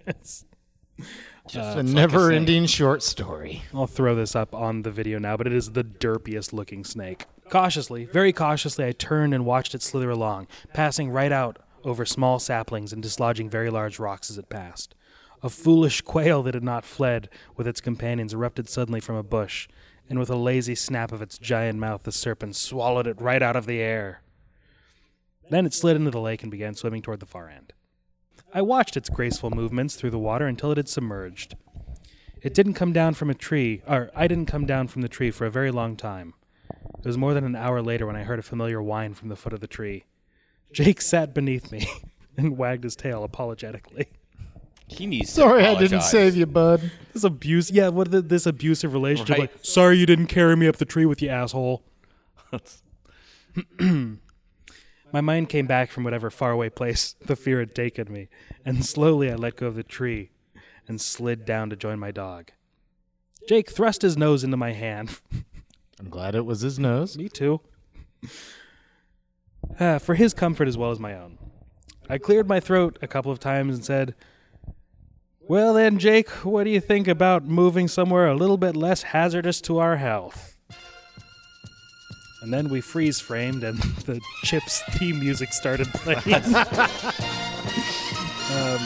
It's- 0.06 0.46
Just 1.48 1.78
a 1.78 1.84
never-ending 1.84 2.68
short 2.68 3.04
story. 3.04 3.64
I'll 3.74 3.88
throw 3.88 4.16
this 4.16 4.36
up 4.36 4.54
on 4.56 4.84
the 4.84 4.92
video 4.92 5.20
now, 5.20 5.36
but 5.36 5.46
it 5.48 5.54
is 5.54 5.72
the 5.72 5.84
derpiest 5.84 6.54
looking 6.54 6.84
snake. 6.86 7.26
Cautiously, 7.50 8.06
very 8.06 8.32
cautiously, 8.32 8.86
I 8.86 8.94
turned 8.94 9.34
and 9.34 9.46
watched 9.46 9.76
it 9.76 9.82
slither 9.82 10.10
along, 10.10 10.48
passing 10.74 11.10
right 11.10 11.32
out 11.32 11.60
over 11.84 12.06
small 12.06 12.40
saplings 12.40 12.94
and 12.94 13.04
dislodging 13.04 13.50
very 13.50 13.70
large 13.70 14.00
rocks 14.00 14.30
as 14.32 14.38
it 14.38 14.48
passed. 14.50 14.96
A 15.42 15.50
foolish 15.50 16.00
quail 16.02 16.42
that 16.44 16.54
had 16.54 16.64
not 16.64 16.86
fled 16.86 17.28
with 17.58 17.68
its 17.68 17.82
companions 17.82 18.34
erupted 18.34 18.70
suddenly 18.70 19.02
from 19.02 19.16
a 19.18 19.24
bush, 19.24 19.68
and 20.14 20.20
with 20.20 20.30
a 20.30 20.36
lazy 20.36 20.76
snap 20.76 21.12
of 21.12 21.24
its 21.24 21.40
giant 21.40 21.80
mouth, 21.80 22.04
the 22.04 22.12
serpent 22.12 22.56
swallowed 22.56 23.08
it 23.08 23.20
right 23.20 23.42
out 23.42 23.56
of 23.56 23.66
the 23.66 23.80
air. 23.80 24.22
Then 25.50 25.66
it 25.66 25.74
slid 25.74 25.96
into 25.96 26.12
the 26.12 26.22
lake 26.22 26.44
and 26.44 26.52
began 26.52 26.76
swimming 26.76 27.02
toward 27.02 27.20
the 27.20 27.26
far 27.26 27.50
end. 27.50 27.74
I 28.54 28.62
watched 28.62 28.96
its 28.96 29.10
graceful 29.10 29.50
movements 29.50 29.96
through 29.96 30.12
the 30.12 30.20
water 30.20 30.46
until 30.46 30.72
it 30.72 30.78
had 30.78 30.88
submerged. 30.88 31.56
It 32.44 32.54
didn't 32.54 32.76
come 32.76 32.94
down 32.94 33.16
from 33.16 33.32
a 33.32 33.34
tree, 33.34 33.82
or 33.88 34.12
I 34.16 34.28
didn't 34.28 34.46
come 34.46 34.68
down 34.68 34.88
from 34.88 35.02
the 35.02 35.10
tree 35.10 35.32
for 35.32 35.48
a 35.48 35.52
very 35.52 35.72
long 35.72 35.96
time. 35.96 36.36
It 37.00 37.08
was 37.08 37.18
more 37.18 37.34
than 37.34 37.44
an 37.44 37.56
hour 37.56 37.82
later 37.82 38.06
when 38.06 38.16
I 38.16 38.22
heard 38.22 38.38
a 38.38 38.44
familiar 38.44 38.84
whine 38.84 39.16
from 39.16 39.30
the 39.30 39.36
foot 39.36 39.54
of 39.54 39.62
the 39.62 39.68
tree. 39.68 40.06
Jake 40.72 41.02
sat 41.02 41.34
beneath 41.34 41.72
me 41.72 41.88
and 42.38 42.56
wagged 42.56 42.84
his 42.84 42.96
tail 42.96 43.24
apologetically. 43.24 44.10
He 44.94 45.06
needs 45.08 45.30
to 45.30 45.36
Sorry, 45.36 45.66
I 45.66 45.76
didn't 45.76 46.02
save 46.02 46.36
you, 46.36 46.46
bud. 46.46 46.92
This 47.14 47.24
abuse, 47.24 47.72
yeah, 47.72 47.90
what 47.90 48.12
the, 48.12 48.22
this 48.22 48.46
abusive 48.46 48.94
relationship? 48.94 49.38
Right. 49.38 49.52
Like, 49.52 49.54
sorry 49.62 49.98
you 49.98 50.06
didn't 50.06 50.28
carry 50.28 50.56
me 50.56 50.68
up 50.68 50.78
the 50.78 50.86
tree 50.86 51.06
with 51.06 51.22
you, 51.22 51.30
asshole. 51.30 51.84
My 55.14 55.22
mind 55.22 55.50
came 55.50 55.68
back 55.68 55.92
from 55.92 56.04
whatever 56.04 56.32
faraway 56.32 56.70
place 56.70 57.16
the 57.26 57.36
fear 57.36 57.60
had 57.60 57.76
taken 57.76 58.12
me, 58.12 58.30
and 58.66 58.84
slowly 58.86 59.32
I 59.32 59.36
let 59.36 59.58
go 59.58 59.68
of 59.68 59.76
the 59.76 59.84
tree 59.84 60.32
and 60.88 61.00
slid 61.00 61.46
down 61.46 61.70
to 61.70 61.76
join 61.76 62.00
my 62.00 62.12
dog. 62.12 62.52
Jake 63.48 63.70
thrust 63.70 64.02
his 64.02 64.18
nose 64.18 64.44
into 64.44 64.58
my 64.58 64.74
hand. 64.74 65.20
I'm 66.00 66.10
glad 66.10 66.36
it 66.36 66.46
was 66.46 66.62
his 66.62 66.80
nose. 66.80 67.18
Me 67.18 67.30
too. 67.30 67.62
Uh, 69.80 70.00
for 70.00 70.16
his 70.16 70.34
comfort 70.34 70.68
as 70.68 70.78
well 70.78 70.92
as 70.92 71.00
my 71.00 71.14
own. 71.16 71.38
I 72.10 72.18
cleared 72.18 72.48
my 72.48 72.60
throat 72.60 72.98
a 73.02 73.08
couple 73.08 73.32
of 73.32 73.40
times 73.40 73.76
and 73.76 73.86
said, 73.86 74.16
Well 75.48 75.74
then, 75.74 76.00
Jake, 76.00 76.30
what 76.46 76.64
do 76.64 76.70
you 76.70 76.80
think 76.80 77.10
about 77.10 77.44
moving 77.44 77.90
somewhere 77.90 78.28
a 78.28 78.36
little 78.36 78.58
bit 78.58 78.78
less 78.78 79.04
hazardous 79.04 79.60
to 79.62 79.80
our 79.80 79.98
health? 79.98 80.56
And 82.42 82.54
then 82.54 82.70
we 82.70 82.80
freeze 82.80 83.20
framed 83.20 83.64
and 83.64 83.78
the 84.06 84.22
Chips 84.44 84.82
theme 84.92 85.20
music 85.20 85.52
started 85.52 85.88
playing. 85.88 86.36
um, 88.54 88.80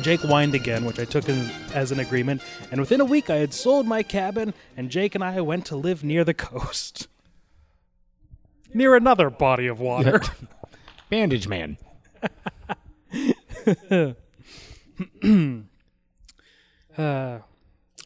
Jake 0.00 0.20
whined 0.20 0.54
again, 0.54 0.84
which 0.84 1.00
I 1.00 1.04
took 1.04 1.28
as, 1.28 1.52
as 1.72 1.90
an 1.90 1.98
agreement, 1.98 2.42
and 2.70 2.80
within 2.80 3.00
a 3.00 3.04
week 3.04 3.28
I 3.28 3.36
had 3.36 3.52
sold 3.52 3.86
my 3.86 4.02
cabin, 4.04 4.54
and 4.76 4.90
Jake 4.90 5.14
and 5.14 5.24
I 5.24 5.40
went 5.40 5.66
to 5.66 5.76
live 5.76 6.04
near 6.04 6.24
the 6.24 6.34
coast. 6.34 7.08
Near 8.72 8.94
another 8.94 9.30
body 9.30 9.66
of 9.66 9.80
water. 9.80 10.20
Bandage 11.10 11.48
man. 11.48 11.78
Uh, 16.96 17.40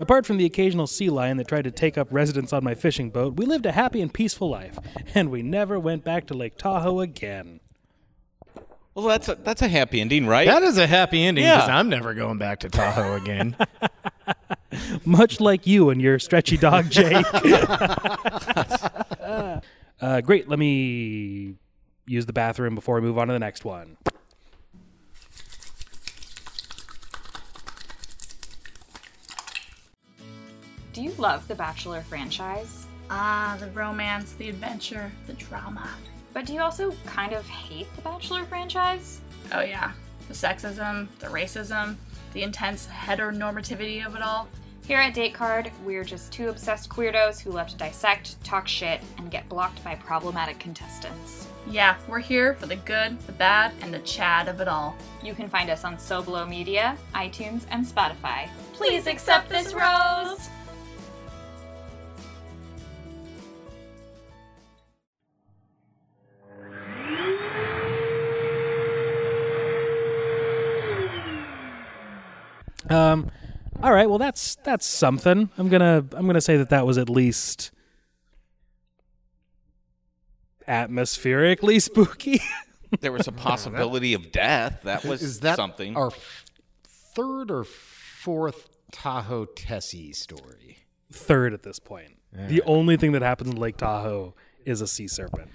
apart 0.01 0.25
from 0.25 0.39
the 0.39 0.47
occasional 0.47 0.87
sea 0.87 1.11
lion 1.11 1.37
that 1.37 1.47
tried 1.47 1.65
to 1.65 1.71
take 1.71 1.99
up 1.99 2.09
residence 2.11 2.55
on 2.55 2.65
my 2.65 2.75
fishing 2.75 3.11
boat, 3.11 3.37
we 3.37 3.45
lived 3.45 3.67
a 3.67 3.73
happy 3.73 4.01
and 4.01 4.15
peaceful 4.15 4.49
life, 4.49 4.79
and 5.15 5.31
we 5.31 5.43
never 5.43 5.79
went 5.79 6.03
back 6.05 6.27
to 6.27 6.33
Lake 6.33 6.57
Tahoe 6.57 7.01
again. 7.01 7.61
Well, 8.95 9.07
that's 9.07 9.29
a, 9.29 9.35
that's 9.35 9.61
a 9.61 9.69
happy 9.69 10.01
ending, 10.01 10.27
right? 10.27 10.47
That 10.49 10.63
is 10.63 10.79
a 10.79 10.87
happy 10.87 11.23
ending 11.23 11.45
Yeah. 11.45 11.57
because 11.57 11.69
I'm 11.69 11.91
never 11.91 12.15
going 12.15 12.39
back 12.39 12.61
to 12.61 12.71
Tahoe 12.71 13.17
again. 13.17 13.55
Much 15.05 15.39
like 15.39 15.67
you 15.67 15.91
and 15.91 16.01
your 16.01 16.19
stretchy 16.19 16.57
dog, 16.57 16.89
Jake. 16.91 17.27
uh, 20.01 20.21
great. 20.23 20.49
Let 20.49 20.59
me 20.59 21.57
use 22.07 22.25
the 22.27 22.33
bathroom 22.33 22.75
before 22.75 22.95
we 22.97 23.03
move 23.03 23.19
on 23.19 23.27
to 23.29 23.33
the 23.35 23.39
next 23.39 23.65
one. 23.67 23.99
Do 30.99 31.05
you 31.05 31.13
love 31.13 31.47
the 31.47 31.55
Bachelor 31.55 32.01
franchise? 32.01 32.89
Ah, 33.09 33.57
the 33.61 33.71
romance, 33.71 34.33
the 34.33 34.49
adventure, 34.49 35.13
the 35.29 35.33
drama. 35.35 35.89
But 36.33 36.45
do 36.45 36.53
you 36.53 36.61
also 36.61 36.93
kind 37.07 37.35
of 37.35 37.47
hate 37.47 37.87
the 37.95 38.03
Bachelor 38.03 38.45
franchise? 38.47 39.21
Oh, 39.53 39.61
yeah. 39.61 39.93
The 40.27 40.35
sexism, 40.35 41.07
the 41.21 41.29
racism, 41.29 41.95
the 42.33 42.43
intense 42.43 42.89
heteronormativity 42.89 44.05
of 44.05 44.17
it 44.17 44.23
all. 44.23 44.49
Here 44.89 44.99
at 44.99 45.15
Date 45.15 45.35
Card, 45.35 45.71
we're 45.85 46.03
just 46.03 46.33
two 46.33 46.49
obsessed 46.49 46.91
queerdos 46.91 47.39
who 47.39 47.53
love 47.53 47.69
to 47.69 47.77
dissect, 47.77 48.43
talk 48.43 48.67
shit, 48.67 49.01
and 49.19 49.31
get 49.31 49.49
blocked 49.49 49.85
by 49.85 49.95
problematic 49.95 50.59
contestants. 50.59 51.47
Yeah, 51.71 51.97
we're 52.09 52.19
here 52.19 52.55
for 52.55 52.67
the 52.67 52.75
good, 52.75 53.21
the 53.21 53.33
bad, 53.33 53.73
and 53.83 53.95
the 53.95 54.01
Chad 54.01 54.49
of 54.49 54.61
it 54.61 54.67
all. 54.67 54.97
You 55.23 55.33
can 55.33 55.49
find 55.49 55.71
us 55.71 55.85
on 55.85 55.97
Soblo 55.97 56.49
Media, 56.49 56.99
iTunes, 57.15 57.67
and 57.71 57.87
Spotify. 57.87 58.49
Please 58.73 59.07
accept 59.07 59.49
this 59.49 59.73
rose! 59.75 60.49
Um, 72.91 73.31
all 73.83 73.93
right. 73.93 74.09
Well, 74.09 74.19
that's 74.19 74.57
that's 74.65 74.87
something. 74.87 75.51
I'm 75.59 75.69
gonna 75.69 76.05
I'm 76.13 76.27
gonna 76.27 76.41
say 76.41 76.57
that 76.57 76.71
that 76.71 76.87
was 76.87 76.99
at 76.99 77.09
least 77.09 77.71
atmospherically 80.67 81.79
spooky. 81.81 82.41
There 83.01 83.13
was 83.13 83.29
a 83.29 83.33
possibility 83.49 84.15
of 84.15 84.33
death. 84.33 84.81
That 84.85 85.05
was 85.05 85.23
Is 85.23 85.41
that 85.41 85.57
something. 85.57 85.97
our 85.97 86.09
f- 86.09 86.45
third 87.15 87.51
or 87.51 87.65
fourth 87.65 88.69
Tahoe 88.93 89.45
Tessie 89.47 90.13
story? 90.13 90.79
Third 91.13 91.55
at 91.55 91.63
this 91.63 91.79
point. 91.79 92.17
The 92.33 92.61
only 92.63 92.97
thing 92.99 93.13
that 93.13 93.23
happens 93.23 93.51
in 93.51 93.57
Lake 93.57 93.79
Tahoe 93.79 94.35
is 94.67 94.83
a 94.83 94.87
sea 94.87 95.09
serpent. 95.09 95.49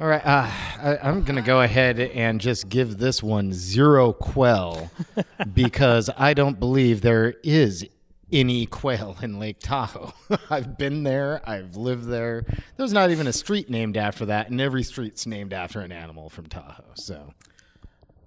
All 0.00 0.06
right, 0.06 0.24
uh, 0.24 0.48
I, 0.80 0.98
I'm 1.02 1.24
going 1.24 1.34
to 1.36 1.42
go 1.42 1.60
ahead 1.60 1.98
and 1.98 2.40
just 2.40 2.68
give 2.68 2.98
this 2.98 3.20
one 3.20 3.52
zero 3.52 4.12
quell 4.12 4.92
because 5.54 6.08
I 6.16 6.34
don't 6.34 6.60
believe 6.60 7.00
there 7.00 7.34
is 7.42 7.84
any 8.30 8.66
quail 8.66 9.16
in 9.22 9.40
Lake 9.40 9.56
Tahoe. 9.58 10.12
I've 10.50 10.78
been 10.78 11.02
there, 11.02 11.40
I've 11.48 11.74
lived 11.76 12.04
there. 12.04 12.44
There's 12.76 12.92
not 12.92 13.10
even 13.10 13.26
a 13.26 13.32
street 13.32 13.70
named 13.70 13.96
after 13.96 14.26
that, 14.26 14.50
and 14.50 14.60
every 14.60 14.84
street's 14.84 15.26
named 15.26 15.52
after 15.52 15.80
an 15.80 15.90
animal 15.90 16.28
from 16.28 16.46
Tahoe. 16.46 16.84
So 16.94 17.34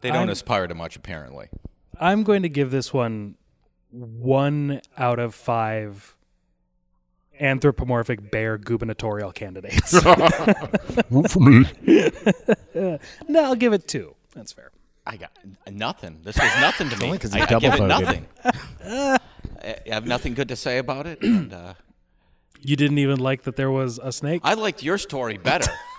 they 0.02 0.10
don't 0.10 0.18
I'm- 0.18 0.30
aspire 0.30 0.68
to 0.68 0.76
much, 0.76 0.98
apparently. 0.98 1.48
I'm 1.99 2.23
going 2.23 2.41
to 2.41 2.49
give 2.49 2.72
this 2.72 2.91
one 2.93 3.35
one 3.91 4.81
out 4.98 5.19
of 5.19 5.35
five 5.35 6.15
anthropomorphic 7.41 8.31
bear 8.31 8.57
gubernatorial 8.57 9.31
candidates. 9.31 9.93
Not 11.09 11.30
for 11.31 11.39
me. 11.39 11.65
no, 13.27 13.43
I'll 13.43 13.55
give 13.55 13.73
it 13.73 13.88
two. 13.88 14.15
That's 14.35 14.53
fair. 14.53 14.72
I 15.05 15.18
got 15.18 15.31
nothing. 15.69 16.19
This 16.23 16.38
was 16.38 16.51
nothing 16.61 16.89
to 16.89 16.97
me. 16.97 17.05
only 17.07 17.18
'cause 17.18 17.34
I, 17.34 17.39
you 17.39 17.43
I 17.43 17.47
give 17.59 17.73
it 17.73 17.77
double 17.77 17.88
nothing. 17.88 18.26
I 18.45 19.18
I 19.63 19.80
have 19.93 20.05
nothing 20.07 20.34
good 20.35 20.47
to 20.49 20.55
say 20.55 20.77
about 20.77 21.05
it. 21.07 21.22
And 21.22 21.51
uh, 21.53 21.73
You 22.61 22.76
didn't 22.76 22.99
even 22.99 23.19
like 23.19 23.43
that 23.43 23.55
there 23.55 23.72
was 23.72 23.99
a 24.01 24.11
snake? 24.11 24.41
I 24.43 24.53
liked 24.53 24.84
your 24.84 24.97
story 24.97 25.38
better. 25.38 25.72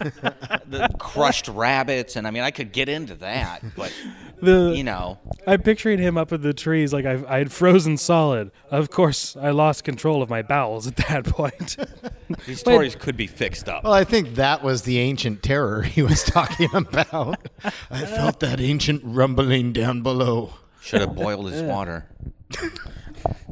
the 0.00 0.88
crushed 0.98 1.48
rabbits, 1.48 2.16
and 2.16 2.26
I 2.26 2.30
mean, 2.30 2.42
I 2.42 2.50
could 2.50 2.72
get 2.72 2.88
into 2.88 3.14
that, 3.16 3.62
but 3.76 3.92
The- 4.42 4.72
you 4.74 4.84
know, 4.84 5.18
I'm 5.46 5.60
picturing 5.62 5.98
him 5.98 6.16
up 6.16 6.32
in 6.32 6.40
the 6.40 6.54
trees 6.54 6.92
like 6.92 7.04
I, 7.04 7.22
I 7.28 7.38
had 7.38 7.52
frozen 7.52 7.96
solid. 7.98 8.50
Of 8.70 8.90
course, 8.90 9.36
I 9.36 9.50
lost 9.50 9.84
control 9.84 10.22
of 10.22 10.30
my 10.30 10.40
bowels 10.42 10.86
at 10.86 10.96
that 10.96 11.26
point. 11.26 11.76
these 12.46 12.60
stories 12.60 12.94
could 12.96 13.16
be 13.16 13.26
fixed 13.26 13.68
up. 13.68 13.84
Well, 13.84 13.92
I 13.92 14.04
think 14.04 14.36
that 14.36 14.62
was 14.62 14.82
the 14.82 14.98
ancient 14.98 15.42
terror 15.42 15.82
he 15.82 16.02
was 16.02 16.24
talking 16.24 16.70
about. 16.74 17.48
I 17.90 18.06
felt 18.06 18.40
that 18.40 18.60
ancient 18.60 19.02
rumbling 19.04 19.72
down 19.72 20.02
below. 20.02 20.54
Should 20.80 21.02
have 21.02 21.14
boiled 21.14 21.50
his 21.52 21.62
water. 21.62 22.06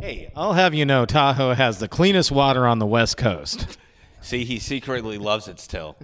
Hey, 0.01 0.33
I'll 0.35 0.55
have 0.55 0.73
you 0.73 0.87
know, 0.87 1.05
Tahoe 1.05 1.53
has 1.53 1.79
the 1.79 1.89
cleanest 1.89 2.31
water 2.31 2.67
on 2.67 2.79
the 2.79 2.87
West 2.87 3.19
Coast. 3.19 3.77
See, 4.23 4.45
he 4.45 4.59
secretly 4.59 5.19
loves 5.19 5.49
it 5.49 5.61
still. 5.61 5.97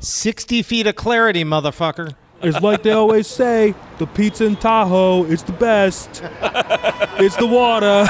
60 0.00 0.62
feet 0.62 0.86
of 0.86 0.96
clarity, 0.96 1.44
motherfucker. 1.44 2.14
it's 2.42 2.60
like 2.60 2.82
they 2.82 2.92
always 2.92 3.26
say 3.26 3.74
the 3.98 4.06
pizza 4.06 4.44
in 4.44 4.56
Tahoe 4.56 5.24
is 5.24 5.42
the 5.42 5.52
best. 5.52 6.22
it's 7.18 7.36
the 7.36 7.46
water. 7.46 8.08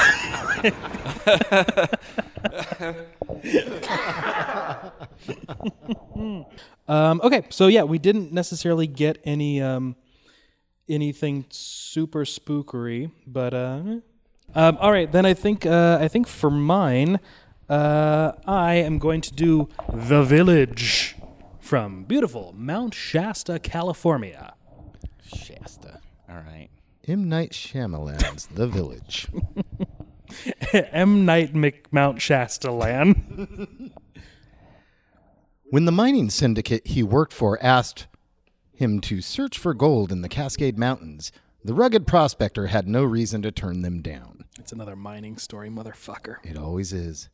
um, 6.87 7.21
okay, 7.23 7.43
so 7.49 7.67
yeah, 7.67 7.83
we 7.83 7.99
didn't 7.99 8.31
necessarily 8.31 8.87
get 8.87 9.19
any 9.23 9.61
um, 9.61 9.95
anything 10.89 11.45
super 11.49 12.25
spookery, 12.25 13.11
but 13.27 13.53
uh, 13.53 13.81
um, 14.55 14.77
all 14.79 14.91
right. 14.91 15.11
Then 15.11 15.25
I 15.25 15.33
think 15.33 15.65
uh, 15.65 15.97
I 16.01 16.07
think 16.07 16.27
for 16.27 16.49
mine, 16.49 17.19
uh, 17.69 18.33
I 18.45 18.75
am 18.75 18.99
going 18.99 19.21
to 19.21 19.33
do 19.33 19.69
the 19.93 20.23
village 20.23 21.15
from 21.63 22.03
beautiful 22.03 22.53
Mount 22.57 22.93
Shasta, 22.93 23.57
California. 23.57 24.53
Shasta. 25.25 26.01
All 26.29 26.35
right. 26.35 26.67
M. 27.07 27.29
Night 27.29 27.51
Shyamalan's 27.51 28.47
The 28.47 28.67
Village. 28.67 29.27
M 30.73 31.25
Night 31.25 31.53
McMount 31.53 32.19
Shasta 32.19 32.69
land. 32.69 33.91
When 35.63 35.85
the 35.85 35.91
mining 35.91 36.29
syndicate 36.29 36.85
he 36.85 37.01
worked 37.01 37.33
for 37.33 37.57
asked 37.63 38.07
him 38.73 38.99
to 39.01 39.21
search 39.21 39.57
for 39.57 39.73
gold 39.73 40.11
in 40.11 40.21
the 40.21 40.29
Cascade 40.29 40.77
Mountains, 40.77 41.31
the 41.63 41.73
rugged 41.73 42.05
prospector 42.05 42.67
had 42.67 42.89
no 42.89 43.05
reason 43.05 43.41
to 43.41 43.51
turn 43.51 43.83
them 43.83 44.01
down. 44.01 44.43
it's 44.59 44.73
another 44.73 44.97
mining 44.97 45.37
story, 45.37 45.69
motherfucker. 45.69 46.35
It 46.43 46.57
always 46.57 46.91
is. 46.91 47.29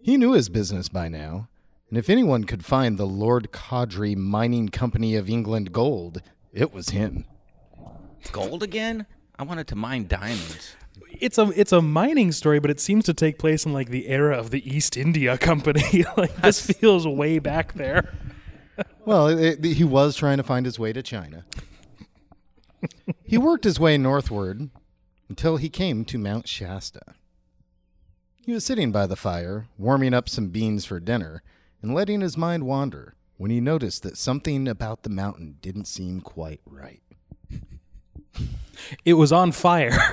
He 0.00 0.16
knew 0.16 0.32
his 0.32 0.48
business 0.48 0.88
by 0.88 1.08
now, 1.08 1.48
and 1.88 1.98
if 1.98 2.08
anyone 2.10 2.44
could 2.44 2.64
find 2.64 2.98
the 2.98 3.06
Lord 3.06 3.50
Cadre 3.52 4.14
Mining 4.14 4.68
Company 4.68 5.16
of 5.16 5.28
England 5.28 5.72
gold, 5.72 6.22
it 6.52 6.72
was 6.72 6.90
him. 6.90 7.24
Gold 8.32 8.62
again? 8.62 9.06
I 9.38 9.44
wanted 9.44 9.68
to 9.68 9.76
mine 9.76 10.06
diamonds. 10.08 10.74
It's 11.20 11.38
a 11.38 11.50
it's 11.58 11.72
a 11.72 11.80
mining 11.80 12.32
story, 12.32 12.58
but 12.58 12.70
it 12.70 12.80
seems 12.80 13.04
to 13.06 13.14
take 13.14 13.38
place 13.38 13.64
in 13.64 13.72
like 13.72 13.88
the 13.88 14.08
era 14.08 14.36
of 14.36 14.50
the 14.50 14.68
East 14.68 14.96
India 14.96 15.38
Company. 15.38 16.04
like 16.16 16.34
this 16.42 16.60
feels 16.60 17.06
way 17.06 17.38
back 17.38 17.74
there. 17.74 18.14
Well, 19.04 19.28
it, 19.28 19.64
it- 19.64 19.74
he 19.74 19.84
was 19.84 20.16
trying 20.16 20.36
to 20.36 20.42
find 20.42 20.66
his 20.66 20.78
way 20.78 20.92
to 20.92 21.02
China. 21.02 21.44
he 23.24 23.38
worked 23.38 23.64
his 23.64 23.80
way 23.80 23.96
northward 23.98 24.68
until 25.28 25.56
he 25.56 25.68
came 25.68 26.04
to 26.06 26.18
Mount 26.18 26.46
Shasta. 26.48 27.02
He 28.36 28.52
was 28.52 28.64
sitting 28.64 28.92
by 28.92 29.06
the 29.06 29.16
fire, 29.16 29.66
warming 29.76 30.14
up 30.14 30.28
some 30.28 30.48
beans 30.48 30.84
for 30.84 31.00
dinner, 31.00 31.42
and 31.82 31.94
letting 31.94 32.20
his 32.20 32.36
mind 32.36 32.64
wander 32.64 33.14
when 33.36 33.50
he 33.50 33.60
noticed 33.60 34.02
that 34.02 34.16
something 34.16 34.66
about 34.66 35.02
the 35.02 35.10
mountain 35.10 35.56
didn't 35.60 35.86
seem 35.86 36.20
quite 36.20 36.60
right. 36.66 37.02
It 39.04 39.14
was 39.14 39.32
on 39.32 39.52
fire. 39.52 39.98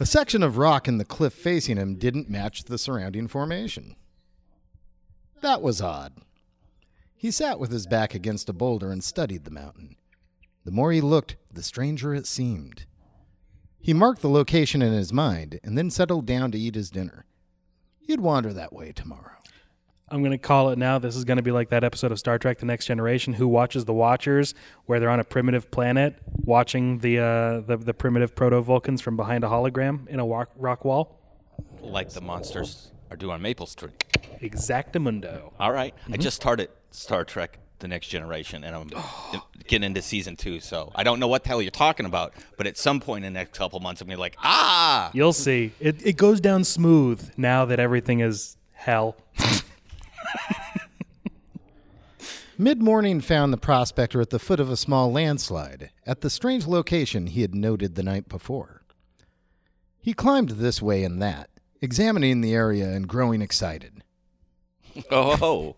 A 0.00 0.06
section 0.06 0.44
of 0.44 0.58
rock 0.58 0.86
in 0.86 0.98
the 0.98 1.04
cliff 1.04 1.32
facing 1.32 1.76
him 1.76 1.96
didn't 1.96 2.30
match 2.30 2.64
the 2.64 2.78
surrounding 2.78 3.26
formation. 3.26 3.96
That 5.40 5.60
was 5.60 5.82
odd. 5.82 6.12
He 7.16 7.32
sat 7.32 7.58
with 7.58 7.72
his 7.72 7.86
back 7.88 8.14
against 8.14 8.48
a 8.48 8.52
boulder 8.52 8.92
and 8.92 9.02
studied 9.02 9.44
the 9.44 9.50
mountain. 9.50 9.96
The 10.64 10.70
more 10.70 10.92
he 10.92 11.00
looked, 11.00 11.36
the 11.52 11.64
stranger 11.64 12.14
it 12.14 12.26
seemed. 12.26 12.86
He 13.80 13.92
marked 13.92 14.22
the 14.22 14.30
location 14.30 14.82
in 14.82 14.92
his 14.92 15.12
mind 15.12 15.58
and 15.64 15.76
then 15.76 15.90
settled 15.90 16.26
down 16.26 16.52
to 16.52 16.58
eat 16.58 16.76
his 16.76 16.90
dinner. 16.90 17.24
He'd 17.98 18.20
wander 18.20 18.52
that 18.52 18.72
way 18.72 18.92
tomorrow. 18.92 19.37
I'm 20.10 20.20
going 20.20 20.32
to 20.32 20.38
call 20.38 20.70
it 20.70 20.78
now. 20.78 20.98
This 20.98 21.16
is 21.16 21.24
going 21.24 21.36
to 21.36 21.42
be 21.42 21.50
like 21.50 21.68
that 21.70 21.84
episode 21.84 22.12
of 22.12 22.18
Star 22.18 22.38
Trek: 22.38 22.58
The 22.58 22.66
Next 22.66 22.86
Generation, 22.86 23.34
Who 23.34 23.46
Watches 23.48 23.84
the 23.84 23.92
Watchers, 23.92 24.54
where 24.86 25.00
they're 25.00 25.10
on 25.10 25.20
a 25.20 25.24
primitive 25.24 25.70
planet 25.70 26.16
watching 26.44 26.98
the 26.98 27.18
uh, 27.18 27.60
the, 27.60 27.76
the 27.76 27.94
primitive 27.94 28.34
proto 28.34 28.60
Vulcans 28.60 29.00
from 29.00 29.16
behind 29.16 29.44
a 29.44 29.48
hologram 29.48 30.06
in 30.08 30.20
a 30.20 30.26
rock, 30.26 30.50
rock 30.56 30.84
wall. 30.84 31.18
Like 31.80 32.10
the 32.10 32.20
monsters 32.20 32.90
are 33.10 33.16
doing 33.16 33.32
on 33.32 33.42
Maple 33.42 33.66
Street. 33.66 34.04
Exactamundo. 34.40 35.52
All 35.58 35.72
right. 35.72 35.94
I 36.10 36.16
just 36.16 36.36
started 36.36 36.70
Star 36.90 37.24
Trek 37.24 37.58
The 37.80 37.88
Next 37.88 38.08
Generation, 38.08 38.64
and 38.64 38.74
I'm 38.74 38.90
getting 39.66 39.84
into 39.86 40.02
season 40.02 40.36
two, 40.36 40.60
so 40.60 40.90
I 40.94 41.02
don't 41.02 41.20
know 41.20 41.28
what 41.28 41.42
the 41.42 41.48
hell 41.50 41.60
you're 41.60 41.70
talking 41.70 42.06
about, 42.06 42.32
but 42.56 42.66
at 42.66 42.76
some 42.76 43.00
point 43.00 43.24
in 43.24 43.32
the 43.34 43.38
next 43.38 43.56
couple 43.56 43.80
months, 43.80 44.00
I'm 44.00 44.06
going 44.06 44.14
to 44.14 44.18
be 44.18 44.20
like, 44.20 44.36
ah! 44.42 45.10
You'll 45.12 45.32
see. 45.32 45.72
It 45.80 46.04
it 46.06 46.16
goes 46.16 46.40
down 46.40 46.64
smooth 46.64 47.30
now 47.36 47.64
that 47.66 47.78
everything 47.80 48.20
is 48.20 48.56
hell. 48.72 49.16
Mid 52.60 52.82
morning 52.82 53.20
found 53.20 53.52
the 53.52 53.56
prospector 53.56 54.20
at 54.20 54.30
the 54.30 54.38
foot 54.40 54.58
of 54.58 54.68
a 54.68 54.76
small 54.76 55.12
landslide, 55.12 55.90
at 56.04 56.22
the 56.22 56.30
strange 56.30 56.66
location 56.66 57.28
he 57.28 57.42
had 57.42 57.54
noted 57.54 57.94
the 57.94 58.02
night 58.02 58.28
before. 58.28 58.82
He 60.00 60.12
climbed 60.12 60.50
this 60.50 60.82
way 60.82 61.04
and 61.04 61.22
that, 61.22 61.50
examining 61.80 62.40
the 62.40 62.52
area 62.54 62.88
and 62.88 63.06
growing 63.06 63.42
excited. 63.42 64.02
Oh, 65.10 65.76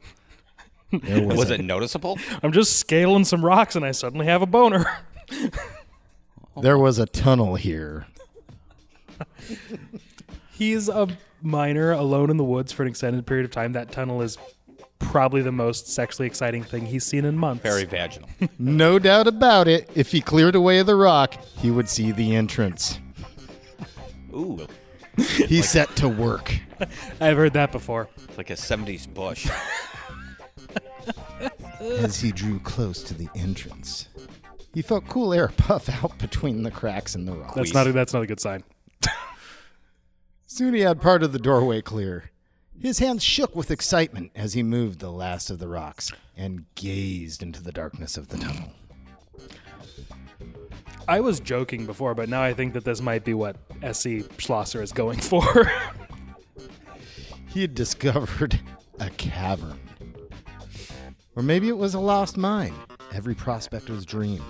There 0.90 1.27
was, 1.27 1.36
was 1.36 1.51
a, 1.51 1.55
it 1.55 1.64
noticeable? 1.64 2.18
I'm 2.43 2.52
just 2.52 2.77
scaling 2.78 3.24
some 3.24 3.44
rocks 3.44 3.77
and 3.77 3.85
I 3.85 3.93
suddenly 3.93 4.27
have 4.27 4.40
a 4.40 4.47
boner. 4.47 4.86
there 6.62 6.78
was 6.78 6.98
a 6.98 7.06
tunnel 7.06 7.56
here. 7.56 8.06
He's 10.52 10.89
a 10.89 11.09
miner 11.42 11.92
alone 11.92 12.30
in 12.30 12.36
the 12.36 12.44
woods 12.44 12.72
for 12.72 12.82
an 12.82 12.88
extended 12.88 13.26
period 13.26 13.44
of 13.44 13.50
time. 13.50 13.72
That 13.72 13.90
tunnel 13.92 14.22
is 14.22 14.38
probably 14.98 15.40
the 15.42 15.52
most 15.52 15.88
sexually 15.88 16.26
exciting 16.26 16.62
thing 16.62 16.84
he's 16.86 17.04
seen 17.04 17.24
in 17.24 17.36
months. 17.36 17.62
Very 17.62 17.84
vaginal. 17.84 18.28
No 18.58 18.98
doubt 18.98 19.26
about 19.26 19.66
it. 19.68 19.90
If 19.94 20.12
he 20.12 20.20
cleared 20.20 20.54
away 20.54 20.82
the 20.82 20.94
rock, 20.96 21.34
he 21.58 21.70
would 21.70 21.88
see 21.88 22.12
the 22.12 22.34
entrance. 22.36 22.98
Ooh, 24.34 24.66
He 25.16 25.62
set 25.62 25.94
to 25.96 26.08
work. 26.08 26.54
I've 27.20 27.36
heard 27.36 27.54
that 27.54 27.72
before. 27.72 28.08
it's 28.24 28.38
like 28.38 28.50
a 28.50 28.54
'70s 28.54 29.12
bush. 29.12 29.48
As 31.80 32.20
he 32.20 32.30
drew 32.30 32.58
close 32.60 33.02
to 33.04 33.14
the 33.14 33.28
entrance, 33.34 34.08
he 34.74 34.82
felt 34.82 35.08
cool 35.08 35.32
air 35.32 35.48
puff 35.56 35.88
out 35.88 36.16
between 36.18 36.62
the 36.62 36.70
cracks 36.70 37.14
in 37.14 37.24
the 37.24 37.32
rock. 37.32 37.54
That's 37.54 37.72
not 37.72 37.86
a, 37.86 37.92
that's 37.92 38.12
not 38.12 38.22
a 38.22 38.26
good 38.26 38.40
sign. 38.40 38.62
Soon 40.52 40.74
he 40.74 40.81
had 40.81 41.01
part 41.01 41.22
of 41.22 41.31
the 41.31 41.39
doorway 41.39 41.81
clear. 41.81 42.32
His 42.77 42.98
hands 42.98 43.22
shook 43.22 43.55
with 43.55 43.70
excitement 43.70 44.32
as 44.35 44.55
he 44.55 44.64
moved 44.64 44.98
the 44.98 45.12
last 45.12 45.48
of 45.48 45.60
the 45.60 45.68
rocks 45.68 46.10
and 46.36 46.64
gazed 46.74 47.40
into 47.40 47.62
the 47.62 47.70
darkness 47.70 48.16
of 48.16 48.27
the 48.27 48.36
tunnel. 48.36 48.72
I 51.06 51.20
was 51.20 51.39
joking 51.39 51.86
before, 51.86 52.16
but 52.16 52.28
now 52.28 52.43
I 52.43 52.52
think 52.52 52.72
that 52.72 52.85
this 52.85 53.01
might 53.01 53.24
be 53.24 53.32
what 53.32 53.59
S.E. 53.81 54.24
Schlosser 54.39 54.82
is 54.82 54.90
going 54.90 55.20
for. 55.20 55.70
He 57.47 57.60
had 57.60 57.77
discovered 57.77 58.59
a 58.98 59.09
cavern. 59.10 59.78
Or 61.36 61.44
maybe 61.44 61.68
it 61.68 61.78
was 61.78 61.94
a 61.94 62.01
lost 62.01 62.36
mine, 62.36 62.74
every 63.12 63.36
prospector's 63.36 64.05
dream. 64.05 64.43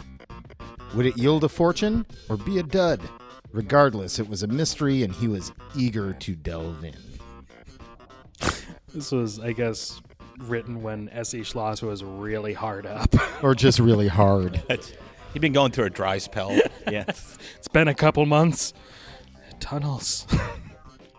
Would 0.94 1.04
it 1.04 1.18
yield 1.18 1.44
a 1.44 1.48
fortune 1.50 2.06
or 2.30 2.38
be 2.38 2.58
a 2.58 2.62
dud? 2.62 3.02
Regardless, 3.52 4.18
it 4.18 4.28
was 4.28 4.42
a 4.42 4.46
mystery 4.46 5.02
and 5.02 5.12
he 5.12 5.26
was 5.28 5.52
eager 5.76 6.12
to 6.14 6.34
delve 6.36 6.84
in. 6.84 6.94
this 8.94 9.10
was, 9.12 9.40
I 9.40 9.52
guess, 9.52 10.00
written 10.38 10.82
when 10.82 11.08
S.E. 11.10 11.42
Schlosser 11.42 11.86
was 11.86 12.02
really 12.04 12.52
hard 12.54 12.86
up. 12.86 13.14
Or 13.42 13.54
just 13.54 13.78
really 13.78 14.08
hard. 14.08 14.62
He'd 15.32 15.40
been 15.40 15.52
going 15.54 15.72
through 15.72 15.86
a 15.86 15.90
dry 15.90 16.18
spell. 16.18 16.50
Yeah. 16.90 17.04
it's 17.06 17.68
been 17.72 17.88
a 17.88 17.94
couple 17.94 18.26
months. 18.26 18.72
Tunnels. 19.60 20.26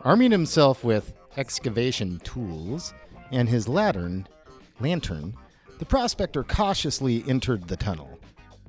Arming 0.01 0.31
himself 0.31 0.83
with 0.83 1.13
excavation 1.37 2.19
tools 2.19 2.93
and 3.31 3.47
his 3.47 3.67
lantern, 3.69 4.27
lantern, 4.81 5.33
the 5.79 5.85
prospector 5.85 6.43
cautiously 6.43 7.23
entered 7.27 7.67
the 7.69 7.77
tunnel, 7.77 8.19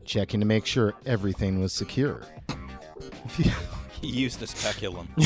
checking 0.04 0.38
to 0.40 0.46
make 0.46 0.64
sure 0.64 0.94
everything 1.06 1.60
was 1.60 1.72
secure. 1.72 2.22
If 3.24 3.36
he- 3.36 3.50
He 4.00 4.08
used 4.08 4.40
the 4.40 4.48
speculum. 4.48 5.08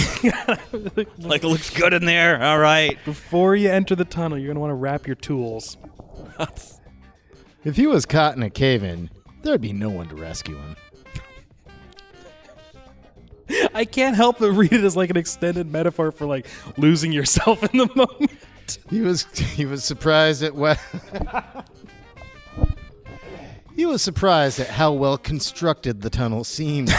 like, 1.18 1.42
it 1.42 1.48
looks 1.48 1.70
good 1.70 1.94
in 1.94 2.04
there. 2.04 2.42
All 2.42 2.58
right. 2.58 2.98
Before 3.06 3.56
you 3.56 3.70
enter 3.70 3.94
the 3.96 4.04
tunnel, 4.04 4.36
you're 4.36 4.48
going 4.48 4.56
to 4.56 4.60
want 4.60 4.70
to 4.70 4.74
wrap 4.74 5.06
your 5.06 5.16
tools. 5.16 5.78
If 7.64 7.76
he 7.76 7.86
was 7.86 8.04
caught 8.04 8.36
in 8.36 8.42
a 8.42 8.50
cave 8.50 8.84
in, 8.84 9.08
there'd 9.42 9.62
be 9.62 9.72
no 9.72 9.88
one 9.88 10.08
to 10.10 10.14
rescue 10.14 10.56
him. 10.56 10.76
I 13.74 13.84
can't 13.86 14.14
help 14.16 14.40
but 14.40 14.52
read 14.52 14.72
it 14.74 14.84
as 14.84 14.94
like 14.96 15.08
an 15.08 15.16
extended 15.16 15.70
metaphor 15.72 16.10
for 16.12 16.26
like 16.26 16.46
losing 16.76 17.12
yourself 17.12 17.62
in 17.72 17.78
the 17.78 17.86
moment. 17.96 18.78
He 18.90 19.00
was 19.00 19.22
he 19.38 19.64
was 19.64 19.84
surprised 19.84 20.42
at 20.42 20.54
what 20.54 20.78
He 23.76 23.86
was 23.86 24.02
surprised 24.02 24.58
at 24.58 24.68
how 24.68 24.92
well 24.92 25.16
constructed 25.18 26.00
the 26.02 26.10
tunnel 26.10 26.44
seemed. 26.44 26.92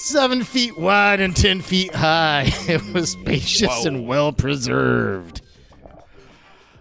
Seven 0.00 0.44
feet 0.44 0.78
wide 0.78 1.20
and 1.20 1.36
ten 1.36 1.60
feet 1.60 1.94
high. 1.94 2.50
It 2.68 2.82
was 2.94 3.10
spacious 3.10 3.68
Whoa. 3.68 3.86
and 3.86 4.06
well 4.08 4.32
preserved. 4.32 5.42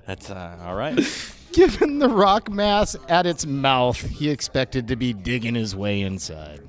That's 0.08 0.30
uh, 0.30 0.58
all 0.64 0.76
right. 0.76 0.96
Given 1.52 2.00
the 2.00 2.08
rock 2.08 2.50
mass 2.50 2.96
at 3.10 3.26
its 3.26 3.46
mouth, 3.46 4.00
he 4.00 4.30
expected 4.30 4.88
to 4.88 4.96
be 4.96 5.12
digging 5.12 5.56
his 5.56 5.76
way 5.76 6.00
inside. 6.00 6.62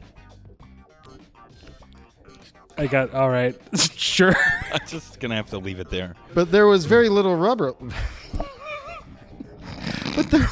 I 2.77 2.89
got 2.89 3.15
all 3.15 3.31
right. 3.31 3.57
sure. 3.95 4.35
I'm 4.73 4.81
just 4.89 5.21
gonna 5.21 5.37
have 5.37 5.51
to 5.51 5.59
leave 5.59 5.79
it 5.79 5.89
there. 5.89 6.17
But 6.35 6.51
there 6.51 6.67
was 6.67 6.85
very 6.85 7.09
little 7.09 7.37
rubber. 7.37 7.75
but 10.17 10.29
there, 10.31 10.49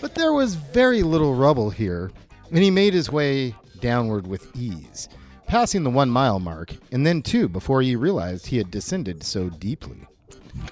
but 0.00 0.14
there 0.14 0.32
was 0.32 0.54
very 0.54 1.02
little 1.02 1.34
rubble 1.34 1.68
here, 1.68 2.10
and 2.48 2.62
he 2.62 2.70
made 2.70 2.94
his 2.94 3.12
way 3.12 3.54
downward 3.84 4.26
with 4.26 4.56
ease, 4.56 5.10
passing 5.46 5.84
the 5.84 5.90
one 5.90 6.08
mile 6.08 6.40
mark, 6.40 6.74
and 6.90 7.06
then 7.06 7.20
two 7.20 7.50
before 7.50 7.82
he 7.82 7.94
realized 7.94 8.46
he 8.46 8.56
had 8.56 8.70
descended 8.70 9.22
so 9.22 9.50
deeply. 9.50 10.06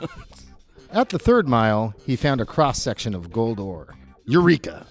At 0.91 1.11
the 1.11 1.19
third 1.19 1.47
mile, 1.47 1.93
he 2.07 2.17
found 2.17 2.41
a 2.41 2.47
cross 2.47 2.81
section 2.81 3.15
of 3.15 3.31
gold 3.31 3.61
ore. 3.61 3.95
Eureka! 4.25 4.87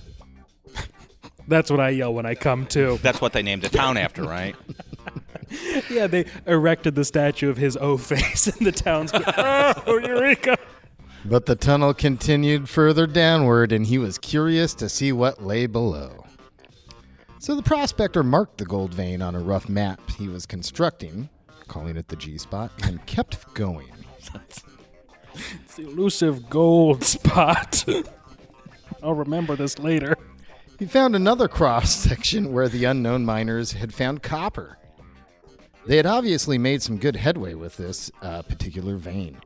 That's 1.48 1.72
what 1.72 1.80
I 1.80 1.90
yell 1.90 2.14
when 2.14 2.28
I 2.28 2.36
come 2.36 2.68
to. 2.68 2.98
That's 3.02 3.20
what 3.20 3.34
they 3.34 3.42
named 3.42 3.64
the 3.64 3.70
town 3.70 3.98
after, 3.98 4.24
right? 4.24 4.56
Yeah, 5.90 6.08
they 6.08 6.28
erected 6.48 6.96
the 6.96 7.04
statue 7.04 7.50
of 7.50 7.58
his 7.58 7.76
O 7.76 7.98
face 7.98 8.48
in 8.48 8.64
the 8.64 8.72
town's. 8.72 9.12
oh, 9.14 10.00
Eureka! 10.02 10.58
But 11.26 11.46
the 11.46 11.58
tunnel 11.58 11.94
continued 11.94 12.70
further 12.70 13.06
downward, 13.06 13.74
and 13.74 13.86
he 13.86 13.98
was 13.98 14.18
curious 14.18 14.74
to 14.76 14.88
see 14.88 15.12
what 15.12 15.44
lay 15.44 15.66
below. 15.66 16.24
So 17.42 17.56
the 17.56 17.64
prospector 17.64 18.22
marked 18.22 18.60
the 18.60 18.66
gold 18.66 18.94
vein 18.94 19.20
on 19.20 19.34
a 19.34 19.40
rough 19.40 19.68
map 19.68 20.00
he 20.12 20.28
was 20.28 20.46
constructing, 20.46 21.28
calling 21.68 21.98
it 21.98 22.08
the 22.08 22.16
G 22.16 22.38
spot, 22.38 22.72
and 22.84 23.04
kept 23.08 23.52
going. 23.56 23.92
It's 25.64 25.76
the 25.76 25.88
elusive 25.88 26.52
gold 26.52 27.04
spot. 27.04 27.84
I'll 29.02 29.16
remember 29.16 29.56
this 29.56 29.80
later. 29.80 30.16
He 30.78 30.86
found 30.86 31.16
another 31.16 31.48
cross 31.48 31.92
section 31.92 32.54
where 32.54 32.70
the 32.70 32.86
unknown 32.86 33.26
miners 33.26 33.72
had 33.72 33.92
found 33.92 34.22
copper. 34.22 34.78
They 35.88 35.98
had 35.98 36.06
obviously 36.06 36.60
made 36.60 36.84
some 36.84 37.00
good 37.00 37.16
headway 37.16 37.56
with 37.56 37.76
this 37.76 38.12
uh, 38.22 38.44
particular 38.44 38.98
vein. 38.98 39.42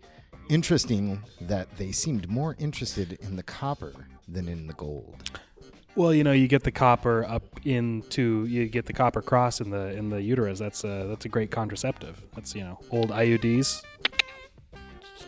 Interesting 0.49 1.23
that 1.39 1.77
they 1.77 1.93
seemed 1.93 2.27
more 2.27 2.57
interested 2.59 3.13
in 3.22 3.38
the 3.38 3.43
copper 3.43 3.93
than 4.27 4.49
in 4.49 4.67
the 4.67 4.73
gold. 4.73 5.39
Well, 5.95 6.13
you 6.13 6.23
know, 6.23 6.34
you 6.34 6.47
get 6.47 6.63
the 6.63 6.72
copper 6.72 7.23
up 7.26 7.43
into 7.65 8.45
you 8.45 8.67
get 8.67 8.85
the 8.85 8.93
copper 8.93 9.22
cross 9.22 9.61
in 9.61 9.69
the 9.69 9.95
in 9.95 10.09
the 10.09 10.22
uterus. 10.22 10.59
That's 10.59 10.84
a 10.84 11.05
that's 11.07 11.26
a 11.26 11.30
great 11.30 11.51
contraceptive. 11.51 12.22
That's 12.35 12.53
you 12.53 12.63
know 12.63 12.80
old 12.91 13.11
IUDs. 13.11 13.81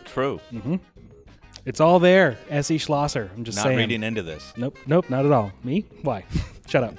True. 0.04 0.40
Mm-hmm. 0.52 0.76
It's 1.64 1.80
all 1.80 1.98
there. 1.98 2.38
S. 2.48 2.70
E. 2.70 2.78
Schlosser. 2.78 3.30
I'm 3.36 3.44
just 3.44 3.56
Not 3.56 3.64
saying. 3.64 3.78
reading 3.78 4.02
into 4.02 4.22
this. 4.22 4.52
Nope, 4.56 4.78
nope, 4.86 5.10
not 5.10 5.26
at 5.26 5.32
all. 5.32 5.52
Me? 5.64 5.84
Why? 6.02 6.24
Shut 6.66 6.82
up. 6.84 6.94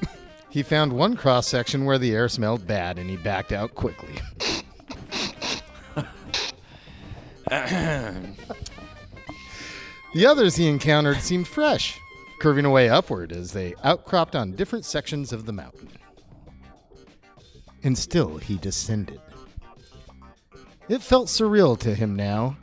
He 0.50 0.64
found 0.64 0.94
one 0.94 1.16
cross 1.16 1.48
section 1.48 1.86
where 1.86 1.98
the 1.98 2.14
air 2.14 2.28
smelled 2.28 2.66
bad 2.68 2.98
and 2.98 3.10
he 3.10 3.18
backed 3.18 3.52
out 3.52 3.76
quickly. 3.76 4.16
the 7.50 8.36
others 10.28 10.56
he 10.56 10.68
encountered 10.68 11.18
seemed 11.18 11.48
fresh, 11.48 12.00
curving 12.40 12.66
away 12.66 12.90
upward 12.90 13.32
as 13.32 13.52
they 13.52 13.76
outcropped 13.84 14.36
on 14.36 14.54
different 14.54 14.86
sections 14.86 15.32
of 15.32 15.46
the 15.46 15.54
mountain. 15.54 15.90
And 17.84 17.98
still 17.98 18.38
he 18.38 18.58
descended. 18.58 19.22
It 20.88 21.02
felt 21.02 21.28
surreal 21.28 21.78
to 21.80 21.94
him 21.94 22.16
now. 22.16 22.58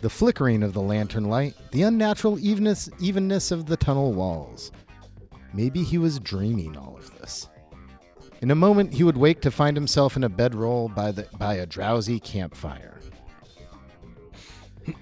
The 0.00 0.10
flickering 0.10 0.62
of 0.62 0.74
the 0.74 0.82
lantern 0.82 1.24
light, 1.24 1.54
the 1.70 1.82
unnatural 1.82 2.38
evenness, 2.38 2.90
evenness 3.00 3.50
of 3.50 3.66
the 3.66 3.76
tunnel 3.76 4.12
walls. 4.12 4.70
Maybe 5.54 5.82
he 5.82 5.98
was 5.98 6.18
dreaming 6.18 6.76
all 6.76 6.96
of 6.96 7.18
this. 7.18 7.48
In 8.42 8.50
a 8.50 8.54
moment, 8.54 8.92
he 8.92 9.04
would 9.04 9.16
wake 9.16 9.40
to 9.40 9.50
find 9.50 9.76
himself 9.76 10.16
in 10.16 10.24
a 10.24 10.28
bedroll 10.28 10.88
by, 10.88 11.12
the, 11.12 11.26
by 11.38 11.54
a 11.54 11.66
drowsy 11.66 12.20
campfire. 12.20 13.00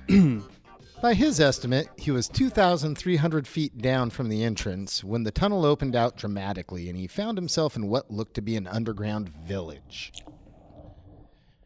by 1.03 1.15
his 1.15 1.41
estimate, 1.41 1.89
he 1.97 2.13
was 2.13 2.29
2,300 2.29 3.47
feet 3.49 3.77
down 3.79 4.09
from 4.09 4.29
the 4.29 4.45
entrance 4.45 5.03
when 5.03 5.25
the 5.25 5.33
tunnel 5.33 5.67
opened 5.67 5.97
out 5.97 6.17
dramatically 6.17 6.89
and 6.89 6.97
he 6.97 7.09
found 7.09 7.37
himself 7.37 7.75
in 7.75 7.89
what 7.89 8.11
looked 8.11 8.35
to 8.35 8.41
be 8.41 8.57
an 8.57 8.69
underground 8.69 9.29
village. 9.29 10.13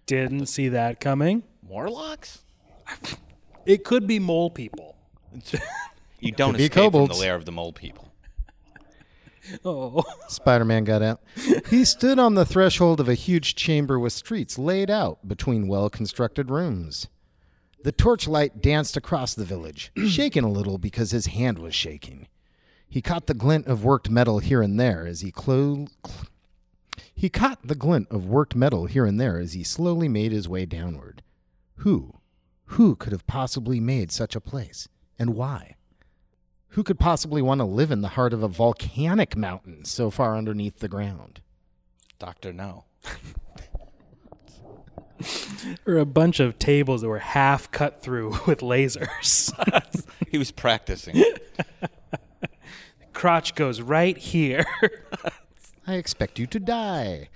Didn't 0.06 0.46
see 0.46 0.68
that 0.68 1.00
coming. 1.00 1.42
Morlocks? 1.68 2.44
It 3.66 3.84
could 3.84 4.06
be 4.06 4.18
mole 4.18 4.48
people. 4.48 4.96
You 6.20 6.32
don't 6.32 6.52
Could 6.52 6.58
be 6.58 6.64
escape 6.64 6.92
from 6.92 7.06
the 7.06 7.14
lair 7.14 7.34
of 7.34 7.44
the 7.44 7.52
mole 7.52 7.72
people. 7.72 8.10
Oh. 9.64 10.02
Spider 10.28 10.64
Man 10.64 10.84
got 10.84 11.02
out. 11.02 11.20
He 11.68 11.84
stood 11.84 12.18
on 12.18 12.34
the 12.34 12.46
threshold 12.46 12.98
of 12.98 13.08
a 13.08 13.14
huge 13.14 13.54
chamber 13.54 13.98
with 13.98 14.12
streets 14.12 14.58
laid 14.58 14.90
out 14.90 15.28
between 15.28 15.68
well 15.68 15.90
constructed 15.90 16.50
rooms. 16.50 17.06
The 17.82 17.92
torchlight 17.92 18.60
danced 18.60 18.96
across 18.96 19.34
the 19.34 19.44
village, 19.44 19.92
shaking 20.08 20.44
a 20.44 20.50
little 20.50 20.78
because 20.78 21.10
his 21.10 21.26
hand 21.26 21.58
was 21.58 21.74
shaking. 21.74 22.26
He 22.88 23.02
caught 23.02 23.26
the 23.26 23.34
glint 23.34 23.66
of 23.66 23.84
worked 23.84 24.10
metal 24.10 24.38
here 24.38 24.62
and 24.62 24.78
there 24.78 25.06
as 25.06 25.20
he 25.20 25.30
clo- 25.30 25.86
cl- 26.04 26.26
he 27.14 27.28
caught 27.28 27.66
the 27.66 27.74
glint 27.74 28.08
of 28.10 28.26
worked 28.26 28.54
metal 28.54 28.86
here 28.86 29.06
and 29.06 29.18
there 29.18 29.38
as 29.38 29.54
he 29.54 29.64
slowly 29.64 30.08
made 30.08 30.32
his 30.32 30.48
way 30.48 30.66
downward. 30.66 31.22
Who, 31.76 32.14
who 32.66 32.94
could 32.94 33.12
have 33.12 33.26
possibly 33.26 33.80
made 33.80 34.12
such 34.12 34.36
a 34.36 34.40
place, 34.40 34.88
and 35.18 35.34
why? 35.34 35.76
Who 36.70 36.82
could 36.82 36.98
possibly 36.98 37.40
want 37.40 37.60
to 37.60 37.64
live 37.64 37.90
in 37.90 38.02
the 38.02 38.08
heart 38.08 38.32
of 38.34 38.42
a 38.42 38.48
volcanic 38.48 39.36
mountain 39.36 39.84
so 39.84 40.10
far 40.10 40.36
underneath 40.36 40.80
the 40.80 40.88
ground? 40.88 41.40
Doctor 42.18 42.52
No. 42.52 42.84
Or 45.86 45.98
a 45.98 46.06
bunch 46.06 46.40
of 46.40 46.58
tables 46.58 47.02
that 47.02 47.08
were 47.08 47.18
half 47.18 47.70
cut 47.70 48.02
through 48.02 48.30
with 48.46 48.60
lasers. 48.60 49.52
He 50.28 50.38
was 50.38 50.50
practicing. 50.50 51.14
The 51.14 51.88
crotch 53.12 53.54
goes 53.54 53.80
right 53.80 54.16
here. 54.16 54.66
I 55.86 55.94
expect 55.94 56.38
you 56.38 56.46
to 56.48 56.58
die. 56.58 57.28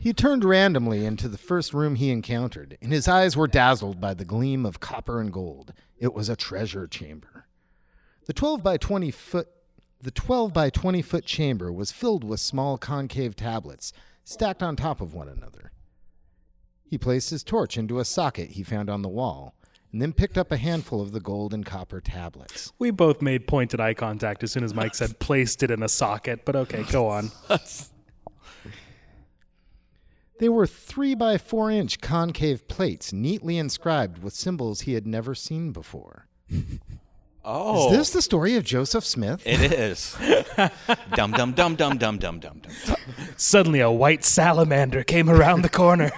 He 0.00 0.12
turned 0.12 0.44
randomly 0.44 1.06
into 1.06 1.28
the 1.28 1.38
first 1.38 1.72
room 1.72 1.94
he 1.94 2.10
encountered, 2.10 2.76
and 2.82 2.92
his 2.92 3.08
eyes 3.08 3.36
were 3.36 3.46
dazzled 3.46 4.00
by 4.00 4.12
the 4.12 4.24
gleam 4.24 4.66
of 4.66 4.80
copper 4.80 5.20
and 5.20 5.32
gold. 5.32 5.72
It 5.98 6.12
was 6.12 6.28
a 6.28 6.36
treasure 6.36 6.86
chamber. 6.86 7.46
The 8.26 8.32
12 8.34 8.62
by 8.62 8.76
20 8.76 9.10
foot 9.12 9.48
the 10.02 10.10
12 10.10 10.52
by 10.52 10.68
20 10.68 11.00
foot 11.00 11.24
chamber 11.24 11.72
was 11.72 11.90
filled 11.90 12.22
with 12.22 12.38
small 12.38 12.76
concave 12.76 13.34
tablets 13.34 13.92
stacked 14.24 14.62
on 14.62 14.76
top 14.76 15.00
of 15.00 15.14
one 15.14 15.28
another. 15.28 15.72
He 16.88 16.98
placed 16.98 17.30
his 17.30 17.42
torch 17.42 17.76
into 17.76 17.98
a 17.98 18.04
socket 18.04 18.50
he 18.50 18.62
found 18.62 18.88
on 18.88 19.02
the 19.02 19.08
wall, 19.08 19.54
and 19.92 20.00
then 20.00 20.12
picked 20.12 20.38
up 20.38 20.52
a 20.52 20.56
handful 20.56 21.00
of 21.00 21.12
the 21.12 21.20
gold 21.20 21.52
and 21.52 21.66
copper 21.66 22.00
tablets. 22.00 22.72
we 22.78 22.90
both 22.90 23.20
made 23.20 23.46
pointed 23.46 23.80
eye 23.80 23.94
contact 23.94 24.42
as 24.42 24.52
soon 24.52 24.64
as 24.64 24.74
Mike 24.74 24.94
said 24.94 25.18
placed 25.18 25.62
it 25.62 25.70
in 25.70 25.82
a 25.82 25.88
socket, 25.88 26.44
but 26.44 26.54
okay, 26.56 26.84
go 26.84 27.08
on. 27.08 27.30
They 30.38 30.48
were 30.48 30.66
three 30.66 31.14
by 31.14 31.38
four 31.38 31.70
inch 31.70 32.00
concave 32.00 32.68
plates 32.68 33.12
neatly 33.12 33.56
inscribed 33.56 34.22
with 34.22 34.34
symbols 34.34 34.82
he 34.82 34.92
had 34.92 35.06
never 35.06 35.34
seen 35.34 35.72
before. 35.72 36.26
Oh. 37.48 37.92
Is 37.92 37.96
this 37.96 38.10
the 38.10 38.22
story 38.22 38.56
of 38.56 38.64
Joseph 38.64 39.04
Smith? 39.04 39.40
It 39.46 39.72
is. 39.72 40.16
dum 41.14 41.30
dum 41.30 41.52
dum 41.52 41.76
dum 41.76 41.96
dum 41.96 42.18
dum 42.18 42.40
dum 42.40 42.40
dum. 42.40 42.96
Suddenly 43.36 43.78
a 43.78 43.88
white 43.88 44.24
salamander 44.24 45.04
came 45.04 45.30
around 45.30 45.62
the 45.62 45.68
corner. 45.68 46.10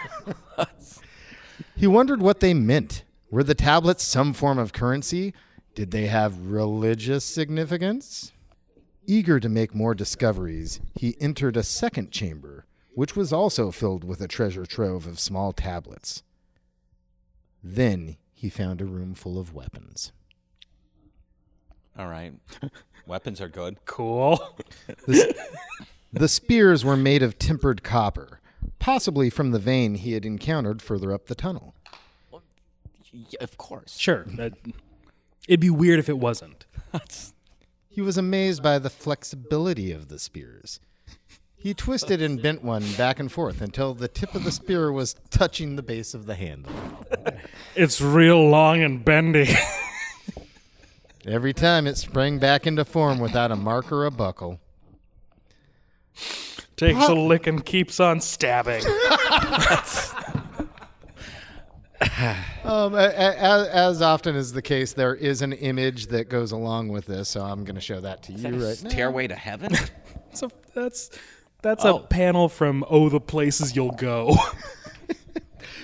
He 1.78 1.86
wondered 1.86 2.20
what 2.20 2.40
they 2.40 2.54
meant. 2.54 3.04
Were 3.30 3.44
the 3.44 3.54
tablets 3.54 4.02
some 4.02 4.32
form 4.32 4.58
of 4.58 4.72
currency? 4.72 5.32
Did 5.76 5.92
they 5.92 6.08
have 6.08 6.50
religious 6.50 7.24
significance? 7.24 8.32
Eager 9.06 9.38
to 9.38 9.48
make 9.48 9.76
more 9.76 9.94
discoveries, 9.94 10.80
he 10.96 11.16
entered 11.20 11.56
a 11.56 11.62
second 11.62 12.10
chamber, 12.10 12.66
which 12.94 13.14
was 13.14 13.32
also 13.32 13.70
filled 13.70 14.02
with 14.02 14.20
a 14.20 14.26
treasure 14.26 14.66
trove 14.66 15.06
of 15.06 15.20
small 15.20 15.52
tablets. 15.52 16.24
Then 17.62 18.16
he 18.32 18.48
found 18.50 18.80
a 18.80 18.84
room 18.84 19.14
full 19.14 19.38
of 19.38 19.54
weapons. 19.54 20.10
All 21.96 22.08
right. 22.08 22.32
Weapons 23.06 23.40
are 23.40 23.48
good. 23.48 23.78
Cool. 23.84 24.56
The, 25.06 25.34
the 26.12 26.28
spears 26.28 26.84
were 26.84 26.96
made 26.96 27.22
of 27.22 27.38
tempered 27.38 27.82
copper, 27.82 28.37
possibly 28.78 29.30
from 29.30 29.50
the 29.50 29.58
vein 29.58 29.94
he 29.96 30.12
had 30.12 30.24
encountered 30.24 30.80
further 30.82 31.12
up 31.12 31.26
the 31.26 31.34
tunnel. 31.34 31.74
Yeah, 33.12 33.38
of 33.42 33.56
course. 33.58 33.96
Sure. 33.98 34.24
that- 34.36 34.54
it'd 35.48 35.60
be 35.60 35.70
weird 35.70 35.98
if 35.98 36.08
it 36.08 36.18
wasn't. 36.18 36.66
He 37.88 38.00
was 38.00 38.16
amazed 38.16 38.62
by 38.62 38.78
the 38.78 38.90
flexibility 38.90 39.90
of 39.92 40.08
the 40.08 40.18
spears. 40.18 40.78
He 41.56 41.74
twisted 41.74 42.22
and 42.22 42.40
bent 42.40 42.62
one 42.62 42.84
back 42.92 43.18
and 43.18 43.32
forth 43.32 43.60
until 43.60 43.92
the 43.92 44.06
tip 44.06 44.34
of 44.36 44.44
the 44.44 44.52
spear 44.52 44.92
was 44.92 45.16
touching 45.30 45.74
the 45.74 45.82
base 45.82 46.14
of 46.14 46.26
the 46.26 46.36
handle. 46.36 46.72
It's 47.74 48.00
real 48.00 48.48
long 48.48 48.82
and 48.82 49.04
bendy. 49.04 49.48
Every 51.26 51.52
time 51.52 51.86
it 51.88 51.96
sprang 51.96 52.38
back 52.38 52.66
into 52.66 52.84
form 52.84 53.18
without 53.18 53.50
a 53.50 53.56
mark 53.56 53.90
or 53.90 54.06
a 54.06 54.10
buckle. 54.12 54.60
Takes 56.78 57.06
a 57.08 57.14
lick 57.14 57.46
and 57.46 57.64
keeps 57.64 58.00
on 58.00 58.20
stabbing. 58.20 58.82
Um, 62.64 62.94
a- 62.94 62.98
a- 62.98 63.36
as, 63.38 63.66
as 63.68 64.02
often 64.02 64.36
is 64.36 64.52
the 64.52 64.62
case, 64.62 64.92
there 64.92 65.14
is 65.14 65.42
an 65.42 65.52
image 65.52 66.08
that 66.08 66.28
goes 66.28 66.52
along 66.52 66.88
with 66.88 67.06
this, 67.06 67.28
so 67.28 67.40
I'm 67.42 67.64
going 67.64 67.74
to 67.74 67.80
show 67.80 68.00
that 68.00 68.22
to 68.24 68.32
you 68.32 68.48
right 68.50 68.82
now. 68.82 68.90
Stairway 68.90 69.26
to 69.28 69.34
Heaven? 69.34 69.72
So 70.34 70.48
that's 70.74 71.10
that's 71.62 71.84
Oh. 71.84 71.96
a 71.96 72.00
panel 72.06 72.48
from 72.50 72.84
Oh 72.88 73.08
the 73.08 73.18
Places 73.20 73.74
You'll 73.74 73.90
Go. 73.92 74.36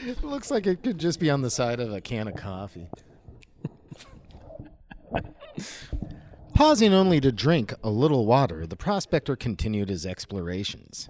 It 0.07 0.23
looks 0.23 0.51
like 0.51 0.67
it 0.67 0.83
could 0.85 0.99
just 0.99 1.19
be 1.19 1.31
on 1.31 1.41
the 1.43 1.51
side 1.51 1.81
of 1.81 1.93
a 1.93 2.01
can 2.01 2.29
of 2.29 2.37
coffee. 2.37 2.87
Pausing 6.55 6.95
only 6.95 7.21
to 7.21 7.33
drink 7.33 7.75
a 7.83 7.91
little 7.91 8.27
water, 8.27 8.65
the 8.67 8.77
prospector 8.77 9.35
continued 9.35 9.89
his 9.89 10.07
explorations. 10.07 11.09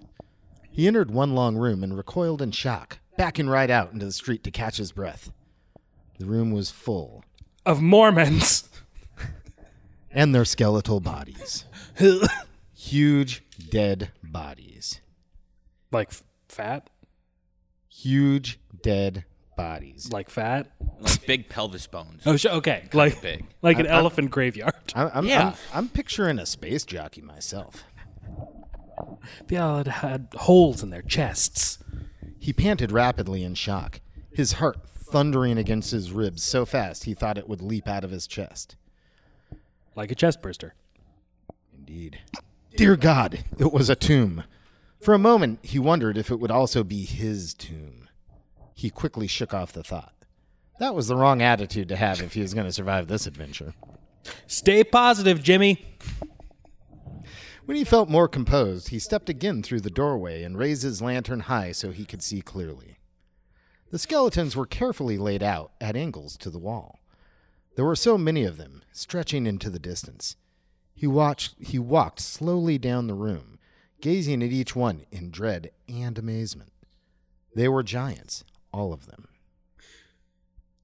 He 0.71 0.87
entered 0.87 1.11
one 1.11 1.35
long 1.35 1.57
room 1.57 1.83
and 1.85 1.97
recoiled 1.97 2.41
in 2.41 2.51
shock, 2.51 2.99
backing 3.19 3.49
right 3.49 3.69
out 3.71 3.93
into 3.93 4.07
the 4.07 4.13
street 4.13 4.43
to 4.45 4.51
catch 4.51 4.79
his 4.79 4.91
breath. 4.93 5.33
The 6.19 6.27
room 6.27 6.51
was 6.51 6.71
full, 6.71 7.25
of 7.67 7.83
Mormons. 7.83 8.69
and 10.11 10.35
their 10.35 10.47
skeletal 10.47 11.01
bodies. 11.01 11.67
Huge 12.75 13.43
dead 13.71 14.13
bodies. 14.23 15.01
like 15.93 16.09
f- 16.09 16.25
fat? 16.49 16.89
Huge 17.89 18.59
dead 18.83 19.25
bodies. 19.57 20.11
Like 20.13 20.31
fat? 20.31 20.69
like 21.01 21.27
big 21.27 21.49
pelvis 21.49 21.87
bones. 21.87 22.23
Oh, 22.27 22.37
sh- 22.37 22.47
okay. 22.47 22.89
Like 22.93 23.21
big. 23.23 23.45
like 23.63 23.79
an 23.79 23.87
I- 23.87 23.91
I- 23.91 23.99
elephant 23.99 24.31
graveyard. 24.31 24.75
I- 24.95 25.11
I'm, 25.15 25.27
Yeah. 25.27 25.49
I'm, 25.49 25.55
I'm 25.75 25.89
picturing 25.89 26.39
a 26.39 26.47
space 26.47 26.85
jockey 26.85 27.21
myself. 27.23 27.85
They 29.49 29.57
all 29.57 29.79
had, 29.79 29.89
had 29.89 30.29
holes 30.37 30.83
in 30.83 30.91
their 30.91 31.03
chests. 31.03 31.79
He 32.39 32.53
panted 32.53 32.93
rapidly 32.93 33.43
in 33.43 33.55
shock, 33.55 34.01
his 34.33 34.53
heart 34.55 34.79
thundering 34.89 35.59
against 35.59 35.91
his 35.91 36.13
ribs 36.13 36.43
so 36.43 36.65
fast 36.65 37.05
he 37.05 37.15
thought 37.15 37.39
it 37.39 37.49
would 37.49 37.63
leap 37.63 37.89
out 37.89 38.05
of 38.05 38.11
his 38.11 38.27
chest. 38.27 38.77
Like 39.97 40.11
a 40.11 40.15
chest 40.15 40.43
burster. 40.43 40.75
Indeed. 41.77 42.21
Dear 42.77 42.97
God, 42.97 43.45
it 43.59 43.73
was 43.73 43.89
a 43.89 43.95
tomb. 43.97 44.45
For 45.01 45.15
a 45.15 45.19
moment, 45.19 45.61
he 45.63 45.79
wondered 45.79 46.17
if 46.17 46.31
it 46.31 46.41
would 46.41 46.51
also 46.51 46.83
be 46.83 47.05
his 47.05 47.55
tomb. 47.55 48.04
He 48.75 48.91
quickly 48.91 49.27
shook 49.27 49.55
off 49.55 49.73
the 49.73 49.83
thought. 49.83 50.13
That 50.79 50.95
was 50.95 51.09
the 51.09 51.17
wrong 51.17 51.41
attitude 51.41 51.89
to 51.89 51.97
have 51.97 52.21
if 52.21 52.35
he 52.35 52.41
was 52.41 52.53
going 52.53 52.67
to 52.67 52.73
survive 52.73 53.07
this 53.07 53.27
adventure. 53.27 53.75
Stay 54.47 54.83
positive, 54.85 55.43
Jimmy. 55.43 55.97
When 57.65 57.77
he 57.77 57.85
felt 57.85 58.11
more 58.11 58.29
composed, 58.29 58.89
he 58.89 58.99
stepped 58.99 59.29
again 59.31 59.63
through 59.63 59.81
the 59.81 59.91
doorway 59.91 60.43
and 60.43 60.59
raised 60.59 60.83
his 60.83 61.01
lantern 61.01 61.41
high 61.41 61.73
so 61.73 61.93
he 61.93 62.05
could 62.05 62.23
see 62.23 62.43
clearly. 62.43 62.99
The 63.91 63.99
skeletons 63.99 64.57
were 64.57 64.67
carefully 64.67 65.17
laid 65.17 65.43
out 65.43 65.73
at 65.81 65.97
angles 65.97 66.37
to 66.39 66.51
the 66.51 66.59
wall. 66.59 66.99
There 67.77 67.85
were 67.85 67.97
so 67.97 68.19
many 68.19 68.45
of 68.45 68.57
them, 68.57 68.83
stretching 68.93 69.47
into 69.47 69.71
the 69.71 69.79
distance. 69.79 70.37
He 70.95 71.07
watched 71.07 71.55
he 71.59 71.79
walked 71.79 72.21
slowly 72.21 72.77
down 72.79 73.07
the 73.07 73.15
room, 73.15 73.59
gazing 74.01 74.43
at 74.43 74.53
each 74.53 74.77
one 74.77 75.07
in 75.11 75.31
dread 75.31 75.71
and 75.89 76.19
amazement. 76.19 76.73
They 77.55 77.69
were 77.69 77.83
giants, 77.83 78.45
all 78.75 78.93
of 78.93 79.07
them. 79.07 79.29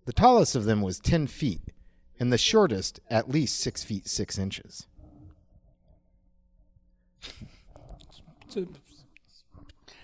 The 0.07 0.13
tallest 0.13 0.55
of 0.55 0.65
them 0.65 0.81
was 0.81 0.99
ten 0.99 1.27
feet, 1.27 1.73
and 2.19 2.33
the 2.33 2.39
shortest 2.39 3.01
at 3.11 3.29
least 3.29 3.59
six 3.59 3.83
feet 3.83 4.09
six 4.09 4.39
inches. 4.39 4.87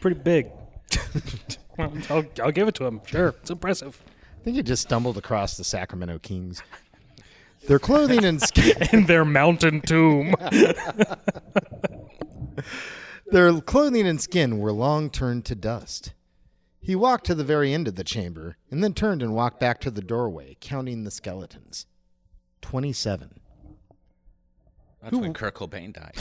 Pretty 0.01 0.21
big. 0.21 0.49
Well, 1.79 1.93
I'll, 2.09 2.25
I'll 2.43 2.53
give 2.53 2.69
it 2.69 2.75
to 2.77 2.87
him. 2.87 3.03
Sure. 3.05 3.35
It's 3.43 3.51
impressive. 3.51 4.03
I 4.41 4.45
think 4.45 4.57
he 4.57 4.63
just 4.63 4.81
stumbled 4.81 5.19
across 5.19 5.59
the 5.59 5.65
Sacramento 5.65 6.19
Kings. 6.21 6.63
Their 7.69 7.79
clothing 7.79 8.25
and 8.25 8.41
skin, 8.41 8.77
In 8.93 9.07
their 9.07 9.25
mountain 9.25 9.81
tomb. 9.83 10.35
their 13.27 13.61
clothing 13.61 14.07
and 14.07 14.21
skin 14.21 14.59
were 14.59 14.73
long 14.73 15.11
turned 15.11 15.45
to 15.47 15.55
dust. 15.55 16.13
He 16.87 16.95
walked 16.95 17.27
to 17.27 17.35
the 17.35 17.43
very 17.43 17.75
end 17.75 17.89
of 17.89 17.97
the 17.97 18.05
chamber 18.05 18.59
and 18.71 18.85
then 18.85 18.95
turned 18.95 19.21
and 19.21 19.35
walked 19.35 19.59
back 19.59 19.81
to 19.81 19.91
the 19.91 20.01
doorway, 20.01 20.57
counting 20.61 21.03
the 21.03 21.11
skeletons. 21.11 21.87
Twenty-seven. 22.63 23.41
That's 25.03 25.17
when 25.17 25.35
Kurt 25.35 25.57
Cobain 25.57 25.93
died. 25.93 26.15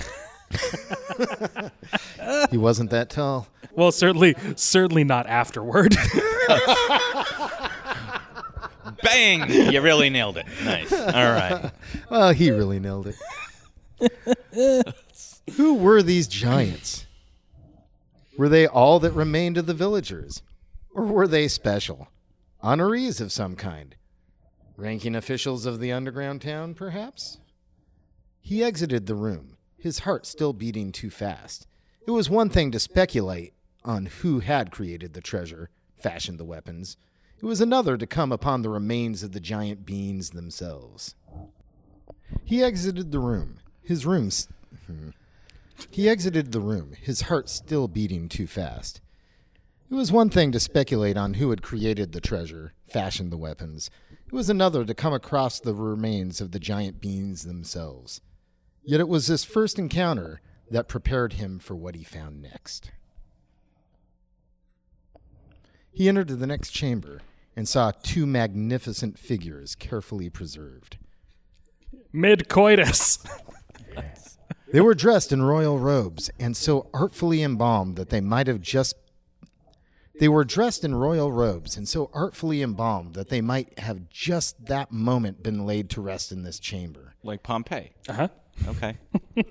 he 2.50 2.58
wasn't 2.58 2.90
that 2.90 3.12
tall. 3.12 3.48
Well, 3.74 3.92
certainly, 3.92 4.34
certainly 4.56 5.04
not 5.04 5.28
afterward. 5.28 5.96
Bang! 9.04 9.48
You 9.72 9.82
really 9.82 10.10
nailed 10.10 10.38
it. 10.38 10.48
Nice. 10.64 10.92
All 10.92 11.08
right. 11.08 11.70
Well, 12.10 12.32
he 12.32 12.50
really 12.50 12.80
nailed 12.80 13.14
it. 14.52 14.96
Who 15.58 15.76
were 15.76 16.02
these 16.02 16.28
giants? 16.28 17.06
Were 18.36 18.50
they 18.50 18.66
all 18.66 19.00
that 19.02 19.12
remained 19.12 19.60
of 19.60 19.68
the 19.68 19.76
villagers? 19.76 20.42
Or 20.96 21.04
were 21.06 21.28
they 21.28 21.48
special? 21.48 22.08
Honorees 22.64 23.20
of 23.22 23.32
some 23.32 23.56
kind? 23.56 23.96
Ranking 24.78 25.16
officials 25.16 25.66
of 25.66 25.80
the 25.80 25.92
underground 25.92 26.42
town, 26.42 26.74
perhaps? 26.74 27.38
He 28.42 28.64
exited 28.64 29.06
the 29.06 29.16
room, 29.16 29.58
his 29.78 30.00
heart 30.00 30.26
still 30.26 30.54
beating 30.54 30.92
too 30.92 31.10
fast. 31.10 31.68
It 32.08 32.12
was 32.12 32.30
one 32.30 32.50
thing 32.50 32.72
to 32.72 32.80
speculate 32.80 33.54
on 33.84 34.06
who 34.08 34.40
had 34.40 34.72
created 34.72 35.14
the 35.14 35.22
treasure, 35.22 35.70
fashioned 35.96 36.40
the 36.40 36.46
weapons. 36.46 36.98
It 37.38 37.46
was 37.46 37.62
another 37.62 37.98
to 37.98 38.08
come 38.08 38.32
upon 38.32 38.62
the 38.62 38.70
remains 38.70 39.22
of 39.22 39.34
the 39.34 39.40
giant 39.40 39.86
beings 39.86 40.30
themselves. 40.32 41.14
He 42.44 42.64
exited 42.64 43.12
the 43.12 43.20
room, 43.20 43.60
his 43.82 44.06
room. 44.06 44.28
s- 44.28 44.48
hmm. 44.88 45.10
He 45.90 46.08
exited 46.08 46.52
the 46.54 46.62
room, 46.62 46.94
his 47.00 47.22
heart 47.22 47.50
still 47.50 47.88
beating 47.90 48.30
too 48.30 48.48
fast. 48.48 49.02
It 49.90 49.94
was 49.94 50.12
one 50.12 50.30
thing 50.30 50.52
to 50.52 50.60
speculate 50.60 51.16
on 51.16 51.36
who 51.36 51.52
had 51.52 51.62
created 51.62 52.12
the 52.12 52.22
treasure, 52.22 52.74
fashioned 52.88 53.32
the 53.32 53.38
weapons. 53.38 53.92
It 54.26 54.34
was 54.34 54.50
another 54.50 54.84
to 54.84 54.96
come 54.96 55.14
across 55.14 55.60
the 55.60 55.76
remains 55.76 56.42
of 56.42 56.52
the 56.52 56.60
giant 56.60 57.00
beings 57.00 57.44
themselves. 57.44 58.20
Yet 58.84 59.00
it 59.00 59.08
was 59.08 59.28
this 59.28 59.44
first 59.44 59.78
encounter 59.78 60.42
that 60.72 60.88
prepared 60.88 61.34
him 61.34 61.60
for 61.60 61.76
what 61.76 61.94
he 61.94 62.04
found 62.04 62.42
next. 62.42 62.92
He 65.92 66.10
entered 66.10 66.30
the 66.30 66.48
next 66.48 66.72
chamber 66.72 67.22
and 67.56 67.68
saw 67.68 67.92
two 67.92 68.26
magnificent 68.26 69.20
figures 69.20 69.76
carefully 69.76 70.30
preserved. 70.30 70.98
Mid 72.12 72.50
coitus. 72.50 73.20
They 74.72 74.82
were 74.82 74.94
dressed 74.94 75.32
in 75.32 75.42
royal 75.42 75.80
robes 75.80 76.30
and 76.38 76.58
so 76.58 76.90
artfully 76.94 77.42
embalmed 77.42 77.96
that 77.96 78.10
they 78.10 78.20
might 78.20 78.48
have 78.48 78.60
just 78.60 78.96
they 80.20 80.28
were 80.30 80.44
dressed 80.46 80.84
in 80.84 80.96
royal 80.96 81.32
robes 81.32 81.76
and 81.78 81.88
so 81.88 82.10
artfully 82.14 82.62
embalmed 82.62 83.14
that 83.16 83.30
they 83.30 83.42
might 83.42 83.78
have 83.80 84.10
just 84.10 84.66
that 84.66 84.92
moment 84.92 85.44
been 85.44 85.66
laid 85.66 85.90
to 85.92 86.02
rest 86.02 86.32
in 86.32 86.44
this 86.44 86.60
chamber. 86.60 87.14
Like 87.24 87.44
Pompeii. 87.44 87.92
Uh 88.08 88.14
huh. 88.14 88.28
Okay. 88.68 88.98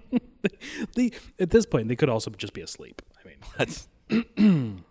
The, 0.94 1.12
at 1.40 1.48
this 1.50 1.64
point, 1.64 1.88
they 1.88 1.96
could 1.96 2.10
also 2.10 2.30
just 2.30 2.52
be 2.52 2.60
asleep. 2.60 3.00
I 3.24 3.28
mean, 3.28 3.36
That's 3.58 3.88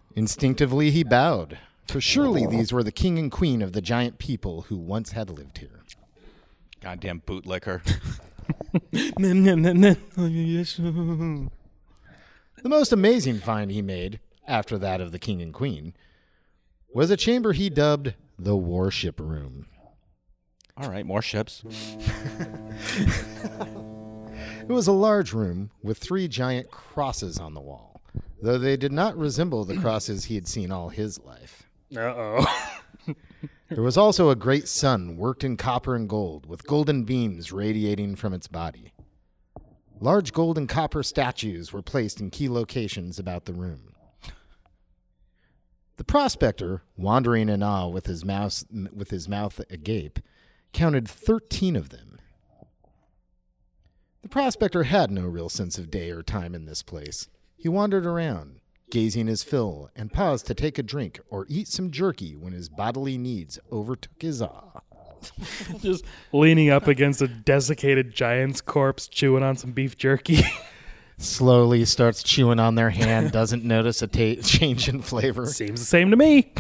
Instinctively 0.16 0.90
he 0.92 1.04
bowed, 1.04 1.60
for 1.88 2.02
surely 2.02 2.48
these 2.48 2.74
were 2.74 2.82
the 2.84 2.92
king 2.92 3.20
and 3.20 3.32
queen 3.32 3.62
of 3.62 3.74
the 3.74 3.82
giant 3.82 4.18
people 4.18 4.64
who 4.64 4.78
once 4.78 5.12
had 5.12 5.30
lived 5.30 5.60
here. 5.60 5.82
goddamn 6.82 7.22
bootlicker. 7.22 7.82
The 12.64 12.70
most 12.70 12.94
amazing 12.94 13.40
find 13.40 13.70
he 13.72 13.82
made, 13.82 14.20
after 14.48 14.78
that 14.78 15.02
of 15.02 15.12
the 15.12 15.20
king 15.20 15.42
and 15.42 15.54
queen, 15.54 15.94
was 16.94 17.10
a 17.12 17.18
chamber 17.18 17.54
he 17.54 17.70
dubbed 17.70 18.14
the 18.38 18.56
warship 18.56 19.20
room. 19.20 19.68
All 20.78 20.90
right, 20.90 21.06
more 21.06 21.22
ships. 21.22 21.64
It 24.68 24.72
was 24.72 24.88
a 24.88 24.94
large 24.94 25.34
room 25.34 25.72
with 25.84 25.98
three 25.98 26.30
giant 26.30 26.72
crosses 26.72 27.38
on 27.38 27.54
the 27.54 27.60
wall, 27.60 28.02
though 28.42 28.58
they 28.58 28.78
did 28.78 28.94
not 28.94 29.18
resemble 29.18 29.66
the 29.66 29.76
crosses 29.76 30.26
he 30.26 30.36
had 30.36 30.48
seen 30.48 30.72
all 30.72 30.88
his 30.88 31.20
life. 31.20 31.64
uh 31.96 32.00
oh. 32.00 32.74
There 33.70 33.84
was 33.84 33.98
also 33.98 34.30
a 34.30 34.36
great 34.36 34.68
sun 34.68 35.18
worked 35.18 35.44
in 35.44 35.58
copper 35.58 35.96
and 35.96 36.08
gold, 36.08 36.46
with 36.46 36.66
golden 36.66 37.04
beams 37.04 37.52
radiating 37.52 38.16
from 38.16 38.34
its 38.34 38.48
body. 38.48 38.94
Large 40.00 40.32
gold 40.32 40.58
and 40.58 40.70
copper 40.70 41.04
statues 41.04 41.74
were 41.74 41.82
placed 41.82 42.22
in 42.22 42.30
key 42.30 42.48
locations 42.48 43.20
about 43.20 43.46
the 43.46 43.54
room. 43.54 43.93
The 45.98 46.04
prospector, 46.04 46.84
wandering 46.98 47.50
in 47.50 47.62
awe 47.62 47.88
with 47.88 48.08
his 48.08 48.26
mouth, 48.26 48.64
with 48.92 49.12
his 49.12 49.30
mouth 49.30 49.62
agape, 49.70 50.20
counted 50.72 51.08
13 51.08 51.76
of 51.76 51.90
them. 51.90 52.20
The 54.24 54.30
prospector 54.30 54.84
had 54.84 55.12
no 55.12 55.28
real 55.28 55.50
sense 55.50 55.78
of 55.78 55.92
day 55.92 56.10
or 56.10 56.24
time 56.24 56.56
in 56.56 56.66
this 56.66 56.82
place. 56.82 57.28
He 57.58 57.70
wandered 57.70 58.06
around, 58.06 58.60
gazing 58.90 59.28
his 59.28 59.44
fill, 59.44 59.90
and 59.96 60.12
paused 60.12 60.48
to 60.48 60.54
take 60.54 60.78
a 60.78 60.84
drink 60.84 61.20
or 61.30 61.46
eat 61.48 61.68
some 61.68 61.92
jerky 61.92 62.36
when 62.36 62.54
his 62.54 62.70
bodily 62.70 63.18
needs 63.18 63.60
overtook 63.72 64.22
his 64.22 64.42
awe. 64.42 64.82
just 65.80 66.06
leaning 66.32 66.70
up 66.70 66.88
against 66.88 67.22
a 67.22 67.28
desiccated 67.28 68.14
giant's 68.14 68.62
corpse, 68.62 69.08
chewing 69.08 69.44
on 69.44 69.56
some 69.56 69.72
beef 69.72 69.98
jerky. 69.98 70.44
Slowly 71.18 71.86
starts 71.86 72.24
chewing 72.24 72.60
on 72.60 72.76
their 72.76 72.90
hand, 72.90 73.32
doesn't 73.32 73.64
notice 73.64 74.02
a 74.02 74.08
ta- 74.08 74.42
change 74.44 74.90
in 74.90 75.02
flavor. 75.02 75.46
Seems 75.46 75.80
the 75.80 75.86
same 75.86 76.12
to 76.12 76.18
me. 76.18 76.54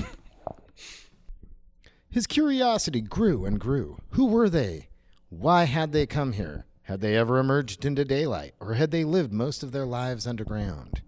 His 2.09 2.27
curiosity 2.27 3.01
grew 3.01 3.45
and 3.45 3.59
grew. 3.59 3.97
Who 4.11 4.27
were 4.27 4.49
they? 4.49 4.89
Why 5.29 5.63
had 5.63 5.91
they 5.91 6.05
come 6.05 6.33
here? 6.33 6.65
Had 6.83 7.01
they 7.01 7.17
ever 7.17 7.39
emerged 7.39 7.85
into 7.85 8.05
daylight, 8.05 8.53
or 8.59 8.75
had 8.75 8.91
they 8.91 9.03
lived 9.03 9.31
most 9.33 9.63
of 9.63 9.71
their 9.71 9.85
lives 9.85 10.27
underground? 10.27 11.01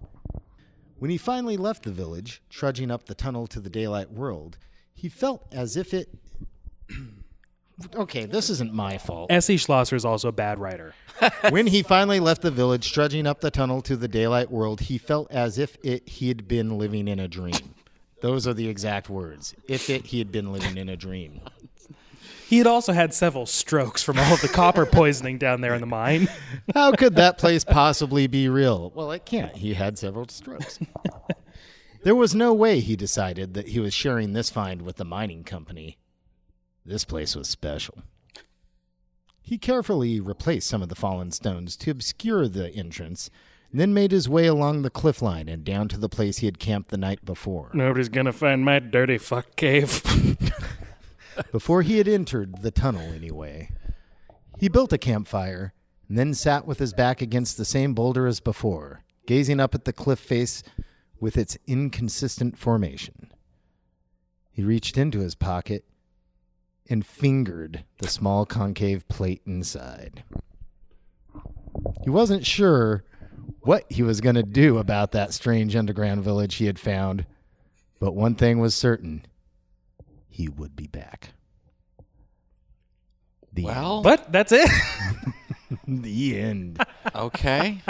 When 0.97 1.11
he 1.11 1.17
finally 1.17 1.57
left 1.57 1.83
the 1.83 1.91
village, 1.91 2.41
trudging 2.49 2.89
up 2.89 3.05
the 3.05 3.13
tunnel 3.13 3.45
to 3.47 3.59
the 3.59 3.69
daylight 3.69 4.11
world, 4.11 4.57
he 4.93 5.09
felt 5.09 5.45
as 5.51 5.75
if 5.75 5.93
it. 5.93 6.09
Okay, 7.95 8.25
this 8.25 8.49
isn't 8.49 8.73
my 8.73 8.97
fault. 8.97 9.31
S.E. 9.31 9.57
Schlosser 9.57 9.95
is 9.95 10.05
also 10.05 10.29
a 10.29 10.33
bad 10.33 10.59
writer. 10.59 10.93
when 11.49 11.67
he 11.67 11.83
finally 11.83 12.19
left 12.19 12.41
the 12.41 12.51
village, 12.51 12.91
trudging 12.91 13.27
up 13.27 13.41
the 13.41 13.51
tunnel 13.51 13.81
to 13.83 13.95
the 13.95 14.07
daylight 14.07 14.51
world, 14.51 14.81
he 14.81 14.97
felt 14.97 15.29
as 15.31 15.57
if 15.57 15.77
it 15.83 16.07
he 16.07 16.27
had 16.27 16.47
been 16.47 16.77
living 16.77 17.07
in 17.07 17.19
a 17.19 17.27
dream. 17.27 17.75
Those 18.21 18.47
are 18.47 18.53
the 18.53 18.67
exact 18.67 19.09
words. 19.09 19.53
If 19.67 19.89
it 19.89 20.07
he 20.07 20.19
had 20.19 20.31
been 20.31 20.51
living 20.51 20.77
in 20.77 20.89
a 20.89 20.97
dream. 20.97 21.41
He 22.47 22.59
had 22.59 22.67
also 22.67 22.93
had 22.93 23.11
several 23.11 23.47
strokes 23.47 24.03
from 24.03 24.19
all 24.19 24.33
of 24.35 24.41
the 24.41 24.47
copper 24.47 24.85
poisoning 24.85 25.39
down 25.39 25.61
there 25.61 25.73
in 25.73 25.81
the 25.81 25.87
mine. 25.87 26.29
How 26.75 26.91
could 26.91 27.15
that 27.15 27.39
place 27.39 27.63
possibly 27.63 28.27
be 28.27 28.47
real? 28.49 28.91
Well, 28.93 29.11
it 29.11 29.25
can't. 29.25 29.55
He 29.55 29.73
had 29.73 29.97
several 29.97 30.27
strokes. 30.27 30.77
there 32.03 32.13
was 32.13 32.35
no 32.35 32.53
way, 32.53 32.81
he 32.81 32.95
decided, 32.95 33.55
that 33.55 33.69
he 33.69 33.79
was 33.79 33.95
sharing 33.95 34.33
this 34.33 34.51
find 34.51 34.83
with 34.83 34.97
the 34.97 35.05
mining 35.05 35.43
company. 35.43 35.97
This 36.85 37.03
place 37.03 37.35
was 37.35 37.49
special. 37.49 38.03
He 39.41 39.57
carefully 39.57 40.19
replaced 40.19 40.67
some 40.67 40.81
of 40.81 40.89
the 40.89 40.95
fallen 40.95 41.31
stones 41.31 41.75
to 41.77 41.91
obscure 41.91 42.47
the 42.47 42.71
entrance, 42.73 43.29
and 43.71 43.79
then 43.79 43.93
made 43.93 44.11
his 44.11 44.29
way 44.29 44.47
along 44.47 44.81
the 44.81 44.89
cliff 44.89 45.21
line 45.21 45.49
and 45.49 45.63
down 45.63 45.87
to 45.89 45.97
the 45.97 46.09
place 46.09 46.37
he 46.37 46.47
had 46.47 46.59
camped 46.59 46.89
the 46.89 46.97
night 46.97 47.25
before. 47.25 47.71
Nobody's 47.73 48.09
gonna 48.09 48.33
find 48.33 48.63
my 48.63 48.79
dirty 48.79 49.17
fuck 49.17 49.55
cave. 49.55 50.01
Before 51.51 51.81
he 51.81 51.97
had 51.97 52.07
entered 52.07 52.61
the 52.61 52.71
tunnel, 52.71 53.01
anyway. 53.13 53.69
He 54.57 54.69
built 54.69 54.93
a 54.93 54.97
campfire 54.97 55.73
and 56.07 56.17
then 56.17 56.33
sat 56.33 56.65
with 56.65 56.79
his 56.79 56.93
back 56.93 57.21
against 57.21 57.57
the 57.57 57.65
same 57.65 57.93
boulder 57.93 58.27
as 58.27 58.39
before, 58.39 59.03
gazing 59.25 59.59
up 59.59 59.75
at 59.75 59.85
the 59.85 59.93
cliff 59.93 60.19
face 60.19 60.63
with 61.19 61.37
its 61.37 61.57
inconsistent 61.67 62.57
formation. 62.57 63.31
He 64.51 64.63
reached 64.63 64.97
into 64.97 65.19
his 65.19 65.35
pocket 65.35 65.83
and 66.89 67.05
fingered 67.05 67.83
the 67.97 68.07
small 68.07 68.45
concave 68.45 69.07
plate 69.07 69.41
inside. 69.45 70.23
He 72.03 72.09
wasn't 72.09 72.45
sure 72.45 73.03
what 73.61 73.85
he 73.89 74.03
was 74.03 74.21
going 74.21 74.35
to 74.35 74.43
do 74.43 74.77
about 74.77 75.11
that 75.11 75.33
strange 75.33 75.75
underground 75.75 76.23
village 76.23 76.55
he 76.55 76.65
had 76.65 76.79
found, 76.79 77.25
but 77.99 78.13
one 78.15 78.35
thing 78.35 78.59
was 78.59 78.75
certain 78.75 79.25
he 80.29 80.47
would 80.47 80.75
be 80.75 80.87
back. 80.87 81.29
The 83.53 83.63
Well, 83.63 84.03
What? 84.03 84.31
That's 84.31 84.51
it? 84.51 84.69
end. 84.69 85.33
the 86.03 86.39
end. 86.39 86.85
okay. 87.15 87.81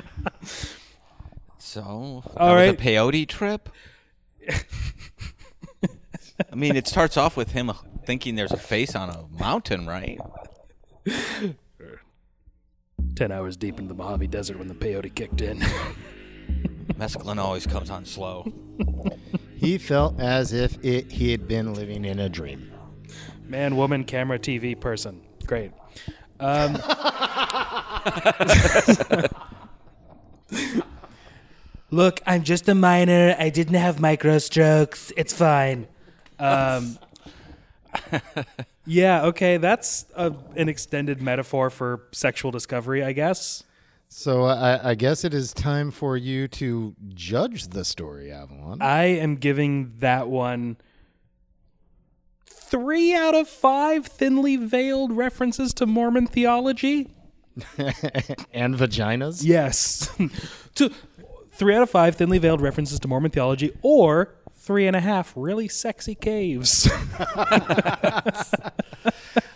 So, 1.57 2.23
that 2.27 2.37
All 2.41 2.55
was 2.55 2.69
a 2.69 2.73
peyote 2.77 3.27
trip. 3.27 3.69
I 6.51 6.55
mean, 6.55 6.75
it 6.75 6.87
starts 6.87 7.17
off 7.17 7.35
with 7.35 7.51
him 7.51 7.71
thinking 8.05 8.35
there's 8.35 8.51
a 8.51 8.57
face 8.57 8.95
on 8.95 9.09
a 9.09 9.25
mountain, 9.39 9.85
right? 9.85 10.19
Ten 13.15 13.31
hours 13.31 13.57
deep 13.57 13.79
into 13.79 13.89
the 13.89 13.95
Mojave 13.95 14.27
Desert 14.27 14.57
when 14.59 14.67
the 14.67 14.75
peyote 14.75 15.13
kicked 15.15 15.41
in. 15.41 15.59
Mescaline 16.93 17.37
always 17.37 17.65
comes 17.65 17.89
on 17.89 18.05
slow. 18.05 18.51
He 19.55 19.77
felt 19.77 20.19
as 20.19 20.53
if 20.53 20.77
it 20.83 21.11
he 21.11 21.31
had 21.31 21.47
been 21.47 21.73
living 21.73 22.05
in 22.05 22.19
a 22.19 22.29
dream. 22.29 22.71
Man, 23.47 23.75
woman, 23.75 24.03
camera, 24.03 24.39
TV, 24.39 24.79
person. 24.79 25.21
Great. 25.45 25.71
Um, 26.39 26.77
Look, 31.91 32.21
I'm 32.25 32.43
just 32.43 32.67
a 32.67 32.75
miner. 32.75 33.35
I 33.39 33.49
didn't 33.49 33.75
have 33.75 33.99
micro 33.99 34.37
strokes. 34.39 35.11
It's 35.15 35.33
fine. 35.33 35.87
Um, 36.39 36.97
yeah, 38.85 39.23
okay, 39.25 39.57
that's 39.57 40.05
a, 40.15 40.33
an 40.55 40.69
extended 40.69 41.21
metaphor 41.21 41.69
for 41.69 42.07
sexual 42.11 42.51
discovery, 42.51 43.03
I 43.03 43.13
guess. 43.13 43.63
So 44.07 44.43
I, 44.43 44.91
I 44.91 44.95
guess 44.95 45.23
it 45.23 45.33
is 45.33 45.53
time 45.53 45.91
for 45.91 46.15
you 46.15 46.47
to 46.49 46.95
judge 47.13 47.67
the 47.69 47.83
story, 47.83 48.31
Avalon. 48.31 48.81
I 48.81 49.05
am 49.05 49.35
giving 49.35 49.93
that 49.99 50.27
one 50.27 50.77
three 52.47 53.13
out 53.13 53.35
of 53.35 53.47
five 53.47 54.05
thinly 54.07 54.55
veiled 54.55 55.11
references 55.11 55.73
to 55.75 55.85
Mormon 55.85 56.27
theology. 56.27 57.09
and 58.53 58.75
vaginas? 58.75 59.41
Yes. 59.43 60.09
to, 60.75 60.91
three 61.51 61.75
out 61.75 61.83
of 61.83 61.89
five 61.89 62.15
thinly 62.15 62.37
veiled 62.37 62.61
references 62.61 62.99
to 62.99 63.07
Mormon 63.07 63.31
theology, 63.31 63.71
or 63.81 64.35
three 64.65 64.87
and 64.87 64.95
a 64.95 64.99
half 64.99 65.31
really 65.35 65.67
sexy 65.67 66.15
caves. 66.15 66.89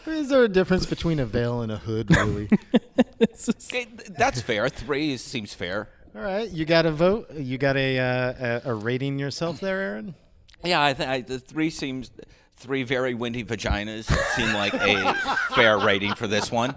Is 0.06 0.30
there 0.30 0.44
a 0.44 0.48
difference 0.50 0.86
between 0.86 1.20
a 1.20 1.26
veil 1.26 1.62
and 1.62 1.72
a 1.72 1.78
hood, 1.78 2.10
really? 2.16 2.50
Okay, 3.22 3.86
th- 3.86 4.10
that's 4.18 4.42
fair. 4.42 4.70
Three 4.70 5.14
is- 5.14 5.24
seems 5.24 5.54
fair. 5.54 5.90
All 6.16 6.22
right, 6.22 6.50
you 6.50 6.66
got 6.66 6.86
a 6.86 6.92
vote. 6.92 7.32
You 7.34 7.58
got 7.58 7.78
a 7.78 8.00
uh, 8.00 8.62
a, 8.66 8.72
a 8.72 8.74
rating 8.74 9.20
yourself 9.20 9.60
there, 9.60 9.80
Aaron. 9.80 10.16
Yeah, 10.64 10.82
I 10.82 10.94
think 10.94 11.28
the 11.28 11.40
three 11.40 11.70
seems 11.70 12.12
three 12.58 12.84
very 12.84 13.14
windy 13.14 13.44
vaginas 13.44 14.06
seem 14.36 14.54
like 14.54 14.74
a 14.74 15.14
fair 15.56 15.78
rating 15.78 16.14
for 16.16 16.28
this 16.28 16.52
one. 16.52 16.76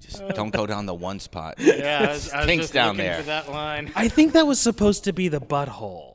Just 0.00 0.28
don't 0.34 0.50
go 0.50 0.66
down 0.66 0.86
the 0.86 0.94
one 0.94 1.18
spot. 1.18 1.58
Stinks 1.58 2.70
down 2.70 2.96
there. 2.96 3.22
that 3.22 3.50
line. 3.50 3.90
I 3.96 4.08
think 4.08 4.34
that 4.34 4.46
was 4.46 4.60
supposed 4.60 5.04
to 5.04 5.12
be 5.12 5.28
the 5.28 5.40
butthole. 5.40 6.13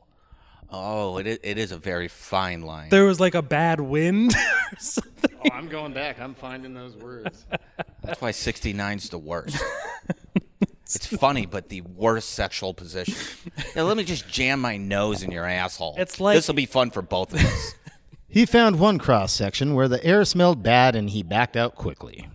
Oh, 0.72 1.18
it 1.18 1.26
is, 1.26 1.38
it 1.42 1.58
is 1.58 1.72
a 1.72 1.76
very 1.76 2.08
fine 2.08 2.62
line. 2.62 2.90
There 2.90 3.04
was 3.04 3.18
like 3.20 3.34
a 3.34 3.42
bad 3.42 3.80
wind. 3.80 4.34
or 4.72 4.78
something. 4.78 5.30
Oh, 5.44 5.50
I'm 5.52 5.68
going 5.68 5.92
back. 5.92 6.20
I'm 6.20 6.34
finding 6.34 6.74
those 6.74 6.94
words. 6.96 7.44
That's 8.02 8.20
why 8.20 8.30
69's 8.30 9.08
the 9.08 9.18
worst. 9.18 9.56
it's 10.82 11.06
funny, 11.06 11.46
but 11.46 11.68
the 11.68 11.80
worst 11.80 12.30
sexual 12.30 12.72
position. 12.74 13.14
Yeah, 13.74 13.82
let 13.82 13.96
me 13.96 14.04
just 14.04 14.28
jam 14.28 14.60
my 14.60 14.76
nose 14.76 15.22
in 15.22 15.30
your 15.32 15.44
asshole. 15.46 15.96
It's 15.98 16.20
like- 16.20 16.36
this 16.36 16.46
will 16.46 16.54
be 16.54 16.66
fun 16.66 16.90
for 16.90 17.02
both 17.02 17.32
of 17.34 17.40
us. 17.44 17.74
He 18.32 18.46
found 18.46 18.78
one 18.78 18.98
cross 18.98 19.32
section 19.32 19.74
where 19.74 19.88
the 19.88 20.04
air 20.04 20.24
smelled 20.24 20.62
bad, 20.62 20.94
and 20.94 21.10
he 21.10 21.24
backed 21.24 21.56
out 21.56 21.74
quickly. 21.74 22.28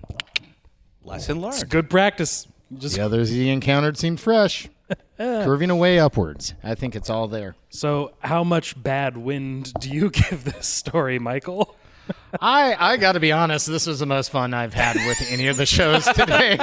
Lesson 1.05 1.39
learned. 1.39 1.53
It's 1.53 1.61
learned. 1.61 1.71
good 1.71 1.89
practice. 1.89 2.47
Just 2.77 2.97
The 2.97 3.01
others 3.01 3.29
he 3.29 3.49
encountered 3.49 3.97
seemed 3.97 4.19
fresh, 4.19 4.67
curving 5.17 5.69
away 5.69 5.99
upwards. 5.99 6.53
I 6.63 6.75
think 6.75 6.95
it's 6.95 7.09
all 7.09 7.27
there. 7.27 7.55
so, 7.69 8.13
how 8.19 8.43
much 8.43 8.81
bad 8.81 9.17
wind 9.17 9.73
do 9.79 9.89
you 9.89 10.09
give 10.11 10.43
this 10.43 10.67
story, 10.67 11.19
Michael? 11.19 11.75
I 12.39 12.75
I 12.77 12.97
got 12.97 13.13
to 13.13 13.19
be 13.19 13.31
honest. 13.31 13.65
This 13.65 13.87
was 13.87 13.97
the 13.99 14.05
most 14.05 14.29
fun 14.29 14.53
I've 14.53 14.75
had 14.75 14.95
with 15.07 15.19
any 15.31 15.47
of 15.47 15.57
the 15.57 15.65
shows 15.65 16.05
today. 16.05 16.55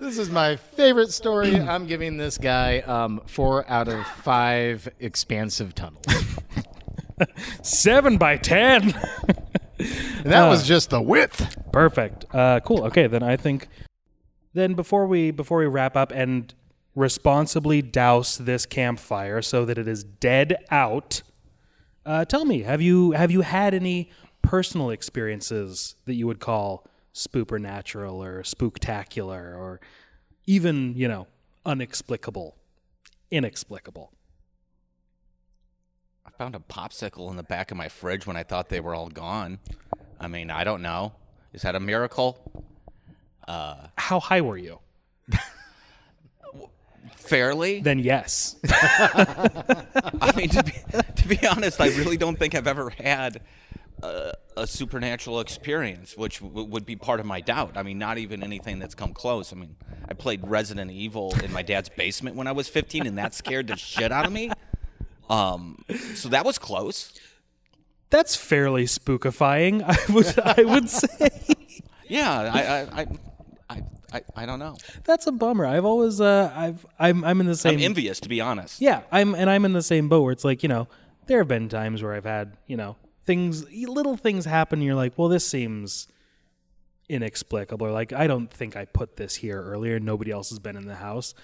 this 0.00 0.18
is 0.18 0.28
my 0.28 0.56
favorite 0.56 1.12
story. 1.12 1.56
I'm 1.60 1.86
giving 1.86 2.16
this 2.16 2.36
guy 2.36 2.80
um, 2.80 3.20
four 3.26 3.68
out 3.70 3.86
of 3.86 4.04
five 4.04 4.88
expansive 4.98 5.72
tunnels, 5.76 6.04
Seven 7.62 8.18
by 8.18 8.36
ten. 8.38 8.92
and 9.78 10.24
that 10.24 10.48
was 10.48 10.66
just 10.66 10.90
the 10.90 11.00
width. 11.00 11.56
Perfect. 11.72 12.24
Uh, 12.34 12.58
cool. 12.60 12.84
Okay, 12.86 13.06
then 13.06 13.22
I 13.22 13.36
think 13.36 13.68
then 14.56 14.74
before 14.74 15.06
we 15.06 15.30
before 15.30 15.58
we 15.58 15.66
wrap 15.66 15.96
up 15.96 16.10
and 16.12 16.54
responsibly 16.94 17.82
douse 17.82 18.38
this 18.38 18.64
campfire 18.64 19.42
so 19.42 19.64
that 19.66 19.76
it 19.76 19.86
is 19.86 20.02
dead 20.02 20.56
out, 20.70 21.22
uh, 22.06 22.24
tell 22.24 22.44
me 22.44 22.62
have 22.62 22.80
you 22.80 23.12
have 23.12 23.30
you 23.30 23.42
had 23.42 23.74
any 23.74 24.10
personal 24.42 24.90
experiences 24.90 25.96
that 26.06 26.14
you 26.14 26.26
would 26.26 26.40
call 26.40 26.86
supernatural 27.12 28.22
or 28.22 28.42
spooktacular 28.42 29.56
or 29.56 29.80
even 30.46 30.94
you 30.96 31.06
know 31.06 31.26
unexplicable, 31.64 32.56
inexplicable? 33.30 34.12
I 36.24 36.30
found 36.30 36.54
a 36.54 36.60
popsicle 36.60 37.30
in 37.30 37.36
the 37.36 37.42
back 37.42 37.70
of 37.70 37.76
my 37.76 37.88
fridge 37.88 38.26
when 38.26 38.36
I 38.36 38.42
thought 38.42 38.68
they 38.68 38.80
were 38.80 38.94
all 38.94 39.08
gone. 39.08 39.58
I 40.18 40.28
mean, 40.28 40.50
I 40.50 40.64
don't 40.64 40.82
know. 40.82 41.12
Is 41.52 41.62
that 41.62 41.74
a 41.74 41.80
miracle? 41.80 42.75
How 43.46 44.20
high 44.20 44.40
were 44.40 44.56
you? 44.58 44.78
Fairly. 47.16 47.80
Then 47.80 47.98
yes. 47.98 48.56
I 48.68 50.32
mean, 50.36 50.48
to 50.50 50.62
be, 50.62 50.72
to 51.16 51.28
be 51.28 51.46
honest, 51.46 51.80
I 51.80 51.88
really 51.88 52.16
don't 52.16 52.38
think 52.38 52.54
I've 52.54 52.68
ever 52.68 52.90
had 52.90 53.40
a, 54.02 54.32
a 54.56 54.66
supernatural 54.66 55.40
experience, 55.40 56.16
which 56.16 56.40
w- 56.40 56.66
would 56.68 56.86
be 56.86 56.94
part 56.94 57.18
of 57.18 57.26
my 57.26 57.40
doubt. 57.40 57.76
I 57.76 57.82
mean, 57.82 57.98
not 57.98 58.18
even 58.18 58.44
anything 58.44 58.78
that's 58.78 58.94
come 58.94 59.12
close. 59.12 59.52
I 59.52 59.56
mean, 59.56 59.74
I 60.08 60.14
played 60.14 60.46
Resident 60.46 60.90
Evil 60.92 61.34
in 61.42 61.52
my 61.52 61.62
dad's 61.62 61.88
basement 61.88 62.36
when 62.36 62.46
I 62.46 62.52
was 62.52 62.68
15, 62.68 63.06
and 63.06 63.18
that 63.18 63.34
scared 63.34 63.66
the 63.68 63.76
shit 63.76 64.12
out 64.12 64.26
of 64.26 64.32
me. 64.32 64.50
Um, 65.28 65.84
so 66.14 66.28
that 66.28 66.44
was 66.44 66.58
close. 66.58 67.12
That's 68.10 68.36
fairly 68.36 68.84
spookifying. 68.84 69.82
I 69.84 70.12
would 70.12 70.38
I 70.38 70.62
would 70.62 70.88
say. 70.88 71.30
Yeah, 72.08 72.30
I, 72.30 72.60
I, 72.60 73.00
I, 73.02 73.06
I, 73.68 73.82
I, 74.12 74.20
I 74.34 74.46
don't 74.46 74.58
know. 74.58 74.76
That's 75.04 75.26
a 75.26 75.32
bummer. 75.32 75.66
I've 75.66 75.84
always 75.84 76.20
uh 76.20 76.52
I've 76.54 76.86
I'm 76.98 77.24
I'm 77.24 77.40
in 77.40 77.46
the 77.46 77.56
same 77.56 77.78
I'm 77.78 77.84
envious, 77.84 78.20
to 78.20 78.28
be 78.28 78.40
honest. 78.40 78.80
Yeah, 78.80 79.02
I'm 79.10 79.34
and 79.34 79.50
I'm 79.50 79.64
in 79.64 79.72
the 79.72 79.82
same 79.82 80.08
boat 80.08 80.22
where 80.22 80.32
it's 80.32 80.44
like, 80.44 80.62
you 80.62 80.68
know, 80.68 80.88
there 81.26 81.38
have 81.38 81.48
been 81.48 81.68
times 81.68 82.02
where 82.02 82.14
I've 82.14 82.24
had, 82.24 82.56
you 82.66 82.76
know, 82.76 82.96
things 83.24 83.68
little 83.70 84.16
things 84.16 84.44
happen 84.44 84.78
and 84.78 84.86
you're 84.86 84.94
like, 84.94 85.18
well, 85.18 85.28
this 85.28 85.46
seems 85.46 86.08
inexplicable 87.08 87.86
or 87.86 87.92
like 87.92 88.12
I 88.12 88.26
don't 88.26 88.50
think 88.50 88.76
I 88.76 88.84
put 88.84 89.16
this 89.16 89.36
here 89.36 89.60
earlier. 89.60 89.98
Nobody 89.98 90.30
else 90.30 90.50
has 90.50 90.58
been 90.58 90.76
in 90.76 90.86
the 90.86 90.96
house. 90.96 91.34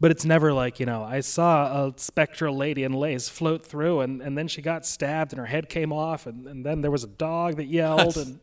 But 0.00 0.10
it's 0.10 0.24
never 0.24 0.52
like, 0.52 0.80
you 0.80 0.86
know, 0.86 1.04
I 1.04 1.20
saw 1.20 1.86
a 1.86 1.92
spectral 1.96 2.56
lady 2.56 2.82
in 2.82 2.92
lace 2.92 3.28
float 3.28 3.64
through 3.64 4.00
and, 4.00 4.20
and 4.20 4.36
then 4.36 4.48
she 4.48 4.60
got 4.60 4.84
stabbed 4.84 5.32
and 5.32 5.38
her 5.38 5.46
head 5.46 5.68
came 5.68 5.92
off 5.92 6.26
and, 6.26 6.44
and 6.48 6.66
then 6.66 6.80
there 6.80 6.90
was 6.90 7.04
a 7.04 7.08
dog 7.08 7.56
that 7.58 7.66
yelled 7.66 8.16
and 8.16 8.40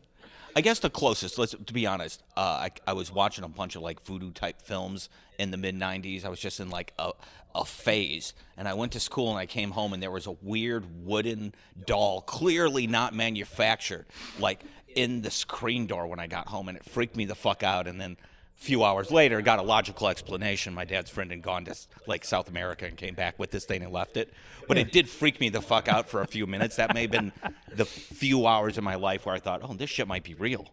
I 0.56 0.60
guess 0.60 0.80
the 0.80 0.90
closest, 0.90 1.38
let's 1.38 1.54
to 1.54 1.72
be 1.72 1.86
honest, 1.86 2.22
uh, 2.36 2.40
I, 2.40 2.70
I 2.86 2.92
was 2.92 3.12
watching 3.12 3.44
a 3.44 3.48
bunch 3.48 3.76
of 3.76 3.82
like 3.82 4.04
voodoo 4.04 4.32
type 4.32 4.62
films 4.62 5.08
in 5.38 5.50
the 5.50 5.56
mid 5.56 5.74
'90s. 5.74 6.24
I 6.24 6.28
was 6.28 6.40
just 6.40 6.60
in 6.60 6.70
like 6.70 6.92
a 6.98 7.12
a 7.54 7.64
phase, 7.64 8.32
and 8.56 8.68
I 8.68 8.74
went 8.74 8.92
to 8.92 9.00
school 9.00 9.30
and 9.30 9.38
I 9.38 9.46
came 9.46 9.72
home 9.72 9.92
and 9.92 10.02
there 10.02 10.10
was 10.10 10.26
a 10.26 10.36
weird 10.42 11.04
wooden 11.04 11.54
doll, 11.86 12.22
clearly 12.22 12.86
not 12.86 13.14
manufactured, 13.14 14.06
like 14.38 14.62
in 14.94 15.22
the 15.22 15.30
screen 15.30 15.86
door 15.86 16.06
when 16.06 16.20
I 16.20 16.26
got 16.26 16.48
home, 16.48 16.68
and 16.68 16.76
it 16.76 16.84
freaked 16.84 17.16
me 17.16 17.24
the 17.24 17.34
fuck 17.34 17.62
out. 17.62 17.86
And 17.86 18.00
then 18.00 18.16
few 18.60 18.84
hours 18.84 19.10
later, 19.10 19.40
got 19.40 19.58
a 19.58 19.62
logical 19.62 20.08
explanation. 20.08 20.74
My 20.74 20.84
dad's 20.84 21.10
friend 21.10 21.30
had 21.30 21.42
gone 21.42 21.64
to 21.64 21.74
like 22.06 22.24
South 22.24 22.48
America 22.48 22.84
and 22.84 22.96
came 22.96 23.14
back 23.14 23.38
with 23.38 23.50
this 23.50 23.64
thing 23.64 23.82
and 23.82 23.92
left 23.92 24.16
it, 24.16 24.32
but 24.68 24.76
it 24.76 24.92
did 24.92 25.08
freak 25.08 25.40
me 25.40 25.48
the 25.48 25.62
fuck 25.62 25.88
out 25.88 26.08
for 26.08 26.20
a 26.20 26.26
few 26.26 26.46
minutes. 26.46 26.76
That 26.76 26.94
may 26.94 27.02
have 27.02 27.10
been 27.10 27.32
the 27.74 27.86
few 27.86 28.46
hours 28.46 28.76
in 28.78 28.84
my 28.84 28.96
life 28.96 29.26
where 29.26 29.34
I 29.34 29.38
thought, 29.40 29.62
oh, 29.64 29.72
this 29.72 29.88
shit 29.90 30.06
might 30.06 30.24
be 30.24 30.34
real. 30.34 30.68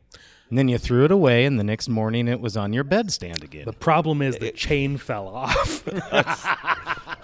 And 0.49 0.57
then 0.57 0.67
you 0.67 0.77
threw 0.77 1.05
it 1.05 1.11
away, 1.11 1.45
and 1.45 1.59
the 1.59 1.63
next 1.63 1.89
morning 1.89 2.27
it 2.27 2.39
was 2.39 2.55
on 2.55 2.71
your 2.73 2.83
bedstand 2.83 3.43
again. 3.43 3.65
the 3.65 3.73
problem 3.73 4.21
is 4.21 4.37
the 4.37 4.51
chain 4.51 4.97
fell 4.97 5.27
off. 5.27 5.83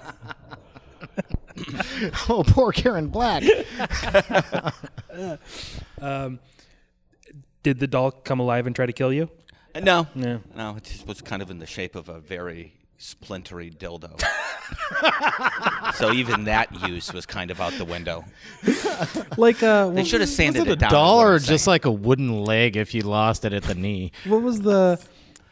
oh, 2.29 2.43
poor 2.45 2.71
Karen 2.71 3.07
Black. 3.07 3.43
Um, 6.01 6.39
did 7.61 7.79
the 7.79 7.87
doll 7.87 8.11
come 8.11 8.39
alive 8.41 8.67
and 8.67 8.75
try 8.75 8.85
to 8.85 8.91
kill 8.91 9.13
you? 9.13 9.29
No, 9.81 10.07
No. 10.15 10.41
no, 10.55 10.75
it 10.77 10.83
just 10.83 11.07
was 11.07 11.21
kind 11.21 11.41
of 11.41 11.49
in 11.49 11.59
the 11.59 11.65
shape 11.65 11.95
of 11.95 12.07
a 12.09 12.19
very 12.19 12.73
splintery 12.99 13.69
dildo. 13.75 14.21
so 15.95 16.11
even 16.13 16.45
that 16.45 16.87
use 16.87 17.11
was 17.11 17.25
kind 17.25 17.51
of 17.51 17.59
out 17.59 17.73
the 17.73 17.85
window. 17.85 18.23
Like 19.37 19.61
uh 19.63 19.89
They 19.89 20.03
should 20.03 20.21
have 20.21 20.29
Was 20.29 20.35
sanded 20.35 20.63
it 20.63 20.67
a 20.69 20.71
it 20.73 20.79
down. 20.79 20.87
is 20.89 20.91
doll 20.91 21.21
or 21.21 21.39
just 21.39 21.67
like 21.67 21.85
a 21.85 21.91
wooden 21.91 22.43
leg 22.43 22.77
if 22.77 22.93
you 22.93 23.01
lost 23.01 23.45
it 23.45 23.53
at 23.53 23.63
the 23.63 23.75
knee? 23.75 24.11
What 24.25 24.41
was 24.41 24.61
the? 24.61 25.03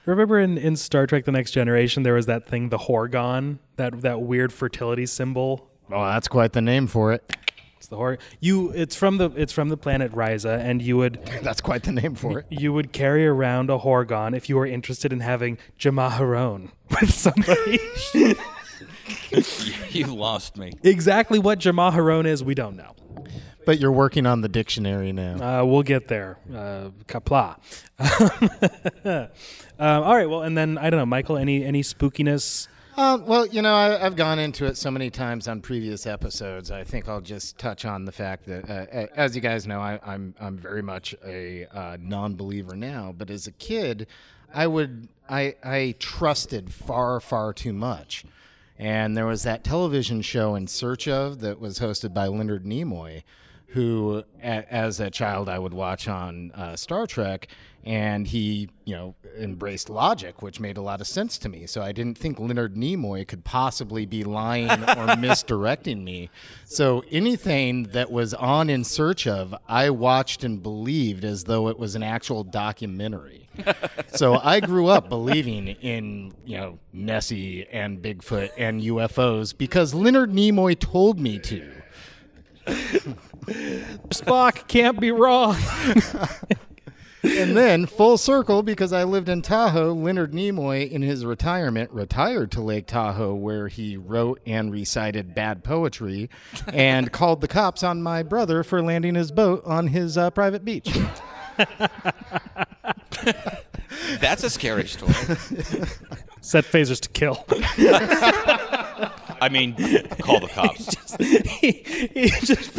Remember 0.06 0.40
in, 0.40 0.58
in 0.58 0.76
Star 0.76 1.06
Trek: 1.08 1.26
The 1.26 1.32
Next 1.32 1.52
Generation, 1.52 2.04
there 2.04 2.14
was 2.16 2.26
that 2.28 2.48
thing, 2.48 2.70
the 2.70 2.78
Horga'hn, 2.78 3.60
that 3.76 4.02
that 4.02 4.22
weird 4.22 4.52
fertility 4.54 5.06
symbol. 5.06 5.68
Oh, 5.92 6.06
that's 6.06 6.28
quite 6.28 6.54
the 6.54 6.62
name 6.62 6.88
for 6.88 7.12
it. 7.12 7.36
It's 7.82 7.88
the 7.88 7.96
Hor. 7.96 8.20
You, 8.40 8.70
it's 8.74 8.96
from 8.96 9.18
the 9.18 9.32
it's 9.36 9.52
from 9.52 9.70
the 9.70 9.76
planet 9.76 10.12
Risa, 10.12 10.60
and 10.60 10.84
you 10.84 10.98
would 10.98 11.20
That's 11.42 11.62
quite 11.62 11.82
the 11.82 11.92
name 11.92 12.14
for 12.14 12.38
it. 12.38 12.46
you 12.52 12.72
would 12.74 12.94
carry 12.94 13.26
around 13.26 13.72
a 13.72 13.80
Horga'hn 13.80 14.38
if 14.38 14.50
you 14.50 14.56
were 14.56 14.68
interested 14.68 15.12
in 15.12 15.22
having 15.22 15.58
Jamaharon 15.80 16.70
with 17.02 17.12
somebody. 17.12 17.80
you 19.90 20.14
lost 20.14 20.58
me. 20.58 20.74
exactly 20.84 21.40
what 21.40 21.58
Jamaharon 21.58 22.28
is, 22.28 22.44
we 22.44 22.54
don't 22.54 22.76
know. 22.78 22.94
But 23.66 23.80
you're 23.80 23.92
working 23.92 24.28
on 24.28 24.42
the 24.42 24.50
dictionary 24.50 25.12
now. 25.12 25.62
Uh, 25.62 25.66
we'll 25.66 25.82
get 25.82 26.08
there. 26.08 26.38
Uh, 26.54 26.92
kapla. 27.08 27.58
um, 29.04 30.04
all 30.04 30.16
right. 30.16 30.30
Well, 30.30 30.44
and 30.44 30.56
then 30.56 30.78
I 30.78 30.92
don't 30.92 31.00
know, 31.00 31.06
Michael. 31.08 31.38
Any 31.38 31.66
any 31.66 31.82
spookiness 31.82 32.68
Um, 32.98 33.26
well, 33.26 33.48
you 33.48 33.62
know, 33.62 33.74
I, 33.74 34.06
I've 34.06 34.18
gone 34.18 34.38
into 34.38 34.66
it 34.66 34.76
so 34.76 34.92
many 34.92 35.10
times 35.10 35.48
on 35.48 35.62
previous 35.62 36.06
episodes. 36.06 36.72
I 36.72 36.84
think 36.84 37.08
I'll 37.08 37.22
just 37.22 37.58
touch 37.58 37.86
on 37.86 38.04
the 38.04 38.12
fact 38.12 38.46
that, 38.48 38.70
uh, 38.70 39.08
as 39.16 39.34
you 39.36 39.42
guys 39.42 39.66
know, 39.66 39.80
I, 39.80 40.00
I'm 40.06 40.36
I'm 40.40 40.58
very 40.58 40.82
much 40.82 41.16
a 41.26 41.66
uh, 41.68 41.98
non-believer 42.00 42.76
now. 42.76 43.14
But 43.18 43.30
as 43.30 43.48
a 43.48 43.52
kid, 43.54 44.08
I 44.54 44.68
would 44.68 45.08
I 45.30 45.56
I 45.64 45.96
trusted 46.00 46.74
far 46.74 47.20
far 47.22 47.54
too 47.54 47.74
much. 47.74 48.26
And 48.78 49.16
there 49.16 49.28
was 49.28 49.44
that 49.44 49.64
television 49.64 50.22
show 50.22 50.56
In 50.56 50.68
Search 50.68 51.08
of 51.08 51.40
that 51.42 51.60
was 51.60 51.80
hosted 51.80 52.14
by 52.16 52.28
Leonard 52.28 52.66
Nimoy, 52.66 53.22
who, 53.68 54.24
a, 54.42 54.74
as 54.74 55.00
a 55.00 55.12
child, 55.12 55.48
I 55.50 55.60
would 55.60 55.74
watch 55.74 56.08
on 56.08 56.52
uh, 56.54 56.76
Star 56.76 57.06
Trek, 57.06 57.48
and 57.84 58.28
he, 58.28 58.70
you 58.86 58.96
know, 58.96 59.16
embraced 59.40 59.90
logic, 59.90 60.42
which 60.42 60.60
made 60.60 60.78
a 60.78 60.82
lot 60.82 61.02
of 61.02 61.08
sense 61.08 61.38
to 61.40 61.50
me. 61.50 61.66
So 61.66 61.82
I 61.82 61.92
didn't 61.92 62.18
think 62.18 62.40
Leonard 62.40 62.76
Nimoy 62.76 63.28
could 63.28 63.44
possibly 63.44 64.06
be 64.06 64.24
lying 64.24 64.70
or 64.70 65.16
misdirecting 65.18 66.04
me. 66.04 66.30
So 66.66 67.04
anything 67.10 67.84
that 67.94 68.12
was 68.12 68.34
on 68.34 68.70
In 68.70 68.84
Search 68.84 69.26
of, 69.26 69.56
I 69.68 69.90
watched 69.90 70.44
and 70.44 70.62
believed 70.62 71.26
as 71.26 71.46
though 71.46 71.70
it 71.70 71.80
was 71.80 71.96
an 71.96 72.04
actual 72.04 72.44
documentary. 72.44 73.50
so 74.08 74.36
I 74.36 74.60
grew 74.60 74.88
up 74.88 75.10
believing 75.10 75.68
in, 75.68 76.34
you 76.46 76.58
know, 76.58 76.80
Nessie 76.94 77.68
and 77.72 78.02
Bigfoot 78.02 78.52
and 78.58 78.82
UFOs 78.82 79.58
because 79.58 79.94
Leonard 79.94 80.32
Nimoy 80.32 80.78
told 80.80 81.20
me 81.20 81.40
to. 81.40 81.72
Spock 84.10 84.68
can't 84.68 85.00
be 85.00 85.12
wrong. 85.12 85.58
And 87.24 87.56
then 87.56 87.86
full 87.86 88.18
circle 88.18 88.64
because 88.64 88.92
I 88.94 89.04
lived 89.04 89.30
in 89.30 89.42
Tahoe. 89.42 89.94
Leonard 89.94 90.34
Nimoy, 90.34 90.90
in 90.90 91.02
his 91.02 91.26
retirement, 91.26 91.92
retired 91.92 92.52
to 92.52 92.62
Lake 92.62 92.88
Tahoe, 92.88 93.34
where 93.36 93.68
he 93.68 93.98
wrote 93.98 94.40
and 94.46 94.72
recited 94.72 95.36
bad 95.36 95.64
poetry, 95.64 96.30
and 96.72 97.12
called 97.22 97.42
the 97.42 97.48
cops 97.48 97.84
on 97.84 98.02
my 98.02 98.24
brother 98.24 98.64
for 98.64 98.82
landing 98.82 99.16
his 99.16 99.32
boat 99.32 99.64
on 99.66 99.88
his 99.88 100.18
uh, 100.18 100.30
private 100.32 100.66
beach. 100.66 100.90
That's 104.20 104.44
a 104.44 104.50
scary 104.50 104.88
story. 104.88 105.14
Set 106.42 106.66
phasers 106.66 107.00
to 107.02 107.10
kill. 107.10 107.46
I 109.40 109.50
mean, 109.52 109.76
call 110.20 110.40
the 110.40 110.48
cops. 110.48 111.16
he, 111.18 111.84
he 112.14 112.30
just 112.30 112.72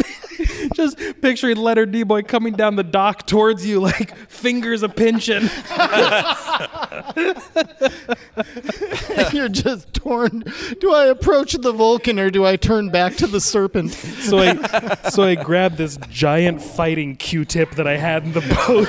just 0.75 0.99
picturing 1.21 1.57
Leonard 1.57 1.93
Nimoy 1.93 2.27
coming 2.27 2.55
down 2.55 2.77
the 2.77 2.83
dock 2.83 3.27
towards 3.27 3.67
you, 3.67 3.81
like 3.81 4.17
fingers 4.29 4.83
a 4.83 4.89
pinching. 4.89 5.43
You're 9.33 9.49
just 9.49 9.93
torn. 9.93 10.45
Do 10.81 10.93
I 10.93 11.07
approach 11.07 11.53
the 11.53 11.73
Vulcan 11.73 12.19
or 12.19 12.31
do 12.31 12.45
I 12.45 12.57
turn 12.57 12.91
back 12.91 13.17
to 13.17 13.27
the 13.27 13.41
serpent? 13.41 13.93
So 13.93 14.39
I 14.39 15.11
so 15.11 15.25
I 15.25 15.35
grabbed 15.35 15.77
this 15.77 15.99
giant 16.09 16.63
fighting 16.63 17.17
Q-tip 17.17 17.73
that 17.73 17.87
I 17.87 17.97
had 17.97 18.25
in 18.25 18.33
the 18.33 18.41
boat. 18.41 18.89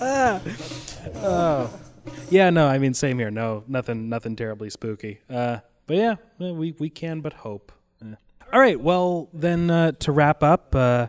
oh. 1.16 1.80
Yeah, 2.30 2.50
no, 2.50 2.66
I 2.66 2.78
mean 2.78 2.94
same 2.94 3.18
here. 3.18 3.30
No, 3.30 3.64
nothing 3.68 4.08
nothing 4.08 4.36
terribly 4.36 4.70
spooky. 4.70 5.20
Uh, 5.28 5.58
but 5.86 5.96
yeah, 5.96 6.16
we 6.38 6.74
we 6.78 6.90
can 6.90 7.20
but 7.20 7.32
hope. 7.32 7.72
All 8.52 8.60
right, 8.60 8.80
well 8.80 9.30
then 9.32 9.68
uh, 9.68 9.92
to 9.92 10.12
wrap 10.12 10.42
up 10.42 10.74
uh, 10.76 11.08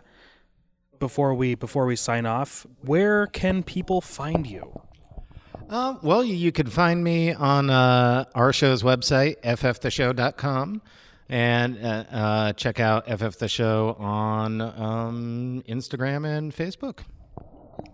before 0.98 1.34
we 1.34 1.54
before 1.54 1.86
we 1.86 1.94
sign 1.94 2.26
off, 2.26 2.66
where 2.82 3.26
can 3.28 3.62
people 3.62 4.00
find 4.00 4.46
you? 4.46 4.80
Uh, 5.68 5.96
well, 6.02 6.24
you, 6.24 6.34
you 6.34 6.52
can 6.52 6.66
find 6.68 7.02
me 7.02 7.32
on 7.32 7.70
uh, 7.70 8.24
our 8.34 8.52
show's 8.52 8.82
website, 8.82 9.40
fftheshow.com, 9.42 10.82
and 11.28 11.78
uh, 11.84 12.04
uh, 12.10 12.52
check 12.52 12.78
out 12.78 13.06
FF 13.06 13.38
the 13.38 13.48
Show 13.48 13.96
on 13.98 14.60
um, 14.60 15.64
Instagram 15.68 16.26
and 16.26 16.54
Facebook. 16.54 17.00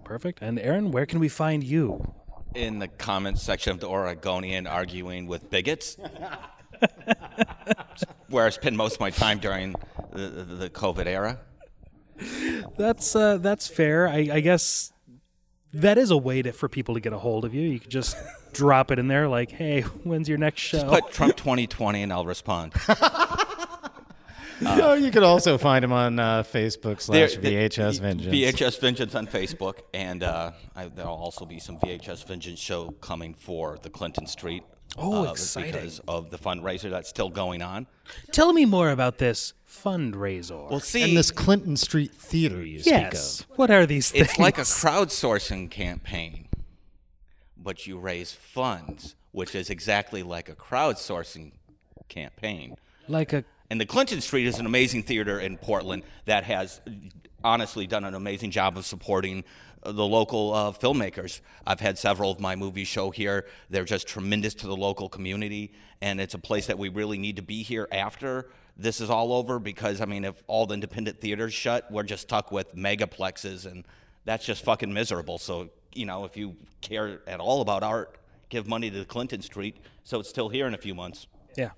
Perfect. 0.04 0.40
And 0.42 0.58
Aaron, 0.58 0.90
where 0.90 1.06
can 1.06 1.18
we 1.18 1.28
find 1.28 1.64
you? 1.64 2.14
In 2.54 2.78
the 2.78 2.88
comments 2.88 3.42
section 3.42 3.72
of 3.72 3.80
the 3.80 3.88
Oregonian 3.88 4.66
arguing 4.66 5.26
with 5.26 5.48
bigots. 5.48 5.96
Where 8.28 8.46
I 8.46 8.50
spend 8.50 8.76
most 8.76 8.94
of 8.94 9.00
my 9.00 9.10
time 9.10 9.38
during 9.38 9.74
the, 10.12 10.28
the, 10.28 10.44
the 10.44 10.70
COVID 10.70 11.06
era. 11.06 11.38
That's 12.76 13.14
uh, 13.16 13.38
that's 13.38 13.66
fair. 13.68 14.08
I, 14.08 14.28
I 14.32 14.40
guess 14.40 14.92
that 15.74 15.98
is 15.98 16.10
a 16.10 16.16
way 16.16 16.42
to, 16.42 16.52
for 16.52 16.68
people 16.68 16.94
to 16.94 17.00
get 17.00 17.12
a 17.12 17.18
hold 17.18 17.44
of 17.44 17.54
you. 17.54 17.62
You 17.62 17.80
could 17.80 17.90
just 17.90 18.16
drop 18.52 18.90
it 18.90 18.98
in 18.98 19.08
there, 19.08 19.28
like, 19.28 19.50
"Hey, 19.50 19.82
when's 19.82 20.28
your 20.28 20.38
next 20.38 20.60
show?" 20.60 20.80
Just 20.80 20.92
put 20.92 21.12
Trump 21.12 21.36
2020 21.36 22.02
and 22.02 22.12
I'll 22.12 22.26
respond. 22.26 22.72
oh, 24.64 24.94
you 24.94 25.10
could 25.10 25.22
also 25.22 25.58
find 25.58 25.84
him 25.84 25.92
on 25.92 26.18
uh, 26.18 26.42
Facebook 26.42 27.00
slash 27.00 27.36
VHS 27.36 28.00
Vengeance. 28.00 28.34
VHS 28.34 28.80
Vengeance 28.80 29.14
on 29.14 29.26
Facebook, 29.26 29.80
and 29.92 30.22
uh, 30.22 30.52
I, 30.76 30.86
there'll 30.86 31.14
also 31.14 31.44
be 31.44 31.58
some 31.58 31.78
VHS 31.78 32.26
Vengeance 32.26 32.58
show 32.58 32.90
coming 33.00 33.34
for 33.34 33.78
the 33.82 33.90
Clinton 33.90 34.26
Street. 34.26 34.62
Oh, 34.96 35.26
uh, 35.26 35.30
exciting. 35.32 35.72
Because 35.72 36.00
of 36.06 36.30
the 36.30 36.38
fundraiser 36.38 36.90
that's 36.90 37.08
still 37.08 37.30
going 37.30 37.62
on. 37.62 37.86
Tell 38.30 38.52
me 38.52 38.64
more 38.64 38.90
about 38.90 39.18
this 39.18 39.54
fundraiser. 39.68 40.70
Well, 40.70 40.80
see, 40.80 41.02
and 41.02 41.16
this 41.16 41.30
Clinton 41.30 41.76
Street 41.76 42.12
Theater 42.12 42.62
you 42.62 42.80
yes. 42.84 43.38
speak 43.38 43.50
of. 43.50 43.58
What 43.58 43.70
are 43.70 43.86
these 43.86 44.10
things? 44.10 44.28
it's 44.28 44.38
like 44.38 44.58
a 44.58 44.62
crowdsourcing 44.62 45.70
campaign, 45.70 46.48
but 47.56 47.86
you 47.86 47.98
raise 47.98 48.32
funds, 48.32 49.14
which 49.32 49.54
is 49.54 49.70
exactly 49.70 50.22
like 50.22 50.48
a 50.48 50.54
crowdsourcing 50.54 51.52
campaign. 52.08 52.76
like 53.08 53.32
a 53.32 53.44
And 53.70 53.80
the 53.80 53.86
Clinton 53.86 54.20
Street 54.20 54.46
is 54.46 54.58
an 54.58 54.66
amazing 54.66 55.02
theater 55.04 55.40
in 55.40 55.56
Portland 55.56 56.02
that 56.26 56.44
has 56.44 56.80
honestly 57.44 57.86
done 57.86 58.04
an 58.04 58.14
amazing 58.14 58.50
job 58.50 58.76
of 58.76 58.84
supporting 58.84 59.44
the 59.84 60.06
local 60.06 60.52
uh, 60.54 60.72
filmmakers. 60.72 61.40
I've 61.66 61.80
had 61.80 61.98
several 61.98 62.30
of 62.30 62.40
my 62.40 62.56
movies 62.56 62.88
show 62.88 63.10
here. 63.10 63.46
They're 63.70 63.84
just 63.84 64.06
tremendous 64.06 64.54
to 64.54 64.66
the 64.66 64.76
local 64.76 65.08
community, 65.08 65.72
and 66.00 66.20
it's 66.20 66.34
a 66.34 66.38
place 66.38 66.66
that 66.66 66.78
we 66.78 66.88
really 66.88 67.18
need 67.18 67.36
to 67.36 67.42
be 67.42 67.62
here 67.62 67.88
after 67.90 68.50
this 68.76 69.00
is 69.00 69.10
all 69.10 69.32
over 69.32 69.58
because, 69.58 70.00
I 70.00 70.06
mean, 70.06 70.24
if 70.24 70.42
all 70.46 70.66
the 70.66 70.74
independent 70.74 71.20
theaters 71.20 71.52
shut, 71.52 71.90
we're 71.90 72.04
just 72.04 72.22
stuck 72.22 72.50
with 72.50 72.74
megaplexes, 72.74 73.70
and 73.70 73.84
that's 74.24 74.46
just 74.46 74.64
fucking 74.64 74.92
miserable. 74.92 75.38
So, 75.38 75.70
you 75.94 76.06
know, 76.06 76.24
if 76.24 76.36
you 76.36 76.56
care 76.80 77.20
at 77.26 77.40
all 77.40 77.60
about 77.60 77.82
art, 77.82 78.16
give 78.48 78.66
money 78.66 78.90
to 78.90 78.98
the 78.98 79.04
Clinton 79.04 79.42
Street 79.42 79.76
so 80.04 80.20
it's 80.20 80.28
still 80.28 80.48
here 80.48 80.66
in 80.66 80.74
a 80.74 80.78
few 80.78 80.94
months. 80.94 81.26
Yeah. 81.56 81.70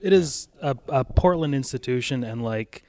It 0.00 0.12
is 0.12 0.48
a, 0.60 0.76
a 0.88 1.04
Portland 1.04 1.54
institution, 1.54 2.22
and 2.22 2.42
like, 2.42 2.84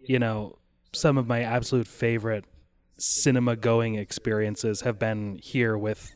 you 0.00 0.18
know, 0.18 0.58
some 0.92 1.18
of 1.18 1.26
my 1.26 1.42
absolute 1.42 1.86
favorite 1.86 2.44
cinema 2.98 3.56
going 3.56 3.96
experiences 3.96 4.82
have 4.82 4.98
been 4.98 5.38
here 5.42 5.76
with, 5.76 6.10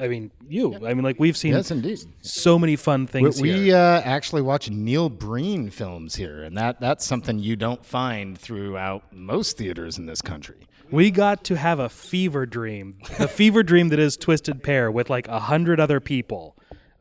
I 0.00 0.08
mean, 0.08 0.30
you. 0.48 0.74
I 0.86 0.94
mean, 0.94 1.02
like, 1.02 1.18
we've 1.18 1.36
seen 1.36 1.52
Yes, 1.54 1.70
indeed. 1.70 1.98
so 2.22 2.58
many 2.58 2.76
fun 2.76 3.06
things 3.06 3.40
we 3.40 3.52
here. 3.66 3.76
uh, 3.76 4.00
actually 4.04 4.42
watch 4.42 4.70
Neil 4.70 5.08
Breen 5.08 5.70
films 5.70 6.14
here, 6.16 6.42
and 6.42 6.56
that, 6.56 6.80
that's 6.80 7.04
something 7.04 7.38
you 7.38 7.56
don't 7.56 7.84
find 7.84 8.38
throughout 8.38 9.12
most 9.12 9.56
theaters 9.58 9.98
in 9.98 10.06
this 10.06 10.22
country. 10.22 10.66
We 10.92 11.10
got 11.12 11.44
to 11.44 11.56
have 11.56 11.78
a 11.78 11.88
fever 11.88 12.46
dream, 12.46 12.98
a 13.18 13.28
fever 13.28 13.62
dream 13.62 13.88
that 13.90 13.98
is 14.00 14.16
Twisted 14.16 14.62
Pair 14.62 14.90
with 14.90 15.08
like 15.08 15.28
a 15.28 15.38
hundred 15.40 15.78
other 15.78 16.00
people. 16.00 16.56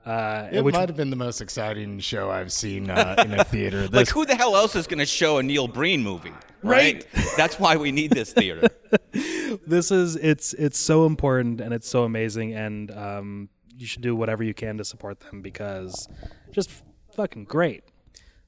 Uh, 0.06 0.48
It 0.52 0.64
which 0.64 0.74
might 0.74 0.90
have 0.90 0.96
been 0.96 1.10
the 1.10 1.16
most 1.16 1.42
exciting 1.42 2.00
show 2.00 2.30
I've 2.32 2.52
seen 2.52 2.90
uh, 2.90 3.16
in 3.26 3.34
a 3.34 3.44
theater. 3.44 3.88
Like, 3.90 4.08
who 4.10 4.26
the 4.26 4.36
hell 4.36 4.56
else 4.56 4.76
is 4.76 4.88
going 4.88 5.00
to 5.00 5.06
show 5.06 5.38
a 5.38 5.44
Neil 5.44 5.68
Breen 5.68 6.02
movie? 6.04 6.32
Right. 6.64 7.06
That's 7.38 7.60
why 7.60 7.76
we 7.78 7.92
need 7.92 8.12
this 8.12 8.34
theater. 8.34 8.68
this 9.68 9.92
is 9.92 10.16
it's 10.16 10.54
it's 10.54 10.78
so 10.80 11.06
important 11.06 11.62
and 11.62 11.74
it's 11.74 11.88
so 11.88 12.04
amazing 12.04 12.54
and 12.54 12.92
um, 12.92 13.50
you 13.78 13.86
should 13.86 14.02
do 14.02 14.16
whatever 14.16 14.44
you 14.44 14.54
can 14.54 14.78
to 14.78 14.84
support 14.86 15.20
them 15.20 15.42
because 15.42 16.08
just 16.52 16.70
fucking 17.14 17.46
great. 17.46 17.84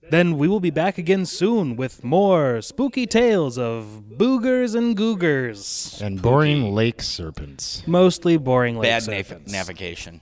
Then 0.09 0.37
we 0.37 0.47
will 0.47 0.59
be 0.59 0.71
back 0.71 0.97
again 0.97 1.25
soon 1.25 1.75
with 1.75 2.03
more 2.03 2.61
spooky 2.61 3.05
tales 3.05 3.57
of 3.57 4.03
boogers 4.17 4.73
and 4.75 4.97
googers. 4.97 6.01
and 6.01 6.21
boring 6.21 6.73
lake 6.73 7.01
serpents. 7.03 7.83
Mostly 7.85 8.35
boring 8.37 8.77
lake 8.77 8.91
serpents. 9.01 9.29
Bad 9.29 9.41
nav- 9.43 9.47
navigation. 9.51 10.21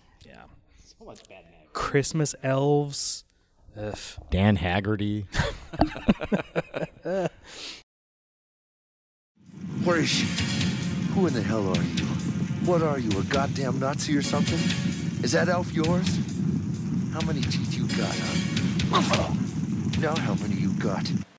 Christmas 1.73 2.35
elves. 2.43 3.25
Ugh. 3.77 3.97
Dan 4.29 4.55
Haggerty. 4.57 5.27
Where 9.83 9.99
is 9.99 10.09
she? 10.09 10.25
Who 11.13 11.27
in 11.27 11.33
the 11.33 11.41
hell 11.41 11.67
are 11.69 11.81
you? 11.81 12.05
What 12.65 12.81
are 12.81 12.99
you, 12.99 13.09
a 13.19 13.23
goddamn 13.23 13.79
Nazi 13.79 14.15
or 14.17 14.21
something? 14.21 14.59
Is 15.23 15.31
that 15.31 15.49
elf 15.49 15.71
yours? 15.73 16.19
How 17.13 17.21
many 17.21 17.41
teeth 17.41 17.75
you 17.75 17.87
got, 17.97 18.15
huh? 18.15 19.33
Now 19.99 20.15
how 20.15 20.33
many 20.35 20.55
you 20.55 20.71
got? 20.73 21.11